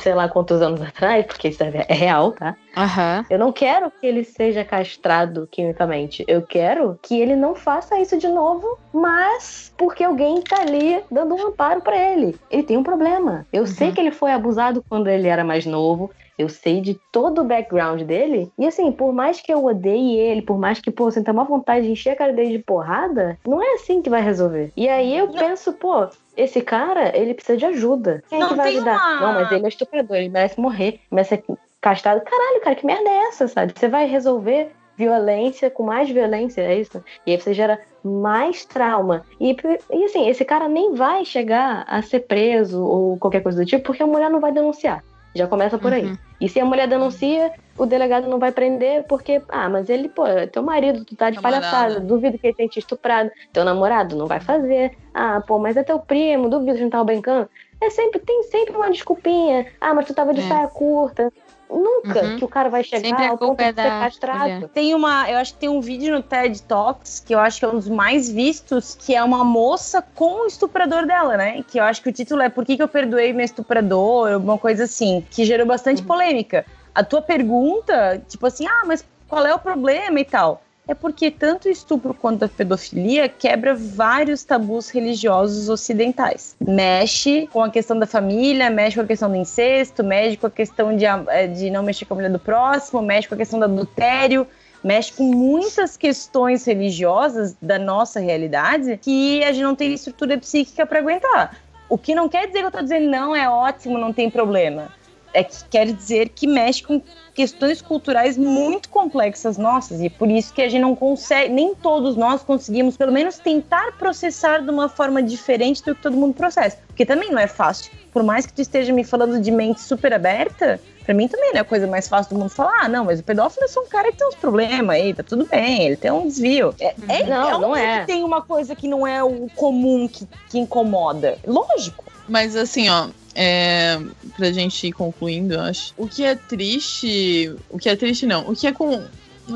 sei 0.00 0.14
lá 0.14 0.28
quantos 0.28 0.62
anos 0.62 0.80
atrás, 0.80 1.26
porque 1.26 1.48
isso 1.48 1.62
é 1.62 1.92
real, 1.92 2.32
tá? 2.32 2.56
Uhum. 2.76 3.24
Eu 3.30 3.38
não 3.38 3.52
quero 3.52 3.90
que 3.90 4.06
ele 4.06 4.24
seja 4.24 4.64
castrado 4.64 5.48
quimicamente. 5.50 6.24
Eu 6.26 6.42
quero 6.42 6.98
que 7.02 7.18
ele 7.20 7.36
não 7.36 7.54
faça 7.54 7.98
isso 7.98 8.18
de 8.18 8.28
novo, 8.28 8.78
mas 8.92 9.72
porque 9.76 10.04
alguém 10.04 10.40
tá 10.42 10.60
ali 10.60 11.02
dando 11.10 11.34
um 11.34 11.48
amparo 11.48 11.80
para 11.80 11.96
ele. 11.96 12.36
Ele 12.50 12.62
tem 12.62 12.76
um 12.76 12.82
problema. 12.82 13.46
Eu 13.52 13.62
uhum. 13.62 13.66
sei 13.66 13.92
que 13.92 14.00
ele 14.00 14.10
foi 14.10 14.32
abusado 14.32 14.84
quando 14.88 15.08
ele 15.08 15.28
era 15.28 15.44
mais 15.44 15.64
novo. 15.64 16.10
Eu 16.38 16.48
sei 16.50 16.80
de 16.80 17.00
todo 17.10 17.40
o 17.40 17.44
background 17.44 18.02
dele. 18.02 18.50
E 18.58 18.66
assim, 18.66 18.92
por 18.92 19.12
mais 19.12 19.40
que 19.40 19.52
eu 19.52 19.64
odeie 19.64 20.18
ele, 20.18 20.42
por 20.42 20.58
mais 20.58 20.80
que, 20.80 20.90
pô, 20.90 21.10
você 21.10 21.22
tenha 21.22 21.32
uma 21.32 21.44
vontade 21.44 21.86
de 21.86 21.92
encher 21.92 22.10
a 22.10 22.16
cara 22.16 22.32
dele 22.32 22.58
de 22.58 22.62
porrada, 22.62 23.38
não 23.46 23.62
é 23.62 23.74
assim 23.74 24.02
que 24.02 24.10
vai 24.10 24.20
resolver. 24.20 24.70
E 24.76 24.86
aí 24.88 25.16
eu 25.16 25.28
não. 25.28 25.34
penso, 25.34 25.72
pô, 25.72 26.08
esse 26.36 26.60
cara, 26.60 27.16
ele 27.16 27.34
precisa 27.34 27.56
de 27.56 27.64
ajuda. 27.64 28.22
Quem 28.28 28.38
não, 28.38 28.46
é 28.46 28.50
que 28.50 28.56
vai 28.56 28.68
ajudar? 28.68 28.96
Uma... 28.96 29.20
Não, 29.20 29.32
mas 29.40 29.52
ele 29.52 29.64
é 29.64 29.68
estuprador, 29.68 30.16
ele 30.16 30.28
merece 30.28 30.60
morrer, 30.60 31.00
merece 31.10 31.36
ser 31.36 31.44
castrado. 31.80 32.20
Caralho, 32.20 32.60
cara, 32.60 32.76
que 32.76 32.86
merda 32.86 33.08
é 33.08 33.28
essa, 33.28 33.48
sabe? 33.48 33.72
Você 33.74 33.88
vai 33.88 34.06
resolver 34.06 34.70
violência 34.96 35.70
com 35.70 35.82
mais 35.82 36.08
violência, 36.10 36.62
é 36.62 36.80
isso? 36.80 37.02
E 37.26 37.32
aí 37.32 37.40
você 37.40 37.52
gera 37.52 37.78
mais 38.02 38.64
trauma. 38.64 39.24
E, 39.40 39.54
e 39.90 40.04
assim, 40.04 40.28
esse 40.28 40.44
cara 40.44 40.68
nem 40.68 40.94
vai 40.94 41.24
chegar 41.24 41.84
a 41.86 42.00
ser 42.02 42.20
preso 42.20 42.82
ou 42.82 43.18
qualquer 43.18 43.42
coisa 43.42 43.62
do 43.62 43.66
tipo, 43.66 43.84
porque 43.84 44.02
a 44.02 44.06
mulher 44.06 44.30
não 44.30 44.40
vai 44.40 44.52
denunciar. 44.52 45.04
Já 45.36 45.46
começa 45.46 45.78
por 45.78 45.92
aí. 45.92 46.06
Uhum. 46.06 46.18
E 46.40 46.48
se 46.48 46.58
a 46.58 46.64
mulher 46.64 46.88
denuncia, 46.88 47.52
o 47.78 47.86
delegado 47.86 48.28
não 48.28 48.38
vai 48.38 48.52
prender 48.52 49.04
porque, 49.04 49.42
ah, 49.48 49.68
mas 49.68 49.88
ele, 49.88 50.08
pô, 50.08 50.26
é 50.26 50.46
teu 50.46 50.62
marido, 50.62 51.04
tu 51.04 51.14
tá 51.14 51.30
de 51.30 51.40
palhaçada, 51.40 52.00
duvido 52.00 52.38
que 52.38 52.46
ele 52.46 52.56
tenha 52.56 52.68
te 52.68 52.78
estuprado. 52.78 53.30
Teu 53.52 53.64
namorado 53.64 54.16
não 54.16 54.26
vai 54.26 54.40
fazer. 54.40 54.96
Ah, 55.14 55.42
pô, 55.46 55.58
mas 55.58 55.76
é 55.76 55.82
teu 55.82 55.98
primo, 55.98 56.48
duvido 56.48 56.72
que 56.72 56.82
gente 56.82 56.92
tava 56.92 57.04
brincando. 57.04 57.48
É 57.80 57.90
sempre, 57.90 58.18
tem 58.20 58.42
sempre 58.44 58.74
uma 58.74 58.90
desculpinha. 58.90 59.66
Ah, 59.80 59.92
mas 59.92 60.06
tu 60.06 60.14
tava 60.14 60.32
de 60.32 60.40
é. 60.40 60.48
saia 60.48 60.66
curta. 60.68 61.32
Nunca 61.68 62.24
uhum. 62.24 62.36
que 62.36 62.44
o 62.44 62.48
cara 62.48 62.68
vai 62.68 62.84
chegar 62.84 63.30
ao 63.30 63.38
ponto 63.38 63.58
de 63.58 63.64
ser 63.64 63.74
castrado. 63.74 64.68
Tem 64.68 64.94
uma, 64.94 65.28
eu 65.30 65.38
acho 65.38 65.54
que 65.54 65.60
tem 65.60 65.68
um 65.68 65.80
vídeo 65.80 66.14
no 66.14 66.22
TED 66.22 66.62
Talks 66.62 67.20
que 67.20 67.34
eu 67.34 67.38
acho 67.38 67.58
que 67.58 67.64
é 67.64 67.68
um 67.68 67.74
dos 67.74 67.88
mais 67.88 68.30
vistos, 68.30 68.96
que 68.98 69.14
é 69.14 69.22
uma 69.22 69.44
moça 69.44 70.02
com 70.14 70.44
o 70.44 70.46
estuprador 70.46 71.06
dela, 71.06 71.36
né? 71.36 71.64
Que 71.66 71.78
eu 71.78 71.84
acho 71.84 72.02
que 72.02 72.08
o 72.08 72.12
título 72.12 72.42
é 72.42 72.48
Por 72.48 72.64
que, 72.64 72.76
que 72.76 72.82
eu 72.82 72.88
perdoei 72.88 73.32
meu 73.32 73.44
estuprador? 73.44 74.36
Uma 74.36 74.58
coisa 74.58 74.84
assim, 74.84 75.24
que 75.30 75.44
gerou 75.44 75.66
bastante 75.66 76.02
uhum. 76.02 76.08
polêmica. 76.08 76.64
A 76.94 77.02
tua 77.02 77.20
pergunta, 77.20 78.22
tipo 78.28 78.46
assim, 78.46 78.66
ah, 78.66 78.82
mas 78.86 79.04
qual 79.28 79.44
é 79.44 79.54
o 79.54 79.58
problema 79.58 80.20
e 80.20 80.24
tal? 80.24 80.62
É 80.88 80.94
porque 80.94 81.30
tanto 81.30 81.68
o 81.68 81.70
estupro 81.70 82.14
quanto 82.14 82.44
a 82.44 82.48
pedofilia 82.48 83.28
quebra 83.28 83.74
vários 83.74 84.44
tabus 84.44 84.88
religiosos 84.88 85.68
ocidentais. 85.68 86.54
Mexe 86.60 87.48
com 87.52 87.62
a 87.62 87.70
questão 87.70 87.98
da 87.98 88.06
família, 88.06 88.70
mexe 88.70 88.96
com 88.96 89.02
a 89.02 89.06
questão 89.06 89.28
do 89.28 89.36
incesto, 89.36 90.04
mexe 90.04 90.36
com 90.36 90.46
a 90.46 90.50
questão 90.50 90.96
de, 90.96 91.04
eh, 91.04 91.48
de 91.48 91.70
não 91.70 91.82
mexer 91.82 92.04
com 92.04 92.14
a 92.14 92.16
mulher 92.16 92.30
do 92.30 92.38
próximo, 92.38 93.02
mexe 93.02 93.26
com 93.26 93.34
a 93.34 93.38
questão 93.38 93.58
do 93.58 93.64
adultério, 93.64 94.46
mexe 94.82 95.12
com 95.12 95.24
muitas 95.24 95.96
questões 95.96 96.64
religiosas 96.64 97.56
da 97.60 97.78
nossa 97.78 98.20
realidade 98.20 98.96
que 99.02 99.42
a 99.42 99.52
gente 99.52 99.64
não 99.64 99.74
tem 99.74 99.92
estrutura 99.92 100.38
psíquica 100.38 100.86
para 100.86 101.00
aguentar. 101.00 101.56
O 101.88 101.98
que 101.98 102.14
não 102.14 102.28
quer 102.28 102.46
dizer 102.46 102.58
que 102.58 102.64
eu 102.64 102.68
estou 102.68 102.82
dizendo 102.82 103.08
não 103.08 103.34
é 103.34 103.48
ótimo, 103.48 103.98
não 103.98 104.12
tem 104.12 104.30
problema. 104.30 104.88
É 105.36 105.44
que 105.44 105.64
quer 105.68 105.92
dizer 105.92 106.30
que 106.30 106.46
mexe 106.46 106.82
com 106.82 107.02
questões 107.34 107.82
culturais 107.82 108.38
muito 108.38 108.88
complexas 108.88 109.58
nossas 109.58 110.00
e 110.00 110.08
por 110.08 110.30
isso 110.30 110.54
que 110.54 110.62
a 110.62 110.68
gente 110.68 110.80
não 110.80 110.96
consegue, 110.96 111.52
nem 111.52 111.74
todos 111.74 112.16
nós 112.16 112.42
conseguimos, 112.42 112.96
pelo 112.96 113.12
menos 113.12 113.36
tentar 113.38 113.92
processar 113.98 114.62
de 114.62 114.70
uma 114.70 114.88
forma 114.88 115.22
diferente 115.22 115.82
do 115.84 115.94
que 115.94 116.00
todo 116.00 116.16
mundo 116.16 116.32
processa, 116.32 116.78
porque 116.86 117.04
também 117.04 117.30
não 117.30 117.38
é 117.38 117.46
fácil. 117.46 117.92
Por 118.10 118.22
mais 118.22 118.46
que 118.46 118.54
tu 118.54 118.62
esteja 118.62 118.94
me 118.94 119.04
falando 119.04 119.38
de 119.38 119.50
mente 119.50 119.82
super 119.82 120.14
aberta, 120.14 120.80
Pra 121.06 121.14
mim 121.14 121.28
também 121.28 121.52
não 121.52 121.58
é 121.58 121.60
a 121.60 121.64
coisa 121.64 121.86
mais 121.86 122.08
fácil 122.08 122.34
do 122.34 122.40
mundo 122.40 122.50
falar, 122.50 122.80
ah, 122.82 122.88
não, 122.88 123.04
mas 123.04 123.20
o 123.20 123.22
pedófilo 123.22 123.64
é 123.64 123.68
só 123.68 123.80
um 123.80 123.86
cara 123.86 124.10
que 124.10 124.18
tem 124.18 124.26
uns 124.26 124.34
problemas 124.34 124.96
aí, 124.96 125.14
tá 125.14 125.22
tudo 125.22 125.46
bem, 125.46 125.86
ele 125.86 125.96
tem 125.96 126.10
um 126.10 126.26
desvio. 126.26 126.74
É, 126.80 126.96
é, 127.08 127.26
não, 127.26 127.48
é 127.48 127.60
não 127.60 127.76
é. 127.76 128.00
Que 128.00 128.06
tem 128.08 128.24
uma 128.24 128.42
coisa 128.42 128.74
que 128.74 128.88
não 128.88 129.06
é 129.06 129.22
o 129.22 129.48
comum 129.54 130.08
que, 130.08 130.26
que 130.50 130.58
incomoda. 130.58 131.38
Lógico. 131.46 132.04
Mas 132.28 132.56
assim, 132.56 132.88
ó, 132.88 133.06
é, 133.38 134.00
pra 134.34 134.50
gente 134.50 134.86
ir 134.86 134.92
concluindo, 134.92 135.54
eu 135.54 135.60
acho. 135.60 135.92
O 135.96 136.08
que 136.08 136.24
é 136.24 136.34
triste. 136.34 137.54
O 137.68 137.78
que 137.78 137.90
é 137.90 137.94
triste, 137.94 138.24
não. 138.24 138.48
O 138.48 138.56
que 138.56 138.66
é 138.66 138.72
com. 138.72 139.04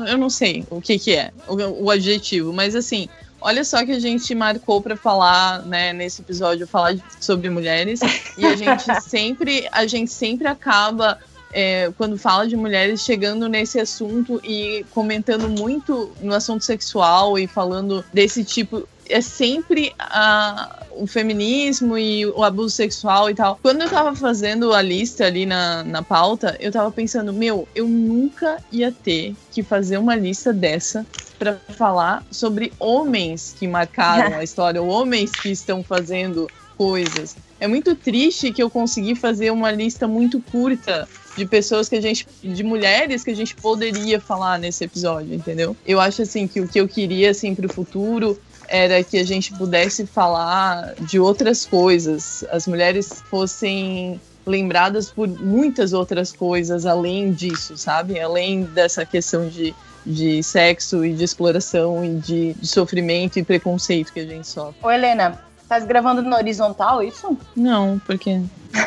Eu 0.07 0.17
não 0.17 0.29
sei 0.29 0.63
o 0.69 0.79
que, 0.79 0.97
que 0.97 1.15
é, 1.15 1.31
o, 1.47 1.85
o 1.85 1.89
adjetivo, 1.89 2.53
mas 2.53 2.75
assim. 2.75 3.09
Olha 3.43 3.63
só 3.63 3.83
que 3.83 3.91
a 3.91 3.99
gente 3.99 4.35
marcou 4.35 4.83
para 4.83 4.95
falar, 4.95 5.65
né, 5.65 5.91
nesse 5.93 6.21
episódio, 6.21 6.67
falar 6.67 6.95
sobre 7.19 7.49
mulheres, 7.49 7.99
e 8.37 8.45
a 8.45 8.55
gente 8.55 8.83
sempre, 9.01 9.67
a 9.71 9.87
gente 9.87 10.11
sempre 10.11 10.45
acaba 10.47 11.17
é, 11.51 11.91
quando 11.97 12.19
fala 12.19 12.47
de 12.47 12.55
mulheres 12.55 13.01
chegando 13.01 13.49
nesse 13.49 13.79
assunto 13.79 14.39
e 14.43 14.85
comentando 14.91 15.49
muito 15.49 16.11
no 16.21 16.35
assunto 16.35 16.63
sexual 16.63 17.39
e 17.39 17.47
falando 17.47 18.05
desse 18.13 18.43
tipo 18.43 18.87
é 19.11 19.21
sempre 19.21 19.93
a, 19.99 20.85
o 20.91 21.05
feminismo 21.05 21.97
e 21.97 22.25
o 22.25 22.43
abuso 22.43 22.75
sexual 22.75 23.29
e 23.29 23.35
tal. 23.35 23.59
Quando 23.61 23.81
eu 23.81 23.89
tava 23.89 24.15
fazendo 24.15 24.73
a 24.73 24.81
lista 24.81 25.25
ali 25.25 25.45
na, 25.45 25.83
na 25.83 26.01
pauta, 26.01 26.55
eu 26.59 26.71
tava 26.71 26.91
pensando, 26.91 27.33
meu, 27.33 27.67
eu 27.75 27.87
nunca 27.87 28.57
ia 28.71 28.91
ter 28.91 29.35
que 29.51 29.61
fazer 29.61 29.97
uma 29.97 30.15
lista 30.15 30.53
dessa 30.53 31.05
para 31.37 31.59
falar 31.75 32.23
sobre 32.31 32.71
homens 32.79 33.55
que 33.57 33.67
marcaram 33.67 34.37
a 34.37 34.43
história, 34.43 34.81
homens 34.81 35.31
que 35.31 35.49
estão 35.49 35.83
fazendo 35.83 36.49
coisas. 36.77 37.35
É 37.59 37.67
muito 37.67 37.95
triste 37.95 38.51
que 38.51 38.61
eu 38.61 38.69
consegui 38.69 39.15
fazer 39.15 39.51
uma 39.51 39.71
lista 39.71 40.07
muito 40.07 40.39
curta 40.39 41.07
de 41.35 41.45
pessoas 41.45 41.87
que 41.87 41.95
a 41.95 42.01
gente, 42.01 42.27
de 42.43 42.63
mulheres 42.63 43.23
que 43.23 43.31
a 43.31 43.35
gente 43.35 43.55
poderia 43.55 44.19
falar 44.19 44.59
nesse 44.59 44.83
episódio, 44.83 45.33
entendeu? 45.33 45.75
Eu 45.85 45.99
acho 45.99 46.21
assim 46.21 46.47
que 46.47 46.59
o 46.59 46.67
que 46.67 46.79
eu 46.79 46.87
queria 46.87 47.31
assim 47.31 47.55
para 47.55 47.65
o 47.65 47.69
futuro 47.69 48.39
era 48.71 49.03
que 49.03 49.17
a 49.17 49.23
gente 49.23 49.53
pudesse 49.53 50.05
falar 50.05 50.93
de 51.01 51.19
outras 51.19 51.65
coisas, 51.65 52.43
as 52.49 52.65
mulheres 52.65 53.21
fossem 53.29 54.19
lembradas 54.45 55.11
por 55.11 55.27
muitas 55.27 55.91
outras 55.91 56.31
coisas 56.31 56.85
além 56.85 57.33
disso, 57.33 57.77
sabe? 57.77 58.19
Além 58.19 58.63
dessa 58.63 59.05
questão 59.05 59.47
de, 59.47 59.75
de 60.05 60.41
sexo 60.41 61.05
e 61.05 61.13
de 61.13 61.23
exploração 61.23 62.03
e 62.03 62.15
de, 62.15 62.53
de 62.53 62.67
sofrimento 62.67 63.37
e 63.37 63.43
preconceito 63.43 64.13
que 64.13 64.21
a 64.21 64.25
gente 64.25 64.47
sofre. 64.47 64.75
Ô, 64.81 64.89
Helena, 64.89 65.37
tá 65.67 65.77
gravando 65.79 66.21
no 66.21 66.35
horizontal 66.35 67.03
isso? 67.03 67.37
Não, 67.55 67.99
por 67.99 68.17
quê? 68.17 68.41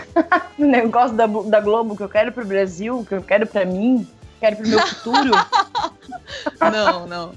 o 0.59 0.65
negócio 0.65 1.15
da, 1.15 1.27
da 1.27 1.61
Globo 1.61 1.95
que 1.95 2.03
eu 2.03 2.09
quero 2.09 2.33
pro 2.33 2.45
Brasil, 2.45 3.05
que 3.07 3.15
eu 3.15 3.23
quero 3.23 3.47
pra 3.47 3.67
mim 3.67 4.07
quero 4.45 4.57
pro 4.57 4.69
meu 4.69 4.87
futuro. 4.87 5.31
não, 6.61 7.07
não. 7.07 7.33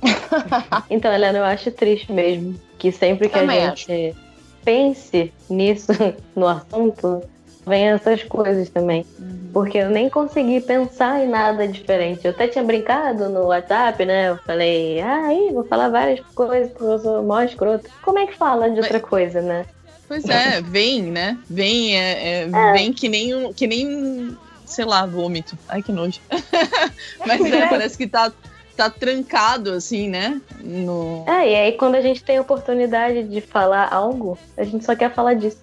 Então, 0.89 1.13
Helena, 1.13 1.39
eu 1.39 1.45
acho 1.45 1.71
triste 1.71 2.11
mesmo 2.11 2.59
que 2.77 2.91
sempre 2.91 3.29
que 3.29 3.39
Também 3.39 3.65
a 3.65 3.69
gente 3.69 3.91
acho. 3.91 4.17
pense 4.63 5.33
nisso, 5.49 5.91
no 6.35 6.47
assunto, 6.47 7.23
vem 7.65 7.87
essas 7.89 8.23
coisas 8.23 8.69
também. 8.69 9.05
Uhum. 9.17 9.49
Porque 9.53 9.77
eu 9.77 9.89
nem 9.89 10.09
consegui 10.09 10.59
pensar 10.61 11.23
em 11.23 11.29
nada 11.29 11.67
diferente. 11.67 12.25
Eu 12.25 12.31
até 12.31 12.47
tinha 12.47 12.63
brincado 12.63 13.29
no 13.29 13.47
WhatsApp, 13.47 14.05
né? 14.05 14.29
Eu 14.29 14.37
falei, 14.37 14.99
ah, 14.99 15.27
aí, 15.27 15.51
vou 15.53 15.63
falar 15.63 15.89
várias 15.89 16.19
coisas 16.35 16.69
porque 16.71 16.83
eu 16.83 16.99
sou 16.99 17.23
mó 17.23 17.41
escroto. 17.41 17.89
Como 18.03 18.19
é 18.19 18.27
que 18.27 18.35
fala 18.35 18.69
de 18.69 18.79
outra 18.79 18.99
Mas... 18.99 19.09
coisa, 19.09 19.41
né? 19.41 19.65
Pois 20.07 20.23
é, 20.29 20.61
vem, 20.61 21.03
né? 21.03 21.37
Vem, 21.49 21.97
é, 21.97 22.43
é, 22.43 22.49
é. 22.53 22.71
vem 22.71 22.93
que 22.93 23.09
nem, 23.09 23.51
que 23.51 23.67
nem 23.67 24.37
sei 24.67 24.85
lá, 24.85 25.05
vômito. 25.05 25.57
Ai, 25.67 25.81
que 25.81 25.91
nojo. 25.91 26.19
Mas 27.25 27.41
é, 27.41 27.67
parece 27.67 27.97
que 27.97 28.07
tá, 28.07 28.31
tá 28.75 28.89
trancado, 28.89 29.71
assim, 29.71 30.07
né? 30.07 30.39
No... 30.61 31.23
É, 31.27 31.49
e 31.49 31.55
aí 31.55 31.71
quando 31.73 31.95
a 31.95 32.01
gente 32.01 32.23
tem 32.23 32.37
a 32.37 32.41
oportunidade 32.41 33.23
de 33.23 33.41
falar 33.41 33.91
algo, 33.91 34.37
a 34.55 34.63
gente 34.63 34.85
só 34.85 34.95
quer 34.95 35.11
falar 35.13 35.33
disso. 35.33 35.57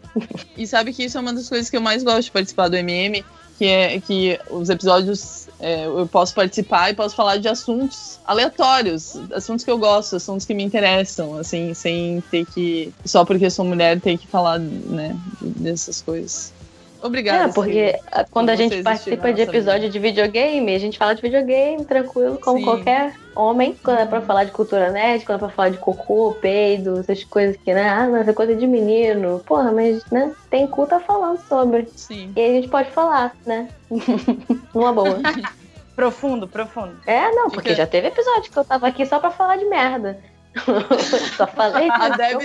e 0.56 0.66
sabe 0.66 0.92
que 0.92 1.04
isso 1.04 1.16
é 1.16 1.20
uma 1.20 1.32
das 1.32 1.48
coisas 1.48 1.70
que 1.70 1.76
eu 1.76 1.80
mais 1.80 2.02
gosto 2.02 2.24
de 2.24 2.30
participar 2.32 2.68
do 2.68 2.76
MM, 2.76 3.24
que 3.56 3.66
é 3.66 4.00
que 4.00 4.38
os 4.50 4.68
episódios 4.68 5.48
é, 5.60 5.86
eu 5.86 6.06
posso 6.06 6.34
participar 6.34 6.90
e 6.90 6.94
posso 6.94 7.14
falar 7.14 7.36
de 7.36 7.48
assuntos 7.48 8.18
aleatórios, 8.26 9.16
assuntos 9.32 9.64
que 9.64 9.70
eu 9.70 9.78
gosto, 9.78 10.16
assuntos 10.16 10.44
que 10.44 10.52
me 10.52 10.64
interessam, 10.64 11.38
assim, 11.38 11.72
sem 11.74 12.22
ter 12.30 12.44
que. 12.46 12.92
Só 13.04 13.24
porque 13.24 13.46
eu 13.46 13.50
sou 13.50 13.64
mulher, 13.64 14.00
ter 14.00 14.18
que 14.18 14.26
falar, 14.26 14.58
né, 14.58 15.16
dessas 15.40 16.02
coisas. 16.02 16.52
Obrigada. 17.04 17.50
É, 17.50 17.52
porque 17.52 18.00
quando 18.30 18.48
a 18.48 18.56
gente 18.56 18.82
participa 18.82 19.30
de 19.30 19.42
episódio 19.42 19.90
de 19.90 19.98
videogame, 19.98 20.74
a 20.74 20.78
gente 20.78 20.96
fala 20.96 21.14
de 21.14 21.20
videogame 21.20 21.84
tranquilo, 21.84 22.38
como 22.38 22.58
Sim. 22.58 22.64
qualquer 22.64 23.14
homem. 23.36 23.76
Quando 23.84 23.98
é 23.98 24.06
pra 24.06 24.22
falar 24.22 24.44
de 24.44 24.52
cultura 24.52 24.90
nerd, 24.90 25.22
quando 25.26 25.36
é 25.36 25.40
pra 25.40 25.50
falar 25.50 25.68
de 25.68 25.76
cocô, 25.76 26.34
peido, 26.40 26.98
essas 26.98 27.22
coisas 27.24 27.58
que, 27.62 27.74
né? 27.74 27.86
Ah, 27.86 28.08
mas 28.10 28.26
é 28.26 28.32
coisa 28.32 28.56
de 28.56 28.66
menino. 28.66 29.42
Porra, 29.44 29.70
mas, 29.70 30.02
né? 30.06 30.32
Tem 30.48 30.66
cu 30.66 30.86
tá 30.86 30.98
falando 30.98 31.38
sobre. 31.46 31.86
Sim. 31.94 32.32
E 32.34 32.40
aí 32.40 32.50
a 32.52 32.54
gente 32.54 32.68
pode 32.68 32.90
falar, 32.90 33.36
né? 33.44 33.68
Numa 34.74 34.90
boa. 34.94 35.20
profundo, 35.94 36.48
profundo. 36.48 36.96
É, 37.06 37.30
não, 37.32 37.50
porque 37.50 37.74
já 37.74 37.86
teve 37.86 38.08
episódio 38.08 38.50
que 38.50 38.58
eu 38.58 38.64
tava 38.64 38.86
aqui 38.86 39.04
só 39.04 39.20
pra 39.20 39.30
falar 39.30 39.56
de 39.58 39.66
merda. 39.66 40.18
Só 41.36 41.46
falei 41.48 41.88
a 41.90 42.08
Deb, 42.10 42.42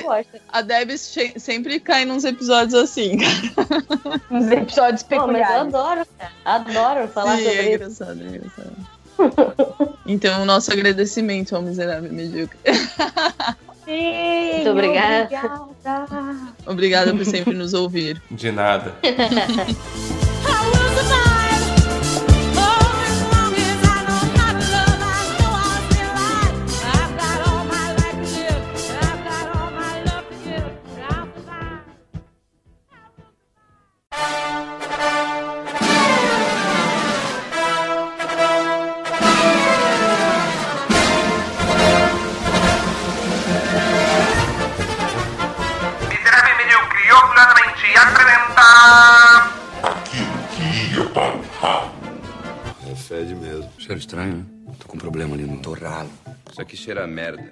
A 0.50 0.62
Deb 0.62 0.98
sempre 0.98 1.80
cai 1.80 2.06
nos 2.06 2.24
episódios 2.24 2.74
assim, 2.74 3.18
cara. 3.56 4.22
Uns 4.32 4.52
episódios 4.52 5.04
peculiares. 5.04 5.72
Pô, 5.72 5.72
mas 5.72 5.74
eu 5.74 5.80
adoro, 5.80 6.08
cara. 6.18 6.32
Adoro 6.46 7.08
falar 7.10 7.38
Sim, 7.38 7.44
sobre 7.44 7.60
é 7.60 7.76
engraçado, 7.76 8.20
é 8.22 8.28
engraçado. 8.28 9.96
então, 10.06 10.42
o 10.42 10.46
nosso 10.46 10.72
agradecimento 10.72 11.56
ao 11.56 11.62
miserável 11.62 12.12
medíocre. 12.12 12.58
Sim, 13.86 14.54
Muito 14.56 14.70
obrigada. 14.72 15.24
obrigada. 15.24 16.36
Obrigada 16.66 17.14
por 17.14 17.26
sempre 17.26 17.54
nos 17.54 17.74
ouvir. 17.74 18.22
De 18.32 18.52
nada. 18.52 18.94
Aquilo 48.80 50.40
que 50.56 50.96
ia 50.96 51.06
para 51.10 51.36
o 51.36 51.42
ralo. 51.60 51.92
É 52.90 52.96
fede 52.96 53.36
mesmo. 53.36 53.70
Cheiro 53.78 54.00
estranho, 54.00 54.38
né? 54.38 54.46
Tô 54.80 54.88
com 54.88 54.96
um 54.96 55.00
problema 55.00 55.36
ali 55.36 55.44
no 55.44 55.62
torralo. 55.62 56.10
Isso 56.50 56.62
aqui 56.62 56.78
cheira 56.78 57.04
a 57.04 57.08
merda. 57.08 57.52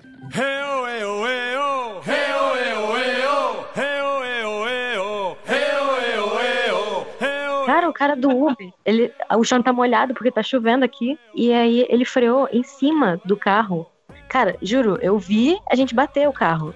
Cara, 7.66 7.90
o 7.90 7.94
cara 7.94 8.16
do 8.16 8.30
Uber, 8.30 8.72
ele, 8.86 9.12
o 9.36 9.44
chão 9.44 9.62
tá 9.62 9.74
molhado 9.74 10.14
porque 10.14 10.32
tá 10.32 10.42
chovendo 10.42 10.86
aqui. 10.86 11.20
E 11.36 11.52
aí 11.52 11.86
ele 11.90 12.06
freou 12.06 12.48
em 12.54 12.64
cima 12.64 13.20
do 13.26 13.36
carro. 13.36 13.86
Cara, 14.30 14.56
juro, 14.62 14.98
eu 15.02 15.20
vi 15.20 15.60
a 15.70 15.76
gente 15.76 15.94
bater 15.94 16.30
o 16.30 16.34
carro. 16.34 16.74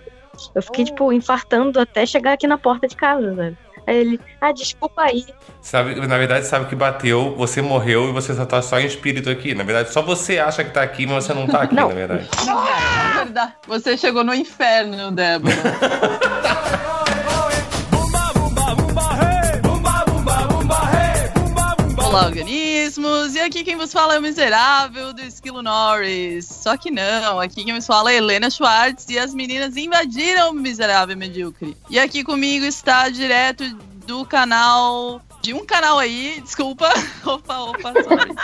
Eu 0.54 0.62
fiquei, 0.62 0.84
tipo, 0.84 1.14
infartando 1.14 1.80
até 1.80 2.06
chegar 2.06 2.34
aqui 2.34 2.48
na 2.48 2.58
porta 2.58 2.86
de 2.86 2.98
casa, 2.98 3.34
velho. 3.34 3.58
Aí 3.88 3.98
ele, 3.98 4.20
ah, 4.40 4.52
desculpa 4.52 5.02
aí. 5.04 5.26
Sabe, 5.62 5.96
na 5.96 6.18
verdade, 6.18 6.46
sabe 6.46 6.66
que 6.68 6.76
bateu, 6.76 7.36
você 7.36 7.62
morreu 7.62 8.10
e 8.10 8.12
você 8.12 8.34
só 8.34 8.46
tá 8.46 8.62
só 8.62 8.80
em 8.80 8.86
espírito 8.86 9.30
aqui. 9.30 9.54
Na 9.54 9.64
verdade, 9.64 9.92
só 9.92 10.02
você 10.02 10.40
acha 10.40 10.64
que 10.64 10.72
tá 10.72 10.82
aqui, 10.82 11.06
mas 11.06 11.24
você 11.26 11.34
não 11.34 11.48
tá 11.48 11.64
aqui, 11.64 11.76
Não. 11.76 11.90
na 11.90 11.94
verdade. 11.96 12.28
É 13.12 13.24
verdade. 13.24 13.54
Você 13.68 13.98
chegou 13.98 14.24
no 14.24 14.34
inferno, 14.34 15.12
Débora. 15.12 15.54
Olá, 22.12 22.26
organismos! 22.26 23.36
E 23.36 23.40
aqui 23.40 23.64
quem 23.64 23.78
vos 23.78 23.94
fala 23.94 24.16
é 24.16 24.20
o 24.20 24.22
miserável 24.22 25.14
do 25.14 25.22
Esquilo 25.22 25.62
Norris. 25.62 26.46
Só 26.46 26.76
que 26.76 26.92
não, 26.92 27.40
aqui 27.40 27.64
quem 27.64 27.74
vos 27.74 27.86
fala 27.86 28.12
é 28.12 28.18
Helena 28.18 28.50
Schwartz 28.50 29.08
e 29.08 29.18
as 29.18 29.34
meninas 29.34 29.78
invadiram 29.78 30.52
o 30.52 30.54
miserável 30.54 31.16
medíocre. 31.16 31.78
E 31.90 31.98
aqui 31.98 32.22
comigo 32.22 32.66
está 32.66 33.08
direto 33.08 33.64
do 34.06 34.26
canal. 34.26 35.22
De 35.42 35.54
um 35.54 35.66
canal 35.66 36.00
aí, 36.00 36.42
desculpa. 36.42 36.90
Opa, 37.24 37.60
opa, 37.60 37.94
sorry. 38.04 38.36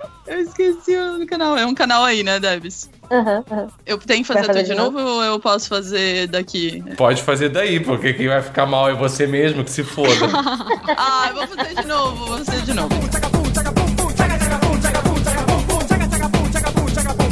Eu 0.26 0.40
esqueci 0.40 0.96
o 0.96 1.04
nome 1.04 1.18
do 1.20 1.26
canal. 1.26 1.56
É 1.56 1.66
um 1.66 1.74
canal 1.74 2.02
aí, 2.04 2.22
né, 2.22 2.40
Debs? 2.40 2.88
Aham, 3.10 3.44
aham. 3.50 3.66
Eu 3.84 3.98
tenho 3.98 4.22
que 4.22 4.28
fazer, 4.28 4.46
fazer 4.46 4.52
tudo 4.52 4.62
de 4.64 4.70
de 4.70 4.74
novo 4.74 4.98
ou 4.98 5.22
eu 5.22 5.38
posso 5.38 5.68
fazer 5.68 6.26
daqui? 6.28 6.82
Pode 6.96 7.22
fazer 7.22 7.50
daí, 7.50 7.78
porque 7.80 8.14
quem 8.14 8.28
vai 8.28 8.40
ficar 8.40 8.64
mal 8.64 8.88
é 8.88 8.94
você 8.94 9.26
mesmo, 9.26 9.62
que 9.62 9.70
se 9.70 9.84
foda. 9.84 10.08
Ah, 10.96 11.26
eu 11.28 11.34
vou 11.34 11.46
fazer 11.48 11.74
de 11.74 11.86
novo, 11.86 12.26
vou 12.26 12.38
fazer 12.38 12.62
de 12.62 12.74
novo. 12.74 12.94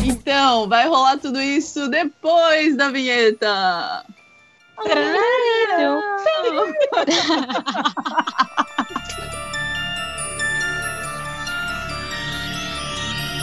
Então, 0.04 0.68
vai 0.68 0.86
rolar 0.86 1.16
tudo 1.18 1.40
isso 1.40 1.88
depois 1.88 2.76
da 2.76 2.90
vinheta. 2.90 4.04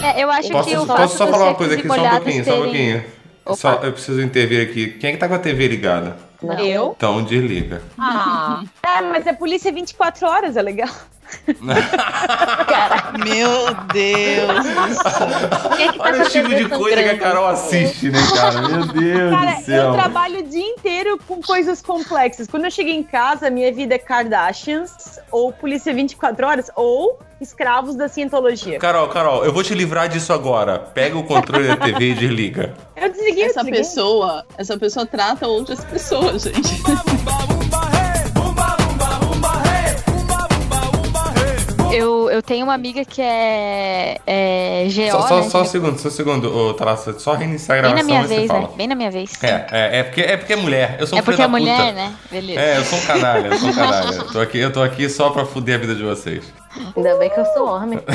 É, 0.04 0.24
eu 0.24 0.32
acho 0.32 0.50
Posso, 0.50 0.70
que 0.70 0.78
o 0.78 0.86
posso 0.86 1.18
só 1.18 1.28
falar 1.28 1.46
uma 1.46 1.56
coisa 1.56 1.76
aqui, 1.76 1.88
só 1.88 1.94
um 1.94 2.10
pouquinho, 2.10 2.46
só 2.46 2.54
um 2.56 2.64
pouquinho. 2.64 3.06
Só, 3.56 3.74
eu 3.84 3.92
preciso 3.92 4.22
intervir 4.22 4.62
aqui. 4.62 4.88
Quem 4.94 5.10
é 5.10 5.14
que 5.14 5.20
tá 5.20 5.28
com 5.28 5.34
a 5.34 5.40
TV 5.40 5.68
ligada? 5.68 6.18
Eu? 6.60 6.94
Então 6.96 7.24
desliga. 7.24 7.82
Ah. 7.98 8.64
ah, 8.84 9.02
mas 9.02 9.28
é 9.28 9.34
polícia 9.34 9.72
24 9.72 10.28
horas, 10.28 10.56
é 10.56 10.62
legal. 10.62 10.90
Meu 13.24 13.74
Deus 13.94 14.66
do 14.66 14.94
céu. 15.04 15.70
Quem 15.78 15.88
é 15.88 15.92
que 15.92 15.98
tá 15.98 16.04
Olha 16.06 16.24
o 16.24 16.30
tipo 16.30 16.50
de 16.50 16.70
coisa 16.70 17.04
que 17.04 17.10
a? 17.10 17.18
Carol 17.18 17.48
assiste, 17.48 18.10
né, 18.10 18.20
cara? 18.36 18.62
Meu 18.68 18.86
Deus 18.88 19.32
Cara, 19.32 19.52
do 19.54 19.64
céu. 19.66 19.84
eu 19.84 19.94
trabalho 19.94 20.40
o 20.40 20.44
dia 20.44 20.66
inteiro 20.66 21.20
com 21.28 21.42
coisas 21.42 21.82
complexas. 21.82 22.48
Quando 22.48 22.66
eu 22.66 22.72
chego 22.72 22.90
em 22.90 23.04
casa, 23.04 23.50
minha 23.50 23.72
vida 23.74 23.96
é 23.96 23.98
Kardashians, 23.98 25.20
ou 25.32 25.52
Polícia 25.52 25.94
24 25.94 26.46
Horas, 26.48 26.72
ou 26.76 27.20
Escravos 27.42 27.96
da 27.96 28.08
Cientologia. 28.10 28.80
Carol, 28.80 29.08
Carol, 29.08 29.46
eu 29.46 29.54
vou 29.54 29.64
te 29.64 29.74
livrar 29.74 30.10
disso 30.10 30.34
agora. 30.34 30.78
Pega 30.78 31.18
o 31.18 31.24
controle 31.24 31.68
da 31.70 31.78
TV 31.78 32.12
e 32.12 32.14
desliga. 32.14 32.74
Eu 32.98 33.10
desliguei, 33.10 33.44
eu 33.44 33.48
Essa 33.48 33.60
desliguei. 33.64 33.80
pessoa, 33.80 34.46
essa 34.58 34.78
pessoa 34.78 35.06
trata 35.06 35.48
outras 35.48 35.84
pessoas, 35.86 36.44
gente. 36.44 36.82
Eu, 42.40 42.42
tenho 42.42 42.66
uma 42.66 42.74
amiga 42.74 43.04
que 43.04 43.22
é, 43.22 44.18
é 44.26 44.86
GO, 44.86 45.12
Só, 45.12 45.28
só, 45.28 45.36
né? 45.42 45.50
só 45.50 45.62
um 45.62 45.66
segundo, 45.66 46.00
só 46.00 46.08
um 46.08 46.12
segundo, 46.12 46.56
ô 46.56 46.74
Talassa. 46.74 47.20
Só 47.20 47.34
reiniciar 47.34 47.80
a 47.80 47.82
Bem 47.82 47.92
na 47.92 48.02
gravação 48.02 48.08
minha 48.08 48.22
e 48.22 48.28
você 48.28 48.36
vez, 48.36 48.48
fala. 48.48 48.60
né? 48.62 48.70
Bem 48.78 48.88
na 48.88 48.96
minha 48.96 49.12
vez. 49.12 49.44
É, 49.44 49.68
é, 49.72 50.00
é, 50.00 50.04
porque, 50.04 50.22
é 50.22 50.38
porque 50.38 50.54
é 50.54 50.56
mulher. 50.56 50.96
Eu 51.02 51.06
sou 51.06 51.18
um 51.18 51.20
É 51.20 51.22
porque 51.22 51.42
é 51.42 51.46
da 51.46 51.50
puta. 51.50 51.60
mulher, 51.60 51.94
né? 51.94 52.16
Beleza. 52.32 52.62
É, 52.62 52.78
eu 52.78 52.86
sou 52.86 52.98
um 52.98 53.02
canalha, 53.02 53.48
eu 53.48 53.58
sou 53.60 53.70
um 53.70 53.74
canalha. 53.74 54.16
Eu 54.16 54.32
tô 54.32 54.40
aqui, 54.40 54.58
eu 54.58 54.72
tô 54.72 54.82
aqui 54.82 55.10
só 55.10 55.32
pra 55.32 55.44
fuder 55.44 55.76
a 55.76 55.78
vida 55.80 55.96
de 55.96 56.04
vocês. 56.04 56.46
Ainda 56.96 57.18
bem 57.18 57.30
que 57.30 57.40
eu 57.42 57.46
sou 57.48 57.68
homem. 57.68 58.00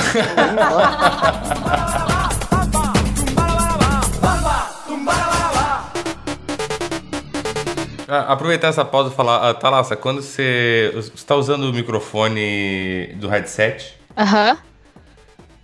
Ah, 8.07 8.33
aproveitar 8.33 8.69
essa 8.69 8.85
pausa 8.85 9.11
e 9.11 9.17
falar, 9.17 9.49
ah, 9.49 9.55
Thalassa, 9.55 9.97
quando 9.97 10.21
você 10.23 10.93
está 11.15 11.35
usando 11.35 11.65
o 11.65 11.73
microfone 11.73 13.09
do 13.17 13.29
headset, 13.29 13.97
Aham, 14.17 14.59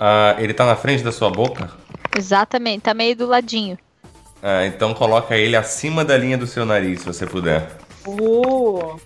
ah, 0.02 0.34
ele 0.38 0.54
tá 0.54 0.64
na 0.64 0.74
frente 0.74 1.04
da 1.04 1.12
sua 1.12 1.28
boca, 1.28 1.70
exatamente. 2.16 2.80
Tá 2.84 2.94
meio 2.94 3.14
do 3.14 3.26
ladinho. 3.26 3.78
Ah, 4.42 4.64
então 4.64 4.94
coloca 4.94 5.36
ele 5.36 5.54
acima 5.54 6.02
da 6.02 6.16
linha 6.16 6.38
do 6.38 6.46
seu 6.46 6.64
nariz, 6.64 7.00
se 7.00 7.06
você 7.06 7.26
puder. 7.26 7.68
Uh, 8.06 8.98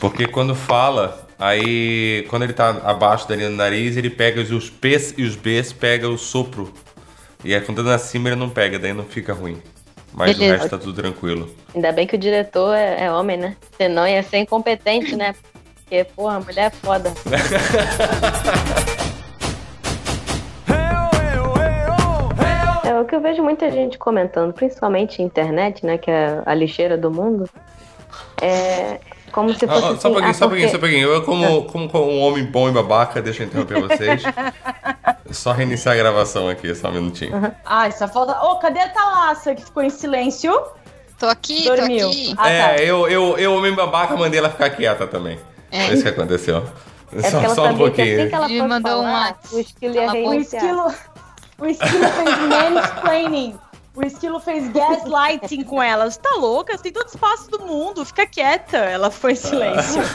Porque 0.00 0.26
quando 0.26 0.54
fala, 0.54 1.28
aí 1.38 2.24
quando 2.30 2.44
ele 2.44 2.54
tá 2.54 2.70
abaixo 2.82 3.28
da 3.28 3.36
linha 3.36 3.50
do 3.50 3.56
nariz, 3.56 3.98
ele 3.98 4.08
pega 4.08 4.40
os 4.40 4.70
P's 4.70 5.12
e 5.18 5.22
os 5.22 5.36
B's 5.36 5.70
pega 5.70 6.08
o 6.08 6.16
sopro. 6.16 6.72
E 7.44 7.54
aí 7.54 7.60
quando 7.60 7.84
tá 7.84 7.94
acima 7.94 8.30
ele 8.30 8.36
não 8.36 8.48
pega, 8.48 8.78
daí 8.78 8.94
não 8.94 9.04
fica 9.04 9.34
ruim. 9.34 9.60
Mas 10.14 10.32
Beleza. 10.32 10.54
o 10.54 10.56
resto 10.56 10.70
tá 10.70 10.78
tudo 10.78 10.94
tranquilo. 10.94 11.54
Ainda 11.74 11.92
bem 11.92 12.06
que 12.06 12.16
o 12.16 12.18
diretor 12.18 12.74
é, 12.74 13.04
é 13.04 13.12
homem, 13.12 13.36
né? 13.36 13.56
Senão 13.76 14.08
ia 14.08 14.22
ser 14.22 14.38
incompetente, 14.38 15.14
né? 15.14 15.34
Porque, 15.90 16.04
porra, 16.04 16.36
a 16.36 16.40
mulher 16.40 16.66
é 16.66 16.70
foda. 16.70 17.12
É 22.84 22.98
o 23.00 23.04
que 23.04 23.14
eu 23.14 23.20
vejo 23.20 23.42
muita 23.42 23.70
gente 23.70 23.96
comentando, 23.98 24.52
principalmente 24.52 25.18
na 25.20 25.24
internet, 25.26 25.84
né? 25.86 25.96
Que 25.98 26.10
é 26.10 26.42
a 26.44 26.54
lixeira 26.54 26.96
do 26.96 27.10
mundo. 27.10 27.48
É 28.40 28.98
como 29.32 29.52
se 29.54 29.64
Ah, 29.64 29.68
fosse. 29.68 29.84
ah, 29.84 29.88
assim, 29.90 30.00
só 30.00 30.08
um 30.08 30.12
pouquinho, 30.12 30.30
ah, 30.30 30.34
só 30.34 30.46
um 30.46 30.48
pouquinho, 30.48 30.68
porque- 30.70 30.70
só 30.70 30.76
um 30.76 30.80
pouquinho. 30.80 31.08
Eu, 31.08 31.22
como, 31.22 31.64
como, 31.66 31.88
como 31.88 32.10
um 32.10 32.20
homem 32.22 32.44
bom 32.44 32.68
e 32.68 32.72
babaca, 32.72 33.22
deixa 33.22 33.42
eu 33.42 33.46
interromper 33.46 33.80
vocês. 33.80 34.22
Só 35.30 35.52
reiniciar 35.52 35.94
a 35.94 35.98
gravação 35.98 36.48
aqui, 36.48 36.74
só 36.74 36.88
um 36.88 36.92
minutinho. 36.92 37.54
Ai, 37.64 37.92
só 37.92 38.08
falta. 38.08 38.32
Ô, 38.42 38.56
cadê 38.58 38.80
a 38.80 38.88
Thalassa 38.88 39.54
que 39.54 39.64
ficou 39.64 39.80
em 39.80 39.88
silêncio? 39.88 40.60
Tô 41.16 41.26
aqui, 41.26 41.62
Dormiu. 41.68 42.06
tô 42.06 42.10
aqui. 42.10 42.34
Ah, 42.36 42.42
tá. 42.42 42.50
é, 42.50 42.84
eu, 42.84 43.06
eu, 43.08 43.38
eu, 43.38 43.54
homem 43.54 43.72
babaca, 43.72 44.16
mandei 44.16 44.40
ela 44.40 44.50
ficar 44.50 44.70
quieta 44.70 45.06
também. 45.06 45.38
É. 45.70 45.92
Isso 45.92 46.02
que 46.02 46.08
aconteceu. 46.08 46.64
É 47.12 47.22
só 47.22 47.30
porque 47.40 47.44
ela 47.46 47.54
só 47.54 47.64
um 47.66 47.72
que 47.72 47.78
pouquinho. 47.78 48.20
assim 48.20 48.28
que 48.28 48.34
ela 48.34 48.68
mandou 48.68 48.92
um 48.92 49.02
falar, 49.02 49.12
WhatsApp. 49.28 49.54
o 49.54 49.58
esquilo 49.60 49.94
ia 49.94 50.02
Ela 50.02 50.12
O 50.12 50.14
reiniciar. 50.14 50.62
esquilo, 50.64 50.94
o 51.58 51.66
esquilo 51.66 52.08
fez 52.08 52.38
mansplaining. 52.48 53.58
O 53.96 54.04
esquilo 54.04 54.40
fez 54.40 54.68
gaslighting 54.72 55.64
com 55.64 55.82
ela. 55.82 56.08
Você 56.08 56.20
tá 56.20 56.36
louca? 56.36 56.76
Você 56.76 56.84
tem 56.84 56.92
todo 56.92 57.08
espaço 57.08 57.50
do 57.50 57.58
mundo. 57.66 58.04
Fica 58.04 58.24
quieta. 58.24 58.76
Ela 58.76 59.10
foi 59.10 59.32
em 59.32 59.36
silêncio. 59.36 60.00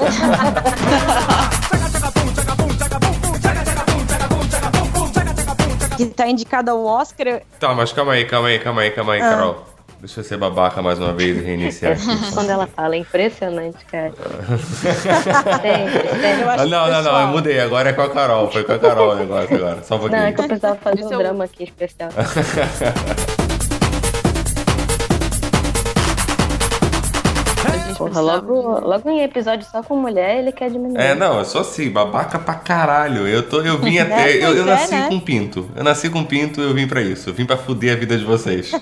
que 5.98 6.06
tá 6.08 6.28
indicada 6.28 6.72
ao 6.72 6.84
Oscar. 6.84 7.42
Tá, 7.60 7.74
mas 7.74 7.92
calma 7.94 8.14
aí, 8.14 8.26
calma 8.26 8.48
aí, 8.50 8.60
calma 8.60 8.82
aí, 8.82 8.92
calma 8.92 9.14
aí, 9.14 9.22
Ah. 9.22 9.30
Carol. 9.30 9.75
Deixa 10.06 10.20
eu 10.20 10.24
ser 10.24 10.38
babaca 10.38 10.84
mais 10.84 11.00
uma 11.00 11.14
vez 11.14 11.36
e 11.36 11.42
reiniciar 11.42 11.94
aqui. 11.94 12.06
Quando 12.32 12.48
ela 12.52 12.68
fala, 12.68 12.94
é 12.94 13.00
impressionante, 13.00 13.84
cara. 13.86 14.14
sempre, 15.62 16.10
sempre. 16.22 16.42
Eu 16.44 16.50
acho 16.52 16.62
Ah, 16.62 16.66
não, 16.68 16.92
não, 16.92 17.02
não, 17.04 17.22
eu 17.22 17.28
mudei. 17.30 17.60
Agora 17.60 17.90
é 17.90 17.94
com 17.94 18.04
a 18.04 18.10
Carol. 18.12 18.52
Foi 18.52 18.64
com 18.64 18.74
a 18.74 18.78
Carol 18.78 19.14
o 19.14 19.16
negócio 19.16 19.56
agora. 19.56 19.82
Só 19.82 19.96
um 19.96 20.08
Não, 20.08 20.18
é 20.18 20.32
pouquinho. 20.32 20.36
que 20.36 20.42
eu 20.42 20.48
precisava 20.48 20.76
fazer 20.76 21.06
um 21.06 21.14
é 21.14 21.18
drama 21.18 21.44
aqui 21.46 21.64
especial. 21.64 22.10
Porra, 27.98 28.22
logo, 28.22 28.80
logo 28.80 29.10
em 29.10 29.22
episódio 29.24 29.66
só 29.70 29.82
com 29.82 29.96
mulher, 29.96 30.40
ele 30.40 30.52
quer 30.52 30.70
diminuir. 30.70 31.00
É, 31.00 31.16
não, 31.16 31.40
eu 31.40 31.46
sou 31.46 31.62
assim, 31.62 31.90
babaca 31.90 32.38
pra 32.38 32.56
caralho. 32.56 33.28
Eu, 33.28 33.48
tô, 33.48 33.62
eu 33.62 33.80
vim 33.80 33.98
até. 34.04 34.36
Eu, 34.36 34.56
eu 34.56 34.66
pois 34.66 34.68
é, 34.68 34.72
nasci 34.72 34.96
né? 34.96 35.08
com 35.10 35.20
pinto. 35.20 35.70
Eu 35.76 35.84
nasci 35.84 36.10
com 36.10 36.24
pinto 36.24 36.62
eu 36.62 36.74
vim 36.74 36.88
pra 36.88 37.02
isso. 37.02 37.30
Eu 37.30 37.34
vim 37.34 37.46
pra 37.46 37.58
fuder 37.58 37.94
a 37.94 38.00
vida 38.00 38.18
de 38.18 38.26
vocês. 38.26 38.72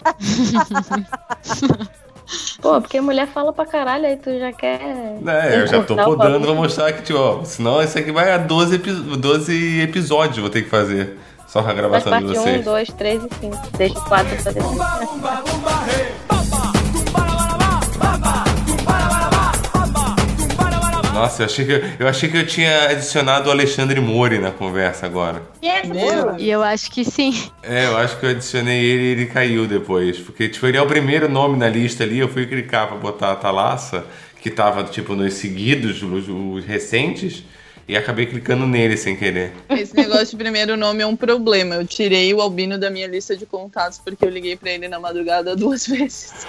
Pô, 2.62 2.80
porque 2.82 3.00
mulher 3.02 3.28
fala 3.28 3.52
pra 3.52 3.66
caralho, 3.66 4.06
aí 4.06 4.16
tu 4.16 4.40
já 4.40 4.52
quer. 4.54 4.80
É, 5.28 5.62
eu 5.62 5.68
já 5.68 5.84
tô 5.84 5.96
podando, 5.96 6.46
vou 6.46 6.56
mostrar 6.56 6.92
que, 6.94 7.04
tipo, 7.04 7.20
ó, 7.20 7.44
senão 7.44 7.82
isso 7.82 7.98
aqui 7.98 8.12
vai 8.12 8.32
a 8.32 8.38
12, 8.38 8.76
epi 8.76 8.92
12 8.92 9.82
episódios, 9.82 10.38
vou 10.38 10.50
ter 10.50 10.64
que 10.64 10.70
fazer. 10.70 11.18
Só 11.48 11.62
com 11.62 11.70
a 11.70 11.76
Faz 11.76 11.78
gravação 11.78 12.18
de 12.18 12.26
parte 12.26 12.40
1, 12.40 12.42
vocês. 12.42 12.66
2, 12.66 12.90
3 12.94 13.24
e 13.26 13.30
5. 13.42 13.58
Deixa 13.78 14.00
o 14.00 14.06
4 14.06 14.42
pra 14.42 14.52
depois. 14.52 14.78
Nossa, 21.14 21.44
eu 21.44 21.46
achei, 21.46 21.66
que, 21.66 21.84
eu 22.00 22.08
achei 22.08 22.30
que 22.30 22.38
eu 22.38 22.48
tinha 22.48 22.90
adicionado 22.90 23.48
o 23.48 23.52
Alexandre 23.52 24.02
Mori 24.02 24.40
na 24.40 24.50
conversa 24.50 25.06
agora. 25.06 25.44
Meu. 25.86 26.40
E 26.40 26.50
eu 26.50 26.64
acho 26.64 26.90
que 26.90 27.06
sim. 27.06 27.52
É, 27.62 27.86
eu 27.86 27.98
acho 27.98 28.20
que 28.20 28.26
eu 28.26 28.32
adicionei 28.32 28.84
ele 28.84 29.04
e 29.04 29.08
ele 29.12 29.26
caiu 29.28 29.68
depois. 29.68 30.18
Porque, 30.18 30.50
tipo, 30.50 30.66
ele 30.66 30.78
é 30.78 30.82
o 30.82 30.88
primeiro 30.88 31.30
nome 31.30 31.56
na 31.56 31.70
lista 31.70 32.04
ali. 32.04 32.18
Eu 32.18 32.28
fui 32.28 32.48
clicar 32.48 32.88
pra 32.88 32.98
botar 32.98 33.32
a 33.32 33.36
Thalassa, 33.36 34.06
que 34.42 34.50
tava, 34.50 34.84
tipo, 34.86 35.16
nos 35.16 35.36
seguidos, 35.36 36.02
os, 36.02 36.28
os 36.28 36.66
recentes 36.66 37.44
e 37.88 37.98
acabei 37.98 38.26
clicando 38.26 38.66
nele 38.66 38.96
sem 38.96 39.16
querer. 39.16 39.52
Esse 39.70 39.96
negócio 39.96 40.28
de 40.28 40.38
primeiro 40.38 40.78
nome 40.78 41.04
é 41.04 41.08
um 41.08 41.16
problema. 41.16 41.76
Eu 41.76 41.86
tirei 41.86 42.34
o 42.34 42.42
Albino 42.42 42.78
da 42.78 42.90
minha 42.90 43.08
lista 43.08 43.36
de 43.36 43.46
contatos 43.46 44.00
porque 44.00 44.24
eu 44.24 44.30
liguei 44.30 44.56
para 44.56 44.72
ele 44.72 44.88
na 44.88 45.00
madrugada 45.00 45.56
duas 45.56 45.86
vezes. 45.88 46.48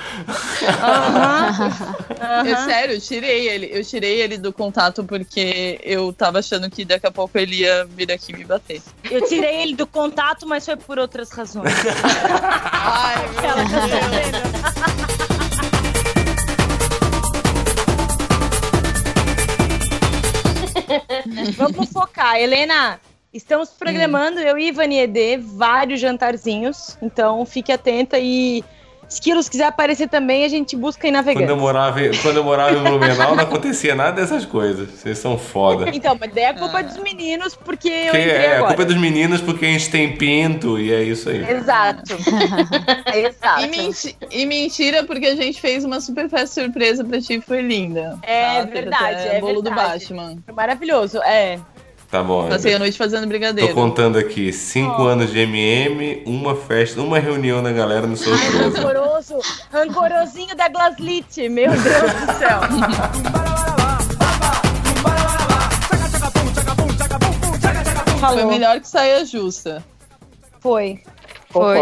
Uhum. 0.85 2.49
É 2.49 2.57
sério, 2.65 2.95
eu 2.95 3.01
tirei 3.01 3.49
ele. 3.49 3.69
Eu 3.73 3.85
tirei 3.85 4.21
ele 4.21 4.39
do 4.39 4.53
contato 4.53 5.03
porque 5.05 5.81
eu 5.83 6.13
tava 6.13 6.39
achando 6.39 6.71
que 6.71 6.85
daqui 6.85 7.07
a 7.07 7.11
pouco 7.11 7.37
ele 7.37 7.57
ia 7.57 7.85
vir 7.85 8.13
aqui 8.13 8.33
me 8.33 8.45
bater. 8.45 8.81
Eu 9.11 9.27
tirei 9.27 9.63
ele 9.63 9.75
do 9.75 9.87
contato, 9.87 10.47
mas 10.47 10.65
foi 10.65 10.77
por 10.77 10.99
outras 10.99 11.31
razões. 11.31 11.75
Ai, 12.73 13.29
meu 13.41 13.84
Vamos 21.57 21.91
focar. 21.91 22.37
Helena, 22.37 23.01
estamos 23.33 23.71
programando, 23.71 24.39
hum. 24.41 24.43
eu 24.43 24.59
e 24.59 24.69
Ivani 24.69 24.99
Ed, 24.99 25.37
vários 25.39 26.01
jantarzinhos. 26.01 26.99
Então 27.01 27.45
fique 27.47 27.73
atenta 27.73 28.19
e 28.19 28.65
Esquilos 29.15 29.49
quiser 29.49 29.67
aparecer 29.67 30.09
também, 30.09 30.45
a 30.45 30.49
gente 30.49 30.77
busca 30.77 31.07
em 31.07 31.11
navegando. 31.11 31.47
Quando 31.47 31.51
eu 31.51 31.57
morava, 31.57 32.01
quando 32.21 32.37
eu 32.37 32.45
morava 32.45 32.77
em 32.77 32.83
Blumenau, 32.83 33.37
não 33.37 33.45
acontecia 33.45 33.95
nada 33.95 34.21
dessas 34.21 34.45
coisas. 34.45 34.91
Vocês 34.91 35.19
são 35.19 35.39
foda. 35.39 35.89
Então, 35.93 36.17
mas 36.19 36.33
daí 36.33 36.45
é 36.45 36.53
culpa 36.53 36.79
ah. 36.79 36.83
dos 36.83 36.97
meninos, 36.99 37.55
porque 37.55 37.89
eu 37.89 38.11
que 38.13 38.17
é, 38.19 38.57
agora. 38.57 38.65
a 38.65 38.67
culpa 38.69 38.83
é 38.83 38.87
dos 38.87 38.97
meninos 38.97 39.41
porque 39.41 39.65
a 39.65 39.69
gente 39.69 39.91
tem 39.91 40.17
pinto 40.17 40.79
e 40.79 40.93
é 40.93 41.03
isso 41.03 41.31
aí. 41.31 41.49
Exato. 41.49 42.17
Exato. 43.15 43.63
E, 43.63 43.67
menti 43.69 44.17
e, 44.31 44.47
mentira, 44.47 45.05
porque 45.05 45.27
a 45.27 45.37
gente 45.37 45.61
fez 45.61 45.85
uma 45.85 46.01
super 46.01 46.29
festa 46.29 46.63
surpresa 46.63 47.05
pra 47.05 47.21
ti, 47.21 47.41
foi 47.41 47.63
linda. 47.63 48.19
É 48.23 48.61
tá? 48.61 48.71
verdade, 48.71 49.29
é 49.29 49.41
bolo 49.41 49.63
verdade. 49.63 49.77
do 49.77 50.15
Batman. 50.15 50.37
Foi 50.45 50.55
maravilhoso, 50.55 51.19
é. 51.23 51.61
Tá 52.15 52.23
bom. 52.23 52.49
Passei 52.49 52.73
a 52.73 52.79
noite 52.79 52.97
fazendo 52.97 53.27
brigadeiro. 53.27 53.75
Tô 53.75 53.75
contando 53.75 54.17
aqui: 54.17 54.53
cinco 54.53 55.03
oh. 55.03 55.09
anos 55.09 55.33
de 55.33 55.41
MM, 55.41 56.23
uma 56.25 56.55
festa, 56.55 57.01
uma 57.01 57.19
reunião 57.19 57.61
da 57.61 57.73
galera 57.73 58.07
no 58.07 58.17
sorteio. 58.17 58.71
rancoroso, 58.71 59.41
rancorosinho 59.73 60.55
da 60.55 60.69
Glaslit, 60.69 61.49
meu 61.49 61.73
Deus 61.73 61.83
do 61.83 62.33
céu. 62.39 62.61
Foi 68.21 68.45
melhor 68.45 68.79
que 68.79 68.87
saia 68.87 69.25
justa. 69.25 69.85
Foi. 70.61 71.03
Foi. 71.51 71.79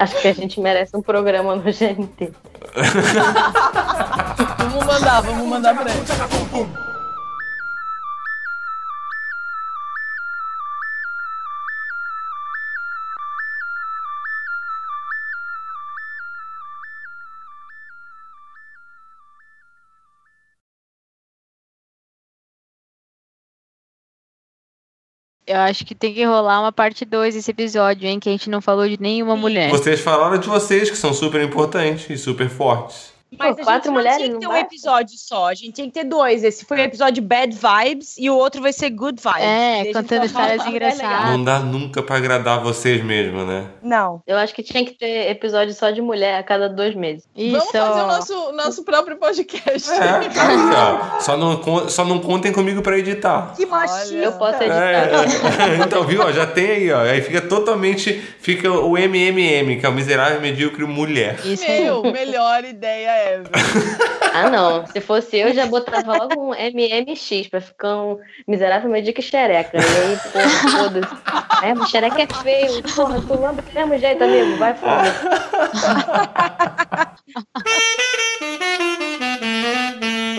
Acho 0.00 0.20
que 0.20 0.26
a 0.26 0.34
gente 0.34 0.60
merece 0.60 0.96
um 0.96 1.00
programa 1.00 1.54
no 1.54 1.62
GNT. 1.62 2.32
vamos 4.58 4.84
mandar, 4.84 5.20
vamos 5.20 5.46
mandar 5.46 5.76
pra 5.76 5.92
ele. 5.92 6.91
Eu 25.52 25.60
acho 25.60 25.84
que 25.84 25.94
tem 25.94 26.14
que 26.14 26.24
rolar 26.24 26.60
uma 26.62 26.72
parte 26.72 27.04
2 27.04 27.34
desse 27.34 27.50
episódio, 27.50 28.08
hein? 28.08 28.18
Que 28.18 28.30
a 28.30 28.32
gente 28.32 28.48
não 28.48 28.62
falou 28.62 28.88
de 28.88 28.98
nenhuma 28.98 29.36
mulher. 29.36 29.68
Vocês 29.68 30.00
falaram 30.00 30.38
de 30.38 30.48
vocês, 30.48 30.88
que 30.88 30.96
são 30.96 31.12
super 31.12 31.42
importantes 31.42 32.08
e 32.08 32.16
super 32.16 32.48
fortes. 32.48 33.11
Mas 33.38 33.56
Pô, 33.56 33.62
a 33.62 33.64
quatro 33.64 33.88
gente 33.88 33.92
mulheres 33.92 34.18
tinha 34.18 34.32
que 34.32 34.40
ter 34.40 34.46
um 34.46 34.56
episódio 34.56 35.18
só, 35.18 35.48
a 35.48 35.54
gente 35.54 35.72
tinha 35.72 35.86
que 35.86 35.92
ter 35.92 36.04
dois. 36.04 36.44
Esse 36.44 36.64
foi 36.64 36.78
o 36.78 36.80
episódio 36.80 37.22
Bad 37.22 37.54
Vibes 37.54 38.16
e 38.18 38.28
o 38.28 38.36
outro 38.36 38.60
vai 38.60 38.72
ser 38.72 38.90
Good 38.90 39.22
Vibes. 39.22 39.42
É, 39.42 39.92
contando 39.92 40.26
histórias 40.26 40.66
engraçadas. 40.66 41.30
Não 41.30 41.42
dá 41.42 41.58
nunca 41.60 42.02
pra 42.02 42.16
agradar 42.16 42.60
vocês 42.62 43.02
mesmo, 43.02 43.44
né? 43.44 43.66
Não. 43.82 44.22
Eu 44.26 44.36
acho 44.36 44.54
que 44.54 44.62
tinha 44.62 44.84
que 44.84 44.92
ter 44.92 45.30
episódio 45.30 45.74
só 45.74 45.90
de 45.90 46.02
mulher 46.02 46.38
a 46.38 46.42
cada 46.42 46.68
dois 46.68 46.94
meses. 46.94 47.24
Isso. 47.34 47.56
Vamos 47.56 47.70
fazer 47.70 48.02
o 48.02 48.06
nosso, 48.06 48.52
nosso 48.52 48.84
próprio 48.84 49.16
podcast. 49.16 49.90
É, 49.90 50.10
aí, 50.38 50.56
ó. 50.74 51.20
Só 51.20 51.36
não, 51.36 51.88
só 51.88 52.04
não 52.04 52.18
contem 52.18 52.52
comigo 52.52 52.82
pra 52.82 52.98
editar. 52.98 53.54
Que 53.56 53.64
machista. 53.66 54.14
Eu 54.14 54.32
posso 54.32 54.62
editar. 54.62 54.92
É, 54.92 55.72
é. 55.72 55.76
então, 55.84 56.04
viu? 56.04 56.22
Ó, 56.22 56.32
já 56.32 56.46
tem 56.46 56.70
aí, 56.70 56.92
ó. 56.92 57.00
Aí 57.00 57.22
fica 57.22 57.40
totalmente... 57.40 58.12
Fica 58.40 58.70
o 58.70 58.98
MMM, 58.98 59.78
que 59.78 59.86
é 59.86 59.88
o 59.88 59.92
Miserável 59.92 60.40
Medíocre 60.40 60.84
Mulher. 60.84 61.38
Isso 61.44 61.64
Meu, 61.64 62.02
melhor 62.02 62.64
ideia 62.64 63.21
leve. 63.22 63.48
ah, 64.34 64.50
não. 64.50 64.86
Se 64.86 65.00
fosse 65.00 65.38
eu, 65.38 65.52
já 65.52 65.66
botava 65.66 66.16
logo 66.16 66.40
um 66.40 66.50
MMX 66.50 67.48
pra 67.48 67.60
ficar 67.60 67.96
um 67.96 68.18
miserável 68.46 68.90
meio 68.90 69.04
de 69.04 69.12
que 69.12 69.22
xereca. 69.22 69.78
E 69.78 69.80
aí, 69.80 70.18
porra, 70.32 70.70
foda-se. 70.70 71.66
É, 71.66 71.72
o 71.72 71.86
xereca 71.86 72.22
é 72.22 72.26
feio. 72.42 72.82
Porra, 72.94 73.20
tu 73.20 73.40
lamba 73.40 73.62
do 73.62 73.72
mesmo 73.72 73.98
jeito, 73.98 74.24
amigo. 74.24 74.56
Vai, 74.56 74.74
fora. 74.74 75.12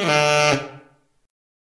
Ah. 0.05 0.67